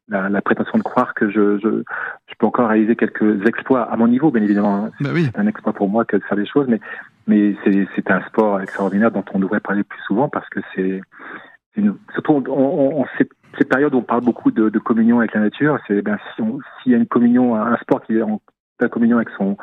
la, 0.08 0.28
la, 0.28 0.42
prétention 0.42 0.78
de 0.78 0.82
croire 0.82 1.14
que 1.14 1.30
je, 1.30 1.58
je, 1.58 1.82
je, 2.26 2.34
peux 2.38 2.46
encore 2.46 2.68
réaliser 2.68 2.96
quelques 2.96 3.46
exploits 3.46 3.82
à 3.82 3.96
mon 3.96 4.08
niveau, 4.08 4.30
bien 4.30 4.42
évidemment. 4.42 4.90
Bah 5.00 5.10
c'est 5.14 5.38
un 5.38 5.46
exploit 5.46 5.72
pour 5.72 5.88
moi 5.88 6.04
que 6.04 6.16
de 6.16 6.22
faire 6.24 6.36
des 6.36 6.46
choses, 6.46 6.66
mais, 6.68 6.80
mais 7.26 7.56
c'est 7.64 8.10
un 8.10 8.22
sport 8.22 8.60
extraordinaire 8.60 9.10
dont 9.10 9.24
on 9.32 9.38
devrait 9.38 9.60
parler 9.60 9.82
plus 9.82 10.00
souvent 10.06 10.28
parce 10.28 10.48
que 10.48 10.60
c'est 10.74 11.00
surtout 12.12 12.44
on, 12.48 13.00
on, 13.00 13.04
sait 13.18 13.28
cette 13.58 13.68
période 13.68 13.94
où 13.94 13.98
on 13.98 14.02
parle 14.02 14.24
beaucoup 14.24 14.50
de, 14.50 14.68
de 14.68 14.78
communion 14.78 15.18
avec 15.20 15.34
la 15.34 15.40
nature, 15.40 15.78
c'est 15.86 16.02
ben, 16.02 16.18
s'il 16.36 16.44
si 16.82 16.90
y 16.90 16.94
a 16.94 16.96
une 16.96 17.06
communion, 17.06 17.56
un 17.56 17.76
sport 17.78 18.02
qui 18.02 18.16
est 18.16 18.22
en 18.22 18.40
la 18.84 18.88
communion 18.88 19.16
avec 19.16 19.28
son, 19.36 19.56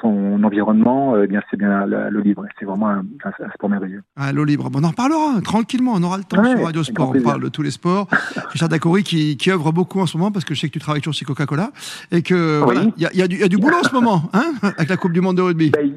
son 0.00 0.42
environnement, 0.42 1.14
euh, 1.14 1.24
eh 1.24 1.26
bien 1.26 1.40
c'est 1.50 1.56
bien 1.56 1.86
l'eau 1.86 2.20
libre. 2.20 2.44
C'est 2.58 2.64
vraiment 2.64 2.88
un, 2.88 3.04
un, 3.24 3.50
sport 3.54 3.68
merveilleux. 3.68 4.02
Ah, 4.16 4.32
l'eau 4.32 4.44
libre. 4.44 4.70
Bon, 4.70 4.80
on 4.80 4.84
en 4.84 4.90
reparlera 4.90 5.40
tranquillement. 5.42 5.92
On 5.96 6.02
aura 6.02 6.18
le 6.18 6.24
temps 6.24 6.42
sur 6.42 6.64
Radio 6.64 6.82
Sport. 6.82 7.12
On 7.14 7.22
parle 7.22 7.42
de 7.42 7.48
tous 7.48 7.62
les 7.62 7.70
sports. 7.70 8.08
Richard 8.50 8.68
Dacori 8.68 9.02
qui, 9.02 9.36
qui 9.36 9.50
œuvre 9.50 9.72
beaucoup 9.72 10.00
en 10.00 10.06
ce 10.06 10.16
moment 10.16 10.30
parce 10.30 10.44
que 10.44 10.54
je 10.54 10.60
sais 10.60 10.68
que 10.68 10.72
tu 10.72 10.78
travailles 10.78 11.00
toujours 11.00 11.14
chez 11.14 11.24
Coca-Cola 11.24 11.70
et 12.10 12.22
que 12.22 12.62
il 12.96 13.02
y, 13.02 13.06
a, 13.06 13.12
y, 13.12 13.22
a 13.22 13.28
du, 13.28 13.36
y, 13.36 13.42
a 13.42 13.48
du 13.48 13.58
boulot 13.58 13.76
en 13.76 13.84
ce 13.84 13.94
moment, 13.94 14.22
hein, 14.32 14.52
avec 14.62 14.88
la 14.88 14.96
Coupe 14.96 15.12
du 15.12 15.20
Monde 15.20 15.36
de 15.36 15.42
rugby. 15.42 15.70
Ben, 15.70 15.92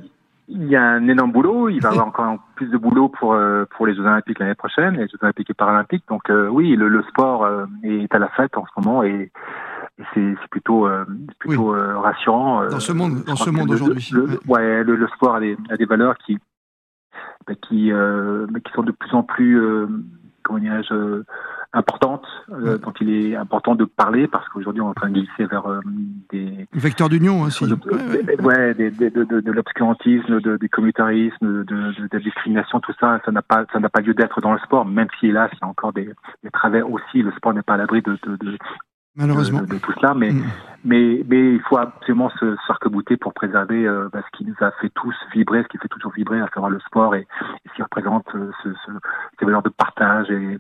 il 0.48 0.68
y 0.68 0.76
a 0.76 0.84
un 0.84 1.08
énorme 1.08 1.32
boulot. 1.32 1.70
Il 1.70 1.82
va 1.82 1.90
y 1.90 1.92
avoir 1.94 2.08
encore 2.08 2.38
plus 2.56 2.68
de 2.68 2.78
boulot 2.78 3.08
pour 3.08 3.34
euh, 3.34 3.66
pour 3.78 3.88
les 3.88 3.96
Jeux 3.96 4.02
Olympiques 4.02 4.40
l'année 4.40 4.56
prochaine, 4.56 4.98
les 4.98 5.08
Jeux 5.08 5.18
Olympiques 5.22 5.50
et 5.50 5.54
Paralympiques. 5.54 6.04
Donc 6.10 6.30
euh, 6.30 6.48
oui, 6.50 6.76
le, 6.76 6.90
le 6.90 7.04
sport 7.04 7.48
est 7.84 8.14
à 8.14 8.20
la 8.20 8.28
fête 8.30 8.58
en 8.58 8.66
ce 8.66 8.82
moment 8.82 9.04
et 9.04 9.32
c'est 10.14 10.36
plutôt 10.50 10.88
euh, 10.88 11.06
plutôt 11.40 11.76
euh, 11.76 11.98
rassurant. 12.00 12.64
Euh, 12.64 12.70
dans 12.70 12.80
ce 12.80 12.92
monde, 12.92 13.24
dans 13.24 13.36
ce 13.36 13.50
monde 13.50 13.72
aujourd'hui. 13.72 14.12
Ouais, 14.48 14.84
le, 14.84 15.08
sport 15.16 15.36
a 15.36 15.40
des, 15.40 15.58
a 15.70 15.78
des 15.78 15.86
valeurs 15.86 16.18
qui 16.18 16.38
bah, 17.48 17.54
qui 17.56 17.92
qui 17.92 18.74
sont 18.74 18.84
de 18.84 18.92
plus 18.92 19.14
en 19.14 19.24
plus 19.24 19.62
comment 20.44 20.60
dirais-je 20.60 21.24
importantes, 21.74 22.26
dont 22.50 22.94
il 23.00 23.10
est 23.10 23.36
important 23.36 23.76
de 23.76 23.86
parler 23.86 24.28
parce 24.28 24.48
qu'aujourd'hui 24.50 24.82
on 24.82 24.88
est 24.88 24.90
en 24.90 24.94
train 24.94 25.10
de 25.10 25.14
glisser 25.14 25.46
vers 25.46 25.82
des 26.30 26.68
vecteurs 26.74 27.08
d'union 27.08 27.44
aussi. 27.44 27.64
ouais, 27.64 28.74
des, 28.74 28.92
de, 28.92 29.24
de, 29.24 29.40
de 29.40 29.52
l'obscurantisme, 29.52 30.42
du 30.58 30.70
communautarisme, 30.70 31.64
de, 31.64 32.08
la 32.12 32.20
discrimination, 32.20 32.82
tout 32.82 32.94
ça, 33.00 33.22
ça 33.24 33.32
n'a 33.32 33.42
pas 33.42 33.66
ça 33.72 33.80
n'a 33.80 33.90
pas 33.90 34.02
lieu 34.02 34.14
d'être 34.14 34.42
dans 34.42 34.52
le 34.54 34.60
sport, 34.60 34.86
même 34.86 35.08
si 35.20 35.28
hélas 35.28 35.50
il 35.54 35.60
y 35.62 35.66
a 35.66 35.68
encore 35.68 35.94
des, 35.94 36.10
des 36.44 36.52
travers 36.52 36.92
aussi. 36.92 37.22
Le 37.22 37.32
sport 37.32 37.54
n'est 37.54 37.62
pas 37.62 37.76
à 37.76 37.78
l'abri 37.78 38.02
de, 38.02 38.18
malheureusement 39.16 39.62
de, 39.62 39.78
tout 39.78 39.94
cela, 39.94 40.14
mais, 40.14 40.32
mm. 40.32 40.44
mais, 40.86 41.24
mais 41.28 41.54
il 41.54 41.62
faut 41.62 41.78
absolument 41.78 42.30
se 42.40 42.56
s'arc-bouter 42.68 43.18
pour 43.18 43.34
préserver 43.34 43.86
euh, 43.86 44.10
bah, 44.12 44.22
ce 44.26 44.38
qui 44.38 44.46
nous 44.46 44.56
a 44.62 44.72
fait 44.82 44.90
tous 44.94 45.16
vibrer, 45.34 45.64
ce 45.64 45.68
qui 45.68 45.78
fait 45.78 45.88
toujours 45.88 46.14
vibrer, 46.14 46.40
à 46.42 46.48
savoir 46.54 46.70
le 46.70 46.80
sport 46.80 47.16
et, 47.16 47.28
ce 47.68 47.76
qui 47.76 47.82
représente 47.82 48.28
euh, 48.36 48.52
ce, 48.64 48.70
ce, 48.86 48.92
ces 49.40 49.46
valeurs 49.46 49.64
de 49.64 49.70
partage 49.70 50.30
et, 50.30 50.58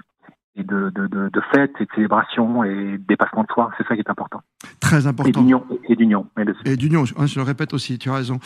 et 0.55 0.63
de, 0.63 0.89
de, 0.89 1.07
de, 1.07 1.29
de 1.29 1.41
fête 1.53 1.73
et 1.79 1.85
de 1.85 1.91
célébration 1.95 2.63
et 2.63 2.97
de 2.97 3.03
dépassement 3.07 3.43
de 3.43 3.51
soi. 3.51 3.71
C'est 3.77 3.87
ça 3.87 3.95
qui 3.95 4.01
est 4.01 4.09
important. 4.09 4.41
Très 4.79 5.07
important. 5.07 5.29
Et 5.29 5.43
d'union. 5.43 5.63
Et 5.87 5.95
d'union. 5.95 6.25
Et 6.65 6.75
d'union, 6.75 7.05
je 7.05 7.35
le 7.35 7.43
répète 7.43 7.73
aussi, 7.73 7.97
tu 7.97 8.09
as 8.09 8.15
raison. 8.15 8.39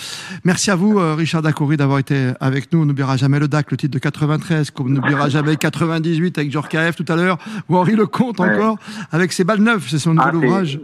Merci 0.44 0.72
à 0.72 0.76
vous, 0.76 1.00
euh, 1.00 1.16
Richard 1.16 1.42
Dacoury, 1.42 1.78
d'avoir 1.78 2.00
été 2.00 2.32
avec 2.40 2.72
nous. 2.72 2.82
On 2.82 2.86
n'oubliera 2.86 3.18
jamais 3.18 3.40
le 3.40 3.48
DAC, 3.48 3.72
le 3.72 3.78
titre 3.78 3.94
de 3.94 4.00
93, 4.00 4.72
comme 4.72 4.88
on 4.88 4.90
n'oubliera 4.90 5.30
jamais 5.30 5.56
98 5.56 6.38
avec 6.38 6.52
Georges 6.52 6.70
KF 6.70 6.96
tout 6.96 7.06
à 7.12 7.16
l'heure, 7.16 7.38
ou 7.70 7.78
Henri 7.78 7.96
Lecomte 7.96 8.40
encore, 8.40 8.78
avec 9.12 9.34
ses 9.34 9.44
balles 9.44 9.62
neuves, 9.62 9.86
c'est 9.88 9.98
son 9.98 10.14
nouvel 10.14 10.32
ah, 10.34 10.38
ouvrage. 10.38 10.80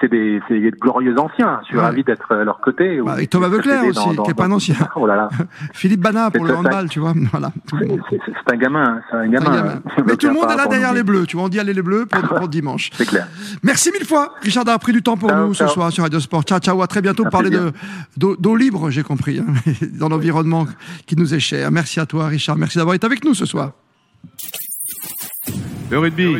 C'est 0.00 0.10
des, 0.10 0.40
des, 0.50 0.70
glorieux 0.70 1.18
anciens. 1.18 1.60
Je 1.62 1.68
suis 1.68 1.78
ravi 1.78 2.04
d'être 2.04 2.32
à 2.32 2.44
leur 2.44 2.60
côté. 2.60 3.00
Bah, 3.04 3.12
avec 3.12 3.30
Thomas 3.30 3.48
Veuclair 3.48 3.84
aussi, 3.84 4.08
qui 4.08 4.28
n'est 4.28 4.34
pas 4.34 4.44
un 4.44 4.52
ancien. 4.52 4.76
Oh 5.00 5.06
là 5.06 5.14
là. 5.14 5.28
Philippe 5.72 6.00
Bana 6.00 6.30
pour 6.30 6.44
le 6.44 6.56
handball, 6.56 6.88
tu 6.88 6.98
vois. 6.98 7.12
Voilà. 7.30 7.52
C'est 8.10 8.52
un 8.52 8.56
gamin. 8.56 9.00
C'est 9.10 9.16
un 9.16 9.28
gamin. 9.28 9.50
Un 9.50 9.56
gamin. 9.56 9.82
Mais 10.06 10.16
tout 10.16 10.26
le 10.26 10.32
monde 10.32 10.50
est 10.50 10.56
là 10.56 10.66
derrière 10.66 10.92
les 10.92 11.02
bleus. 11.02 11.26
Tu 11.26 11.36
vois, 11.36 11.46
on 11.46 11.48
dit 11.48 11.60
aller 11.60 11.74
les 11.74 11.82
bleus 11.82 12.06
pour, 12.06 12.20
pour 12.22 12.48
dimanche. 12.48 12.90
C'est 12.94 13.06
clair. 13.06 13.28
Merci 13.62 13.90
mille 13.92 14.06
fois, 14.06 14.34
Richard 14.42 14.64
d'avoir 14.64 14.80
pris 14.80 14.92
du 14.92 15.02
temps 15.02 15.16
pour 15.16 15.32
nous 15.32 15.54
ce 15.54 15.66
soir 15.66 15.92
sur 15.92 16.02
Radio 16.02 16.20
Sport. 16.20 16.42
Ciao, 16.42 16.58
ciao, 16.58 16.80
à 16.82 16.86
très 16.86 17.02
bientôt. 17.02 17.24
Parler 17.24 17.50
de 17.50 17.72
d'eau 18.16 18.56
libre, 18.56 18.90
j'ai 18.90 19.02
compris, 19.02 19.38
hein, 19.38 19.46
dans 19.92 20.08
l'environnement 20.08 20.66
qui 21.06 21.16
nous 21.16 21.34
est 21.34 21.40
cher. 21.40 21.70
Merci 21.70 22.00
à 22.00 22.06
toi, 22.06 22.28
Richard. 22.28 22.56
Merci 22.56 22.78
d'avoir 22.78 22.94
été 22.94 23.06
avec 23.06 23.24
nous 23.24 23.34
ce 23.34 23.46
soir. 23.46 23.72
Le 25.90 25.98
rugby, 25.98 26.36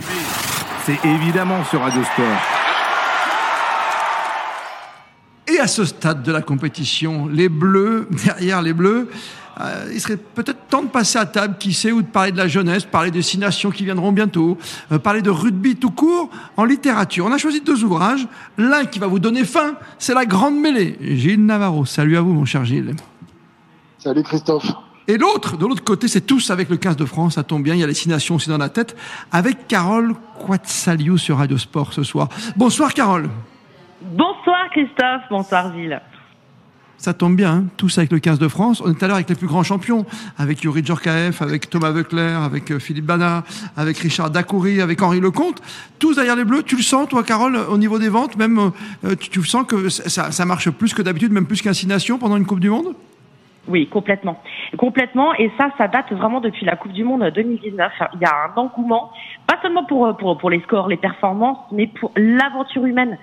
c'est 0.84 0.99
évidemment 1.05 1.64
sur 1.64 1.80
Radio 1.80 2.03
Sport. 2.03 2.59
Et 5.49 5.59
à 5.59 5.66
ce 5.66 5.84
stade 5.84 6.22
de 6.22 6.30
la 6.30 6.42
compétition, 6.42 7.26
les 7.26 7.49
Bleus, 7.49 8.07
derrière 8.24 8.61
les 8.61 8.74
Bleus, 8.74 9.09
euh, 9.61 9.90
il 9.92 10.00
serait 10.00 10.16
peut-être 10.16 10.68
temps 10.68 10.82
de 10.82 10.88
passer 10.88 11.18
à 11.18 11.26
table, 11.26 11.56
qui 11.59 11.72
sait, 11.72 11.90
ou 11.90 12.02
de 12.02 12.06
parler 12.06 12.32
de 12.32 12.36
la 12.36 12.48
jeunesse, 12.48 12.84
parler 12.84 13.11
des 13.11 13.22
six 13.22 13.38
nations 13.38 13.70
qui 13.70 13.84
viendront 13.84 14.12
bientôt, 14.12 14.56
euh, 14.92 14.98
parler 14.98 15.22
de 15.22 15.30
rugby 15.30 15.76
tout 15.76 15.90
court 15.90 16.30
en 16.56 16.64
littérature. 16.64 17.26
On 17.26 17.32
a 17.32 17.38
choisi 17.38 17.61
deux 17.61 17.82
ouvrages. 17.82 18.26
L'un 18.56 18.84
qui 18.84 18.98
va 18.98 19.06
vous 19.06 19.18
donner 19.18 19.44
faim, 19.44 19.74
c'est 19.98 20.14
La 20.14 20.26
Grande 20.26 20.56
Mêlée. 20.56 20.96
Gilles 21.00 21.44
Navarro. 21.44 21.84
Salut 21.84 22.16
à 22.16 22.20
vous, 22.20 22.32
mon 22.32 22.44
cher 22.44 22.64
Gilles. 22.64 22.94
Salut 23.98 24.22
Christophe. 24.22 24.66
Et 25.09 25.16
l'autre, 25.16 25.56
de 25.56 25.66
l'autre 25.66 25.82
côté, 25.82 26.06
c'est 26.06 26.20
tous 26.20 26.50
avec 26.50 26.68
le 26.68 26.76
15 26.76 26.96
de 26.96 27.06
France, 27.06 27.34
ça 27.36 27.42
tombe 27.42 27.62
bien, 27.62 27.74
il 27.74 27.80
y 27.80 27.84
a 27.84 27.86
les 27.86 27.94
six 27.94 28.11
nations 28.11 28.34
aussi 28.34 28.50
dans 28.50 28.59
la 28.59 28.68
tête, 28.68 28.94
avec 29.32 29.66
Carole 29.66 30.14
Quatsaliou 30.46 31.16
sur 31.16 31.38
Radio 31.38 31.56
Sport 31.56 31.94
ce 31.94 32.02
soir. 32.02 32.28
Bonsoir 32.56 32.92
Carole. 32.92 33.30
Bonsoir 34.02 34.68
Christophe, 34.70 35.22
bonsoir 35.30 35.74
Gilles 35.74 35.98
ça 36.99 37.14
tombe 37.14 37.36
bien, 37.36 37.53
hein, 37.53 37.64
tous 37.76 37.96
avec 37.99 38.10
le 38.10 38.18
15 38.18 38.40
de 38.40 38.48
France. 38.48 38.82
On 38.85 38.90
est 38.90 39.02
à 39.02 39.06
l'heure 39.06 39.16
avec 39.16 39.28
les 39.28 39.36
plus 39.36 39.47
grands 39.47 39.62
champions, 39.62 40.05
avec 40.36 40.62
Yuri 40.64 40.85
Djorkaeff, 40.85 41.40
avec 41.40 41.70
Thomas 41.70 41.93
Veuclair, 41.93 42.43
avec 42.43 42.72
euh, 42.72 42.81
Philippe 42.81 43.06
Bana, 43.06 43.44
avec 43.77 43.98
Richard 43.98 44.31
Dacoury, 44.31 44.81
avec 44.81 45.01
Henri 45.01 45.20
Lecomte. 45.20 45.62
Tous 46.01 46.16
derrière 46.16 46.35
les 46.35 46.44
Bleus. 46.44 46.64
Tu 46.64 46.77
le 46.77 46.82
sens, 46.82 47.09
toi, 47.09 47.22
Carole, 47.22 47.56
au 47.56 47.78
niveau 47.78 48.01
des 48.01 48.09
ventes, 48.09 48.36
même, 48.36 48.72
euh, 49.05 49.14
tu, 49.14 49.44
sens 49.44 49.64
que 49.64 49.89
ça, 49.89 50.44
marche 50.44 50.70
plus 50.70 50.93
que 50.93 51.02
d'habitude, 51.02 51.32
même 51.32 51.47
plus 51.47 51.62
qu'Incination 51.62 52.18
pendant 52.18 52.36
une 52.36 52.47
Coupe 52.47 52.60
du 52.60 52.70
Monde? 52.70 52.94
Oui, 53.68 53.86
complètement. 53.86 54.43
Complètement. 54.77 55.35
Et 55.35 55.52
ça, 55.56 55.68
ça 55.78 55.86
date 55.86 56.12
vraiment 56.12 56.40
depuis 56.40 56.66
la 56.66 56.74
Coupe 56.74 56.93
du 56.93 57.05
Monde 57.05 57.31
2019. 57.32 57.93
Il 58.14 58.20
y 58.20 58.24
a 58.24 58.51
un 58.52 58.59
engouement, 58.59 59.12
pas 59.47 59.59
seulement 59.62 59.85
pour, 59.85 60.16
pour, 60.16 60.36
pour 60.36 60.51
les 60.51 60.60
scores, 60.62 60.89
les 60.89 60.97
performances, 60.97 61.59
mais 61.70 61.86
pour 61.86 62.10
l'aventure 62.16 62.85
humaine. 62.86 63.18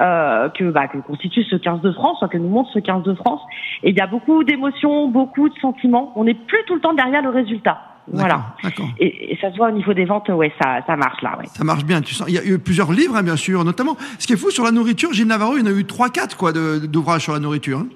Euh, 0.00 0.48
que, 0.48 0.70
bah, 0.70 0.88
que 0.88 0.96
constitue 0.96 1.44
ce 1.44 1.56
15 1.56 1.82
de 1.82 1.92
France, 1.92 2.24
que 2.30 2.38
nous 2.38 2.48
montre 2.48 2.70
ce 2.72 2.78
15 2.78 3.02
de 3.02 3.12
France. 3.12 3.42
Et 3.82 3.90
il 3.90 3.96
y 3.96 4.00
a 4.00 4.06
beaucoup 4.06 4.44
d'émotions, 4.44 5.08
beaucoup 5.08 5.50
de 5.50 5.54
sentiments. 5.60 6.14
On 6.16 6.24
n'est 6.24 6.32
plus 6.32 6.64
tout 6.66 6.74
le 6.74 6.80
temps 6.80 6.94
derrière 6.94 7.20
le 7.20 7.28
résultat. 7.28 7.78
Voilà. 8.10 8.54
Et, 8.98 9.32
et, 9.32 9.38
ça 9.42 9.52
se 9.52 9.58
voit 9.58 9.68
au 9.68 9.72
niveau 9.72 9.92
des 9.92 10.06
ventes, 10.06 10.30
ouais, 10.30 10.52
ça, 10.60 10.78
ça 10.86 10.96
marche 10.96 11.20
là. 11.20 11.36
Ouais. 11.38 11.46
Ça 11.46 11.64
marche 11.64 11.84
bien. 11.84 12.00
Tu 12.00 12.14
sens, 12.14 12.26
il 12.28 12.34
y 12.34 12.38
a 12.38 12.44
eu 12.44 12.58
plusieurs 12.58 12.92
livres, 12.92 13.14
hein, 13.14 13.22
bien 13.22 13.36
sûr, 13.36 13.62
notamment. 13.62 13.96
Ce 14.18 14.26
qui 14.26 14.32
est 14.32 14.36
fou 14.36 14.50
sur 14.50 14.64
la 14.64 14.70
nourriture, 14.70 15.12
Gilles 15.12 15.26
Navarro, 15.26 15.58
il 15.58 15.60
y 15.60 15.68
en 15.68 15.72
a 15.72 15.78
eu 15.78 15.84
trois, 15.84 16.08
quatre 16.08 16.36
quoi, 16.36 16.52
d'ouvrages 16.52 17.24
sur 17.24 17.34
la 17.34 17.38
nourriture. 17.38 17.80
Hein. 17.80 17.88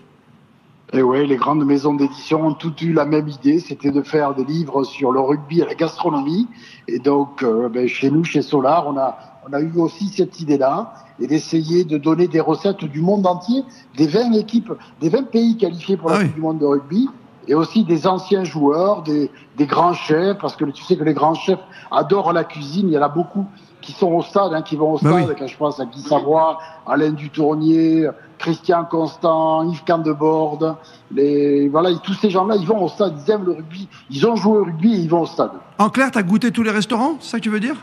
Et 0.93 1.03
oui, 1.03 1.27
les 1.27 1.37
grandes 1.37 1.65
maisons 1.65 1.95
d'édition 1.95 2.47
ont 2.47 2.55
toutes 2.55 2.83
eu 2.83 2.93
la 2.93 3.05
même 3.05 3.27
idée, 3.27 3.59
c'était 3.59 3.91
de 3.91 4.03
faire 4.03 4.35
des 4.35 4.45
livres 4.45 4.85
sur 4.85 5.11
le 5.11 5.21
rugby 5.21 5.61
et 5.61 5.65
la 5.65 5.75
gastronomie. 5.75 6.47
Et 6.87 6.99
donc, 6.99 7.43
euh, 7.43 7.69
ben, 7.69 7.89
chez 7.89 8.11
nous, 8.11 8.23
chez 8.23 8.43
Solar, 8.43 8.87
on 8.87 8.97
a 8.97 9.17
on 9.49 9.53
a 9.53 9.61
eu 9.61 9.73
aussi 9.77 10.09
cette 10.09 10.41
idée-là 10.41 10.95
et 11.21 11.27
d'essayer 11.27 11.85
de 11.85 11.99
donner 11.99 12.29
des 12.29 12.41
recettes 12.41 12.85
du 12.85 13.01
monde 13.01 13.27
entier, 13.27 13.63
des 13.97 14.07
20 14.07 14.33
équipes, 14.33 14.73
des 15.01 15.09
20 15.09 15.31
pays 15.31 15.57
qualifiés 15.57 15.97
pour 15.97 16.11
la 16.11 16.17
ah 16.17 16.25
Coupe 16.25 16.35
du 16.35 16.41
monde 16.41 16.59
de 16.59 16.67
rugby 16.67 17.09
et 17.47 17.55
aussi 17.55 17.85
des 17.85 18.07
anciens 18.07 18.45
joueurs, 18.45 19.03
des, 19.03 19.31
des, 19.57 19.67
grands 19.67 19.93
chefs, 19.93 20.39
parce 20.39 20.57
que 20.57 20.65
tu 20.65 20.83
sais 20.83 20.97
que 20.97 21.05
les 21.05 21.13
grands 21.13 21.35
chefs 21.35 21.61
adorent 21.91 22.33
la 22.33 22.45
cuisine, 22.45 22.89
il 22.89 22.95
y 22.95 22.99
en 22.99 23.03
a 23.03 23.09
beaucoup 23.09 23.47
qui 23.83 23.93
sont 23.93 24.13
au 24.13 24.23
stade, 24.23 24.55
hein, 24.55 24.63
qui 24.63 24.77
vont 24.77 24.95
au 24.95 24.99
bah 24.99 25.23
stade, 25.23 25.37
quand 25.39 25.47
je 25.47 25.57
pense 25.59 25.79
à 25.79 25.85
Guy 25.85 26.01
Savoie, 26.01 26.59
Alain 26.87 27.11
Dutournier, 27.11 28.09
Christian 28.39 28.87
Constant, 28.87 29.71
Yves 29.71 29.85
Candebord, 29.85 30.79
les, 31.13 31.69
voilà, 31.69 31.91
tous 32.03 32.15
ces 32.15 32.31
gens-là, 32.31 32.57
ils 32.57 32.67
vont 32.67 32.83
au 32.83 32.89
stade, 32.89 33.15
ils 33.27 33.31
aiment 33.31 33.45
le 33.45 33.53
rugby, 33.53 33.87
ils 34.11 34.27
ont 34.27 34.37
joué 34.37 34.59
au 34.59 34.65
rugby 34.65 34.95
et 34.95 34.99
ils 35.01 35.11
vont 35.11 35.21
au 35.21 35.27
stade. 35.27 35.53
En 35.79 35.91
clair, 35.91 36.11
tu 36.11 36.19
as 36.19 36.23
goûté 36.23 36.51
tous 36.51 36.63
les 36.63 36.71
restaurants 36.71 37.17
C'est 37.21 37.33
ça 37.33 37.39
que 37.39 37.43
tu 37.43 37.51
veux 37.51 37.61
dire? 37.61 37.77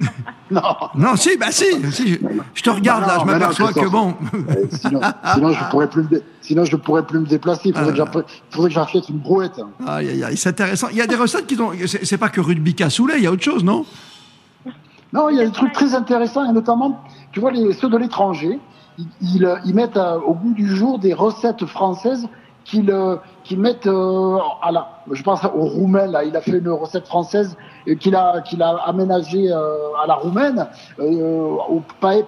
Non. 0.48 0.62
Non, 0.94 1.16
si, 1.16 1.36
bah 1.36 1.50
si, 1.50 1.64
si 1.90 2.20
je, 2.54 2.62
te 2.62 2.70
regarde 2.70 3.04
là, 3.04 3.18
je 3.20 3.24
m'aperçois 3.24 3.72
que 3.72 3.88
bon. 3.88 4.14
sinon, 4.70 5.00
sinon, 5.34 5.52
je 5.52 5.70
pourrais 5.70 5.90
plus 5.90 6.02
me 6.04 6.22
sinon, 6.40 6.64
je 6.64 6.76
pourrais 6.76 7.04
plus 7.04 7.18
me 7.18 7.26
déplacer. 7.26 7.70
Il 7.70 7.74
faudrait, 7.74 8.00
ah. 8.00 8.56
que 8.56 8.68
j'achète 8.68 9.08
une 9.08 9.18
brouette. 9.18 9.60
Aïe, 9.84 10.08
aïe, 10.08 10.22
aïe, 10.22 10.36
c'est 10.36 10.50
intéressant. 10.50 10.86
Il 10.92 10.98
y 10.98 11.02
a 11.02 11.08
des 11.08 11.16
recettes 11.16 11.48
qui 11.48 11.60
ont. 11.60 11.72
C'est 11.84 12.16
pas 12.16 12.28
que 12.28 12.40
rugby 12.40 12.76
cassoulet, 12.76 13.14
il 13.16 13.24
y 13.24 13.26
a 13.26 13.32
autre 13.32 13.42
chose, 13.42 13.64
non? 13.64 13.84
Non, 15.12 15.30
il 15.30 15.36
y 15.36 15.40
a 15.40 15.44
des 15.44 15.52
trucs 15.52 15.72
très 15.72 15.94
intéressants, 15.94 16.48
et 16.48 16.52
notamment, 16.52 17.02
tu 17.32 17.40
vois, 17.40 17.50
les, 17.50 17.72
ceux 17.72 17.88
de 17.88 17.96
l'étranger, 17.96 18.60
ils, 18.98 19.58
ils, 19.64 19.74
mettent 19.74 19.96
euh, 19.96 20.18
au 20.20 20.34
bout 20.34 20.52
du 20.52 20.74
jour 20.76 20.98
des 20.98 21.12
recettes 21.12 21.66
françaises 21.66 22.28
qu'ils 22.66 22.92
qui 23.44 23.56
mettent 23.56 23.86
euh, 23.86 24.38
à 24.60 24.72
la, 24.72 25.02
je 25.12 25.22
pense 25.22 25.40
au 25.44 25.66
roumain 25.66 26.06
là, 26.06 26.24
il 26.24 26.36
a 26.36 26.40
fait 26.40 26.58
une 26.58 26.68
recette 26.68 27.06
française 27.06 27.56
qu'il 28.00 28.16
a 28.16 28.40
qu'il 28.40 28.60
a 28.60 28.70
aménagée 28.86 29.52
euh, 29.52 30.02
à 30.02 30.06
la 30.06 30.14
roumaine. 30.14 30.66
Euh, 30.98 31.56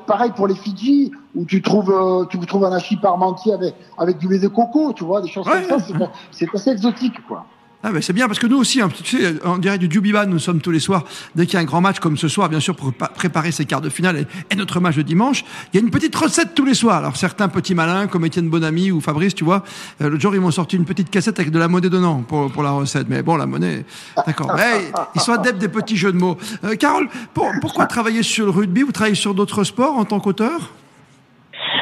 pareil 0.07 0.33
pour 0.37 0.47
les 0.47 0.55
Fidji 0.55 1.11
où 1.35 1.45
tu 1.45 1.61
trouves 1.61 1.91
euh, 1.91 2.25
tu 2.27 2.39
trouves 2.39 2.65
un 2.65 2.73
hachis 2.73 2.97
parmentier 2.97 3.53
avec 3.53 3.75
avec 3.99 4.19
du 4.19 4.29
lait 4.29 4.39
de 4.39 4.49
coco, 4.49 4.93
tu 4.93 5.05
vois, 5.05 5.21
des 5.21 5.29
choses 5.29 5.47
comme 5.49 5.65
ça. 5.65 5.77
C'est 6.31 6.55
assez 6.55 6.71
exotique 6.71 7.27
quoi. 7.27 7.45
Ah 7.85 7.93
ben 7.93 8.03
c'est 8.03 8.13
bien 8.13 8.27
parce 8.27 8.41
que 8.41 8.49
nous 8.49 8.59
aussi, 8.59 8.81
hein, 8.81 8.89
tu 9.05 9.17
sais, 9.17 9.45
en 9.45 9.57
direct 9.57 9.81
du 9.81 9.87
Dubiban, 9.87 10.27
nous 10.27 10.41
sommes 10.41 10.61
tous 10.61 10.73
les 10.73 10.81
soirs, 10.81 11.05
dès 11.37 11.47
qu'il 11.47 11.55
y 11.55 11.57
a 11.59 11.61
un 11.61 11.65
grand 11.65 11.81
match 11.81 12.01
comme 12.01 12.17
ce 12.17 12.27
soir, 12.27 12.49
bien 12.49 12.59
sûr, 12.59 12.75
pour 12.75 12.93
préparer 12.93 13.53
ces 13.53 13.67
quarts 13.67 13.81
de 13.81 13.89
finale 13.89 14.27
et, 14.51 14.57
notre 14.57 14.81
match 14.81 14.97
de 14.97 15.03
dimanche, 15.03 15.45
il 15.73 15.77
y 15.77 15.81
a 15.81 15.85
une 15.85 15.91
petite 15.91 16.17
recette 16.17 16.57
tous 16.57 16.65
les 16.65 16.75
soirs. 16.75 16.97
Alors 16.97 17.17
certains 17.17 17.47
petits 17.47 17.77
malins 17.77 18.09
comme 18.09 18.25
Étienne 18.25 18.49
Bonamy 18.49 18.91
ou 18.91 19.01
Fabrice, 19.01 19.33
tu 19.33 19.45
vois, 19.45 19.63
euh, 20.01 20.19
jour 20.19 20.35
ils 20.35 20.41
m'ont 20.41 20.51
sorti 20.51 20.75
une 20.75 20.87
petite 20.87 21.09
cassette 21.09 21.39
avec 21.39 21.53
de 21.53 21.59
la 21.61 21.69
monnaie 21.69 21.89
dedans 21.89 22.25
pour, 22.27 22.51
pour 22.51 22.65
la 22.65 22.73
recette. 22.73 23.07
Mais 23.09 23.23
bon, 23.23 23.37
la 23.37 23.47
monnaie, 23.47 23.85
d'accord. 24.27 24.53
Mais 24.57 24.91
ils 25.15 25.21
sont 25.21 25.33
adeptes 25.33 25.61
des 25.61 25.69
petits 25.69 25.97
jeux 25.97 26.13
de 26.13 26.19
mots. 26.19 26.37
Euh, 26.65 26.75
Carole, 26.75 27.09
pourquoi 27.33 27.87
travailler 27.87 28.25
sur 28.25 28.47
le 28.47 28.51
rugby? 28.51 28.83
Vous 28.83 28.91
travaillez 28.91 29.15
sur 29.15 29.35
d'autres 29.35 29.63
sports 29.63 29.97
en 29.97 30.05
tant 30.05 30.19
qu'auteur? 30.19 30.73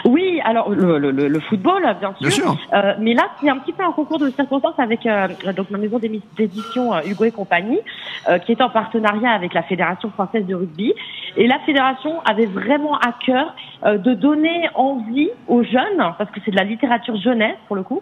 Oui, 0.07 0.41
alors 0.45 0.71
le, 0.71 0.99
le, 0.99 1.11
le 1.11 1.41
football, 1.41 1.83
bien 2.01 2.15
sûr. 2.15 2.21
Bien 2.21 2.31
sûr. 2.31 2.57
Euh, 2.73 2.95
mais 3.01 3.15
là, 3.15 3.25
c'est 3.41 3.49
un 3.49 3.59
petit 3.59 3.73
peu 3.73 3.83
un 3.83 3.93
concours 3.93 4.19
de 4.19 4.31
circonstances 4.31 4.79
avec 4.79 5.05
euh, 5.07 5.29
donc 5.57 5.71
ma 5.71 5.79
maison 5.79 5.99
d'édition 5.99 6.95
euh, 6.95 7.01
Hugo 7.07 7.25
et 7.25 7.33
compagnie, 7.33 7.81
euh, 8.29 8.39
qui 8.39 8.53
est 8.53 8.63
en 8.63 8.71
partenariat 8.71 9.31
avec 9.31 9.53
la 9.55 9.63
Fédération 9.63 10.11
française 10.11 10.47
de 10.47 10.55
rugby. 10.55 10.95
Et 11.37 11.47
la 11.47 11.59
fédération 11.61 12.21
avait 12.25 12.47
vraiment 12.47 12.97
à 12.97 13.13
cœur 13.25 13.55
de 13.85 14.15
donner 14.15 14.71
envie 14.75 15.29
aux 15.49 15.63
jeunes, 15.63 15.99
parce 16.17 16.31
que 16.31 16.41
c'est 16.45 16.51
de 16.51 16.57
la 16.57 16.65
littérature 16.65 17.17
jeunesse 17.17 17.57
pour 17.67 17.77
le 17.77 17.83
coup, 17.83 18.01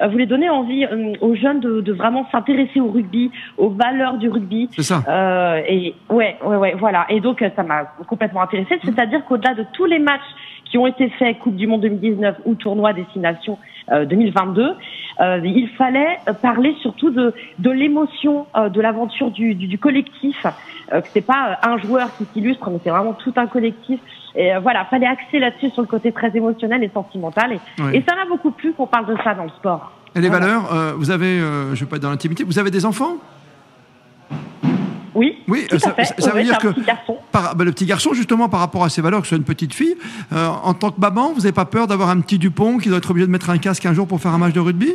voulait 0.00 0.26
donner 0.26 0.48
envie 0.48 0.86
aux 1.20 1.34
jeunes 1.34 1.58
de, 1.58 1.80
de 1.80 1.92
vraiment 1.92 2.28
s'intéresser 2.30 2.80
au 2.80 2.88
rugby, 2.92 3.32
aux 3.58 3.70
valeurs 3.70 4.18
du 4.18 4.28
rugby. 4.28 4.68
C'est 4.70 4.84
ça. 4.84 5.02
et 5.68 5.96
ouais, 6.10 6.36
ouais, 6.44 6.56
ouais, 6.56 6.74
voilà. 6.78 7.06
Et 7.08 7.18
donc 7.18 7.44
ça 7.56 7.62
m'a 7.64 7.86
complètement 8.06 8.42
intéressée. 8.42 8.78
C'est-à-dire 8.84 9.24
qu'au-delà 9.24 9.54
de 9.54 9.64
tous 9.72 9.86
les 9.86 9.98
matchs 9.98 10.20
qui 10.70 10.78
ont 10.78 10.86
été 10.86 11.08
faits 11.10 11.38
Coupe 11.38 11.56
du 11.56 11.66
Monde 11.66 11.82
2019 11.82 12.36
ou 12.44 12.54
tournoi 12.54 12.92
Destination 12.92 13.58
2022, 13.90 14.62
euh, 14.62 14.72
euh, 15.20 15.40
il 15.44 15.68
fallait 15.78 16.18
parler 16.42 16.74
surtout 16.82 17.10
de, 17.10 17.32
de 17.58 17.70
l'émotion, 17.70 18.46
euh, 18.56 18.68
de 18.68 18.80
l'aventure 18.80 19.30
du, 19.30 19.54
du, 19.54 19.66
du, 19.66 19.78
collectif. 19.78 20.36
Euh, 20.92 21.00
que 21.00 21.08
c'est 21.12 21.24
pas 21.24 21.58
un 21.62 21.78
joueur 21.78 22.08
qui 22.16 22.26
s'illustre, 22.32 22.68
mais 22.70 22.78
c'est 22.82 22.90
vraiment 22.90 23.14
tout 23.14 23.32
un 23.36 23.46
collectif. 23.46 24.00
Et 24.34 24.50
voilà, 24.60 24.84
fallait 24.84 25.06
axer 25.06 25.38
là-dessus 25.38 25.70
sur 25.70 25.80
le 25.80 25.88
côté 25.88 26.12
très 26.12 26.36
émotionnel 26.36 26.84
et 26.84 26.90
sentimental. 26.92 27.52
Et, 27.52 27.96
et 27.96 28.04
ça 28.06 28.14
m'a 28.14 28.26
beaucoup 28.26 28.50
plu 28.50 28.74
qu'on 28.74 28.86
parle 28.86 29.06
de 29.06 29.16
ça 29.24 29.34
dans 29.34 29.44
le 29.44 29.50
sport. 29.50 29.92
Et 30.14 30.20
les 30.20 30.28
valeurs, 30.28 30.94
vous 30.98 31.10
avez, 31.10 31.38
je 31.38 31.80
vais 31.80 31.86
pas 31.86 31.96
être 31.96 32.02
dans 32.02 32.10
l'intimité, 32.10 32.44
vous 32.44 32.58
avez 32.58 32.70
des 32.70 32.84
enfants? 32.84 33.16
Oui, 35.16 35.38
oui 35.48 35.66
ça, 35.78 36.32
veut 36.32 36.42
dire 36.42 36.58
que 36.58 36.68
par, 37.32 37.56
ben, 37.56 37.64
le 37.64 37.72
petit 37.72 37.86
garçon, 37.86 38.12
justement, 38.12 38.48
par 38.48 38.60
rapport 38.60 38.84
à 38.84 38.90
ses 38.90 39.00
valeurs, 39.00 39.20
que 39.20 39.26
ce 39.26 39.30
soit 39.30 39.38
une 39.38 39.44
petite 39.44 39.72
fille, 39.72 39.96
euh, 40.32 40.48
en 40.62 40.74
tant 40.74 40.90
que 40.90 41.00
maman, 41.00 41.32
vous 41.32 41.40
n'avez 41.40 41.52
pas 41.52 41.64
peur 41.64 41.86
d'avoir 41.86 42.10
un 42.10 42.20
petit 42.20 42.38
Dupont 42.38 42.76
qui 42.76 42.90
doit 42.90 42.98
être 42.98 43.10
obligé 43.10 43.26
de 43.26 43.32
mettre 43.32 43.48
un 43.48 43.58
casque 43.58 43.86
un 43.86 43.94
jour 43.94 44.06
pour 44.06 44.20
faire 44.20 44.32
un 44.32 44.38
match 44.38 44.52
de 44.52 44.60
rugby? 44.60 44.92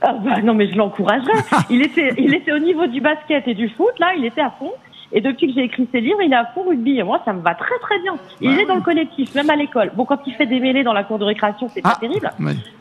Ah, 0.00 0.14
bah, 0.24 0.42
Non, 0.42 0.54
mais 0.54 0.68
je 0.68 0.76
l'encouragerais. 0.76 1.32
il, 1.70 1.82
était, 1.82 2.14
il 2.18 2.34
était 2.34 2.52
au 2.52 2.58
niveau 2.58 2.88
du 2.88 3.00
basket 3.00 3.46
et 3.46 3.54
du 3.54 3.68
foot, 3.68 3.92
là, 4.00 4.12
il 4.18 4.24
était 4.24 4.40
à 4.40 4.50
fond. 4.58 4.72
Et 5.14 5.20
depuis 5.20 5.48
que 5.48 5.52
j'ai 5.54 5.64
écrit 5.64 5.86
ces 5.92 6.00
livres, 6.00 6.22
il 6.22 6.32
est 6.32 6.36
à 6.36 6.46
fond 6.46 6.64
rugby. 6.66 6.98
Et 6.98 7.02
moi, 7.02 7.20
ça 7.24 7.32
me 7.32 7.42
va 7.42 7.54
très 7.54 7.78
très 7.80 7.98
bien. 8.00 8.14
Il 8.40 8.58
est 8.58 8.64
dans 8.64 8.76
le 8.76 8.80
collectif, 8.80 9.34
même 9.34 9.50
à 9.50 9.56
l'école. 9.56 9.92
Bon, 9.94 10.04
quand 10.04 10.18
il 10.26 10.34
fait 10.34 10.46
des 10.46 10.58
mêlées 10.58 10.82
dans 10.82 10.94
la 10.94 11.04
cour 11.04 11.18
de 11.18 11.24
récréation, 11.24 11.68
c'est 11.68 11.82
pas 11.82 11.94
ah, 11.96 12.00
terrible. 12.00 12.30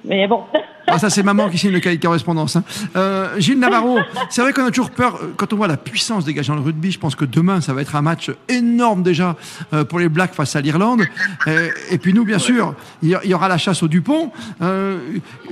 Mais 0.05 0.27
bon. 0.27 0.43
Ah, 0.93 0.99
ça, 0.99 1.09
c'est 1.09 1.23
maman 1.23 1.49
qui 1.49 1.57
signe 1.57 1.71
le 1.71 1.79
cahier 1.79 1.97
de 1.97 2.01
correspondance. 2.01 2.57
Hein. 2.57 2.63
Euh, 2.97 3.39
Gilles 3.39 3.59
Navarro, 3.59 3.99
c'est 4.29 4.41
vrai 4.41 4.51
qu'on 4.51 4.65
a 4.65 4.71
toujours 4.71 4.91
peur, 4.91 5.15
euh, 5.15 5.33
quand 5.37 5.53
on 5.53 5.55
voit 5.55 5.69
la 5.69 5.77
puissance 5.77 6.25
dégagée 6.25 6.49
dans 6.49 6.55
le 6.55 6.61
rugby, 6.61 6.91
je 6.91 6.99
pense 6.99 7.15
que 7.15 7.23
demain, 7.23 7.61
ça 7.61 7.73
va 7.73 7.81
être 7.81 7.95
un 7.95 8.01
match 8.01 8.29
énorme 8.49 9.01
déjà 9.01 9.37
euh, 9.73 9.85
pour 9.85 9.99
les 9.99 10.09
Blacks 10.09 10.33
face 10.33 10.55
à 10.57 10.61
l'Irlande. 10.61 11.03
Et, 11.47 11.97
puis 11.97 12.13
nous, 12.13 12.25
bien 12.25 12.39
sûr, 12.39 12.75
il 13.01 13.17
y 13.23 13.33
aura 13.33 13.47
la 13.47 13.57
chasse 13.57 13.83
au 13.83 13.87
Dupont. 13.87 14.31
Euh, 14.61 14.99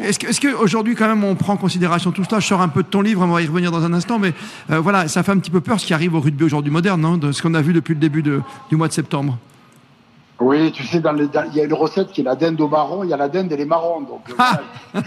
est-ce 0.01 0.41
qu'aujourd'hui, 0.41 0.95
quand 0.95 1.07
même, 1.07 1.23
on 1.23 1.35
prend 1.35 1.53
en 1.53 1.57
considération 1.57 2.11
tout 2.11 2.23
cela? 2.25 2.39
Je 2.39 2.47
sors 2.47 2.61
un 2.61 2.67
peu 2.67 2.83
de 2.83 2.87
ton 2.87 3.01
livre, 3.01 3.21
on 3.23 3.27
va 3.27 3.41
y 3.41 3.47
revenir 3.47 3.71
dans 3.71 3.83
un 3.83 3.93
instant, 3.93 4.19
mais 4.19 4.33
voilà, 4.67 5.07
ça 5.07 5.23
fait 5.23 5.31
un 5.31 5.37
petit 5.37 5.51
peu 5.51 5.61
peur 5.61 5.79
ce 5.79 5.85
qui 5.85 5.93
arrive 5.93 6.15
au 6.15 6.19
rugby 6.19 6.43
aujourd'hui 6.43 6.71
moderne, 6.71 7.01
non 7.01 7.17
de 7.17 7.31
ce 7.31 7.41
qu'on 7.41 7.53
a 7.53 7.61
vu 7.61 7.71
depuis 7.71 7.93
le 7.93 7.99
début 7.99 8.21
du 8.21 8.75
mois 8.75 8.87
de 8.87 8.93
septembre. 8.93 9.37
Oui, 10.39 10.71
tu 10.71 10.85
sais, 10.85 11.01
dans 11.01 11.15
il 11.17 11.53
y 11.53 11.59
a 11.59 11.65
une 11.65 11.73
recette 11.73 12.11
qui 12.11 12.21
est 12.21 12.23
la 12.23 12.35
dinde 12.35 12.61
au 12.61 12.69
marron, 12.69 13.03
il 13.03 13.09
y 13.09 13.13
a 13.13 13.17
la 13.17 13.27
dinde 13.27 13.51
et 13.51 13.57
les 13.57 13.65
marrons. 13.65 14.01
Donc, 14.01 14.21
ah 14.37 14.61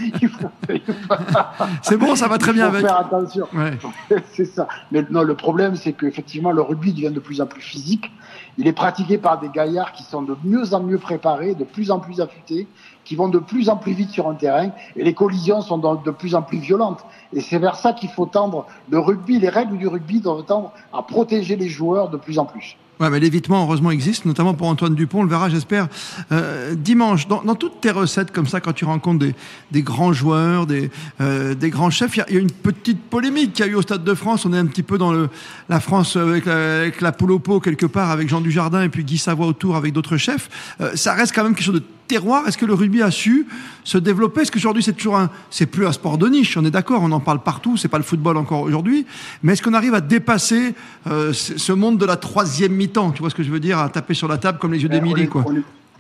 c'est 1.83 1.97
bon, 1.97 2.15
ça 2.15 2.29
va 2.29 2.37
très 2.37 2.53
bien 2.53 2.67
il 2.67 2.71
faut 2.71 2.77
avec. 2.77 2.87
faire 2.87 2.99
attention. 2.99 3.49
c'est 4.33 4.45
ça. 4.45 4.69
Mais 4.91 5.03
non, 5.11 5.23
le 5.23 5.35
problème, 5.35 5.75
c'est 5.75 5.95
qu'effectivement, 5.95 6.53
le 6.53 6.61
rugby 6.61 6.93
devient 6.93 7.11
de 7.11 7.21
plus 7.21 7.41
en 7.41 7.47
plus 7.47 7.63
physique. 7.63 8.11
Il 8.59 8.67
est 8.67 8.75
pratiqué 8.75 9.17
par 9.17 9.41
des 9.41 9.49
gaillards 9.49 9.93
qui 9.93 10.03
sont 10.03 10.21
de 10.21 10.37
mieux 10.45 10.75
en 10.75 10.83
mieux 10.83 10.99
préparés, 10.99 11.55
de 11.55 11.65
plus 11.65 11.91
en 11.91 11.99
plus 11.99 12.21
affûtés, 12.21 12.69
qui 13.05 13.17
vont 13.17 13.29
de 13.29 13.39
plus 13.39 13.71
en 13.71 13.77
plus 13.77 13.93
vite 13.93 14.11
sur 14.11 14.29
un 14.29 14.35
terrain, 14.35 14.71
et 14.97 15.03
les 15.03 15.15
collisions 15.15 15.63
sont 15.63 15.79
de 15.79 16.11
plus 16.11 16.35
en 16.35 16.43
plus 16.43 16.59
violentes. 16.59 17.07
Et 17.33 17.41
c'est 17.41 17.59
vers 17.59 17.77
ça 17.77 17.95
qu'il 17.95 18.11
faut 18.11 18.27
tendre. 18.27 18.67
Le 18.91 18.99
rugby, 18.99 19.39
les 19.39 19.49
règles 19.49 19.79
du 19.79 19.89
rugby 19.89 20.21
doivent 20.21 20.45
tendre 20.45 20.73
à 20.93 21.03
protéger 21.03 21.57
les 21.57 21.69
joueurs 21.69 22.11
de 22.11 22.19
plus 22.19 22.39
en 22.39 22.45
plus. 22.45 22.77
Ouais, 23.03 23.11
mais 23.11 23.19
l'évitement, 23.19 23.65
heureusement, 23.65 23.91
existe, 23.91 24.27
notamment 24.27 24.55
pour 24.55 24.69
Antoine 24.69 24.95
Dupont. 24.95 25.19
On 25.19 25.23
le 25.25 25.29
verra, 25.29 25.49
j'espère, 25.49 25.89
euh, 26.31 26.77
dimanche. 26.77 27.27
Dans, 27.27 27.43
dans, 27.43 27.57
toutes 27.57 27.81
tes 27.81 27.91
recettes, 27.91 28.31
comme 28.31 28.47
ça, 28.47 28.61
quand 28.61 28.75
tu 28.75 28.85
rencontres 28.85 29.19
des, 29.19 29.35
des 29.73 29.83
grands 29.83 30.13
joueurs, 30.13 30.67
des, 30.67 30.89
euh, 31.21 31.57
des 31.57 31.71
grands 31.71 31.91
chefs, 31.91 32.17
il 32.17 32.25
y, 32.29 32.35
y, 32.35 32.37
a 32.37 32.41
une 32.41 32.53
petite 32.53 33.03
polémique 33.03 33.55
qu'il 33.55 33.67
y 33.67 33.69
a 33.69 33.73
eu 33.73 33.75
au 33.75 33.83
Stade 33.83 34.05
de 34.05 34.15
France. 34.15 34.47
On 34.47 34.53
est 34.53 34.59
un 34.59 34.67
petit 34.67 34.85
peu 34.85 34.99
dans 34.99 35.11
le, 35.11 35.31
la 35.69 35.81
France 35.81 36.15
avec 36.15 36.47
la, 36.47 36.83
avec 36.83 37.01
la 37.01 37.11
poule 37.11 37.33
au 37.33 37.41
pot, 37.41 37.59
quelque 37.59 37.87
part, 37.87 38.13
avec 38.13 38.29
Jean 38.29 38.41
Dujardin 38.41 38.85
et 38.85 38.89
puis 38.89 39.03
Guy 39.03 39.19
Savoie 39.19 39.47
autour 39.47 39.75
avec 39.75 39.93
d'autres 39.93 40.17
chefs. 40.17 40.49
Euh, 40.81 40.93
ça 40.95 41.15
reste 41.15 41.35
quand 41.35 41.43
même 41.43 41.57
quelque 41.57 41.65
chose 41.65 41.75
de 41.75 41.83
terroir. 42.13 42.47
Est-ce 42.47 42.59
que 42.59 42.67
le 42.67 42.75
rugby 42.75 43.01
a 43.01 43.11
su 43.11 43.47
se 43.85 43.97
développer? 43.97 44.43
Est-ce 44.43 44.53
qu'aujourd'hui, 44.53 44.83
c'est 44.83 44.93
toujours 44.93 45.17
un. 45.17 45.31
C'est 45.51 45.67
plus 45.67 45.87
un 45.87 45.93
sport 45.93 46.19
de 46.19 46.29
niche, 46.29 46.57
on 46.57 46.65
est 46.65 46.71
d'accord, 46.71 47.03
on 47.03 47.13
en 47.13 47.21
parle 47.21 47.43
partout, 47.43 47.77
c'est 47.77 47.89
pas 47.89 47.97
le 47.97 48.05
football 48.05 48.37
encore 48.37 48.61
aujourd'hui. 48.61 49.07
Mais 49.43 49.55
est-ce 49.55 49.63
qu'on 49.63 49.73
arrive 49.73 49.95
à 49.95 50.03
dépasser 50.03 50.75
euh, 51.07 51.33
ce 51.33 51.73
monde 51.73 51.99
de 51.99 52.05
la 52.05 52.17
troisième 52.17 52.75
Tu 52.93 53.21
vois 53.21 53.31
ce 53.31 53.35
que 53.35 53.43
je 53.43 53.51
veux 53.51 53.61
dire 53.61 53.79
À 53.79 53.89
taper 53.89 54.15
sur 54.15 54.29
la 54.29 54.39
table 54.39 54.59
comme 54.59 54.73
les 54.73 54.83
yeux 54.83 54.89
d'Émilie, 54.89 55.29
quoi. 55.29 55.45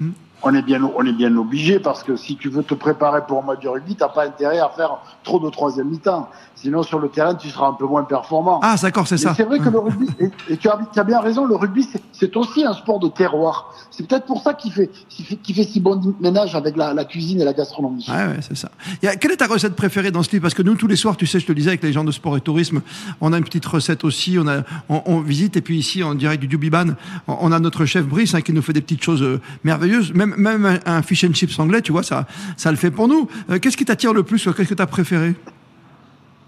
Hmm 0.00 0.10
on 0.42 0.54
est 0.54 0.62
bien, 0.62 0.82
on 0.82 1.06
est 1.06 1.12
bien 1.12 1.36
obligé 1.36 1.78
parce 1.78 2.02
que 2.02 2.16
si 2.16 2.36
tu 2.36 2.48
veux 2.48 2.62
te 2.62 2.74
préparer 2.74 3.20
pour 3.26 3.42
un 3.42 3.46
match 3.46 3.60
de 3.60 3.68
rugby, 3.68 3.94
t'as 3.94 4.08
pas 4.08 4.26
intérêt 4.26 4.58
à 4.58 4.68
faire 4.68 4.98
trop 5.22 5.38
de 5.38 5.48
troisième 5.50 5.88
mi-temps. 5.88 6.28
Sinon, 6.62 6.84
sur 6.84 7.00
le 7.00 7.08
terrain, 7.08 7.34
tu 7.34 7.48
seras 7.50 7.66
un 7.66 7.72
peu 7.72 7.86
moins 7.86 8.04
performant. 8.04 8.60
Ah, 8.62 8.76
d'accord, 8.80 9.08
c'est 9.08 9.16
ça. 9.16 9.34
C'est 9.36 9.42
vrai 9.42 9.58
que 9.58 9.68
le 9.68 9.80
rugby, 9.80 10.06
et, 10.48 10.56
tu, 10.56 10.68
as, 10.68 11.04
bien 11.04 11.18
raison, 11.18 11.44
le 11.44 11.56
rugby, 11.56 11.88
c'est 12.12 12.36
aussi 12.36 12.64
un 12.64 12.72
sport 12.72 13.00
de 13.00 13.08
terroir. 13.08 13.74
C'est 13.90 14.06
peut-être 14.06 14.26
pour 14.26 14.40
ça 14.40 14.54
qu'il 14.54 14.72
fait, 14.72 14.88
fait, 15.10 15.38
fait, 15.44 15.64
si 15.64 15.80
bon 15.80 16.14
ménage 16.20 16.54
avec 16.54 16.76
la, 16.76 17.04
cuisine 17.04 17.40
et 17.40 17.44
la 17.44 17.52
gastronomie. 17.52 18.06
Ouais, 18.08 18.26
ouais, 18.26 18.38
c'est 18.42 18.56
ça. 18.56 18.70
quelle 19.16 19.32
est 19.32 19.38
ta 19.38 19.48
recette 19.48 19.74
préférée 19.74 20.12
dans 20.12 20.22
ce 20.22 20.30
livre? 20.30 20.42
Parce 20.42 20.54
que 20.54 20.62
nous, 20.62 20.76
tous 20.76 20.86
les 20.86 20.94
soirs, 20.94 21.16
tu 21.16 21.26
sais, 21.26 21.40
je 21.40 21.46
te 21.46 21.50
le 21.50 21.56
disais, 21.56 21.70
avec 21.70 21.82
les 21.82 21.92
gens 21.92 22.04
de 22.04 22.12
sport 22.12 22.36
et 22.36 22.40
tourisme, 22.40 22.80
on 23.20 23.32
a 23.32 23.38
une 23.38 23.44
petite 23.44 23.66
recette 23.66 24.04
aussi. 24.04 24.38
On, 24.38 24.46
a, 24.46 24.62
on, 24.88 25.20
visite, 25.20 25.56
et 25.56 25.62
puis 25.62 25.76
ici, 25.76 26.04
en 26.04 26.14
direct 26.14 26.40
du 26.40 26.46
Dubiban, 26.46 26.94
on, 27.26 27.50
a 27.50 27.58
notre 27.58 27.86
chef 27.86 28.06
Brice 28.06 28.36
hein, 28.36 28.40
qui 28.40 28.52
nous 28.52 28.62
fait 28.62 28.72
des 28.72 28.82
petites 28.82 29.02
choses 29.02 29.22
euh, 29.22 29.40
merveilleuses. 29.64 30.14
Même, 30.14 30.36
même 30.36 30.64
un, 30.64 30.78
un 30.86 31.02
fish 31.02 31.24
and 31.24 31.32
chips 31.32 31.58
anglais, 31.58 31.82
tu 31.82 31.90
vois, 31.90 32.04
ça, 32.04 32.24
ça 32.56 32.70
le 32.70 32.76
fait 32.76 32.92
pour 32.92 33.08
nous. 33.08 33.26
Euh, 33.50 33.58
qu'est-ce 33.58 33.76
qui 33.76 33.84
t'attire 33.84 34.12
le 34.12 34.22
plus 34.22 34.48
Qu'est-ce 34.56 34.68
que 34.68 34.74
tu 34.74 34.82
as 34.82 34.86
préféré? 34.86 35.34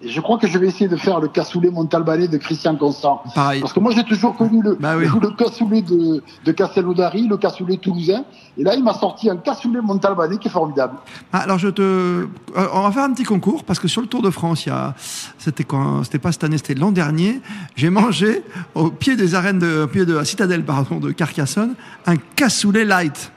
Et 0.04 0.08
je 0.10 0.20
crois 0.20 0.36
que 0.38 0.46
je 0.46 0.58
vais 0.58 0.66
essayer 0.66 0.88
de 0.88 0.96
faire 0.96 1.18
le 1.18 1.28
cassoulet 1.28 1.70
Montalbanais 1.70 2.28
de 2.28 2.36
Christian 2.36 2.76
Constant. 2.76 3.22
Pareil. 3.34 3.60
Parce 3.60 3.72
que 3.72 3.80
moi, 3.80 3.90
j'ai 3.94 4.04
toujours 4.04 4.36
connu 4.36 4.62
le, 4.62 4.74
Bah 4.78 4.94
oui. 4.98 5.06
le 5.20 5.30
cassoulet 5.30 5.80
de, 5.80 6.22
de 6.44 6.52
Castelnaudary, 6.52 7.26
le 7.26 7.38
cassoulet 7.38 7.78
toulousain. 7.78 8.24
Et 8.58 8.64
là, 8.64 8.74
il 8.74 8.84
m'a 8.84 8.92
sorti 8.94 9.30
un 9.30 9.36
cassoulet 9.36 9.80
Montalbanais 9.80 10.36
qui 10.36 10.48
est 10.48 10.50
formidable. 10.50 10.98
Ah, 11.32 11.38
alors 11.38 11.58
je 11.58 11.68
te, 11.68 11.80
euh, 11.82 12.26
on 12.74 12.82
va 12.82 12.92
faire 12.92 13.04
un 13.04 13.12
petit 13.12 13.24
concours 13.24 13.64
parce 13.64 13.78
que 13.78 13.88
sur 13.88 14.02
le 14.02 14.06
Tour 14.06 14.20
de 14.20 14.30
France, 14.30 14.66
il 14.66 14.68
y 14.68 14.72
a, 14.72 14.94
c'était 15.38 15.64
quand, 15.64 16.04
c'était 16.04 16.18
pas 16.18 16.32
cette 16.32 16.44
année, 16.44 16.58
c'était 16.58 16.74
l'an 16.74 16.92
dernier. 16.92 17.40
J'ai 17.74 17.88
mangé 17.90 18.42
au 18.74 18.90
pied 18.90 19.16
des 19.16 19.34
arènes 19.34 19.58
de, 19.58 19.84
au 19.84 19.86
pied 19.86 20.04
de 20.04 20.14
la 20.14 20.24
citadelle, 20.24 20.64
pardon, 20.64 20.98
de 21.00 21.12
Carcassonne, 21.12 21.74
un 22.06 22.16
cassoulet 22.16 22.84
light. 22.84 23.32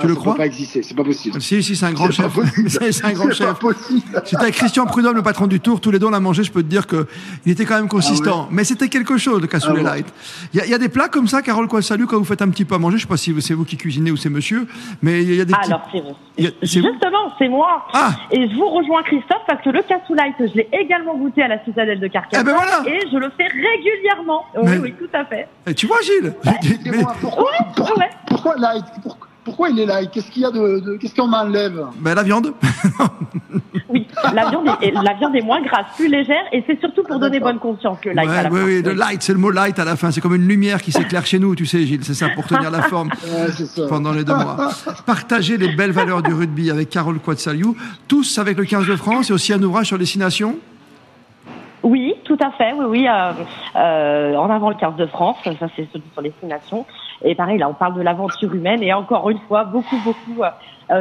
Tu 0.00 0.06
Ah, 0.06 0.08
le 0.08 0.14
ça 0.14 0.20
crois 0.20 0.32
peut 0.34 0.38
pas 0.38 0.46
exister, 0.46 0.82
c'est 0.82 0.94
pas 0.96 1.04
possible. 1.04 1.40
Si, 1.40 1.62
si, 1.62 1.76
c'est 1.76 1.86
un 1.86 1.92
grand 1.92 2.06
C'est 2.06 2.12
chef. 2.12 2.38
C'est 2.68 2.92
c'est 2.92 3.04
un 3.04 3.12
grand 3.12 3.28
C'est 3.28 3.34
chef. 3.34 3.46
pas 3.48 3.54
possible. 3.54 4.22
C'était 4.24 4.42
avec 4.42 4.54
Christian 4.54 4.86
Prudhomme, 4.86 5.16
le 5.16 5.22
patron 5.22 5.46
du 5.46 5.60
Tour. 5.60 5.80
Tous 5.80 5.90
les 5.90 5.98
deux, 5.98 6.06
on 6.06 6.10
l'a 6.10 6.20
mangé. 6.20 6.42
Je 6.42 6.50
peux 6.52 6.62
te 6.62 6.68
dire 6.68 6.86
que 6.86 7.06
il 7.46 7.52
était 7.52 7.64
quand 7.64 7.76
même 7.76 7.88
consistant. 7.88 8.48
Mais 8.50 8.64
c'était 8.64 8.88
quelque 8.88 9.16
chose, 9.18 9.40
le 9.40 9.46
cassoulet 9.46 9.82
Ah 9.86 9.96
light. 9.96 10.06
Il 10.54 10.58
y, 10.58 10.62
a- 10.62 10.66
il 10.66 10.70
y 10.70 10.74
a 10.74 10.78
des 10.78 10.88
plats 10.88 11.08
comme 11.08 11.28
ça, 11.28 11.42
Carole 11.42 11.68
Coissalut, 11.68 12.06
quand 12.06 12.18
vous 12.18 12.24
faites 12.24 12.42
un 12.42 12.48
petit 12.48 12.64
peu 12.64 12.74
à 12.74 12.78
manger. 12.78 12.96
Je 12.96 13.02
sais 13.02 13.08
pas 13.08 13.16
si 13.16 13.34
c'est 13.42 13.54
vous 13.54 13.64
qui 13.64 13.76
cuisinez 13.76 14.10
ou 14.10 14.16
c'est 14.16 14.30
monsieur. 14.30 14.66
Mais 15.02 15.22
il 15.22 15.34
y 15.34 15.40
a 15.40 15.44
des 15.44 15.52
petits. 15.54 15.66
Alors, 15.70 15.82
c'est 15.92 16.00
vous. 16.00 16.10
a- 16.46 16.50
c'est 16.66 16.80
vous 16.80 16.88
Justement, 16.88 17.32
c'est 17.38 17.48
moi. 17.48 17.86
Ah. 17.92 18.12
Et 18.30 18.48
je 18.48 18.54
vous 18.54 18.68
rejoins, 18.68 19.02
Christophe, 19.02 19.42
parce 19.46 19.62
que 19.62 19.70
le 19.70 19.82
cassoulet, 19.82 20.22
je 20.38 20.54
l'ai 20.56 20.68
également 20.72 21.16
goûté 21.16 21.42
à 21.42 21.48
la 21.48 21.62
citadelle 21.64 22.00
de 22.00 22.06
Carcassonne. 22.08 22.46
Eh 22.48 22.50
ben 22.50 22.56
voilà. 22.56 22.82
Et 22.88 23.00
je 23.12 23.16
le 23.16 23.30
fais 23.36 23.44
régulièrement. 23.46 24.44
Oui, 24.56 24.62
Mais- 24.64 24.78
oui, 24.78 24.94
tout 24.98 25.08
à 25.16 25.24
fait. 25.24 25.48
Eh, 25.66 25.74
tu 25.74 25.86
vois, 25.86 25.98
Gilles? 26.02 26.32
Et 26.86 26.90
moi, 27.02 27.14
pourquoi, 27.20 27.50
pourquoi, 27.74 27.98
ouais. 27.98 28.10
pourquoi 28.26 28.56
light? 28.56 28.84
Pourquoi, 29.02 29.28
pourquoi 29.44 29.70
il 29.70 29.78
est 29.80 29.86
light 29.86 30.10
Qu'est-ce 30.10 30.30
qu'il 30.30 30.42
y 30.42 30.44
a 30.44 30.50
de, 30.50 30.80
de- 30.80 30.96
qu'est-ce 30.96 31.14
qu'on 31.14 31.32
enlève 31.32 31.80
Ben, 31.98 32.14
la 32.14 32.22
viande. 32.22 32.52
Oui, 33.92 34.06
la 34.34 34.48
viande, 34.50 34.68
est, 34.82 34.92
la 34.92 35.14
viande 35.14 35.34
est 35.34 35.42
moins 35.42 35.60
grasse, 35.62 35.86
plus 35.96 36.06
légère, 36.06 36.44
et 36.52 36.62
c'est 36.66 36.78
surtout 36.78 37.02
pour 37.02 37.18
donner 37.18 37.40
bonne 37.40 37.58
conscience, 37.58 37.98
le 38.04 38.12
light 38.12 38.28
à 38.28 38.30
Ouais, 38.32 38.42
la 38.44 38.50
oui, 38.50 38.58
fin. 38.60 38.64
oui, 38.66 38.82
le 38.82 38.92
light, 38.92 39.22
c'est 39.22 39.32
le 39.32 39.38
mot 39.40 39.50
light 39.50 39.78
à 39.80 39.84
la 39.84 39.96
fin. 39.96 40.12
C'est 40.12 40.20
comme 40.20 40.34
une 40.36 40.46
lumière 40.46 40.80
qui 40.80 40.92
s'éclaire 40.92 41.26
chez 41.26 41.40
nous, 41.40 41.56
tu 41.56 41.66
sais, 41.66 41.84
Gilles. 41.84 42.04
C'est 42.04 42.14
ça 42.14 42.28
pour 42.28 42.46
tenir 42.46 42.70
la 42.70 42.82
forme 42.82 43.08
Ouais, 43.24 43.50
c'est 43.56 43.66
ça. 43.66 43.88
pendant 43.88 44.12
les 44.12 44.22
deux 44.22 44.34
mois. 44.34 44.70
Partagez 45.06 45.56
les 45.56 45.74
belles 45.74 45.90
valeurs 45.90 46.22
du 46.22 46.32
rugby 46.32 46.70
avec 46.70 46.88
Carole 46.90 47.18
Quatsaliou, 47.18 47.76
tous 48.06 48.38
avec 48.38 48.56
le 48.58 48.64
15 48.64 48.86
de 48.86 48.94
France 48.96 49.30
et 49.30 49.32
aussi 49.32 49.52
un 49.52 49.62
ouvrage 49.62 49.86
sur 49.86 49.98
les 49.98 50.06
six 50.06 50.18
nations. 50.20 50.56
Oui, 51.82 52.14
tout 52.24 52.38
à 52.40 52.50
fait, 52.52 52.72
oui, 52.74 52.84
oui. 52.88 53.08
euh, 53.08 53.32
euh, 53.76 54.36
en 54.36 54.50
avant 54.50 54.68
le 54.68 54.76
15 54.76 54.96
de 54.96 55.06
France, 55.06 55.36
ça 55.44 55.52
c'est 55.74 55.88
celui 55.92 56.04
sur 56.12 56.20
les 56.22 56.32
six 56.38 56.46
nations. 56.46 56.84
Et 57.24 57.34
pareil, 57.34 57.58
là, 57.58 57.68
on 57.68 57.74
parle 57.74 57.94
de 57.94 58.02
l'aventure 58.02 58.54
humaine. 58.54 58.82
Et 58.82 58.92
encore 58.92 59.28
une 59.30 59.40
fois, 59.40 59.64
beaucoup, 59.64 59.98
beaucoup 59.98 60.42
euh, 60.42 60.50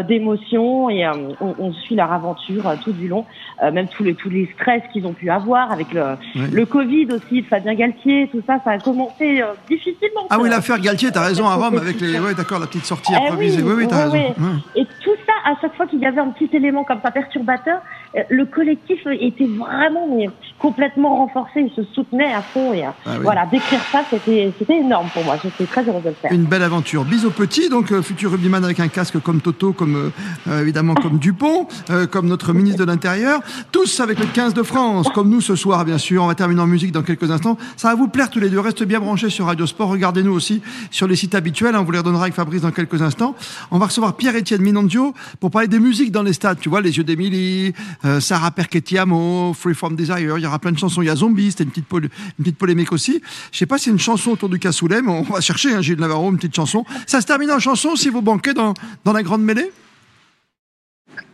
d'émotions 0.03 0.89
et 0.89 1.05
euh, 1.05 1.11
on, 1.41 1.55
on 1.59 1.73
suit 1.73 1.95
leur 1.95 2.11
aventure 2.11 2.67
euh, 2.67 2.75
tout 2.83 2.91
du 2.91 3.07
long, 3.07 3.25
euh, 3.63 3.71
même 3.71 3.87
tous 3.87 4.03
les 4.03 4.13
tous 4.15 4.29
les 4.29 4.49
stress 4.55 4.81
qu'ils 4.93 5.05
ont 5.05 5.13
pu 5.13 5.29
avoir 5.29 5.71
avec 5.71 5.93
le, 5.93 6.03
le 6.51 6.65
Covid 6.65 7.07
aussi 7.11 7.41
Fabien 7.43 7.73
Galtier, 7.75 8.29
tout 8.31 8.41
ça, 8.45 8.59
ça 8.63 8.71
a 8.71 8.79
commencé 8.79 9.41
euh, 9.41 9.47
difficilement. 9.69 10.27
Ah 10.29 10.37
oui, 10.39 10.49
l'affaire 10.49 10.79
Galtier, 10.79 11.11
t'as 11.11 11.25
raison, 11.25 11.47
à 11.47 11.55
Rome, 11.55 11.77
avec 11.77 11.99
les. 12.01 12.19
Ouais, 12.19 12.33
d'accord, 12.33 12.59
la 12.59 12.67
petite 12.67 12.85
sortie 12.85 13.13
Eh 13.15 13.25
improvisée. 13.25 13.61
Oui, 13.63 13.73
oui, 13.77 13.87
t'as 13.87 14.07
oui, 14.09 14.19
raison. 14.19 14.33
oui. 14.37 14.45
Ouais. 14.75 14.81
Et 14.81 14.85
tout 15.03 15.15
ça, 15.25 15.33
à 15.51 15.55
chaque 15.61 15.75
fois 15.75 15.87
qu'il 15.87 15.99
y 15.99 16.05
avait 16.05 16.21
un 16.21 16.29
petit 16.29 16.49
élément 16.55 16.83
comme 16.83 16.99
ça 17.01 17.11
perturbateur, 17.11 17.79
euh, 18.15 18.21
le 18.29 18.45
collectif 18.45 18.99
était 19.07 19.45
vraiment 19.45 20.07
mais, 20.15 20.29
complètement 20.59 21.15
renforcé, 21.17 21.61
il 21.61 21.71
se 21.71 21.83
soutenait 21.93 22.33
à 22.33 22.41
fond. 22.41 22.73
Et 22.73 22.83
euh, 22.85 22.89
Ah 23.05 23.11
oui. 23.13 23.19
voilà, 23.23 23.45
décrire 23.45 23.81
ça, 23.91 24.01
c'était 24.09 24.51
c'était 24.59 24.77
énorme 24.77 25.07
pour 25.13 25.23
moi. 25.23 25.35
J'étais 25.41 25.65
très 25.65 25.87
heureuse 25.87 26.03
de 26.03 26.09
le 26.09 26.15
faire. 26.15 26.31
Une 26.31 26.45
belle 26.45 26.63
aventure. 26.63 27.03
Bis 27.05 27.25
au 27.25 27.31
petit, 27.31 27.69
donc 27.69 27.91
euh, 27.91 28.01
futur 28.01 28.31
rugbyman 28.31 28.63
avec 28.63 28.79
un 28.79 28.87
casque 28.87 29.19
comme 29.21 29.41
Toto, 29.41 29.73
comme 29.79 29.95
euh, 29.95 30.09
euh, 30.49 30.61
évidemment 30.61 30.93
comme 30.93 31.17
Dupont, 31.19 31.67
euh, 31.89 32.05
comme 32.05 32.27
notre 32.27 32.53
ministre 32.53 32.79
de 32.79 32.83
l'Intérieur. 32.83 33.39
Tous 33.71 33.99
avec 34.01 34.19
le 34.19 34.25
15 34.25 34.53
de 34.53 34.61
France, 34.61 35.07
comme 35.15 35.29
nous 35.29 35.39
ce 35.41 35.55
soir, 35.55 35.85
bien 35.85 35.97
sûr. 35.97 36.21
On 36.23 36.27
va 36.27 36.35
terminer 36.35 36.61
en 36.61 36.67
musique 36.67 36.91
dans 36.91 37.01
quelques 37.01 37.31
instants. 37.31 37.57
Ça 37.77 37.87
va 37.89 37.95
vous 37.95 38.09
plaire 38.09 38.29
tous 38.29 38.39
les 38.41 38.49
deux. 38.49 38.59
Restez 38.59 38.85
bien 38.85 38.99
branchés 38.99 39.29
sur 39.29 39.45
Radio 39.45 39.65
Sport. 39.65 39.89
Regardez-nous 39.89 40.33
aussi 40.33 40.61
sur 40.91 41.07
les 41.07 41.15
sites 41.15 41.33
habituels. 41.33 41.75
On 41.77 41.83
vous 41.83 41.91
les 41.91 41.99
redonnera 41.99 42.23
avec 42.23 42.33
Fabrice 42.35 42.61
dans 42.61 42.71
quelques 42.71 43.01
instants. 43.01 43.35
On 43.71 43.79
va 43.79 43.85
recevoir 43.87 44.15
Pierre-Étienne 44.17 44.61
Minondio 44.61 45.13
pour 45.39 45.49
parler 45.49 45.67
des 45.69 45.79
musiques 45.79 46.11
dans 46.11 46.23
les 46.23 46.33
stades. 46.33 46.59
Tu 46.59 46.67
vois, 46.69 46.81
Les 46.81 46.97
Yeux 46.97 47.05
d'Émilie, 47.05 47.73
euh, 48.03 48.19
Sarah 48.19 48.51
Perchetti-Amo, 48.51 49.53
Free 49.57 49.73
From 49.73 49.95
Desire. 49.95 50.37
Il 50.37 50.43
y 50.43 50.45
aura 50.45 50.59
plein 50.59 50.71
de 50.73 50.77
chansons. 50.77 51.01
Il 51.01 51.05
y 51.05 51.09
a 51.09 51.15
Zombie, 51.15 51.51
c'était 51.51 51.63
une 51.63 51.69
petite, 51.69 51.85
pol- 51.87 52.03
une 52.37 52.43
petite 52.43 52.57
polémique 52.57 52.91
aussi. 52.91 53.21
Je 53.53 53.57
sais 53.57 53.65
pas 53.65 53.77
si 53.77 53.85
c'est 53.85 53.91
une 53.91 53.99
chanson 53.99 54.31
autour 54.31 54.49
du 54.49 54.59
cassoulet, 54.59 55.01
mais 55.01 55.11
on 55.11 55.21
va 55.21 55.39
chercher, 55.41 55.73
hein, 55.73 55.81
Gilles 55.81 55.99
Navarro, 55.99 56.29
une 56.29 56.35
petite 56.37 56.55
chanson. 56.55 56.83
Ça 57.07 57.21
se 57.21 57.25
termine 57.25 57.51
en 57.51 57.59
chanson 57.59 57.95
si 57.95 58.09
vous 58.09 58.21
banquez 58.21 58.53
dans, 58.53 58.73
dans 59.05 59.13
la 59.13 59.23
grande 59.23 59.41
mêlée 59.43 59.68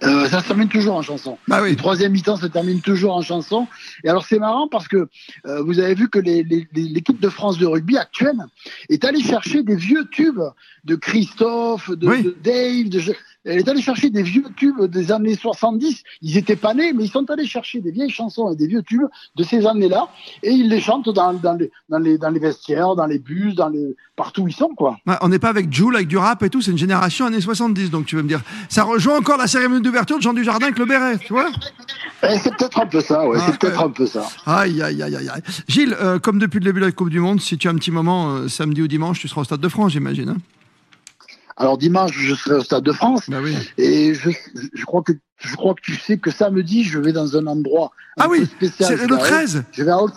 Euh, 0.04 0.28
ça 0.28 0.42
se 0.42 0.48
termine 0.48 0.68
toujours 0.68 0.96
en 0.96 1.02
chanson. 1.02 1.38
Bah 1.48 1.60
oui. 1.62 1.72
Le 1.72 1.76
troisième 1.76 2.12
mi-temps 2.12 2.38
se 2.38 2.48
termine 2.48 2.82
toujours 2.82 3.16
en 3.16 3.22
chanson. 3.22 3.68
Et 4.04 4.10
alors 4.10 4.26
c'est 4.26 4.40
marrant 4.40 4.68
parce 4.68 4.88
que 4.88 5.08
euh, 5.46 5.62
vous 5.64 5.80
avez 5.80 5.96
vu 5.96 6.10
que 6.10 6.20
l'équipe 6.20 7.20
de 7.20 7.30
France 7.30 7.58
de 7.58 7.66
rugby 7.66 7.98
actuelle 7.98 8.38
est 8.90 9.04
allée 9.06 9.22
chercher 9.22 9.64
des 9.64 9.76
vieux 9.76 10.08
tubes 10.10 10.42
de 10.84 10.96
Christophe, 10.96 11.92
de, 11.92 12.08
Oui. 12.08 12.24
de 12.24 12.36
Dave. 12.44 12.90
De, 12.90 13.00
elle 13.46 13.60
est 13.60 13.70
allée 13.70 13.82
chercher 13.82 14.10
des 14.10 14.24
vieux 14.24 14.46
tubes 14.56 14.84
des 14.86 15.12
années 15.12 15.36
70. 15.36 16.04
Ils 16.22 16.38
étaient 16.38 16.56
pas 16.56 16.74
nés, 16.74 16.94
mais 16.94 17.06
ils 17.06 17.12
sont 17.12 17.30
allés 17.30 17.46
chercher 17.46 17.80
des 17.80 17.92
vieilles 17.92 18.10
chansons 18.10 18.52
et 18.52 18.56
des 18.56 18.68
vieux 18.68 18.82
tubes 18.84 19.06
de 19.36 19.44
ces 19.44 19.66
années-là. 19.66 20.08
Et 20.44 20.52
ils 20.52 20.68
les 20.70 20.82
chantent 20.82 21.10
dans, 21.10 21.34
dans, 21.34 21.54
les, 21.54 21.72
dans, 21.90 22.00
les, 22.00 22.18
dans 22.18 22.30
les 22.30 22.40
vestiaires, 22.40 22.96
dans 22.96 23.06
les 23.06 23.20
bus, 23.20 23.56
dans 23.56 23.70
les, 23.70 23.96
partout 24.16 24.42
où 24.44 24.48
ils 24.48 24.54
sont, 24.56 24.70
quoi. 24.76 24.98
Ouais, 25.06 25.16
On 25.22 25.30
n'est 25.30 25.40
pas 25.40 25.50
avec 25.50 25.72
Jules, 25.72 25.96
avec 25.96 26.08
du 26.08 26.18
rap 26.18 26.42
et 26.44 26.50
tout. 26.50 26.62
C'est 26.62 26.72
une 26.72 26.78
génération 26.78 27.26
années 27.26 27.42
70. 27.42 27.92
Donc 27.92 28.06
tu 28.06 28.16
veux 28.16 28.24
me 28.24 28.28
dire, 28.28 28.42
ça 28.70 28.84
rejoint 28.84 29.18
encore 29.18 29.38
la 29.38 29.48
cérémonie 29.48 29.82
d'ouverture 29.82 30.18
de 30.18 30.22
Jean 30.24 30.34
Dujardin 30.34 30.66
avec 30.68 30.80
le 30.80 30.86
béret, 30.86 31.18
tu 31.20 31.34
vois? 31.34 31.50
Eh, 32.24 32.38
c'est 32.40 32.56
peut-être 32.56 32.80
un 32.80 32.88
peu 32.88 33.02
ça, 33.02 33.28
ouais. 33.28 33.38
Ah, 33.40 33.48
c'est 33.52 33.60
peut-être 33.60 33.82
un 33.84 33.90
peu 33.90 34.06
ça. 34.08 34.26
Aïe, 34.46 34.82
aïe, 34.82 35.04
aïe, 35.04 35.16
aïe. 35.16 35.30
aïe. 35.30 35.42
Gilles, 35.68 35.96
euh, 36.02 36.18
comme 36.18 36.40
depuis 36.40 36.60
le 36.60 36.66
début 36.66 36.80
de 36.80 36.86
la 36.86 36.92
Coupe 36.92 37.10
du 37.10 37.20
Monde, 37.20 37.40
si 37.42 37.58
tu 37.58 37.68
as 37.68 37.72
un 37.72 37.76
petit 37.76 37.92
moment, 37.92 38.30
euh, 38.36 38.48
samedi 38.48 38.82
ou 38.82 38.88
dimanche, 38.88 39.20
tu 39.20 39.28
seras 39.28 39.42
au 39.42 39.44
Stade 39.44 39.60
de 39.60 39.70
France, 39.70 39.92
j'imagine. 39.92 40.30
hein? 40.30 40.38
Alors 41.58 41.78
dimanche, 41.78 42.12
je 42.14 42.36
serai 42.36 42.56
au 42.56 42.64
Stade 42.64 42.84
de 42.84 42.92
France. 42.92 43.30
Bah 43.30 43.38
oui. 43.42 43.56
Et 43.78 44.14
je, 44.14 44.30
je 44.74 44.86
crois 44.86 45.02
que 45.02 45.14
je 45.38 45.56
crois 45.56 45.74
que 45.74 45.82
tu 45.82 45.96
sais 45.96 46.18
que 46.18 46.32
samedi, 46.32 46.84
je 46.84 47.00
vais 47.00 47.14
dans 47.14 47.36
un 47.38 47.48
endroit 47.48 47.92
un 48.18 48.24
Ah 48.26 48.28
oui, 48.30 48.46
spécial. 48.46 48.90
c'est 48.90 48.98
Je 48.98 49.04
le 49.08 49.16
vais 49.16 49.22
à- 49.22 49.26
13. 49.26 49.64
Je 49.72 49.84
vais 49.84 49.92
à 49.92 50.02
Old, 50.02 50.14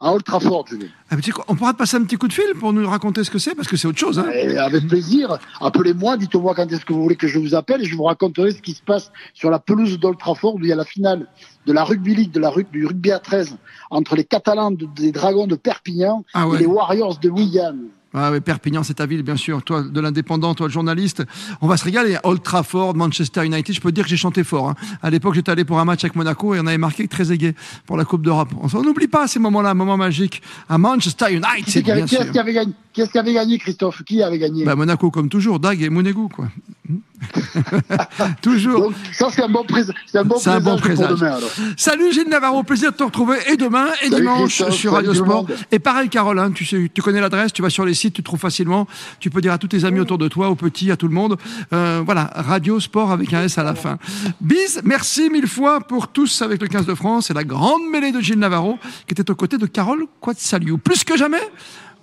à 0.00 0.12
Old 0.12 0.24
Trafford. 0.24 0.64
Je 0.68 0.76
vais. 0.76 0.86
Ah, 1.10 1.14
mais 1.16 1.22
tu 1.22 1.26
sais 1.26 1.32
quoi, 1.32 1.44
on 1.48 1.54
pourra 1.54 1.72
te 1.72 1.78
passer 1.78 1.96
un 1.96 2.02
petit 2.04 2.16
coup 2.16 2.26
de 2.26 2.32
fil 2.32 2.54
pour 2.58 2.72
nous 2.72 2.88
raconter 2.88 3.22
ce 3.22 3.30
que 3.30 3.38
c'est, 3.38 3.54
parce 3.54 3.68
que 3.68 3.76
c'est 3.76 3.86
autre 3.86 3.98
chose. 3.98 4.18
Hein 4.18 4.26
Et 4.34 4.56
avec 4.58 4.88
plaisir. 4.88 5.38
Appelez-moi, 5.60 6.16
dites-moi 6.16 6.54
quand 6.56 6.70
est-ce 6.72 6.84
que 6.84 6.92
vous 6.92 7.02
voulez 7.02 7.16
que 7.16 7.28
je 7.28 7.38
vous 7.38 7.54
appelle 7.54 7.82
et 7.82 7.84
je 7.84 7.94
vous 7.96 8.04
raconterai 8.04 8.50
ce 8.52 8.62
qui 8.62 8.72
se 8.72 8.82
passe 8.82 9.12
sur 9.34 9.50
la 9.50 9.58
pelouse 9.60 9.98
d'Old 10.00 10.18
Trafford 10.18 10.54
où 10.56 10.60
il 10.60 10.66
y 10.66 10.72
a 10.72 10.76
la 10.76 10.84
finale 10.84 11.26
de 11.66 11.72
la 11.72 11.84
Rugby 11.84 12.14
League, 12.16 12.32
de 12.32 12.40
la 12.40 12.50
rug- 12.50 12.70
du 12.72 12.86
rugby 12.86 13.12
à 13.12 13.20
13 13.20 13.56
entre 13.90 14.16
les 14.16 14.24
Catalans 14.24 14.72
de- 14.72 14.86
des 14.96 15.12
Dragons 15.12 15.46
de 15.46 15.54
Perpignan 15.54 16.24
Ah 16.34 16.48
ouais. 16.48 16.56
et 16.56 16.60
les 16.60 16.66
Warriors 16.66 17.18
de 17.18 17.28
Wigan. 17.30 17.76
Ah 18.14 18.30
oui, 18.30 18.40
Perpignan, 18.40 18.82
c'est 18.82 18.94
ta 18.94 19.06
ville, 19.06 19.22
bien 19.22 19.36
sûr. 19.36 19.62
Toi, 19.62 19.82
de 19.82 20.00
l'indépendant, 20.00 20.54
toi, 20.54 20.66
le 20.66 20.72
journaliste. 20.72 21.22
On 21.62 21.66
va 21.66 21.76
se 21.78 21.84
régaler. 21.84 22.18
Old 22.24 22.42
Trafford, 22.42 22.94
Manchester 22.94 23.44
United. 23.46 23.74
Je 23.74 23.80
peux 23.80 23.90
te 23.90 23.94
dire 23.94 24.04
que 24.04 24.10
j'ai 24.10 24.16
chanté 24.18 24.44
fort. 24.44 24.68
hein. 24.68 24.74
À 25.02 25.08
l'époque, 25.08 25.34
j'étais 25.34 25.50
allé 25.50 25.64
pour 25.64 25.80
un 25.80 25.84
match 25.86 26.04
avec 26.04 26.14
Monaco 26.14 26.54
et 26.54 26.60
on 26.60 26.66
avait 26.66 26.76
marqué 26.78 27.08
très 27.08 27.32
aigué 27.32 27.54
pour 27.86 27.96
la 27.96 28.04
Coupe 28.04 28.22
d'Europe. 28.22 28.50
On 28.74 28.82
n'oublie 28.82 29.08
pas 29.08 29.26
ces 29.28 29.38
moments-là, 29.38 29.72
moments 29.74 29.96
magiques. 29.96 30.42
À 30.68 30.76
Manchester 30.76 31.26
United, 31.32 31.64
qui 31.64 31.90
avait- 31.90 32.00
bien 32.00 32.06
qui 32.06 32.14
est-ce 32.16 32.24
sûr. 32.24 32.32
qui 32.32 32.38
avait 32.38 32.52
gagné, 32.52 32.72
qui 32.92 33.00
est-ce 33.00 33.10
qui 33.12 33.18
avait 33.18 33.32
gagné, 33.32 33.58
Christophe? 33.58 34.02
Qui 34.04 34.22
avait 34.22 34.38
gagné? 34.38 34.64
Bah, 34.64 34.76
Monaco, 34.76 35.10
comme 35.10 35.28
toujours. 35.30 35.58
Dag 35.58 35.80
et 35.80 35.88
Monégo, 35.88 36.28
quoi. 36.28 36.48
toujours. 38.42 38.80
Donc, 38.80 38.94
ça, 39.12 39.28
c'est 39.30 39.42
un 39.42 39.48
bon, 39.48 39.64
prés- 39.64 39.84
c'est 40.06 40.18
un 40.18 40.24
bon 40.24 40.36
C'est 40.38 40.50
un 40.50 40.60
bon 40.60 40.76
présage 40.76 41.06
pour 41.08 41.16
présage. 41.16 41.20
demain. 41.20 41.36
alors. 41.36 41.50
Salut 41.76 42.12
Gilles 42.12 42.28
Navarro, 42.28 42.62
plaisir 42.64 42.90
de 42.92 42.96
te 42.96 43.04
retrouver 43.04 43.38
et 43.46 43.56
demain 43.56 43.86
et 44.02 44.08
Salut 44.08 44.22
dimanche 44.22 44.56
Christophe, 44.56 44.74
sur 44.74 44.92
Radio 44.92 45.14
Sport. 45.14 45.46
Et 45.70 45.78
pareil 45.78 46.08
Carole, 46.08 46.38
hein, 46.40 46.50
tu, 46.52 46.64
sais, 46.64 46.90
tu 46.92 47.00
connais 47.02 47.20
l'adresse, 47.20 47.52
tu 47.52 47.62
vas 47.62 47.70
sur 47.70 47.84
les 47.84 47.94
sites, 47.94 48.14
tu 48.14 48.22
trouves 48.22 48.40
facilement, 48.40 48.88
tu 49.20 49.30
peux 49.30 49.40
dire 49.40 49.52
à 49.52 49.58
tous 49.58 49.68
tes 49.68 49.84
amis 49.84 50.00
autour 50.00 50.18
de 50.18 50.26
toi, 50.28 50.48
aux 50.50 50.56
petits, 50.56 50.90
à 50.90 50.96
tout 50.96 51.06
le 51.08 51.14
monde. 51.14 51.36
Euh, 51.72 52.02
voilà, 52.04 52.30
Radio 52.34 52.80
Sport 52.80 53.12
avec 53.12 53.32
un 53.32 53.42
S 53.42 53.58
à 53.58 53.62
la 53.62 53.74
fin. 53.76 53.98
Bis, 54.40 54.80
merci 54.84 55.30
mille 55.30 55.46
fois 55.46 55.80
pour 55.80 56.08
tous 56.08 56.42
avec 56.42 56.60
le 56.60 56.66
15 56.68 56.86
de 56.86 56.94
France 56.94 57.30
et 57.30 57.34
la 57.34 57.44
grande 57.44 57.82
mêlée 57.92 58.10
de 58.12 58.20
Gilles 58.20 58.38
Navarro 58.40 58.78
qui 59.06 59.12
était 59.14 59.30
aux 59.30 59.36
côtés 59.36 59.58
de 59.58 59.66
Carole 59.66 60.04
Quatsaliou. 60.20 60.78
Plus 60.78 61.04
que 61.04 61.16
jamais, 61.16 61.42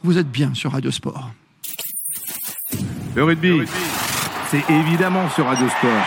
vous 0.04 0.18
êtes 0.18 0.32
bien 0.32 0.54
sur 0.54 0.72
Radio 0.72 0.90
Sport. 0.92 1.32
Le 3.16 3.24
rugby, 3.24 3.62
c'est 4.50 4.64
évidemment 4.70 5.30
sur 5.30 5.46
Radio 5.46 5.68
Sport. 5.70 6.06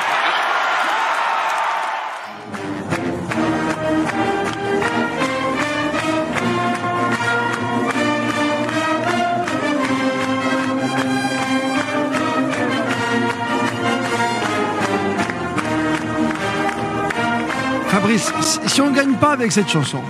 Fabrice, 17.89 18.33
si- 18.67 18.81
on 18.81 18.91
ne 18.91 18.97
gagne 18.97 19.15
pas 19.15 19.33
avec 19.33 19.53
cette 19.53 19.69
chanson, 19.69 20.01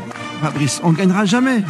Fabrice, 0.41 0.81
on 0.85 0.93
ne 0.93 0.97
gagnera 0.97 1.25
jamais. 1.25 1.63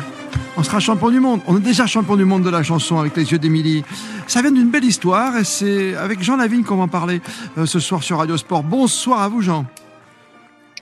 On 0.57 0.63
sera 0.63 0.81
champion 0.81 1.11
du 1.11 1.21
monde. 1.21 1.41
On 1.47 1.57
est 1.57 1.61
déjà 1.61 1.87
champion 1.87 2.17
du 2.17 2.25
monde 2.25 2.43
de 2.43 2.51
la 2.51 2.63
chanson 2.63 2.99
avec 2.99 3.17
les 3.17 3.33
yeux 3.33 3.39
d'Émilie. 3.39 3.85
Ça 4.27 4.43
vient 4.43 4.53
d'une 4.53 4.71
belle 4.71 4.85
histoire 4.85 5.37
et 5.37 5.45
c'est 5.45 5.95
avec 5.97 6.23
Jean 6.23 6.37
Lavigne 6.37 6.63
qu'on 6.63 6.77
va 6.77 6.85
en 6.85 6.89
parler 6.89 7.21
euh, 7.59 7.67
ce 7.67 7.81
soir 7.81 8.03
sur 8.03 8.19
Radio 8.19 8.37
Sport. 8.37 8.63
Bonsoir 8.63 9.23
à 9.23 9.29
vous, 9.29 9.41
Jean. 9.43 9.67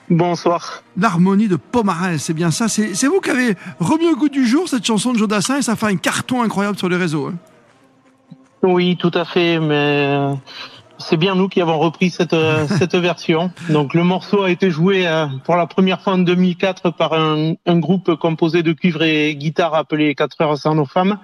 Bonsoir. 0.09 0.83
L'harmonie 0.97 1.47
de 1.47 1.55
Pomarès, 1.55 2.21
c'est 2.21 2.33
bien 2.33 2.51
ça. 2.51 2.67
C'est 2.67 3.07
vous 3.07 3.21
qui 3.21 3.29
avez 3.29 3.55
remis 3.79 4.07
au 4.09 4.15
goût 4.17 4.29
du 4.29 4.45
jour 4.45 4.67
cette 4.67 4.85
chanson 4.85 5.13
de 5.13 5.17
Jodassin 5.17 5.57
et 5.57 5.61
ça 5.61 5.77
fait 5.77 5.85
un 5.85 5.95
carton 5.95 6.41
incroyable 6.41 6.77
sur 6.77 6.89
les 6.89 6.97
réseaux. 6.97 7.27
Hein. 7.27 7.35
Oui, 8.63 8.97
tout 8.97 9.11
à 9.13 9.25
fait, 9.25 9.59
mais 9.59 10.35
c'est 11.01 11.17
bien 11.17 11.35
nous 11.35 11.49
qui 11.49 11.61
avons 11.61 11.77
repris 11.79 12.09
cette, 12.09 12.33
euh, 12.33 12.67
cette 12.79 12.95
version. 12.95 13.51
Donc 13.69 13.93
le 13.93 14.03
morceau 14.03 14.43
a 14.43 14.51
été 14.51 14.71
joué 14.71 15.07
euh, 15.07 15.27
pour 15.43 15.55
la 15.55 15.67
première 15.67 16.01
fois 16.01 16.13
en 16.13 16.19
2004 16.19 16.91
par 16.91 17.13
un, 17.13 17.53
un 17.65 17.79
groupe 17.79 18.15
composé 18.15 18.63
de 18.63 18.73
cuivre 18.73 19.03
et 19.03 19.35
guitare 19.35 19.75
appelé 19.75 20.15
4 20.15 20.41
heures 20.41 20.57
sans 20.57 20.75
nos 20.75 20.85
femmes, 20.85 21.17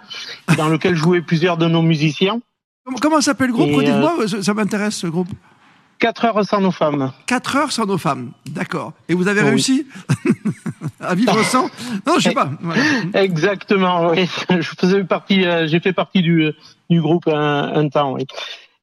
dans 0.57 0.69
lequel 0.69 0.95
jouaient 0.95 1.21
plusieurs 1.21 1.57
de 1.57 1.67
nos 1.67 1.81
musiciens. 1.81 2.39
Comment, 3.01 3.21
s'appelle 3.21 3.47
le 3.47 3.53
groupe 3.53 3.83
Dites-moi, 3.83 4.27
ça 4.41 4.53
m'intéresse 4.53 4.95
ce 4.95 5.07
groupe. 5.07 5.29
4 5.99 6.25
heures 6.25 6.45
sans 6.45 6.61
nos 6.61 6.71
femmes. 6.71 7.11
4 7.25 7.55
heures 7.55 7.71
sans 7.71 7.85
nos 7.85 7.97
femmes, 7.97 8.31
d'accord. 8.45 8.93
Et 9.09 9.13
vous 9.13 9.27
avez 9.27 9.41
réussi 9.41 9.87
à 10.99 11.15
vivre 11.15 11.43
sans 11.43 11.69
Non, 12.05 12.15
je 12.17 12.29
sais 12.29 12.33
pas. 12.33 12.49
Exactement, 13.13 14.09
oui. 14.09 14.29
Je 14.49 14.69
faisais 14.79 15.03
partie, 15.03 15.45
euh, 15.45 15.67
j'ai 15.67 15.79
fait 15.79 15.93
partie 15.93 16.21
du, 16.21 16.51
du 16.89 17.01
groupe 17.01 17.27
un, 17.27 17.89
temps, 17.89 18.13
oui. 18.13 18.25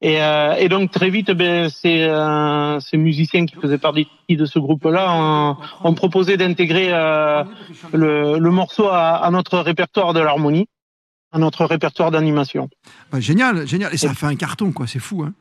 Et, 0.01 0.23
euh, 0.23 0.55
et, 0.59 0.69
donc 0.69 0.91
très 0.91 1.09
vite, 1.09 1.31
ben, 1.31 1.71
ces, 1.71 2.03
euh, 2.03 2.79
ces 2.81 2.97
musiciens 2.97 3.47
qui 3.47 3.55
faisaient 3.55 3.79
partie 3.79 4.07
de 4.29 4.45
ce 4.45 4.59
groupe-là 4.59 5.57
ont, 5.83 5.95
proposé 5.95 6.37
d'intégrer 6.37 6.89
euh, 6.93 7.45
le, 7.93 8.39
le, 8.39 8.51
morceau 8.51 8.89
à, 8.89 9.25
à, 9.25 9.31
notre 9.31 9.59
répertoire 9.61 10.13
de 10.13 10.21
l'harmonie, 10.21 10.67
à 11.33 11.39
notre 11.39 11.65
répertoire 11.65 12.11
d'animation. 12.11 12.69
Bah, 13.11 13.21
génial, 13.21 13.67
génial. 13.67 13.95
Et 13.95 13.97
ça 13.97 14.11
a 14.11 14.15
fait 14.15 14.27
un 14.27 14.37
carton, 14.37 14.73
quoi. 14.73 14.87
C'est 14.87 14.99
fou, 14.99 15.23
hein. 15.23 15.33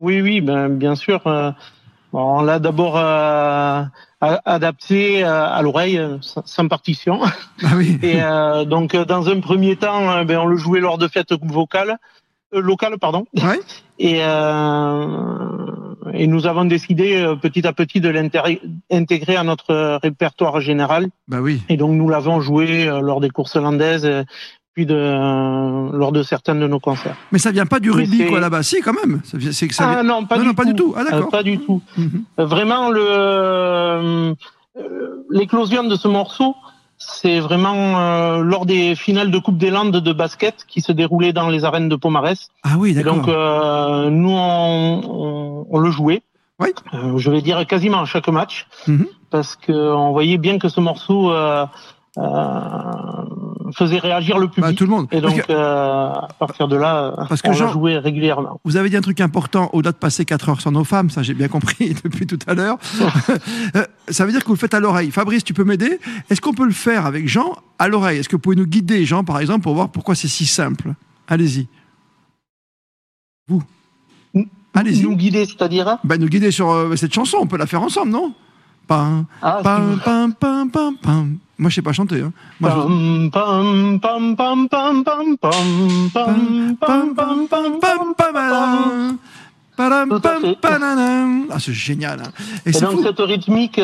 Oui, 0.00 0.20
oui, 0.20 0.40
ben, 0.40 0.68
bien 0.68 0.96
sûr. 0.96 1.22
On 2.12 2.42
l'a 2.42 2.58
d'abord 2.58 2.98
adapté 4.20 5.22
à 5.22 5.62
l'oreille, 5.62 6.00
sans 6.20 6.68
partition. 6.68 7.20
Ah 7.62 7.68
oui. 7.76 7.98
Et 8.02 8.20
donc, 8.66 8.94
dans 8.94 9.28
un 9.28 9.40
premier 9.40 9.76
temps, 9.76 10.24
ben, 10.24 10.38
on 10.38 10.46
le 10.46 10.56
jouait 10.56 10.80
lors 10.80 10.98
de 10.98 11.08
fêtes 11.08 11.32
vocales, 11.42 11.96
locales, 12.60 12.98
pardon. 12.98 13.26
Ouais. 13.36 13.60
Et, 13.98 14.18
et 14.18 16.26
nous 16.26 16.46
avons 16.46 16.64
décidé 16.64 17.34
petit 17.40 17.66
à 17.66 17.72
petit 17.72 18.00
de 18.00 18.08
l'intégrer 18.08 19.36
à 19.36 19.44
notre 19.44 20.00
répertoire 20.02 20.60
général. 20.60 21.06
Bah 21.28 21.38
oui. 21.40 21.62
Et 21.68 21.76
donc, 21.76 21.92
nous 21.92 22.08
l'avons 22.08 22.40
joué 22.40 22.86
lors 22.86 23.20
des 23.20 23.30
courses 23.30 23.56
landaises 23.56 24.24
puis 24.74 24.86
de, 24.86 25.96
lors 25.96 26.12
de 26.12 26.22
certains 26.22 26.56
de 26.56 26.66
nos 26.66 26.80
concerts. 26.80 27.16
Mais 27.30 27.38
ça 27.38 27.52
vient 27.52 27.66
pas 27.66 27.78
du 27.78 27.90
rugby 27.90 28.26
quoi 28.26 28.40
là-bas, 28.40 28.62
si 28.62 28.80
quand 28.80 28.92
même. 28.92 29.20
C'est 29.24 29.68
que 29.68 29.74
ça 29.74 29.98
ah 29.98 30.02
non, 30.02 30.26
pas, 30.26 30.36
du, 30.36 30.44
tout. 30.44 30.54
pas 30.54 30.64
du 30.64 30.74
tout. 30.74 30.94
Ah 30.96 31.04
d'accord. 31.04 31.30
pas 31.30 31.42
du 31.44 31.58
tout. 31.58 31.80
Mhm. 31.96 32.24
Euh, 32.40 32.44
vraiment 32.44 32.90
le 32.90 33.04
euh, 33.06 34.34
l'éclosion 35.30 35.84
de 35.84 35.94
ce 35.94 36.08
morceau, 36.08 36.56
c'est 37.06 37.40
vraiment 37.40 37.98
euh, 37.98 38.42
lors 38.42 38.66
des 38.66 38.94
finales 38.94 39.30
de 39.30 39.38
Coupe 39.38 39.58
des 39.58 39.70
Landes 39.70 39.96
de 39.96 40.12
basket 40.12 40.64
qui 40.66 40.80
se 40.80 40.92
déroulaient 40.92 41.32
dans 41.32 41.48
les 41.48 41.64
arènes 41.64 41.88
de 41.88 41.96
Pomarès. 41.96 42.48
Ah 42.62 42.74
oui, 42.78 42.94
d'accord. 42.94 43.16
Donc 43.16 43.26
nous 43.26 44.30
on, 44.36 45.66
on, 45.70 45.78
le 45.78 45.90
jouait. 45.90 46.22
Oui. 46.60 46.68
je 47.16 47.30
vais 47.30 47.42
dire 47.42 47.66
quasiment 47.66 48.02
à 48.02 48.04
chaque 48.04 48.28
match, 48.28 48.68
mhm. 48.86 49.06
parce 49.30 49.56
qu'on 49.56 50.12
voyait 50.12 50.38
bien 50.38 50.58
que 50.58 50.68
ce 50.68 50.80
morceau 50.80 51.32
faisait 52.16 53.98
réagir 53.98 54.38
le 54.38 54.48
public. 54.48 54.70
Bah, 54.70 54.72
tout 54.72 54.84
le 54.84 54.90
monde. 54.90 55.08
Et 55.10 55.20
donc, 55.20 55.44
euh, 55.50 56.10
à 56.10 56.28
partir 56.38 56.68
de 56.68 56.76
là, 56.76 57.12
Parce 57.28 57.42
que 57.42 57.50
on 57.50 57.52
Jean, 57.52 57.72
joué 57.72 57.98
régulièrement. 57.98 58.60
Vous 58.64 58.76
avez 58.76 58.88
dit 58.88 58.96
un 58.96 59.00
truc 59.00 59.20
important, 59.20 59.70
au-delà 59.72 59.92
de 59.92 59.96
passer 59.96 60.24
4 60.24 60.48
heures 60.48 60.60
sans 60.60 60.72
nos 60.72 60.84
femmes, 60.84 61.10
ça 61.10 61.22
j'ai 61.22 61.34
bien 61.34 61.48
compris 61.48 61.94
depuis 62.04 62.26
tout 62.26 62.38
à 62.46 62.54
l'heure. 62.54 62.78
Euh, 63.76 63.84
ça 64.08 64.24
veut 64.24 64.32
dire 64.32 64.42
que 64.42 64.46
vous 64.46 64.54
le 64.54 64.58
faites 64.58 64.74
à 64.74 64.80
l'oreille. 64.80 65.10
Fabrice, 65.10 65.42
tu 65.42 65.54
peux 65.54 65.64
m'aider? 65.64 65.98
Est-ce 66.30 66.40
qu'on 66.40 66.52
peut 66.52 66.66
le 66.66 66.72
faire 66.72 67.06
avec 67.06 67.26
Jean 67.26 67.56
à 67.78 67.88
l'oreille? 67.88 68.18
Est-ce 68.18 68.28
que 68.28 68.36
vous 68.36 68.40
pouvez 68.40 68.56
nous 68.56 68.66
guider, 68.66 69.04
Jean, 69.04 69.24
par 69.24 69.40
exemple, 69.40 69.62
pour 69.62 69.74
voir 69.74 69.88
pourquoi 69.88 70.14
c'est 70.14 70.28
si 70.28 70.46
simple? 70.46 70.94
Allez-y. 71.26 71.66
Vous 73.48 73.62
Allez-y. 74.74 75.02
Nous 75.02 75.16
guider, 75.16 75.46
c'est-à-dire? 75.46 75.98
Ben, 76.04 76.20
Nous 76.20 76.28
guider 76.28 76.50
sur 76.50 76.70
euh, 76.70 76.96
cette 76.96 77.14
chanson, 77.14 77.38
on 77.40 77.46
peut 77.46 77.56
la 77.56 77.66
faire 77.66 77.82
ensemble, 77.82 78.10
non? 78.10 78.34
Pam, 78.86 79.24
ah, 79.40 79.60
pam, 79.62 80.00
pam, 80.04 80.34
pam, 80.34 80.70
pam, 80.70 80.96
pam. 80.96 81.38
Moi, 81.58 81.70
je 81.70 81.76
sais 81.76 81.82
pas 81.82 81.92
chanter. 81.92 82.22
Ah, 91.50 91.58
c'est 91.58 91.72
génial. 91.72 92.22
Et, 92.66 92.72
donc 92.72 93.00
cette 93.02 93.20
rythmique, 93.20 93.80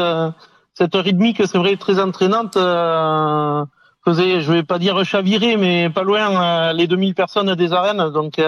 cette 0.74 0.94
rythmique, 0.94 1.42
c'est 1.46 1.58
vrai, 1.58 1.76
très 1.76 2.00
entraînante. 2.00 2.56
Euh, 2.56 3.64
faisait, 4.04 4.40
je 4.40 4.52
vais 4.52 4.62
pas 4.62 4.78
dire 4.78 5.04
chavirer, 5.04 5.56
mais 5.56 5.90
pas 5.90 6.02
loin 6.02 6.42
euh, 6.42 6.72
les 6.72 6.86
2000 6.86 7.14
personnes 7.14 7.54
des 7.54 7.72
arènes. 7.72 8.10
Donc, 8.10 8.40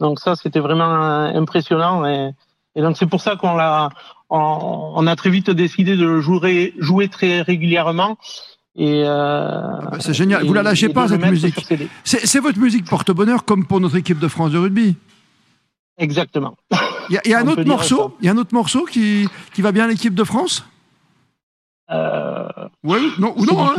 donc 0.00 0.18
ça, 0.18 0.34
c'était 0.36 0.60
vraiment 0.60 0.84
impressionnant. 1.34 2.04
Et 2.74 2.80
donc 2.80 2.96
c'est 2.96 3.06
pour 3.06 3.20
ça 3.20 3.36
qu'on 3.36 3.54
l'a, 3.54 3.90
on, 4.32 5.06
a 5.06 5.16
très 5.16 5.30
vite 5.30 5.50
décidé 5.50 5.96
de 5.96 6.20
jouer, 6.20 6.74
jouer 6.78 7.08
très 7.08 7.42
régulièrement. 7.42 8.16
Et 8.74 9.02
euh, 9.04 10.00
c'est 10.00 10.14
génial. 10.14 10.46
Vous 10.46 10.54
la 10.54 10.62
lâchez 10.62 10.88
pas 10.88 11.08
cette 11.08 11.24
musique. 11.24 11.54
C'est 12.04 12.40
votre 12.40 12.58
musique 12.58 12.86
porte-bonheur 12.86 13.44
comme 13.44 13.66
pour 13.66 13.80
notre 13.80 13.96
équipe 13.96 14.18
de 14.18 14.28
France 14.28 14.52
de 14.52 14.58
rugby. 14.58 14.96
Exactement. 15.98 16.56
Il 17.10 17.20
y 17.26 17.34
a, 17.34 17.38
un 17.40 17.46
autre 17.46 17.64
morceau. 17.64 18.16
Il 18.20 18.26
y 18.26 18.28
a 18.28 18.32
un 18.32 18.38
autre 18.38 18.54
morceau 18.54 18.86
qui, 18.86 19.28
qui 19.52 19.60
va 19.60 19.72
bien 19.72 19.84
à 19.84 19.88
l'équipe 19.88 20.14
de 20.14 20.24
France? 20.24 20.64
Euh, 21.90 22.48
oui, 22.84 23.12
non, 23.18 23.34
ou 23.36 23.44
non, 23.44 23.60
hein. 23.60 23.74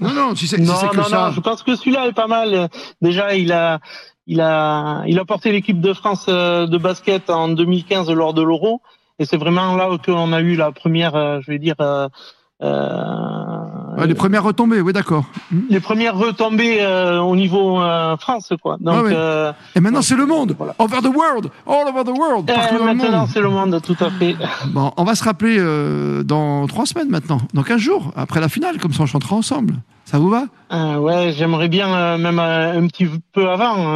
non, 0.00 0.14
non, 0.14 0.34
si 0.34 0.46
c'est 0.48 0.56
que 0.56 0.64
ça. 0.64 0.88
Non, 0.94 1.32
je 1.32 1.40
pense 1.40 1.62
que 1.62 1.76
celui-là 1.76 2.06
est 2.06 2.14
pas 2.14 2.26
mal. 2.26 2.70
Déjà, 3.02 3.34
il 3.34 3.52
a, 3.52 3.80
il 4.26 4.40
a, 4.40 5.02
il 5.06 5.18
a 5.18 5.24
porté 5.26 5.52
l'équipe 5.52 5.80
de 5.80 5.92
France 5.92 6.24
euh, 6.28 6.66
de 6.66 6.78
basket 6.78 7.28
en 7.28 7.48
2015 7.48 8.10
lors 8.12 8.32
de 8.32 8.42
l'Euro. 8.42 8.80
Et 9.20 9.26
c'est 9.26 9.36
vraiment 9.36 9.76
là 9.76 9.90
qu'on 10.04 10.32
a 10.32 10.40
eu 10.40 10.56
la 10.56 10.72
première, 10.72 11.14
euh, 11.14 11.40
je 11.42 11.50
vais 11.52 11.58
dire, 11.58 11.74
euh, 11.80 12.08
euh, 12.62 14.06
les 14.06 14.14
premières 14.14 14.42
retombées, 14.42 14.80
oui, 14.80 14.92
d'accord. 14.92 15.24
Hmm. 15.50 15.60
Les 15.68 15.80
premières 15.80 16.16
retombées 16.16 16.78
euh, 16.80 17.20
au 17.20 17.36
niveau 17.36 17.80
euh, 17.80 18.16
France, 18.16 18.52
quoi. 18.62 18.76
Donc, 18.80 19.06
ah 19.14 19.54
et 19.74 19.80
maintenant, 19.80 20.02
c'est 20.02 20.16
le 20.16 20.26
monde. 20.26 20.56
Over 20.78 21.00
the 21.02 21.14
world. 21.14 21.50
All 21.66 21.88
over 21.88 22.04
the 22.04 22.16
world. 22.16 22.50
Et 22.50 22.82
maintenant, 22.82 23.26
c'est 23.26 23.40
le 23.40 23.50
monde, 23.50 23.80
tout 23.82 23.96
à 24.00 24.10
fait. 24.10 24.36
Bon, 24.72 24.92
on 24.96 25.04
va 25.04 25.14
se 25.14 25.24
rappeler 25.24 25.58
dans 26.24 26.66
trois 26.66 26.86
semaines 26.86 27.08
maintenant, 27.08 27.40
dans 27.54 27.62
15 27.62 27.78
jours, 27.78 28.12
après 28.16 28.40
la 28.40 28.48
finale, 28.48 28.78
comme 28.78 28.92
ça 28.92 29.02
on 29.02 29.06
chantera 29.06 29.36
ensemble. 29.36 29.74
Ça 30.10 30.18
vous 30.18 30.28
va? 30.28 30.46
Ouais, 30.98 31.32
j'aimerais 31.38 31.68
bien 31.68 32.18
même 32.18 32.40
un 32.40 32.84
petit 32.88 33.06
peu 33.32 33.48
avant 33.48 33.94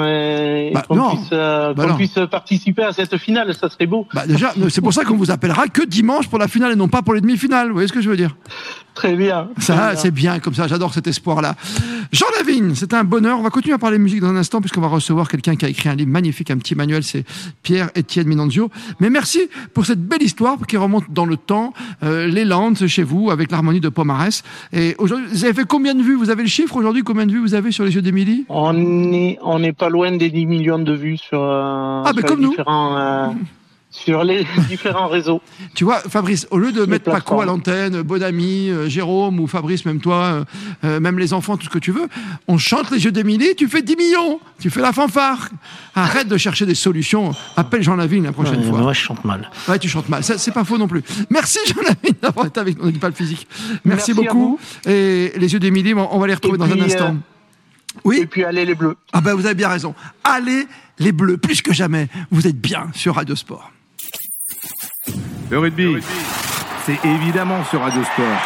bah, 0.73 0.83
qu'on 0.87 1.11
puisse, 1.11 1.31
bah 1.31 1.95
puisse, 1.97 2.19
participer 2.31 2.85
à 2.85 2.93
cette 2.93 3.17
finale, 3.17 3.53
ça 3.53 3.69
serait 3.69 3.87
beau. 3.87 4.07
Bah 4.15 4.25
déjà, 4.25 4.53
c'est 4.69 4.81
pour 4.81 4.93
ça 4.93 5.05
qu'on 5.05 5.17
vous 5.17 5.33
appellera 5.33 5.67
que 5.67 5.85
dimanche 5.85 6.29
pour 6.29 6.39
la 6.39 6.47
finale 6.47 6.71
et 6.71 6.77
non 6.77 6.87
pas 6.87 7.03
pour 7.03 7.15
les 7.15 7.21
demi-finales. 7.21 7.67
Vous 7.67 7.73
voyez 7.73 7.89
ce 7.89 7.93
que 7.93 8.01
je 8.01 8.09
veux 8.09 8.17
dire? 8.17 8.37
Très 8.95 9.17
bien. 9.17 9.49
Ça, 9.59 9.97
c'est 9.97 10.13
bien 10.13 10.39
comme 10.39 10.55
ça. 10.55 10.69
J'adore 10.69 10.95
cet 10.95 11.07
espoir-là. 11.07 11.57
Jean 12.13 12.27
Lavigne, 12.39 12.75
c'est 12.75 12.95
un 12.95 13.03
bonheur. 13.03 13.39
On 13.41 13.43
va 13.43 13.51
continuer 13.51 13.75
à 13.75 13.79
parler 13.79 13.99
musique 13.99 14.21
dans 14.21 14.29
un 14.29 14.37
instant 14.37 14.61
puisqu'on 14.61 14.81
va 14.81 14.89
recevoir 14.89 15.29
quelqu'un 15.29 15.57
qui 15.57 15.65
a 15.65 15.69
écrit 15.69 15.89
un 15.89 15.97
livre 15.97 16.11
magnifique, 16.11 16.51
un 16.51 16.59
petit 16.59 16.75
manuel. 16.75 17.03
C'est 17.03 17.25
Pierre-Étienne 17.63 18.29
Minanzio. 18.29 18.71
Mais 19.01 19.11
merci 19.11 19.49
pour 19.73 19.85
cette 19.85 20.01
belle 20.01 20.23
histoire 20.23 20.59
qui 20.67 20.77
remonte 20.77 21.05
dans 21.11 21.27
le 21.27 21.37
temps. 21.37 21.73
Euh, 22.03 22.27
les 22.27 22.45
Landes 22.45 22.87
chez 22.87 23.03
vous 23.03 23.31
avec 23.31 23.51
l'harmonie 23.51 23.81
de 23.81 23.89
Pomarès. 23.89 24.43
Et 24.73 24.95
aujourd'hui, 24.99 25.27
vous 25.31 25.45
avez 25.45 25.55
fait 25.55 25.65
combien 25.67 25.95
de 25.95 26.03
vues? 26.03 26.15
Vous 26.15 26.31
avez 26.31 26.43
le 26.43 26.49
chiffre 26.49 26.77
aujourd'hui 26.77 27.03
Combien 27.03 27.27
de 27.27 27.33
vues 27.33 27.41
vous 27.41 27.55
avez 27.55 27.73
sur 27.73 27.85
les 27.85 27.95
yeux 27.95 28.03
d'Émilie? 28.03 28.45
On 28.49 29.13
est, 29.13 29.39
on 29.43 29.59
n'est 29.59 29.73
pas 29.73 29.89
loin 29.89 30.13
des 30.13 30.31
10 30.31 30.47
millions 30.47 30.79
de 30.79 30.93
vues 30.93 31.19
sur, 31.19 31.43
euh, 31.43 32.03
ah, 32.05 32.13
mais 32.15 32.23
comme 32.23 32.41
nous. 32.41 32.55
Euh, 32.59 33.29
sur 33.95 34.25
les 34.25 34.45
différents 34.69 35.09
réseaux. 35.09 35.41
Tu 35.75 35.85
vois, 35.85 36.01
Fabrice, 36.01 36.47
au 36.51 36.59
lieu 36.59 36.73
de 36.73 36.85
mettre 36.85 37.11
Paco 37.11 37.41
à 37.41 37.47
l'antenne, 37.47 38.03
Bonami, 38.03 38.69
euh, 38.69 38.89
Jérôme 38.89 39.39
ou 39.39 39.47
Fabrice, 39.47 39.85
même 39.85 40.01
toi, 40.01 40.17
euh, 40.25 40.45
euh, 40.85 41.01
même 41.01 41.19
les 41.19 41.33
enfants, 41.33 41.57
tout 41.57 41.65
ce 41.65 41.71
que 41.71 41.79
tu 41.79 41.93
veux, 41.93 42.09
on 42.49 42.59
chante 42.59 42.91
les 42.91 43.05
yeux 43.05 43.13
d'Émilie, 43.13 43.55
tu 43.57 43.69
fais 43.69 43.83
10 43.83 43.97
millions, 43.97 44.41
tu 44.59 44.69
fais 44.69 44.81
la 44.81 44.93
fanfare. 44.93 45.49
Arrête 45.95 46.27
de 46.27 46.37
chercher 46.37 46.67
des 46.67 46.75
solutions. 46.75 47.35
Appelle 47.57 47.83
Jean 47.83 47.95
Lavigne 47.95 48.25
la 48.25 48.33
prochaine 48.33 48.65
fois. 48.65 48.81
Moi, 48.81 48.93
je 48.93 49.01
chante 49.01 49.25
mal. 49.25 49.49
Ouais, 49.69 49.79
tu 49.79 49.89
chantes 49.89 50.09
mal. 50.09 50.25
C'est 50.25 50.53
pas 50.53 50.65
faux 50.65 50.77
non 50.77 50.89
plus. 50.89 51.03
Merci 51.31 51.61
Jean 51.67 51.83
Lavigne 51.83 52.17
d'avoir 52.23 52.47
été 52.47 52.59
avec 52.59 52.79
nous. 52.79 52.89
On 52.89 52.91
dit 52.91 52.99
pas 52.99 53.09
le 53.09 53.15
physique. 53.15 53.47
Merci, 53.85 54.13
beaucoup. 54.13 54.59
Et 54.87 55.33
les 55.37 55.53
yeux 55.53 55.61
d'Émilie, 55.61 55.95
on 55.95 56.19
va 56.19 56.27
les 56.27 56.35
retrouver 56.35 56.59
dans 56.59 56.71
un 56.71 56.81
instant. 56.81 57.17
Oui. 58.03 58.19
Et 58.23 58.27
puis 58.27 58.45
allez 58.45 58.65
les 58.65 58.75
bleus. 58.75 58.97
Ah 59.13 59.21
ben 59.21 59.35
vous 59.35 59.47
avez 59.47 59.55
bien 59.55 59.69
raison. 59.69 59.95
Allez 60.25 60.67
les 60.99 61.13
bleus, 61.13 61.37
plus 61.37 61.63
que 61.63 61.73
jamais. 61.73 62.09
Vous 62.33 62.49
êtes 62.49 62.61
bien 62.61 62.89
sur 62.93 63.15
Radio 63.15 63.37
Sport. 63.37 63.71
Le 65.51 65.59
rugby, 65.59 65.97
c'est 66.87 67.05
évidemment 67.05 67.65
sur 67.65 67.81
Radio 67.81 68.03
Sport. 68.03 68.39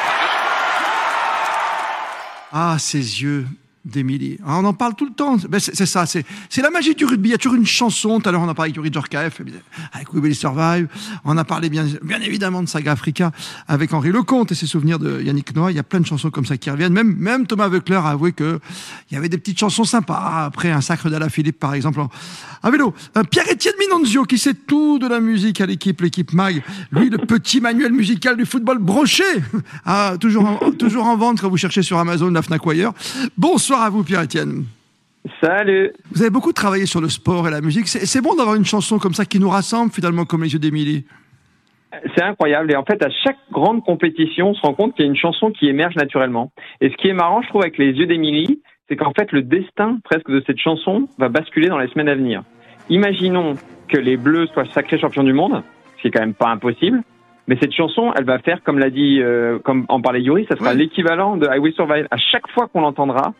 Ah, 2.52 2.76
ces 2.78 3.22
yeux 3.22 3.46
d'Emilie. 3.88 4.38
On 4.46 4.64
en 4.64 4.72
parle 4.72 4.94
tout 4.94 5.06
le 5.06 5.12
temps. 5.12 5.36
Ben, 5.48 5.58
c'est 5.58 5.86
ça, 5.86 6.06
c'est 6.06 6.24
la 6.62 6.70
magie 6.70 6.94
du 6.94 7.04
rugby. 7.04 7.30
Il 7.30 7.32
y 7.32 7.34
a 7.34 7.38
toujours 7.38 7.56
une 7.56 7.66
chanson. 7.66 8.20
Tout 8.20 8.28
à 8.28 8.32
l'heure, 8.32 8.42
on 8.42 8.48
a 8.48 8.54
parlé 8.54 8.72
Yuri 8.72 8.92
Djorkaeff, 8.92 9.40
avec 9.92 10.12
We 10.12 10.22
Will 10.22 10.34
Survive. 10.34 10.88
On 11.24 11.36
a 11.36 11.44
parlé 11.44 11.68
bien, 11.68 11.86
bien 12.02 12.20
évidemment 12.20 12.62
de 12.62 12.68
Saga 12.68 12.92
Africa 12.92 13.32
avec 13.66 13.92
Henri 13.92 14.10
Lecomte 14.10 14.52
et 14.52 14.54
ses 14.54 14.66
souvenirs 14.66 14.98
de 14.98 15.20
Yannick 15.22 15.54
Noah. 15.54 15.72
Il 15.72 15.76
y 15.76 15.80
a 15.80 15.82
plein 15.82 16.00
de 16.00 16.06
chansons 16.06 16.30
comme 16.30 16.46
ça 16.46 16.56
qui 16.56 16.70
reviennent. 16.70 16.92
Même, 16.92 17.14
même 17.16 17.46
Thomas 17.46 17.68
Weckler 17.68 17.96
a 17.96 18.10
avoué 18.10 18.32
qu'il 18.32 18.58
y 19.12 19.16
avait 19.16 19.28
des 19.28 19.38
petites 19.38 19.58
chansons 19.58 19.84
sympas 19.84 20.44
après 20.46 20.70
un 20.70 20.80
sacre 20.80 21.10
d'Ala 21.10 21.28
Philippe, 21.28 21.58
par 21.58 21.74
exemple, 21.74 22.00
à 22.62 22.70
vélo. 22.70 22.94
Euh, 23.16 23.22
Pierre-Étienne 23.24 23.74
Minonzio, 23.78 24.24
qui 24.24 24.38
sait 24.38 24.54
tout 24.54 24.98
de 24.98 25.06
la 25.06 25.20
musique 25.20 25.60
à 25.60 25.66
l'équipe, 25.66 26.00
l'équipe 26.00 26.32
MAG. 26.32 26.62
Lui, 26.92 27.10
le 27.10 27.18
petit 27.18 27.60
manuel 27.60 27.92
musical 27.92 28.36
du 28.36 28.44
football 28.44 28.78
broché. 28.78 29.24
Ah, 29.84 30.14
toujours, 30.20 30.44
en, 30.44 30.72
toujours 30.72 31.06
en 31.06 31.16
vente 31.16 31.40
quand 31.40 31.48
vous 31.48 31.56
cherchez 31.56 31.82
sur 31.82 31.98
Amazon, 31.98 32.30
la 32.30 32.42
Fnac 32.42 32.66
ailleurs. 32.66 32.92
Bonsoir 33.78 33.92
à 33.94 33.96
vous, 33.96 34.02
Pierre-Étienne. 34.02 34.64
Salut. 35.40 35.92
Vous 36.10 36.22
avez 36.22 36.32
beaucoup 36.32 36.52
travaillé 36.52 36.84
sur 36.84 37.00
le 37.00 37.08
sport 37.08 37.46
et 37.46 37.52
la 37.52 37.60
musique. 37.60 37.86
C'est 37.86 38.20
bon 38.20 38.34
d'avoir 38.34 38.56
une 38.56 38.64
chanson 38.64 38.98
comme 38.98 39.14
ça 39.14 39.24
qui 39.24 39.38
nous 39.38 39.48
rassemble 39.48 39.92
finalement 39.92 40.24
comme 40.24 40.42
les 40.42 40.52
yeux 40.52 40.58
d'Émilie? 40.58 41.04
C'est 42.16 42.24
incroyable. 42.24 42.72
Et 42.72 42.74
en 42.74 42.82
fait, 42.82 43.00
à 43.04 43.08
chaque 43.08 43.36
grande 43.52 43.84
compétition, 43.84 44.48
on 44.48 44.54
se 44.54 44.62
rend 44.62 44.74
compte 44.74 44.96
qu'il 44.96 45.04
y 45.04 45.08
a 45.08 45.10
une 45.12 45.16
chanson 45.16 45.52
qui 45.52 45.68
émerge 45.68 45.94
naturellement. 45.94 46.50
Et 46.80 46.90
ce 46.90 46.96
qui 46.96 47.06
est 47.06 47.12
marrant, 47.12 47.40
je 47.40 47.50
trouve, 47.50 47.62
avec 47.62 47.78
les 47.78 47.92
yeux 47.92 48.06
d'Émilie, 48.06 48.60
c'est 48.88 48.96
qu'en 48.96 49.12
fait, 49.12 49.30
le 49.30 49.42
destin 49.42 50.00
presque 50.02 50.28
de 50.28 50.42
cette 50.44 50.58
chanson 50.58 51.08
va 51.16 51.28
basculer 51.28 51.68
dans 51.68 51.78
les 51.78 51.86
semaines 51.86 52.08
à 52.08 52.16
venir. 52.16 52.42
Imaginons 52.90 53.54
que 53.86 53.98
les 53.98 54.16
Bleus 54.16 54.48
soient 54.54 54.66
sacrés 54.74 54.98
champions 54.98 55.22
du 55.22 55.34
monde, 55.34 55.62
ce 55.98 56.02
qui 56.02 56.08
est 56.08 56.10
quand 56.10 56.18
même 56.18 56.34
pas 56.34 56.48
impossible. 56.48 57.00
Mais 57.46 57.56
cette 57.62 57.72
chanson, 57.72 58.12
elle 58.16 58.24
va 58.24 58.40
faire, 58.40 58.60
comme 58.64 58.80
l'a 58.80 58.90
dit, 58.90 59.20
euh, 59.22 59.60
comme 59.60 59.86
en 59.88 60.00
parlait 60.00 60.20
Yuri, 60.20 60.46
ça 60.50 60.56
sera 60.56 60.74
l'équivalent 60.74 61.36
de 61.36 61.46
I 61.46 61.60
Will 61.60 61.74
Survive. 61.74 62.08
À 62.10 62.16
chaque 62.16 62.48
fois 62.48 62.66
qu'on 62.66 62.80
l'entendra, 62.80 63.34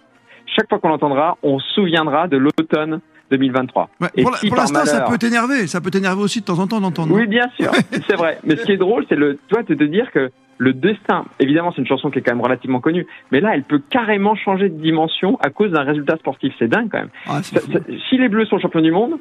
chaque 0.57 0.69
fois 0.69 0.79
qu'on 0.79 0.89
l'entendra, 0.89 1.37
on 1.43 1.59
se 1.59 1.69
souviendra 1.75 2.29
de 2.29 2.37
l'automne 2.37 3.01
2023. 3.31 3.91
Et 4.17 4.23
pour 4.23 4.57
l'instant, 4.57 4.85
ça 4.85 5.03
peut 5.03 5.19
t'énerver. 5.19 5.67
Ça 5.67 5.81
peut 5.81 5.91
t'énerver 5.91 6.23
aussi 6.23 6.41
de 6.41 6.45
temps 6.45 6.59
en 6.59 6.67
temps 6.67 6.81
d'entendre. 6.81 7.15
Oui, 7.15 7.27
bien 7.27 7.49
sûr, 7.59 7.71
c'est 8.09 8.17
vrai. 8.17 8.39
Mais 8.45 8.57
ce 8.57 8.65
qui 8.65 8.73
est 8.73 8.79
drôle, 8.79 9.05
c'est 9.09 9.17
le, 9.17 9.39
toi, 9.49 9.63
de 9.63 9.75
te 9.75 9.85
dire 9.85 10.11
que 10.13 10.31
le 10.59 10.73
destin, 10.73 11.25
évidemment, 11.39 11.73
c'est 11.73 11.83
une 11.83 11.87
chanson 11.87 12.11
qui 12.11 12.19
est 12.19 12.23
quand 12.23 12.35
même 12.35 12.45
relativement 12.45 12.81
connue, 12.81 13.07
mais 13.31 13.41
là, 13.41 13.51
elle 13.55 13.63
peut 13.63 13.81
carrément 13.91 14.35
changer 14.35 14.69
de 14.69 14.81
dimension 14.81 15.39
à 15.41 15.51
cause 15.51 15.71
d'un 15.71 15.85
résultat 15.85 16.17
sportif. 16.17 16.53
C'est 16.59 16.69
dingue 16.69 16.89
quand 16.91 16.99
même. 16.99 17.11
Ah, 17.27 17.41
si 17.43 18.19
les 18.19 18.29
Bleus 18.29 18.47
sont 18.47 18.59
champions 18.59 18.81
du 18.81 18.91
monde, 18.91 19.19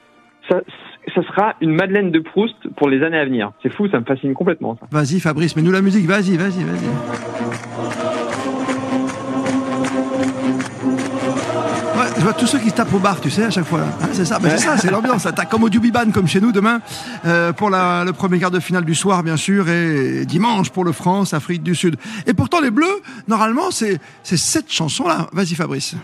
ça, 0.49 0.61
ça, 1.13 1.21
sera 1.23 1.55
une 1.61 1.73
Madeleine 1.73 2.09
de 2.09 2.19
Proust 2.19 2.55
pour 2.77 2.89
les 2.89 3.03
années 3.03 3.19
à 3.19 3.25
venir. 3.25 3.51
C'est 3.61 3.73
fou, 3.73 3.87
ça 3.89 3.99
me 3.99 4.05
fascine 4.05 4.33
complètement. 4.33 4.77
Vas-y, 4.91 5.19
Fabrice, 5.19 5.55
mets-nous 5.55 5.71
la 5.71 5.81
musique. 5.81 6.05
Vas-y, 6.05 6.37
vas-y, 6.37 6.63
vas-y. 6.63 8.06
Vois 12.27 12.33
tous 12.33 12.47
ceux 12.47 12.59
qui 12.59 12.69
se 12.69 12.75
tapent 12.75 12.93
au 12.93 12.99
bar, 12.99 13.21
tu 13.21 13.29
sais, 13.29 13.45
à 13.45 13.49
chaque 13.49 13.65
fois. 13.65 13.79
Hein, 13.79 14.07
c'est 14.11 14.25
ça, 14.25 14.37
ben, 14.37 14.49
c'est 14.49 14.65
ça, 14.65 14.77
c'est 14.77 14.91
l'ambiance. 14.91 15.25
T'as 15.33 15.45
comme 15.45 15.63
au 15.63 15.69
Dubiban, 15.69 16.11
comme 16.11 16.27
chez 16.27 16.41
nous 16.41 16.51
demain, 16.51 16.81
euh, 17.25 17.53
pour 17.53 17.69
la, 17.69 18.03
le 18.03 18.11
premier 18.11 18.37
quart 18.37 18.51
de 18.51 18.59
finale 18.59 18.83
du 18.83 18.95
soir, 18.95 19.23
bien 19.23 19.37
sûr, 19.37 19.69
et 19.69 20.25
dimanche 20.25 20.69
pour 20.69 20.83
le 20.83 20.91
France, 20.91 21.33
Afrique 21.33 21.63
du 21.63 21.73
Sud. 21.73 21.95
Et 22.25 22.33
pourtant, 22.33 22.59
les 22.59 22.69
Bleus, 22.69 23.01
normalement, 23.29 23.71
c'est 23.71 23.99
cette 24.23 24.69
chanson-là. 24.69 25.27
Vas-y, 25.31 25.55
Fabrice. 25.55 25.95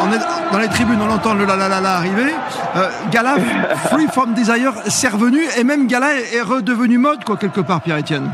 On 0.00 0.12
est 0.12 0.52
dans 0.52 0.58
les 0.58 0.68
tribunes, 0.68 0.98
on 1.00 1.12
entend 1.12 1.34
le 1.34 1.44
la 1.44 1.54
la 1.54 1.68
la 1.68 1.80
la 1.80 1.94
arriver. 1.96 2.32
Euh, 2.74 2.88
Gala, 3.12 3.36
Free 3.90 4.06
From 4.10 4.34
Desire, 4.34 4.72
c'est 4.88 5.08
revenu, 5.08 5.40
et 5.56 5.62
même 5.62 5.86
Gala 5.86 6.20
est 6.20 6.42
redevenu 6.42 6.98
mode, 6.98 7.22
quoi, 7.24 7.36
quelque 7.36 7.60
part, 7.60 7.82
Pierre-Etienne. 7.82 8.30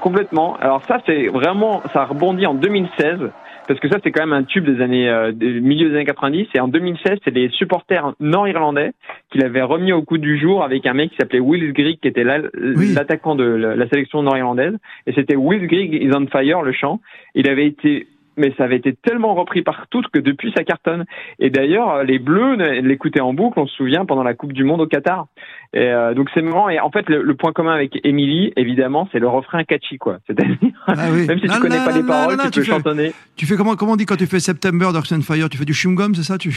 Complètement. 0.00 0.56
Alors 0.60 0.82
ça, 0.84 1.00
c'est 1.06 1.26
vraiment, 1.26 1.82
ça 1.92 2.04
rebondit 2.04 2.46
en 2.46 2.54
2016 2.54 3.30
parce 3.68 3.80
que 3.80 3.88
ça 3.88 3.98
c'est 4.02 4.10
quand 4.10 4.22
même 4.22 4.32
un 4.32 4.44
tube 4.44 4.64
des 4.64 4.82
années 4.82 5.08
euh, 5.08 5.30
des 5.30 5.60
milieu 5.60 5.90
des 5.90 5.96
années 5.96 6.06
90 6.06 6.48
et 6.54 6.60
en 6.60 6.68
2016 6.68 7.18
c'est 7.22 7.34
les 7.34 7.50
supporters 7.50 8.14
nord-irlandais 8.18 8.92
qui 9.30 9.36
l'avaient 9.38 9.62
remis 9.62 9.92
au 9.92 10.00
coup 10.00 10.16
du 10.16 10.38
jour 10.38 10.64
avec 10.64 10.86
un 10.86 10.94
mec 10.94 11.10
qui 11.10 11.16
s'appelait 11.16 11.38
Will 11.38 11.74
Grigg 11.74 12.00
qui 12.00 12.08
était 12.08 12.24
l'attaquant 12.24 13.34
de 13.34 13.44
la, 13.44 13.86
sélection 13.90 14.22
nord-irlandaise 14.22 14.74
et 15.06 15.12
c'était 15.12 15.36
Will 15.36 15.66
Grigg 15.66 15.92
is 15.92 16.10
on 16.14 16.26
fire 16.28 16.62
le 16.62 16.72
chant 16.72 17.00
il 17.34 17.46
avait 17.46 17.66
été 17.66 18.06
mais 18.38 18.54
ça 18.56 18.64
avait 18.64 18.76
été 18.76 18.94
tellement 18.94 19.34
repris 19.34 19.62
partout 19.62 20.00
que 20.12 20.20
depuis 20.20 20.52
ça 20.56 20.64
cartonne. 20.64 21.04
Et 21.38 21.50
d'ailleurs, 21.50 22.04
les 22.04 22.18
Bleus 22.18 22.54
l'écoutaient 22.80 23.20
en 23.20 23.34
boucle, 23.34 23.58
on 23.58 23.66
se 23.66 23.74
souvient, 23.74 24.06
pendant 24.06 24.22
la 24.22 24.34
Coupe 24.34 24.52
du 24.52 24.64
Monde 24.64 24.80
au 24.80 24.86
Qatar. 24.86 25.26
Et 25.74 25.80
euh, 25.80 26.14
donc 26.14 26.28
c'est 26.32 26.40
marrant. 26.40 26.68
Et 26.68 26.80
en 26.80 26.90
fait, 26.90 27.08
le, 27.08 27.34
point 27.34 27.52
commun 27.52 27.74
avec 27.74 27.98
Émilie, 28.04 28.52
évidemment, 28.56 29.08
c'est 29.12 29.18
le 29.18 29.28
refrain 29.28 29.64
catchy, 29.64 29.98
quoi. 29.98 30.18
C'est-à-dire, 30.26 30.56
ah 30.86 31.10
même 31.10 31.38
si 31.38 31.46
tu 31.46 31.60
connais 31.60 31.84
pas 31.84 31.92
les 31.92 32.02
paroles, 32.02 32.38
tu, 32.50 32.60
peux 32.60 32.66
chantonner. 32.66 33.12
Tu 33.36 33.46
fais 33.46 33.56
comment, 33.56 33.76
comment 33.76 33.92
on 33.92 33.96
dit 33.96 34.06
quand 34.06 34.16
tu 34.16 34.26
fais 34.26 34.40
September 34.40 34.88
d'Ocean 34.92 35.20
Fire? 35.20 35.48
Tu 35.48 35.58
fais 35.58 35.66
du 35.66 35.74
chewing 35.74 35.94
gum, 35.94 36.14
c'est 36.14 36.22
ça? 36.22 36.38
Tu... 36.38 36.50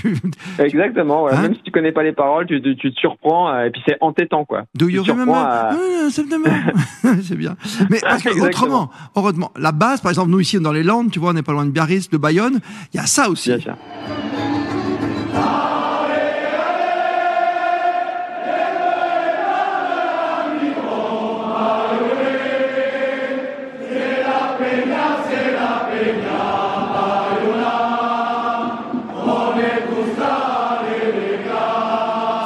Exactement. 0.59 1.23
Ouais. 1.23 1.33
Hein? 1.33 1.41
Même 1.41 1.55
si 1.55 1.61
tu 1.61 1.71
connais 1.71 1.91
pas 1.91 2.03
les 2.03 2.13
paroles, 2.13 2.45
tu, 2.45 2.61
tu, 2.61 2.93
te 2.93 2.99
surprends. 2.99 3.53
Euh, 3.53 3.65
et 3.65 3.69
puis 3.69 3.81
c'est 3.85 3.97
entêtant, 3.99 4.45
quoi. 4.45 4.63
Do 4.75 4.87
you 4.87 5.03
remember? 5.03 5.35
à... 5.35 5.71
September 6.09 6.49
C'est 7.23 7.37
bien. 7.37 7.55
Mais 7.89 7.99
parce 8.01 8.23
que, 8.23 8.29
autrement, 8.41 8.89
heureusement, 9.15 9.51
la 9.57 9.71
base, 9.71 10.01
par 10.01 10.11
exemple, 10.11 10.31
nous 10.31 10.39
ici 10.39 10.59
dans 10.59 10.71
les 10.71 10.83
Landes, 10.83 11.11
tu 11.11 11.19
vois, 11.19 11.31
on 11.31 11.33
n'est 11.33 11.43
pas 11.43 11.53
loin 11.53 11.65
de 11.65 11.71
Biarritz, 11.71 12.09
de 12.09 12.17
Bayonne. 12.17 12.59
Il 12.93 12.97
y 12.97 12.99
a 12.99 13.05
ça 13.05 13.29
aussi. 13.29 13.51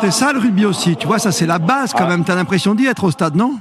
C'est 0.06 0.12
ça 0.12 0.34
le 0.34 0.38
rugby 0.40 0.68
aussi, 0.68 0.96
tu 0.96 1.08
vois, 1.08 1.18
ça 1.18 1.32
c'est 1.32 1.48
la 1.48 1.58
base 1.58 1.92
quand 1.92 2.08
même. 2.08 2.24
T'as 2.24 2.36
l'impression 2.36 2.76
d'y 2.76 2.86
être 2.86 3.06
au 3.06 3.10
stade, 3.10 3.36
non? 3.36 3.54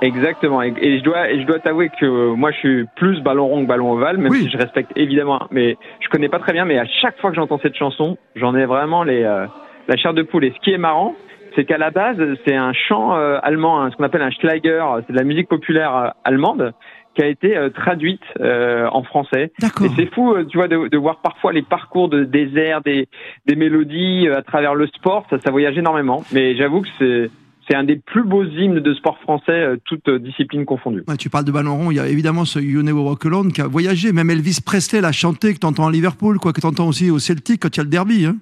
Exactement. 0.00 0.62
Et, 0.62 0.72
je 0.98 1.02
dois, 1.02 1.28
et 1.28 1.40
je 1.40 1.46
dois 1.46 1.58
t'avouer 1.58 1.88
que 1.88 2.06
euh, 2.06 2.36
moi, 2.36 2.52
je 2.52 2.58
suis 2.58 2.84
plus 2.94 3.20
ballon 3.22 3.48
rond 3.48 3.64
que 3.64 3.66
ballon 3.66 3.90
ovale, 3.90 4.18
même 4.18 4.32
si 4.32 4.48
je 4.48 4.56
respecte 4.56 4.92
évidemment. 4.94 5.48
Mais 5.50 5.76
je 5.98 6.08
connais 6.08 6.28
pas 6.28 6.38
très 6.38 6.52
bien. 6.52 6.64
Mais 6.64 6.78
à 6.78 6.86
chaque 7.02 7.18
fois 7.20 7.30
que 7.30 7.36
j'entends 7.36 7.58
cette 7.60 7.74
chanson, 7.74 8.18
j'en 8.36 8.54
ai 8.54 8.66
vraiment 8.66 9.02
les 9.02 9.24
euh, 9.24 9.46
la 9.88 9.96
chair 9.96 10.14
de 10.14 10.22
poule. 10.22 10.44
Et 10.44 10.52
ce 10.52 10.60
qui 10.60 10.70
est 10.70 10.78
marrant, 10.78 11.16
c'est 11.56 11.64
qu'à 11.64 11.76
la 11.76 11.90
base, 11.90 12.18
c'est 12.46 12.54
un 12.54 12.72
chant 12.72 13.16
euh, 13.16 13.40
allemand, 13.42 13.82
hein, 13.82 13.90
ce 13.90 13.96
qu'on 13.96 14.04
appelle 14.04 14.22
un 14.22 14.30
Schlager. 14.30 14.84
C'est 15.08 15.12
de 15.12 15.18
la 15.18 15.24
musique 15.24 15.48
populaire 15.48 16.14
allemande 16.22 16.72
qui 17.14 17.22
a 17.22 17.26
été 17.26 17.56
traduite 17.74 18.22
en 18.40 19.02
français. 19.02 19.52
Et 19.62 19.88
c'est 19.96 20.12
fou, 20.14 20.34
tu 20.48 20.58
vois, 20.58 20.68
de, 20.68 20.88
de, 20.88 20.96
voir 20.96 21.20
parfois 21.22 21.52
les 21.52 21.62
parcours 21.62 22.08
de, 22.08 22.24
des 22.24 22.56
airs, 22.56 22.82
des, 22.82 23.08
des 23.46 23.56
mélodies 23.56 24.28
à 24.28 24.42
travers 24.42 24.74
le 24.74 24.86
sport. 24.86 25.26
Ça, 25.28 25.38
ça 25.38 25.50
voyage 25.50 25.76
énormément. 25.76 26.22
Mais 26.32 26.56
j'avoue 26.56 26.82
que 26.82 26.88
c'est 26.98 27.30
c'est 27.70 27.76
un 27.76 27.84
des 27.84 27.96
plus 27.96 28.24
beaux 28.24 28.44
hymnes 28.44 28.80
de 28.80 28.94
sport 28.94 29.18
français, 29.18 29.52
euh, 29.52 29.76
toutes 29.84 30.08
euh, 30.08 30.18
disciplines 30.18 30.64
confondues. 30.64 31.04
tu 31.18 31.30
parles 31.30 31.44
de 31.44 31.52
ballon 31.52 31.76
rond, 31.76 31.90
il 31.90 31.96
y 31.96 32.00
a 32.00 32.08
évidemment 32.08 32.44
ce 32.44 32.58
You 32.58 32.82
Never 32.82 33.00
Walk 33.00 33.24
Alone 33.26 33.52
qui 33.52 33.60
a 33.60 33.68
voyagé, 33.68 34.12
même 34.12 34.28
Elvis 34.30 34.58
Presley 34.64 35.00
l'a 35.00 35.12
chanté, 35.12 35.54
que 35.54 35.60
tu 35.60 35.66
entends 35.66 35.86
à 35.86 35.92
Liverpool, 35.92 36.38
quoi, 36.38 36.52
que 36.52 36.60
tu 36.60 36.66
entends 36.66 36.88
aussi 36.88 37.10
au 37.10 37.20
Celtic 37.20 37.62
quand 37.62 37.76
il 37.76 37.78
y 37.78 37.80
a 37.80 37.84
le 37.84 37.90
derby. 37.90 38.26
Hein. 38.26 38.36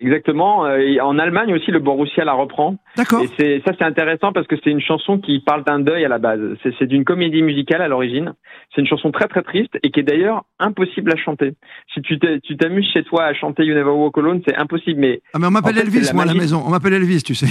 Exactement. 0.00 0.64
Euh, 0.64 0.96
en 1.02 1.18
Allemagne 1.18 1.52
aussi, 1.54 1.70
le 1.70 1.78
Borussia 1.78 2.24
la 2.24 2.32
reprend. 2.32 2.76
D'accord. 2.96 3.22
Et 3.22 3.28
c'est 3.38 3.62
ça, 3.66 3.72
c'est 3.78 3.84
intéressant 3.84 4.32
parce 4.32 4.46
que 4.46 4.56
c'est 4.64 4.70
une 4.70 4.80
chanson 4.80 5.18
qui 5.18 5.40
parle 5.40 5.62
d'un 5.64 5.78
deuil 5.78 6.04
à 6.04 6.08
la 6.08 6.18
base. 6.18 6.40
C'est 6.62 6.86
d'une 6.86 7.04
comédie 7.04 7.42
musicale 7.42 7.82
à 7.82 7.88
l'origine. 7.88 8.32
C'est 8.74 8.80
une 8.80 8.86
chanson 8.86 9.10
très 9.10 9.28
très 9.28 9.42
triste 9.42 9.76
et 9.82 9.90
qui 9.90 10.00
est 10.00 10.04
d'ailleurs 10.04 10.44
impossible 10.58 11.12
à 11.12 11.16
chanter. 11.16 11.52
Si 11.92 12.00
tu 12.00 12.18
t'amuses 12.56 12.88
chez 12.92 13.04
toi 13.04 13.24
à 13.24 13.34
chanter 13.34 13.64
You 13.64 13.74
Never 13.74 13.90
Walk 13.90 14.16
Alone, 14.16 14.40
c'est 14.46 14.56
impossible. 14.56 15.00
Mais 15.00 15.20
ah 15.34 15.38
mais 15.38 15.48
on 15.48 15.50
m'appelle 15.50 15.78
Elvis 15.78 16.10
moi 16.14 16.22
à 16.22 16.26
la 16.26 16.34
maison. 16.34 16.62
On 16.66 16.70
m'appelle 16.70 16.94
Elvis, 16.94 17.22
tu 17.22 17.34
sais. 17.34 17.46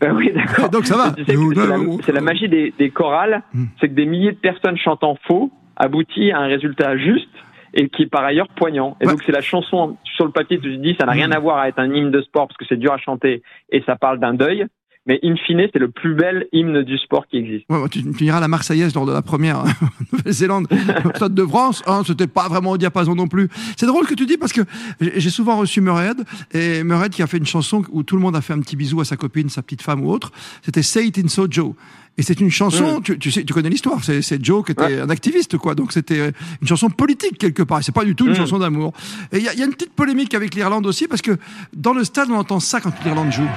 Ben 0.00 0.12
oui, 0.14 0.32
d'accord. 0.34 0.68
Donc 0.72 0.86
ça 0.86 0.96
va. 0.96 1.14
c'est 1.24 2.12
la, 2.12 2.20
magie 2.20 2.48
des, 2.48 2.74
des 2.76 2.90
chorales. 2.90 3.42
Hmm. 3.54 3.66
C'est 3.80 3.88
que 3.88 3.94
des 3.94 4.06
milliers 4.06 4.32
de 4.32 4.38
personnes 4.38 4.76
chantant 4.76 5.16
faux 5.28 5.50
aboutit 5.76 6.32
à 6.32 6.40
un 6.40 6.46
résultat 6.46 6.96
juste 6.96 7.30
et 7.74 7.88
qui 7.88 8.02
est 8.02 8.06
par 8.06 8.24
ailleurs 8.24 8.48
poignant. 8.48 8.96
Et 9.00 9.06
donc 9.06 9.22
c'est 9.24 9.32
la 9.32 9.40
chanson 9.40 9.96
sur 10.04 10.24
le 10.24 10.32
papier, 10.32 10.58
tu 10.58 10.76
te 10.76 10.82
dis 10.82 10.96
ça 10.98 11.06
n'a 11.06 11.12
rien 11.12 11.30
à 11.32 11.38
voir 11.38 11.58
à 11.58 11.68
être 11.68 11.78
un 11.78 11.92
hymne 11.92 12.10
de 12.10 12.20
sport 12.22 12.48
parce 12.48 12.56
que 12.56 12.64
c'est 12.68 12.76
dur 12.76 12.92
à 12.92 12.98
chanter 12.98 13.42
et 13.70 13.82
ça 13.82 13.96
parle 13.96 14.18
d'un 14.18 14.34
deuil. 14.34 14.66
Mais 15.06 15.18
in 15.24 15.34
fine, 15.46 15.66
c'est 15.72 15.80
le 15.80 15.90
plus 15.90 16.14
bel 16.14 16.46
hymne 16.52 16.82
du 16.84 16.96
sport 16.96 17.26
qui 17.26 17.36
existe. 17.36 17.64
Ouais, 17.68 17.88
tu, 17.90 18.08
tu, 18.12 18.24
iras 18.24 18.38
la 18.38 18.46
Marseillaise 18.46 18.94
lors 18.94 19.04
de 19.04 19.12
la 19.12 19.22
première 19.22 19.58
hein, 19.58 19.64
Nouvelle-Zélande, 20.12 20.68
Stade 21.16 21.34
de 21.34 21.44
France. 21.44 21.82
Hein, 21.86 22.02
C'était 22.06 22.28
pas 22.28 22.48
vraiment 22.48 22.70
au 22.70 22.78
diapason 22.78 23.16
non 23.16 23.26
plus. 23.26 23.48
C'est 23.76 23.86
drôle 23.86 24.06
que 24.06 24.14
tu 24.14 24.26
dis 24.26 24.36
parce 24.36 24.52
que 24.52 24.60
j'ai 25.00 25.30
souvent 25.30 25.56
reçu 25.56 25.80
Murred 25.80 26.22
et 26.52 26.84
Murred 26.84 27.10
qui 27.10 27.22
a 27.22 27.26
fait 27.26 27.38
une 27.38 27.46
chanson 27.46 27.82
où 27.90 28.04
tout 28.04 28.14
le 28.14 28.22
monde 28.22 28.36
a 28.36 28.40
fait 28.40 28.52
un 28.52 28.60
petit 28.60 28.76
bisou 28.76 29.00
à 29.00 29.04
sa 29.04 29.16
copine, 29.16 29.48
sa 29.48 29.62
petite 29.62 29.82
femme 29.82 30.04
ou 30.04 30.10
autre. 30.10 30.30
C'était 30.62 30.82
Say 30.82 31.06
It 31.06 31.18
in 31.18 31.26
Sojo. 31.26 31.74
Et 32.18 32.22
c'est 32.22 32.40
une 32.40 32.50
chanson, 32.50 33.00
tu, 33.00 33.18
tu, 33.18 33.30
sais, 33.30 33.42
tu 33.42 33.54
connais 33.54 33.70
l'histoire, 33.70 34.04
c'est 34.04 34.44
Joe 34.44 34.62
qui 34.66 34.72
était 34.72 35.00
un 35.00 35.08
activiste, 35.08 35.56
quoi. 35.56 35.74
Donc 35.74 35.92
c'était 35.92 36.30
une 36.60 36.68
chanson 36.68 36.90
politique 36.90 37.38
quelque 37.38 37.62
part. 37.62 37.82
C'est 37.82 37.94
pas 37.94 38.04
du 38.04 38.14
tout 38.14 38.26
une 38.26 38.32
mm. 38.32 38.36
chanson 38.36 38.58
d'amour. 38.58 38.92
Et 39.32 39.38
il 39.38 39.42
y, 39.42 39.46
y, 39.46 39.62
a 39.62 39.64
une 39.64 39.72
petite 39.72 39.94
polémique 39.94 40.34
avec 40.34 40.54
l'Irlande 40.54 40.86
aussi, 40.86 41.08
parce 41.08 41.22
que 41.22 41.38
dans 41.74 41.94
le 41.94 42.04
stade, 42.04 42.28
on 42.30 42.36
entend 42.36 42.60
ça 42.60 42.82
quand 42.82 42.92
l'Irlande 43.02 43.32
joue. 43.32 43.48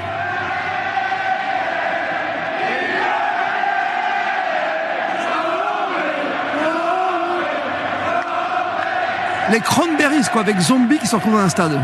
Les 9.52 9.60
Cranberries, 9.60 10.30
quoi, 10.32 10.42
avec 10.42 10.58
Zombie 10.60 10.98
qui 10.98 11.08
se 11.08 11.16
retrouvent 11.16 11.34
dans 11.34 11.40
un 11.40 11.50
stade. 11.50 11.80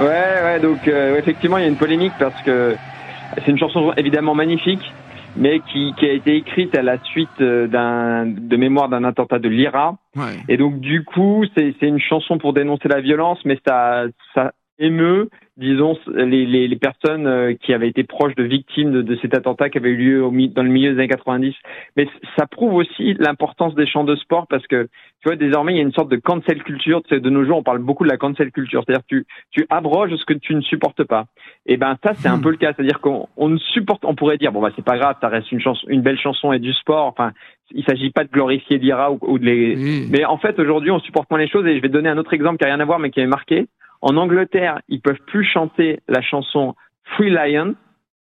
Ouais, 0.00 0.06
ouais, 0.06 0.60
donc 0.60 0.88
euh, 0.88 1.18
effectivement, 1.18 1.58
il 1.58 1.62
y 1.62 1.64
a 1.64 1.68
une 1.68 1.76
polémique 1.76 2.14
parce 2.18 2.40
que 2.42 2.76
c'est 3.36 3.50
une 3.50 3.58
chanson 3.58 3.92
évidemment 3.96 4.34
magnifique, 4.34 4.82
mais 5.36 5.60
qui, 5.60 5.94
qui 5.98 6.06
a 6.06 6.12
été 6.12 6.36
écrite 6.36 6.76
à 6.76 6.82
la 6.82 6.98
suite 7.04 7.28
euh, 7.40 7.66
d'un 7.66 8.26
de 8.26 8.56
mémoire 8.56 8.88
d'un 8.88 9.04
attentat 9.04 9.38
de 9.38 9.48
l'IRA. 9.48 9.96
Ouais. 10.16 10.38
Et 10.48 10.56
donc 10.56 10.80
du 10.80 11.04
coup, 11.04 11.44
c'est 11.56 11.74
c'est 11.78 11.88
une 11.88 12.00
chanson 12.00 12.38
pour 12.38 12.52
dénoncer 12.52 12.88
la 12.88 13.00
violence, 13.00 13.38
mais 13.44 13.58
ça 13.66 14.04
ça 14.34 14.52
émeut, 14.78 15.28
disons, 15.58 15.98
les, 16.14 16.46
les, 16.46 16.66
les 16.66 16.76
personnes 16.76 17.26
euh, 17.26 17.54
qui 17.54 17.74
avaient 17.74 17.88
été 17.88 18.04
proches 18.04 18.34
de 18.34 18.42
victimes 18.42 18.90
de, 18.90 19.02
de 19.02 19.16
cet 19.16 19.34
attentat 19.34 19.68
qui 19.68 19.78
avait 19.78 19.90
eu 19.90 19.96
lieu 19.96 20.24
au, 20.24 20.30
dans 20.30 20.62
le 20.62 20.70
milieu 20.70 20.92
des 20.92 20.98
années 20.98 21.08
90. 21.08 21.54
Mais 21.96 22.08
ça 22.38 22.46
prouve 22.46 22.74
aussi 22.74 23.14
l'importance 23.14 23.74
des 23.74 23.86
chants 23.86 24.04
de 24.04 24.16
sport 24.16 24.46
parce 24.46 24.66
que, 24.66 24.84
tu 25.20 25.28
vois, 25.28 25.36
désormais, 25.36 25.74
il 25.74 25.76
y 25.76 25.80
a 25.80 25.82
une 25.82 25.92
sorte 25.92 26.10
de 26.10 26.16
cancel 26.16 26.62
culture. 26.62 27.02
Tu 27.02 27.14
sais, 27.14 27.20
de 27.20 27.30
nos 27.30 27.44
jours, 27.44 27.58
on 27.58 27.62
parle 27.62 27.80
beaucoup 27.80 28.04
de 28.04 28.08
la 28.08 28.16
cancel 28.16 28.50
culture. 28.50 28.82
C'est-à-dire 28.86 29.04
tu, 29.06 29.26
tu 29.50 29.66
abroges 29.68 30.14
ce 30.16 30.24
que 30.24 30.34
tu 30.34 30.54
ne 30.54 30.62
supportes 30.62 31.04
pas. 31.04 31.26
Et 31.66 31.76
ben, 31.76 31.98
ça, 32.02 32.14
c'est 32.14 32.28
un 32.28 32.38
peu 32.38 32.50
le 32.50 32.56
cas. 32.56 32.72
C'est-à-dire 32.74 33.00
qu'on 33.00 33.28
on 33.36 33.50
ne 33.50 33.58
supporte, 33.58 34.06
on 34.06 34.14
pourrait 34.14 34.38
dire, 34.38 34.52
bon, 34.52 34.62
bah, 34.62 34.70
c'est 34.74 34.84
pas 34.84 34.96
grave, 34.96 35.16
ça 35.20 35.28
reste 35.28 35.52
une 35.52 35.60
chanson, 35.60 35.86
une 35.88 36.00
belle 36.00 36.18
chanson 36.18 36.52
et 36.52 36.60
du 36.60 36.72
sport. 36.72 37.06
Enfin, 37.06 37.32
il 37.72 37.84
s'agit 37.84 38.10
pas 38.10 38.24
de 38.24 38.30
glorifier 38.30 38.78
l'IRA 38.78 39.12
ou, 39.12 39.18
ou 39.20 39.38
de 39.38 39.44
les, 39.44 40.06
mais 40.10 40.24
en 40.24 40.38
fait, 40.38 40.58
aujourd'hui, 40.58 40.90
on 40.90 41.00
supporte 41.00 41.30
moins 41.30 41.38
les 41.38 41.48
choses 41.48 41.66
et 41.66 41.76
je 41.76 41.82
vais 41.82 41.88
te 41.88 41.92
donner 41.92 42.08
un 42.08 42.18
autre 42.18 42.32
exemple 42.32 42.58
qui 42.58 42.64
a 42.64 42.68
rien 42.68 42.80
à 42.80 42.84
voir 42.84 42.98
mais 42.98 43.10
qui 43.10 43.20
est 43.20 43.26
marqué. 43.26 43.66
En 44.02 44.16
Angleterre, 44.16 44.80
ils 44.88 45.00
peuvent 45.00 45.20
plus 45.26 45.44
chanter 45.44 46.00
la 46.08 46.20
chanson 46.20 46.74
Free 47.16 47.30
Lion 47.30 47.74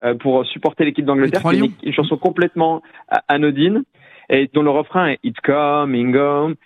euh, 0.04 0.14
pour 0.14 0.44
supporter 0.46 0.84
l'équipe 0.84 1.04
d'Angleterre, 1.04 1.42
qui 1.42 1.56
est 1.56 1.86
une, 1.86 1.92
chanson 1.92 2.16
complètement 2.16 2.82
anodine 3.28 3.84
et 4.28 4.50
dont 4.52 4.62
le 4.62 4.70
refrain 4.70 5.08
est 5.08 5.18
It's 5.22 5.38
coming 5.40 6.16
home, 6.16 6.56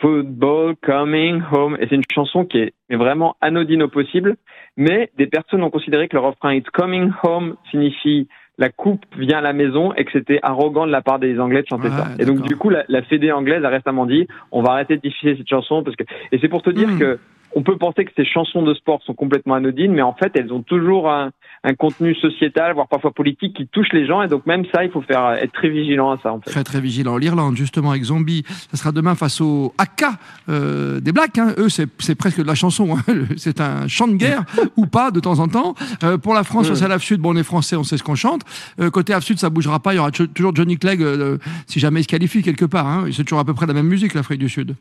football 0.00 0.74
coming 0.82 1.42
home. 1.52 1.76
Et 1.80 1.86
c'est 1.88 1.96
une 1.96 2.02
chanson 2.12 2.44
qui 2.44 2.58
est 2.58 2.72
vraiment 2.90 3.36
anodine 3.40 3.82
au 3.82 3.88
possible, 3.88 4.36
mais 4.76 5.10
des 5.18 5.26
personnes 5.26 5.62
ont 5.62 5.70
considéré 5.70 6.08
que 6.08 6.16
le 6.16 6.22
refrain 6.22 6.54
It's 6.54 6.70
coming 6.70 7.10
home 7.22 7.56
signifie 7.70 8.28
la 8.58 8.70
coupe 8.70 9.04
vient 9.18 9.38
à 9.38 9.42
la 9.42 9.52
maison 9.52 9.92
et 9.94 10.04
que 10.06 10.12
c'était 10.12 10.38
arrogant 10.42 10.86
de 10.86 10.92
la 10.92 11.02
part 11.02 11.18
des 11.18 11.38
Anglais 11.38 11.62
de 11.62 11.66
chanter 11.68 11.90
ça. 11.90 12.06
Et 12.18 12.24
donc 12.24 12.40
du 12.40 12.56
coup, 12.56 12.70
la, 12.70 12.84
la 12.88 13.02
Fédé 13.02 13.30
anglaise 13.30 13.62
a 13.64 13.68
récemment 13.68 14.06
dit 14.06 14.26
on 14.50 14.62
va 14.62 14.72
arrêter 14.72 14.96
de 14.96 15.02
diffuser 15.02 15.36
cette 15.36 15.48
chanson 15.48 15.82
parce 15.82 15.96
que 15.96 16.04
et 16.32 16.38
c'est 16.38 16.48
pour 16.48 16.62
te 16.62 16.70
dire 16.70 16.88
que 16.98 17.18
on 17.56 17.62
peut 17.62 17.78
penser 17.78 18.04
que 18.04 18.12
ces 18.14 18.26
chansons 18.26 18.62
de 18.62 18.74
sport 18.74 19.02
sont 19.02 19.14
complètement 19.14 19.54
anodines, 19.54 19.92
mais 19.92 20.02
en 20.02 20.12
fait, 20.12 20.30
elles 20.34 20.52
ont 20.52 20.62
toujours 20.62 21.10
un, 21.10 21.30
un 21.64 21.74
contenu 21.74 22.14
sociétal, 22.14 22.74
voire 22.74 22.86
parfois 22.86 23.12
politique, 23.12 23.56
qui 23.56 23.66
touche 23.66 23.88
les 23.92 24.06
gens. 24.06 24.22
Et 24.22 24.28
donc 24.28 24.44
même 24.46 24.64
ça, 24.74 24.84
il 24.84 24.90
faut 24.90 25.00
faire 25.00 25.30
être 25.32 25.52
très 25.52 25.70
vigilant 25.70 26.10
à 26.12 26.18
ça. 26.22 26.32
En 26.32 26.40
fait. 26.40 26.50
Très 26.50 26.64
très 26.64 26.80
vigilant. 26.80 27.16
L'Irlande, 27.16 27.56
justement, 27.56 27.90
avec 27.90 28.04
Zombie, 28.04 28.44
ça 28.46 28.76
sera 28.76 28.92
demain 28.92 29.14
face 29.14 29.40
au 29.40 29.72
AK 29.78 30.04
euh, 30.50 31.00
des 31.00 31.12
Blacks. 31.12 31.38
Hein. 31.38 31.54
Eux, 31.56 31.70
c'est 31.70 31.88
c'est 31.98 32.14
presque 32.14 32.38
de 32.38 32.46
la 32.46 32.54
chanson. 32.54 32.96
Hein. 32.96 33.02
C'est 33.36 33.60
un 33.60 33.88
chant 33.88 34.08
de 34.08 34.16
guerre 34.16 34.44
ou 34.76 34.86
pas 34.86 35.10
de 35.10 35.20
temps 35.20 35.38
en 35.38 35.48
temps. 35.48 35.74
Euh, 36.04 36.18
pour 36.18 36.34
la 36.34 36.44
France, 36.44 36.68
face 36.68 36.82
à 36.82 36.88
l'AF 36.88 37.02
Sud, 37.02 37.20
bon, 37.20 37.34
on 37.34 37.36
est 37.36 37.42
français, 37.42 37.76
on 37.76 37.84
sait 37.84 37.96
ce 37.96 38.02
qu'on 38.02 38.14
chante. 38.14 38.42
Euh, 38.80 38.90
côté 38.90 39.14
AF 39.14 39.24
Sud, 39.24 39.38
ça 39.38 39.50
bougera 39.50 39.80
pas. 39.80 39.94
Il 39.94 39.96
y 39.96 39.98
aura 39.98 40.10
toujours 40.10 40.54
Johnny 40.54 40.76
Clegg 40.76 41.02
euh, 41.02 41.38
si 41.66 41.80
jamais 41.80 42.00
il 42.00 42.02
se 42.04 42.08
qualifie 42.08 42.42
quelque 42.42 42.64
part. 42.64 42.86
Hein. 42.86 43.06
C'est 43.12 43.24
toujours 43.24 43.38
à 43.38 43.44
peu 43.44 43.54
près 43.54 43.66
la 43.66 43.72
même 43.72 43.86
musique, 43.86 44.14
l'Afrique 44.14 44.40
du 44.40 44.48
Sud. 44.48 44.74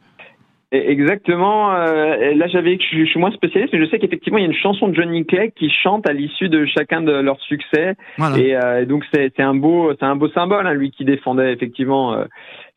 Exactement. 0.72 1.74
euh, 1.74 2.34
là, 2.36 2.48
j'avais, 2.48 2.78
je, 2.80 3.00
je 3.00 3.06
suis 3.06 3.20
moins 3.20 3.32
spécialiste, 3.32 3.74
mais 3.74 3.80
je 3.80 3.90
sais 3.90 4.00
qu'effectivement, 4.00 4.40
il 4.40 4.42
y 4.42 4.46
a 4.46 4.48
une 4.48 4.54
chanson 4.54 4.88
de 4.88 4.96
Johnny 4.96 5.26
Clegg 5.26 5.54
qui 5.56 5.70
chante 5.70 6.10
à 6.10 6.14
l'issue 6.14 6.50
de 6.50 6.66
chacun 6.66 7.02
de 7.02 7.12
leurs 7.12 7.40
succès. 7.42 7.96
Voilà. 8.18 8.38
Et 8.38 8.56
euh, 8.56 8.86
donc, 8.86 9.04
c'est 9.14 9.32
c'est 9.36 9.44
un 9.44 9.56
beau, 9.56 9.94
c'est 10.00 10.06
un 10.06 10.16
beau 10.16 10.30
symbole. 10.30 10.68
Hein, 10.68 10.74
lui 10.74 10.92
qui 10.92 11.06
défendait 11.06 11.54
effectivement, 11.54 12.14
euh, 12.14 12.26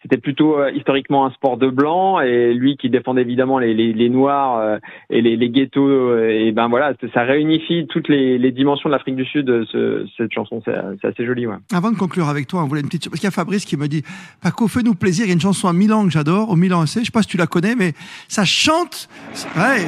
c'était 0.03 0.17
plutôt 0.19 0.59
euh, 0.59 0.71
historiquement 0.71 1.27
un 1.27 1.31
sport 1.33 1.57
de 1.57 1.69
blanc, 1.69 2.21
et 2.21 2.55
lui 2.55 2.77
qui 2.77 2.89
défendait 2.91 3.23
évidemment 3.23 3.59
les, 3.59 3.75
les, 3.75 3.93
les 3.93 4.09
noirs 4.09 4.59
euh, 4.59 4.79
et 5.11 5.21
les, 5.23 5.37
les 5.37 5.51
ghettos. 5.51 5.89
euh, 5.89 6.29
et 6.31 6.53
ben 6.53 6.69
voilà, 6.69 6.93
ça 7.13 7.23
réunifie 7.23 7.87
toutes 7.89 8.09
les, 8.09 8.39
les 8.39 8.53
dimensions 8.53 8.89
de 8.89 8.95
l'Afrique 8.95 9.17
du 9.17 9.25
Sud. 9.25 9.49
euh, 9.51 9.65
Ce, 9.73 10.07
cette 10.17 10.33
chanson, 10.33 10.63
c'est 10.65 11.07
assez 11.07 11.27
joli, 11.27 11.47
ouais. 11.47 11.57
Avant 11.73 11.91
de 11.91 11.97
conclure 11.97 12.29
avec 12.29 12.47
toi, 12.47 12.63
on 12.63 12.67
voulait 12.67 12.81
une 12.81 12.87
petite. 12.87 13.09
Parce 13.09 13.21
qu'il 13.21 13.27
y 13.27 13.29
a 13.29 13.33
Fabrice 13.33 13.65
qui 13.65 13.77
me 13.77 13.89
dit 13.89 14.03
Paco, 14.43 14.69
fais-nous 14.69 14.95
plaisir. 14.95 15.25
Il 15.25 15.29
y 15.29 15.31
a 15.33 15.35
une 15.35 15.41
chanson 15.41 15.69
à 15.69 15.73
Milan 15.73 16.05
que 16.05 16.11
j'adore, 16.11 16.51
au 16.51 16.57
Milan 16.57 16.81
AC. 16.83 16.99
Je 17.01 17.05
sais 17.05 17.11
pas 17.13 17.23
si 17.23 17.29
tu 17.29 17.37
la 17.37 17.47
connais, 17.47 17.75
mais 17.75 17.93
ça 18.29 18.45
chante. 18.45 19.09
Ouais, 19.57 19.85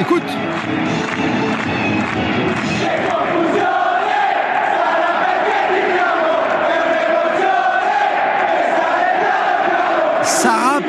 écoute. 0.00 0.22
Sarah 10.22 10.80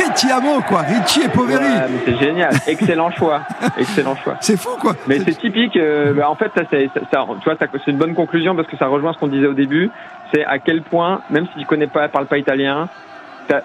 Perquet-Tiamo, 0.00 0.60
quoi. 0.68 0.80
Richie 0.82 1.22
et 1.24 1.28
Poveri. 1.28 1.56
Ouais, 1.64 1.86
c'est 2.04 2.18
génial, 2.18 2.52
excellent 2.66 3.10
choix, 3.10 3.42
excellent 3.78 4.16
choix. 4.16 4.36
C'est 4.40 4.56
fou 4.58 4.70
quoi. 4.80 4.94
Mais 5.06 5.18
c'est 5.18 5.38
typique. 5.38 5.76
euh, 5.76 6.12
bah, 6.14 6.30
en 6.30 6.34
fait, 6.34 6.50
ça, 6.54 6.62
c'est, 6.70 6.86
ça, 6.94 7.00
ça- 7.12 7.26
tu 7.42 7.44
vois, 7.50 7.56
c'est 7.84 7.90
une 7.90 7.98
bonne 7.98 8.14
conclusion 8.14 8.54
parce 8.56 8.68
que 8.68 8.76
ça 8.76 8.86
rejoint 8.86 9.12
ce 9.12 9.18
qu'on 9.18 9.28
disait 9.28 9.46
au 9.46 9.54
début. 9.54 9.90
C'est 10.32 10.44
à 10.44 10.58
quel 10.58 10.82
point, 10.82 11.20
même 11.30 11.46
si 11.52 11.60
tu 11.60 11.66
connais 11.66 11.86
pas, 11.88 12.08
parle 12.08 12.26
pas 12.26 12.38
italien, 12.38 12.88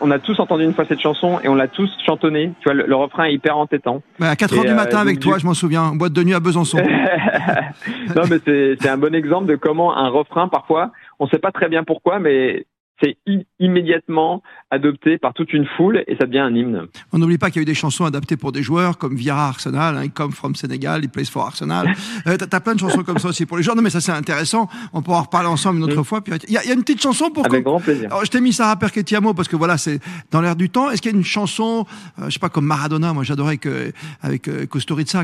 on 0.01 0.09
a 0.09 0.17
tous 0.17 0.39
entendu 0.39 0.63
une 0.63 0.73
fois 0.73 0.85
cette 0.87 0.99
chanson 0.99 1.39
et 1.43 1.47
on 1.47 1.53
l'a 1.53 1.67
tous 1.67 1.89
chantonnée. 2.03 2.53
Tu 2.59 2.63
vois, 2.65 2.73
le, 2.73 2.85
le 2.87 2.95
refrain 2.95 3.25
est 3.25 3.33
hyper 3.33 3.55
entêtant. 3.55 4.01
Bah, 4.19 4.29
à 4.29 4.35
4 4.35 4.57
heures 4.57 4.63
du 4.65 4.71
euh, 4.71 4.75
matin 4.75 4.97
avec 4.99 5.19
du- 5.19 5.27
toi, 5.27 5.37
je 5.37 5.45
m'en 5.45 5.53
souviens. 5.53 5.91
Boîte 5.93 6.13
de 6.13 6.23
nuit 6.23 6.33
à 6.33 6.39
Besançon. 6.39 6.77
non, 8.15 8.23
mais 8.29 8.37
c'est, 8.45 8.77
c'est 8.81 8.89
un 8.89 8.97
bon 8.97 9.13
exemple 9.13 9.45
de 9.45 9.55
comment 9.55 9.95
un 9.95 10.09
refrain, 10.09 10.47
parfois, 10.47 10.91
on 11.19 11.27
sait 11.27 11.37
pas 11.37 11.51
très 11.51 11.69
bien 11.69 11.83
pourquoi, 11.83 12.17
mais 12.19 12.65
c'est 13.01 13.17
immédiatement 13.59 14.41
adopté 14.71 15.17
par 15.17 15.33
toute 15.33 15.53
une 15.53 15.65
foule 15.77 16.03
et 16.07 16.15
ça 16.19 16.25
devient 16.25 16.39
un 16.39 16.55
hymne. 16.55 16.87
On 17.13 17.17
n'oublie 17.17 17.37
pas 17.37 17.49
qu'il 17.49 17.57
y 17.57 17.61
a 17.61 17.63
eu 17.63 17.65
des 17.65 17.73
chansons 17.73 18.05
adaptées 18.05 18.37
pour 18.37 18.51
des 18.51 18.63
joueurs 18.63 18.97
comme 18.97 19.15
Viera 19.15 19.47
Arsenal, 19.47 19.97
hein, 19.97 20.07
Come 20.09 20.31
from 20.31 20.55
Sénégal, 20.55 21.03
He 21.03 21.07
plays 21.07 21.25
for 21.25 21.45
Arsenal. 21.45 21.93
Euh, 22.27 22.37
t'as, 22.37 22.59
plein 22.59 22.73
de 22.73 22.79
chansons 22.79 23.03
comme 23.03 23.19
ça 23.19 23.27
aussi 23.27 23.45
pour 23.45 23.57
les 23.57 23.61
joueurs. 23.63 23.75
Non, 23.75 23.81
mais 23.83 23.89
ça 23.91 24.01
c'est 24.01 24.11
intéressant. 24.11 24.67
On 24.93 25.01
pourra 25.01 25.19
en 25.19 25.23
reparler 25.23 25.47
ensemble 25.47 25.77
une 25.77 25.83
autre 25.83 26.01
fois. 26.01 26.21
Puis 26.21 26.33
il 26.47 26.53
y, 26.53 26.57
a- 26.57 26.63
il 26.63 26.69
y 26.69 26.71
a 26.71 26.73
une 26.73 26.81
petite 26.83 27.01
chanson 27.01 27.29
pour. 27.29 27.45
Avec 27.45 27.63
grand 27.63 27.79
plaisir. 27.79 28.07
Alors, 28.09 28.25
je 28.25 28.31
t'ai 28.31 28.41
mis 28.41 28.51
Sarah 28.53 28.77
Perquetiamo 28.77 29.33
parce 29.35 29.47
que 29.47 29.55
voilà, 29.55 29.77
c'est 29.77 29.99
dans 30.31 30.41
l'air 30.41 30.55
du 30.55 30.69
temps. 30.69 30.89
Est-ce 30.89 31.01
qu'il 31.01 31.11
y 31.11 31.13
a 31.13 31.17
une 31.17 31.23
chanson, 31.23 31.85
euh, 32.19 32.25
je 32.27 32.31
sais 32.31 32.39
pas, 32.39 32.49
comme 32.49 32.65
Maradona, 32.65 33.13
moi 33.13 33.23
j'adorais 33.23 33.57
que, 33.57 33.91
avec 34.21 34.47
euh, 34.47 34.65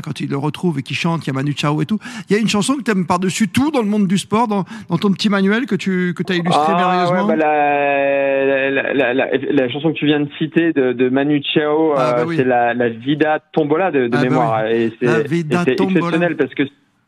quand 0.02 0.20
il 0.20 0.28
le 0.28 0.36
retrouve 0.36 0.78
et 0.78 0.82
qu'il 0.82 0.96
chante, 0.96 1.20
qu'il 1.22 1.32
y 1.32 1.36
a 1.36 1.38
Manu 1.38 1.54
Chao 1.56 1.80
et 1.82 1.86
tout. 1.86 1.98
Il 2.28 2.34
y 2.36 2.38
a 2.38 2.40
une 2.40 2.48
chanson 2.48 2.74
que 2.76 2.82
t'aimes 2.82 3.06
par-dessus 3.06 3.48
tout 3.48 3.70
dans 3.70 3.82
le 3.82 3.88
monde 3.88 4.06
du 4.06 4.18
sport, 4.18 4.46
dans, 4.48 4.64
dans 4.88 4.98
ton 4.98 5.10
petit 5.12 5.28
manuel 5.28 5.66
que 5.66 5.74
tu 5.74 6.14
que 6.14 6.22
as 6.30 6.36
illustré 6.36 6.62
Ah, 6.68 6.76
merveilleusement. 6.76 7.26
ouais, 7.26 7.36
bah, 7.36 7.36
la, 7.36 7.61
la, 8.70 8.94
la, 8.94 9.14
la, 9.14 9.26
la 9.50 9.68
chanson 9.68 9.92
que 9.92 9.98
tu 9.98 10.06
viens 10.06 10.20
de 10.20 10.28
citer 10.38 10.72
de, 10.72 10.92
de 10.92 11.08
Manu 11.08 11.42
Chao, 11.54 11.92
Ah, 11.96 12.12
bah 12.16 12.20
euh, 12.20 12.24
oui. 12.26 12.36
c'est 12.36 12.44
la, 12.44 12.74
la 12.74 12.88
Vida 12.88 13.40
Tombola 13.52 13.90
de, 13.90 14.06
de 14.08 14.16
Ah, 14.16 14.18
bah 14.18 14.22
mémoire. 14.22 14.62
oui. 14.64 14.70
Et 14.72 14.92
c'est 15.00 15.06
La 15.06 15.62
exceptionnel 15.62 16.36
parce 16.36 16.54
que 16.54 16.62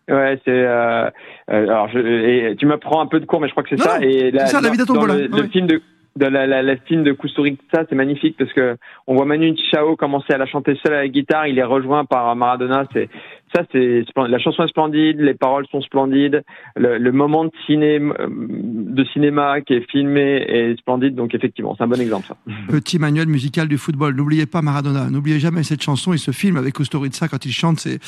ouais, 0.08 0.38
c'est 0.44 0.50
euh, 0.50 1.06
euh, 1.06 1.10
alors 1.48 1.88
je, 1.88 1.98
et 1.98 2.56
tu 2.56 2.66
m'apprends 2.66 3.00
un 3.00 3.06
peu 3.06 3.20
de 3.20 3.26
cours, 3.26 3.40
mais 3.40 3.48
je 3.48 3.52
crois 3.52 3.62
que 3.62 3.70
c'est 3.76 3.82
ça. 3.82 3.98
non, 3.98 4.06
et 4.06 4.32
c'est 4.32 4.46
ça, 4.46 4.60
La 4.60 4.70
Vida 4.70 4.84
dans 4.84 4.94
Tombola. 4.94 5.14
le, 5.16 5.48
film 5.48 5.66
de 5.66 5.80
de 6.16 6.26
la, 6.26 6.46
la, 6.46 6.62
la 6.62 6.76
film 6.76 7.02
de 7.02 7.12
Kusturica, 7.12 7.84
c'est 7.88 7.94
magnifique 7.96 8.36
parce 8.38 8.52
que 8.52 8.76
on 9.08 9.16
voit 9.16 9.24
Manu 9.24 9.56
Chao 9.72 9.96
commencer 9.96 10.32
à 10.32 10.38
la 10.38 10.46
chanter 10.46 10.76
seul 10.84 10.94
à 10.94 10.98
la 11.02 11.08
guitare, 11.08 11.48
il 11.48 11.58
est 11.58 11.64
rejoint 11.64 12.04
par 12.04 12.34
Maradona, 12.36 12.84
c'est 12.92 13.08
ça 13.54 13.64
c'est 13.72 14.04
la 14.16 14.38
chanson 14.38 14.64
est 14.64 14.68
splendide, 14.68 15.20
les 15.20 15.34
paroles 15.34 15.66
sont 15.70 15.80
splendides, 15.80 16.42
le, 16.76 16.98
le 16.98 17.12
moment 17.12 17.44
de 17.44 17.52
ciné 17.66 17.98
de 17.98 19.04
cinéma 19.12 19.60
qui 19.60 19.74
est 19.74 19.90
filmé 19.90 20.44
est 20.48 20.78
splendide 20.78 21.14
donc 21.14 21.34
effectivement, 21.34 21.74
c'est 21.76 21.84
un 21.84 21.88
bon 21.88 22.00
exemple 22.00 22.26
ça. 22.26 22.36
Petit 22.68 22.98
manuel 22.98 23.28
musical 23.28 23.68
du 23.68 23.78
football. 23.78 24.14
N'oubliez 24.14 24.46
pas 24.46 24.62
Maradona. 24.62 25.10
N'oubliez 25.10 25.38
jamais 25.38 25.62
cette 25.62 25.82
chanson 25.82 26.12
et 26.12 26.18
ce 26.18 26.30
film 26.30 26.56
avec 26.56 26.74
Kusturica 26.74 27.28
quand 27.28 27.44
il 27.44 27.52
chante. 27.52 27.80
C'est 27.80 27.98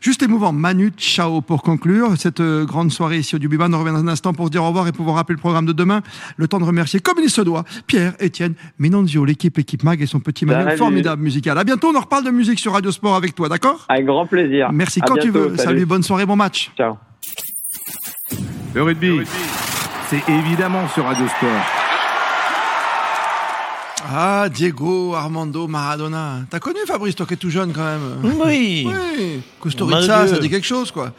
juste 0.00 0.22
émouvant. 0.22 0.52
Manu 0.52 0.92
Chao 0.96 1.40
pour 1.40 1.62
conclure 1.62 2.16
cette 2.16 2.40
euh, 2.40 2.64
grande 2.64 2.90
soirée 2.90 3.18
ici 3.18 3.34
au 3.34 3.38
Dubiban. 3.38 3.72
On 3.72 3.78
revient 3.78 3.92
dans 3.92 4.04
un 4.04 4.08
instant 4.08 4.32
pour 4.32 4.46
se 4.46 4.50
dire 4.50 4.62
au 4.62 4.68
revoir 4.68 4.88
et 4.88 4.92
pouvoir 4.92 5.16
rappeler 5.16 5.34
le 5.34 5.40
programme 5.40 5.66
de 5.66 5.72
demain. 5.72 6.02
Le 6.36 6.48
temps 6.48 6.58
de 6.58 6.64
remercier, 6.64 7.00
comme 7.00 7.18
il 7.22 7.30
se 7.30 7.40
doit, 7.42 7.64
Pierre, 7.86 8.14
Étienne, 8.20 8.54
Minonzio, 8.78 9.24
l'équipe, 9.24 9.56
l'équipe 9.56 9.82
Mag 9.82 10.00
et 10.00 10.06
son 10.06 10.20
petit 10.20 10.46
manuel 10.46 10.76
formidable 10.76 11.22
musical. 11.22 11.56
À 11.58 11.64
bientôt. 11.64 11.88
On 11.88 11.96
en 11.96 12.00
reparle 12.00 12.24
de 12.24 12.30
musique 12.30 12.58
sur 12.58 12.72
Radio 12.72 12.90
Sport 12.90 13.14
avec 13.14 13.34
toi, 13.34 13.48
d'accord? 13.48 13.84
Avec 13.88 14.06
grand 14.06 14.26
plaisir. 14.26 14.70
Merci 14.72 14.95
À 15.02 15.06
quand 15.06 15.16
tu 15.16 15.30
veux. 15.30 15.56
Salut. 15.56 15.86
bonne 15.86 16.02
soirée, 16.02 16.26
bon 16.26 16.36
match. 16.36 16.70
Ciao. 16.76 16.96
Le 18.74 18.82
rugby, 18.82 19.20
c'est 20.10 20.22
évidemment 20.28 20.88
sur 20.88 21.04
Radio 21.04 21.26
Sport. 21.26 21.62
Ah, 24.08 24.48
Diego, 24.48 25.14
Armando, 25.14 25.66
Maradona. 25.66 26.40
T'as 26.48 26.60
connu 26.60 26.78
Fabrice, 26.86 27.16
toi 27.16 27.26
qui 27.26 27.34
es 27.34 27.36
tout 27.36 27.50
jeune 27.50 27.72
quand 27.72 27.84
même 27.84 28.20
Oui. 28.22 28.86
Oui. 28.86 29.42
Kusturica, 29.60 30.24
Dieu. 30.24 30.34
ça 30.34 30.38
dit 30.40 30.48
quelque 30.48 30.66
chose, 30.66 30.90
quoi. 30.92 31.12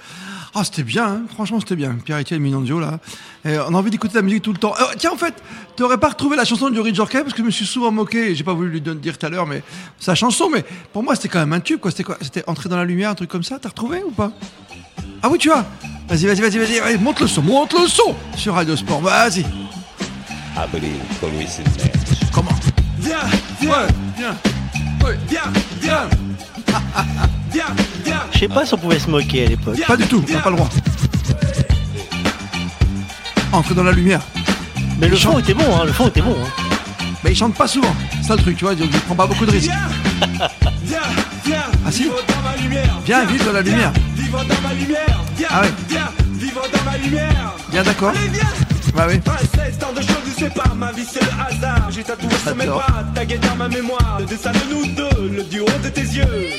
Ah, 0.59 0.63
c'était 0.63 0.81
bien, 0.81 1.05
hein. 1.05 1.21
franchement, 1.31 1.59
c'était 1.59 1.75
bien. 1.75 1.95
Pierre-Etienne 2.03 2.41
Minonzio, 2.41 2.79
là. 2.79 2.99
Et 3.45 3.59
on 3.59 3.75
a 3.75 3.77
envie 3.77 3.91
d'écouter 3.91 4.15
la 4.15 4.23
musique 4.23 4.41
tout 4.41 4.53
le 4.53 4.57
temps. 4.57 4.73
Euh, 4.79 4.85
tiens, 4.97 5.11
en 5.11 5.15
fait, 5.15 5.35
t'aurais 5.75 5.99
pas 5.99 6.09
retrouvé 6.09 6.35
la 6.35 6.45
chanson 6.45 6.71
du 6.71 6.79
Ridge 6.79 6.99
Orchestra 6.99 7.21
parce 7.21 7.33
que 7.33 7.43
je 7.43 7.45
me 7.45 7.51
suis 7.51 7.67
souvent 7.67 7.91
moqué, 7.91 8.33
j'ai 8.33 8.43
pas 8.43 8.53
voulu 8.53 8.71
lui 8.71 8.81
dire 8.81 9.19
tout 9.19 9.25
à 9.27 9.29
l'heure, 9.29 9.45
mais 9.45 9.61
sa 9.99 10.15
chanson, 10.15 10.49
mais 10.51 10.65
pour 10.93 11.03
moi, 11.03 11.13
c'était 11.13 11.27
quand 11.27 11.41
même 11.41 11.53
un 11.53 11.59
tube, 11.59 11.79
quoi. 11.79 11.91
C'était 11.91 12.03
quoi? 12.03 12.17
C'était 12.21 12.43
Entrer 12.47 12.69
dans 12.69 12.75
la 12.77 12.85
lumière, 12.85 13.11
un 13.11 13.15
truc 13.15 13.29
comme 13.29 13.43
ça? 13.43 13.59
T'as 13.61 13.69
retrouvé 13.69 14.01
ou 14.03 14.09
pas? 14.09 14.31
Ah 15.21 15.29
oui, 15.29 15.37
tu 15.37 15.51
as 15.51 15.63
Vas-y, 16.09 16.25
vas-y, 16.25 16.41
vas-y, 16.41 16.57
vas-y, 16.57 16.79
vas-y, 16.79 16.97
monte 16.97 17.19
le 17.19 17.27
son, 17.27 17.43
monte 17.43 17.73
le 17.79 17.87
son 17.87 18.15
sur 18.35 18.55
Radio 18.55 18.75
Sport, 18.75 19.01
vas-y. 19.01 19.41
I 19.41 19.45
believe 20.71 21.03
Clarice 21.19 21.59
is 21.59 21.83
man. 21.83 21.91
Comment? 22.33 22.49
Viens, 22.97 23.19
viens, 23.61 23.87
viens. 24.17 24.37
Je 28.37 28.41
sais 28.41 28.47
pas 28.49 28.67
si 28.67 28.73
on 28.75 28.77
pouvait 28.77 28.99
se 28.99 29.09
moquer 29.09 29.47
à 29.47 29.49
l'époque. 29.49 29.79
Pas 29.87 29.97
du 29.97 30.05
tout, 30.05 30.23
on 30.29 30.31
n'a 30.31 30.39
pas 30.41 30.51
le 30.51 30.57
droit. 30.57 30.69
Entre 33.51 33.73
dans 33.73 33.83
la 33.83 33.91
lumière. 33.91 34.21
Mais 34.99 35.07
le 35.07 35.15
fond 35.15 35.39
était 35.39 35.55
bon, 35.55 35.63
hein, 35.75 35.85
le 35.85 35.91
fond 35.91 36.07
était 36.07 36.21
bon. 36.21 36.35
Hein. 36.39 36.63
Mais 37.23 37.31
il 37.31 37.35
chante 37.35 37.55
pas 37.55 37.67
souvent, 37.67 37.95
c'est 38.21 38.27
ça 38.27 38.35
le 38.35 38.43
truc, 38.43 38.55
tu 38.55 38.65
vois, 38.65 38.75
donc 38.75 38.89
il 38.93 38.99
prend 38.99 39.15
pas 39.15 39.25
beaucoup 39.25 39.43
de 39.43 39.49
risques. 39.49 39.71
ah 40.39 41.91
si 41.91 42.11
Viens, 43.07 43.25
vite 43.25 43.43
dans 43.43 43.53
la 43.53 43.63
lumière. 43.63 43.91
Ah 45.49 45.61
ouais. 45.61 45.73
Viens, 47.71 47.81
d'accord. 47.81 48.13
Bah 48.95 49.05
oui. 49.09 49.19
pas 49.19 50.73
ma 50.75 50.91
vie 50.91 51.05
c'est 51.09 51.21
le 51.21 51.27
hasard. 51.27 51.89
J'ai 51.91 52.03
tatoué 52.03 52.29
sur 52.43 52.55
mes 52.55 52.65
bras, 52.65 53.03
tagué 53.13 53.37
dans 53.37 53.55
ma 53.55 53.67
mémoire. 53.67 54.17
Le 54.19 54.25
dessin 54.25 54.51
de 54.51 54.73
nous 54.73 54.85
deux, 54.87 55.29
le 55.29 55.43
duo 55.43 55.65
de 55.83 55.89
tes 55.89 56.01
yeux. 56.01 56.49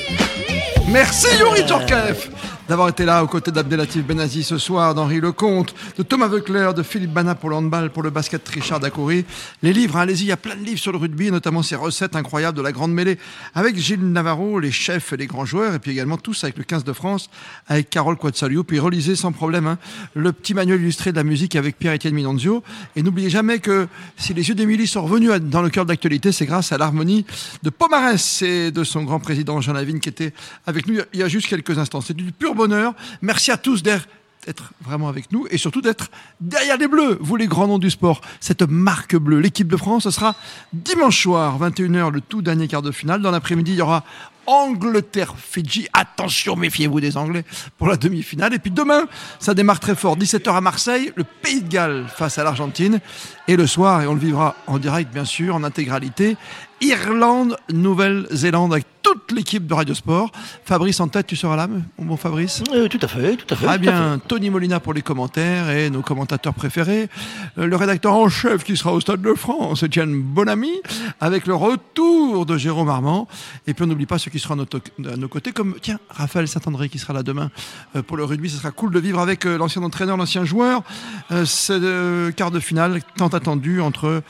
Merci 0.87 1.27
Yuri 1.39 1.67
Djorkaeff 1.67 2.29
d'avoir 2.69 2.87
été 2.87 3.03
là 3.03 3.23
aux 3.23 3.27
côtés 3.27 3.51
d'Abdelatif 3.51 4.05
Benazi 4.05 4.43
ce 4.43 4.59
soir, 4.59 4.93
d'Henri 4.93 5.19
Lecomte, 5.19 5.73
de 5.97 6.03
Thomas 6.03 6.27
Veuclair, 6.27 6.75
de 6.75 6.83
Philippe 6.83 7.11
Bana 7.11 7.33
pour 7.33 7.49
le 7.49 7.55
handball, 7.55 7.89
pour 7.89 8.03
le 8.03 8.11
basket 8.11 8.47
Richard 8.47 8.79
Dacoury. 8.79 9.25
Les 9.63 9.73
livres, 9.73 9.97
hein, 9.97 10.01
allez-y, 10.01 10.25
il 10.25 10.27
y 10.27 10.31
a 10.31 10.37
plein 10.37 10.55
de 10.55 10.63
livres 10.63 10.79
sur 10.79 10.91
le 10.91 10.99
rugby, 10.99 11.31
notamment 11.31 11.63
ces 11.63 11.75
recettes 11.75 12.15
incroyables 12.15 12.55
de 12.55 12.61
la 12.61 12.71
grande 12.71 12.93
mêlée 12.93 13.17
avec 13.55 13.75
Gilles 13.75 14.11
Navarro, 14.11 14.59
les 14.59 14.71
chefs 14.71 15.13
et 15.13 15.17
les 15.17 15.25
grands 15.25 15.45
joueurs, 15.45 15.73
et 15.73 15.79
puis 15.79 15.89
également 15.89 16.17
tous 16.17 16.43
avec 16.43 16.59
le 16.59 16.63
15 16.63 16.83
de 16.83 16.93
France, 16.93 17.31
avec 17.67 17.89
Carole 17.89 18.17
Quatzalio. 18.17 18.63
Puis 18.63 18.77
relisez 18.77 19.15
sans 19.15 19.31
problème 19.31 19.65
hein, 19.65 19.79
le 20.13 20.31
petit 20.31 20.53
manuel 20.53 20.79
illustré 20.79 21.11
de 21.11 21.17
la 21.17 21.23
musique 21.23 21.55
avec 21.55 21.75
Pierre-Étienne 21.79 22.13
Minonzio. 22.13 22.61
Et 22.95 23.01
n'oubliez 23.01 23.31
jamais 23.31 23.57
que 23.57 23.87
si 24.15 24.35
les 24.35 24.47
yeux 24.47 24.53
d'Émilie 24.53 24.85
sont 24.85 25.01
revenus 25.01 25.31
dans 25.41 25.63
le 25.63 25.71
cœur 25.71 25.85
de 25.85 25.89
l'actualité, 25.89 26.31
c'est 26.31 26.45
grâce 26.45 26.71
à 26.71 26.77
l'harmonie 26.77 27.25
de 27.63 27.71
Pomarès 27.71 28.43
et 28.43 28.69
de 28.69 28.83
son 28.83 29.05
grand 29.05 29.19
président 29.19 29.59
Jean 29.59 29.73
Lavigne 29.73 29.99
qui 29.99 30.09
était 30.09 30.33
avec 30.67 30.85
nous 30.85 30.99
il 31.13 31.19
y 31.19 31.23
a 31.23 31.27
juste 31.27 31.47
quelques 31.47 31.79
instants. 31.79 32.01
C'est 32.01 32.15
du 32.15 32.31
pur 32.31 32.58
bonheur. 32.59 32.93
Merci 33.21 33.51
à 33.51 33.57
tous 33.57 33.83
d'être 33.83 34.73
vraiment 34.81 35.07
avec 35.07 35.31
nous 35.31 35.47
et 35.49 35.57
surtout 35.57 35.81
d'être 35.81 36.09
derrière 36.41 36.77
les 36.77 36.89
Bleus, 36.89 37.17
vous 37.21 37.37
les 37.37 37.47
grands 37.47 37.67
noms 37.67 37.79
du 37.79 37.89
sport. 37.89 38.19
Cette 38.41 38.63
marque 38.63 39.15
bleue, 39.15 39.39
l'équipe 39.39 39.69
de 39.69 39.77
France, 39.77 40.03
ce 40.03 40.11
sera 40.11 40.35
dimanche 40.73 41.23
soir, 41.23 41.57
21h, 41.57 42.11
le 42.11 42.19
tout 42.19 42.41
dernier 42.41 42.67
quart 42.67 42.81
de 42.81 42.91
finale. 42.91 43.21
Dans 43.21 43.31
l'après-midi, 43.31 43.71
il 43.71 43.77
y 43.77 43.81
aura 43.81 44.03
Angleterre-Fidji. 44.45 45.87
Attention, 45.93 46.57
méfiez-vous 46.57 46.99
des 46.99 47.15
Anglais 47.15 47.45
pour 47.77 47.87
la 47.87 47.95
demi-finale. 47.95 48.53
Et 48.53 48.59
puis 48.59 48.71
demain, 48.71 49.03
ça 49.39 49.53
démarre 49.53 49.79
très 49.79 49.95
fort. 49.95 50.17
17h 50.17 50.53
à 50.53 50.61
Marseille, 50.61 51.13
le 51.15 51.23
Pays 51.23 51.61
de 51.61 51.69
Galles 51.69 52.07
face 52.13 52.37
à 52.39 52.43
l'Argentine. 52.43 52.99
Et 53.47 53.55
le 53.55 53.67
soir, 53.67 54.01
et 54.01 54.07
on 54.07 54.15
le 54.15 54.19
vivra 54.19 54.55
en 54.67 54.79
direct 54.79 55.13
bien 55.13 55.25
sûr, 55.25 55.55
en 55.55 55.63
intégralité, 55.63 56.35
Irlande, 56.81 57.57
Nouvelle-Zélande 57.71 58.73
avec 58.73 58.85
toute 59.01 59.31
l'équipe 59.31 59.65
de 59.65 59.73
Radiosport. 59.73 60.31
Fabrice 60.65 60.99
en 60.99 61.07
tête, 61.07 61.27
tu 61.27 61.35
seras 61.35 61.55
là, 61.55 61.67
mon 61.67 62.05
bon 62.05 62.17
Fabrice? 62.17 62.63
Euh, 62.73 62.87
Tout 62.87 62.99
à 63.01 63.07
fait, 63.07 63.35
tout 63.37 63.53
à 63.53 63.57
fait. 63.57 63.65
Très 63.65 63.77
bien, 63.77 64.19
Tony 64.27 64.49
Molina 64.49 64.79
pour 64.79 64.93
les 64.93 65.01
commentaires 65.01 65.69
et 65.69 65.89
nos 65.89 66.01
commentateurs 66.01 66.53
préférés. 66.53 67.09
Euh, 67.57 67.65
le 67.65 67.75
rédacteur 67.75 68.13
en 68.13 68.29
chef 68.29 68.63
qui 68.63 68.77
sera 68.77 68.93
au 68.93 68.99
Stade 68.99 69.21
de 69.21 69.33
France, 69.33 69.83
Etienne 69.83 70.21
Bonamy, 70.21 70.81
avec 71.19 71.47
le 71.47 71.55
retour 71.55 72.45
de 72.45 72.57
Jérôme 72.57 72.89
Armand. 72.89 73.27
Et 73.67 73.73
puis 73.73 73.83
on 73.83 73.87
n'oublie 73.87 74.05
pas 74.05 74.19
ceux 74.19 74.31
qui 74.31 74.39
seront 74.39 74.53
à 74.55 75.17
nos, 75.17 75.27
côtés, 75.27 75.51
comme 75.51 75.75
tiens, 75.81 75.99
Raphaël 76.09 76.47
Saint-André 76.47 76.89
qui 76.89 76.99
sera 76.99 77.13
là 77.13 77.23
demain 77.23 77.49
euh, 77.95 78.01
pour 78.03 78.17
le 78.17 78.23
rugby. 78.23 78.49
Ce 78.49 78.57
sera 78.57 78.71
cool 78.71 78.91
de 78.91 78.99
vivre 78.99 79.19
avec 79.19 79.45
l'ancien 79.45 79.81
entraîneur, 79.83 80.17
l'ancien 80.17 80.45
joueur. 80.45 80.83
ce 81.29 82.29
quart 82.31 82.51
de 82.51 82.59
finale 82.59 83.01
tant 83.17 83.27
attendu 83.27 83.81
entre 83.81 84.21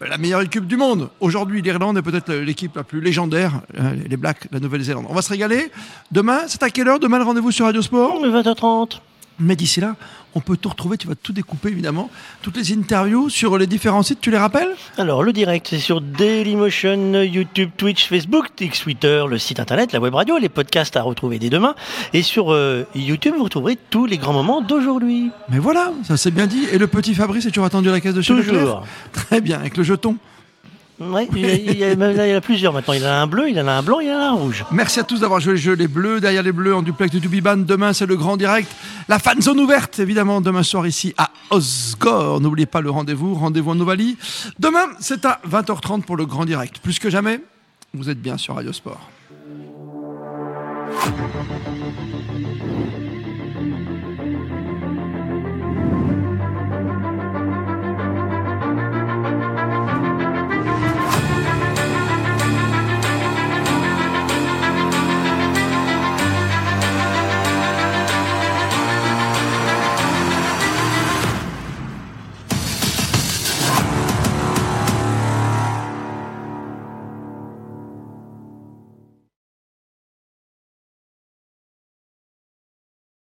la 0.00 0.18
meilleure 0.18 0.40
équipe 0.42 0.66
du 0.66 0.76
monde. 0.76 1.08
Aujourd'hui, 1.20 1.62
l'Irlande 1.62 1.98
est 1.98 2.02
peut-être 2.02 2.32
l'équipe 2.32 2.76
la 2.76 2.84
plus 2.84 3.00
légendaire, 3.00 3.60
euh, 3.78 3.94
les 4.08 4.16
Blacks, 4.16 4.48
la 4.50 4.60
Nouvelle-Zélande. 4.60 5.06
On 5.08 5.14
va 5.14 5.22
se 5.22 5.30
régaler. 5.30 5.70
Demain, 6.12 6.40
c'est 6.46 6.62
à 6.62 6.70
quelle 6.70 6.88
heure? 6.88 6.98
Demain, 6.98 7.18
le 7.18 7.24
rendez-vous 7.24 7.50
sur 7.50 7.66
Radio 7.66 7.82
Sport? 7.82 8.20
20h30. 8.24 9.00
Mais 9.38 9.56
d'ici 9.56 9.80
là, 9.80 9.96
on 10.34 10.40
peut 10.40 10.56
tout 10.56 10.68
retrouver, 10.68 10.96
tu 10.96 11.06
vas 11.06 11.14
tout 11.14 11.32
découper 11.32 11.68
évidemment, 11.68 12.10
toutes 12.42 12.56
les 12.56 12.72
interviews 12.72 13.28
sur 13.28 13.56
les 13.58 13.66
différents 13.66 14.02
sites, 14.02 14.20
tu 14.20 14.30
les 14.30 14.38
rappelles? 14.38 14.70
Alors 14.98 15.22
le 15.22 15.32
direct 15.32 15.66
c'est 15.68 15.78
sur 15.78 16.00
Dailymotion, 16.00 17.22
YouTube, 17.22 17.70
Twitch, 17.76 18.08
Facebook, 18.08 18.48
X, 18.60 18.80
Twitter, 18.80 19.24
le 19.28 19.38
site 19.38 19.60
internet, 19.60 19.92
la 19.92 20.00
web 20.00 20.14
radio, 20.14 20.38
les 20.38 20.48
podcasts 20.48 20.96
à 20.96 21.02
retrouver 21.02 21.38
dès 21.38 21.50
demain. 21.50 21.74
Et 22.12 22.22
sur 22.22 22.52
euh, 22.52 22.86
YouTube, 22.94 23.34
vous 23.36 23.44
retrouverez 23.44 23.76
tous 23.90 24.06
les 24.06 24.18
grands 24.18 24.32
moments 24.32 24.60
d'aujourd'hui. 24.60 25.30
Mais 25.48 25.58
voilà, 25.58 25.92
ça 26.04 26.16
c'est 26.16 26.30
bien 26.30 26.46
dit. 26.46 26.66
Et 26.72 26.78
le 26.78 26.86
petit 26.86 27.14
Fabrice, 27.14 27.46
es-tu 27.46 27.62
attendu 27.62 27.88
à 27.88 27.92
la 27.92 28.00
caisse 28.00 28.14
de 28.14 28.22
chez 28.22 28.34
Toujours. 28.34 28.84
Très 29.12 29.40
bien, 29.40 29.58
avec 29.58 29.76
le 29.76 29.82
jeton. 29.82 30.16
Oui, 31.00 31.28
il, 31.34 31.76
y 31.76 31.84
a, 31.84 32.40
plusieurs 32.40 32.72
maintenant. 32.72 32.94
Il 32.94 33.04
en 33.04 33.08
a 33.08 33.14
un 33.14 33.26
bleu, 33.26 33.50
il 33.50 33.60
en 33.60 33.66
a 33.66 33.72
un 33.72 33.82
blanc, 33.82 33.98
il 33.98 34.08
en 34.10 34.18
a 34.18 34.26
un 34.26 34.32
rouge. 34.32 34.64
Merci 34.70 35.00
à 35.00 35.02
tous 35.02 35.20
d'avoir 35.20 35.40
joué 35.40 35.54
le 35.54 35.58
jeu. 35.58 35.74
Les 35.74 35.88
bleus, 35.88 36.20
derrière 36.20 36.44
les 36.44 36.52
bleus, 36.52 36.74
en 36.74 36.82
duplex 36.82 37.12
de 37.12 37.18
Dubiban. 37.18 37.56
Demain, 37.56 37.92
c'est 37.92 38.06
le 38.06 38.16
grand 38.16 38.36
direct. 38.36 38.70
La 39.08 39.18
fan 39.18 39.40
zone 39.42 39.58
ouverte, 39.58 39.98
évidemment, 39.98 40.40
demain 40.40 40.62
soir 40.62 40.86
ici 40.86 41.12
à 41.18 41.30
Osgore. 41.50 42.40
N'oubliez 42.40 42.66
pas 42.66 42.80
le 42.80 42.90
rendez-vous. 42.90 43.34
Rendez-vous 43.34 43.72
en 43.72 43.74
Novalie. 43.74 44.16
Demain, 44.60 44.86
c'est 45.00 45.24
à 45.24 45.40
20h30 45.50 46.02
pour 46.02 46.16
le 46.16 46.26
grand 46.26 46.44
direct. 46.44 46.78
Plus 46.78 47.00
que 47.00 47.10
jamais, 47.10 47.40
vous 47.92 48.08
êtes 48.08 48.20
bien 48.20 48.36
sur 48.36 48.54
Radio 48.54 48.72
Sport. 48.72 49.10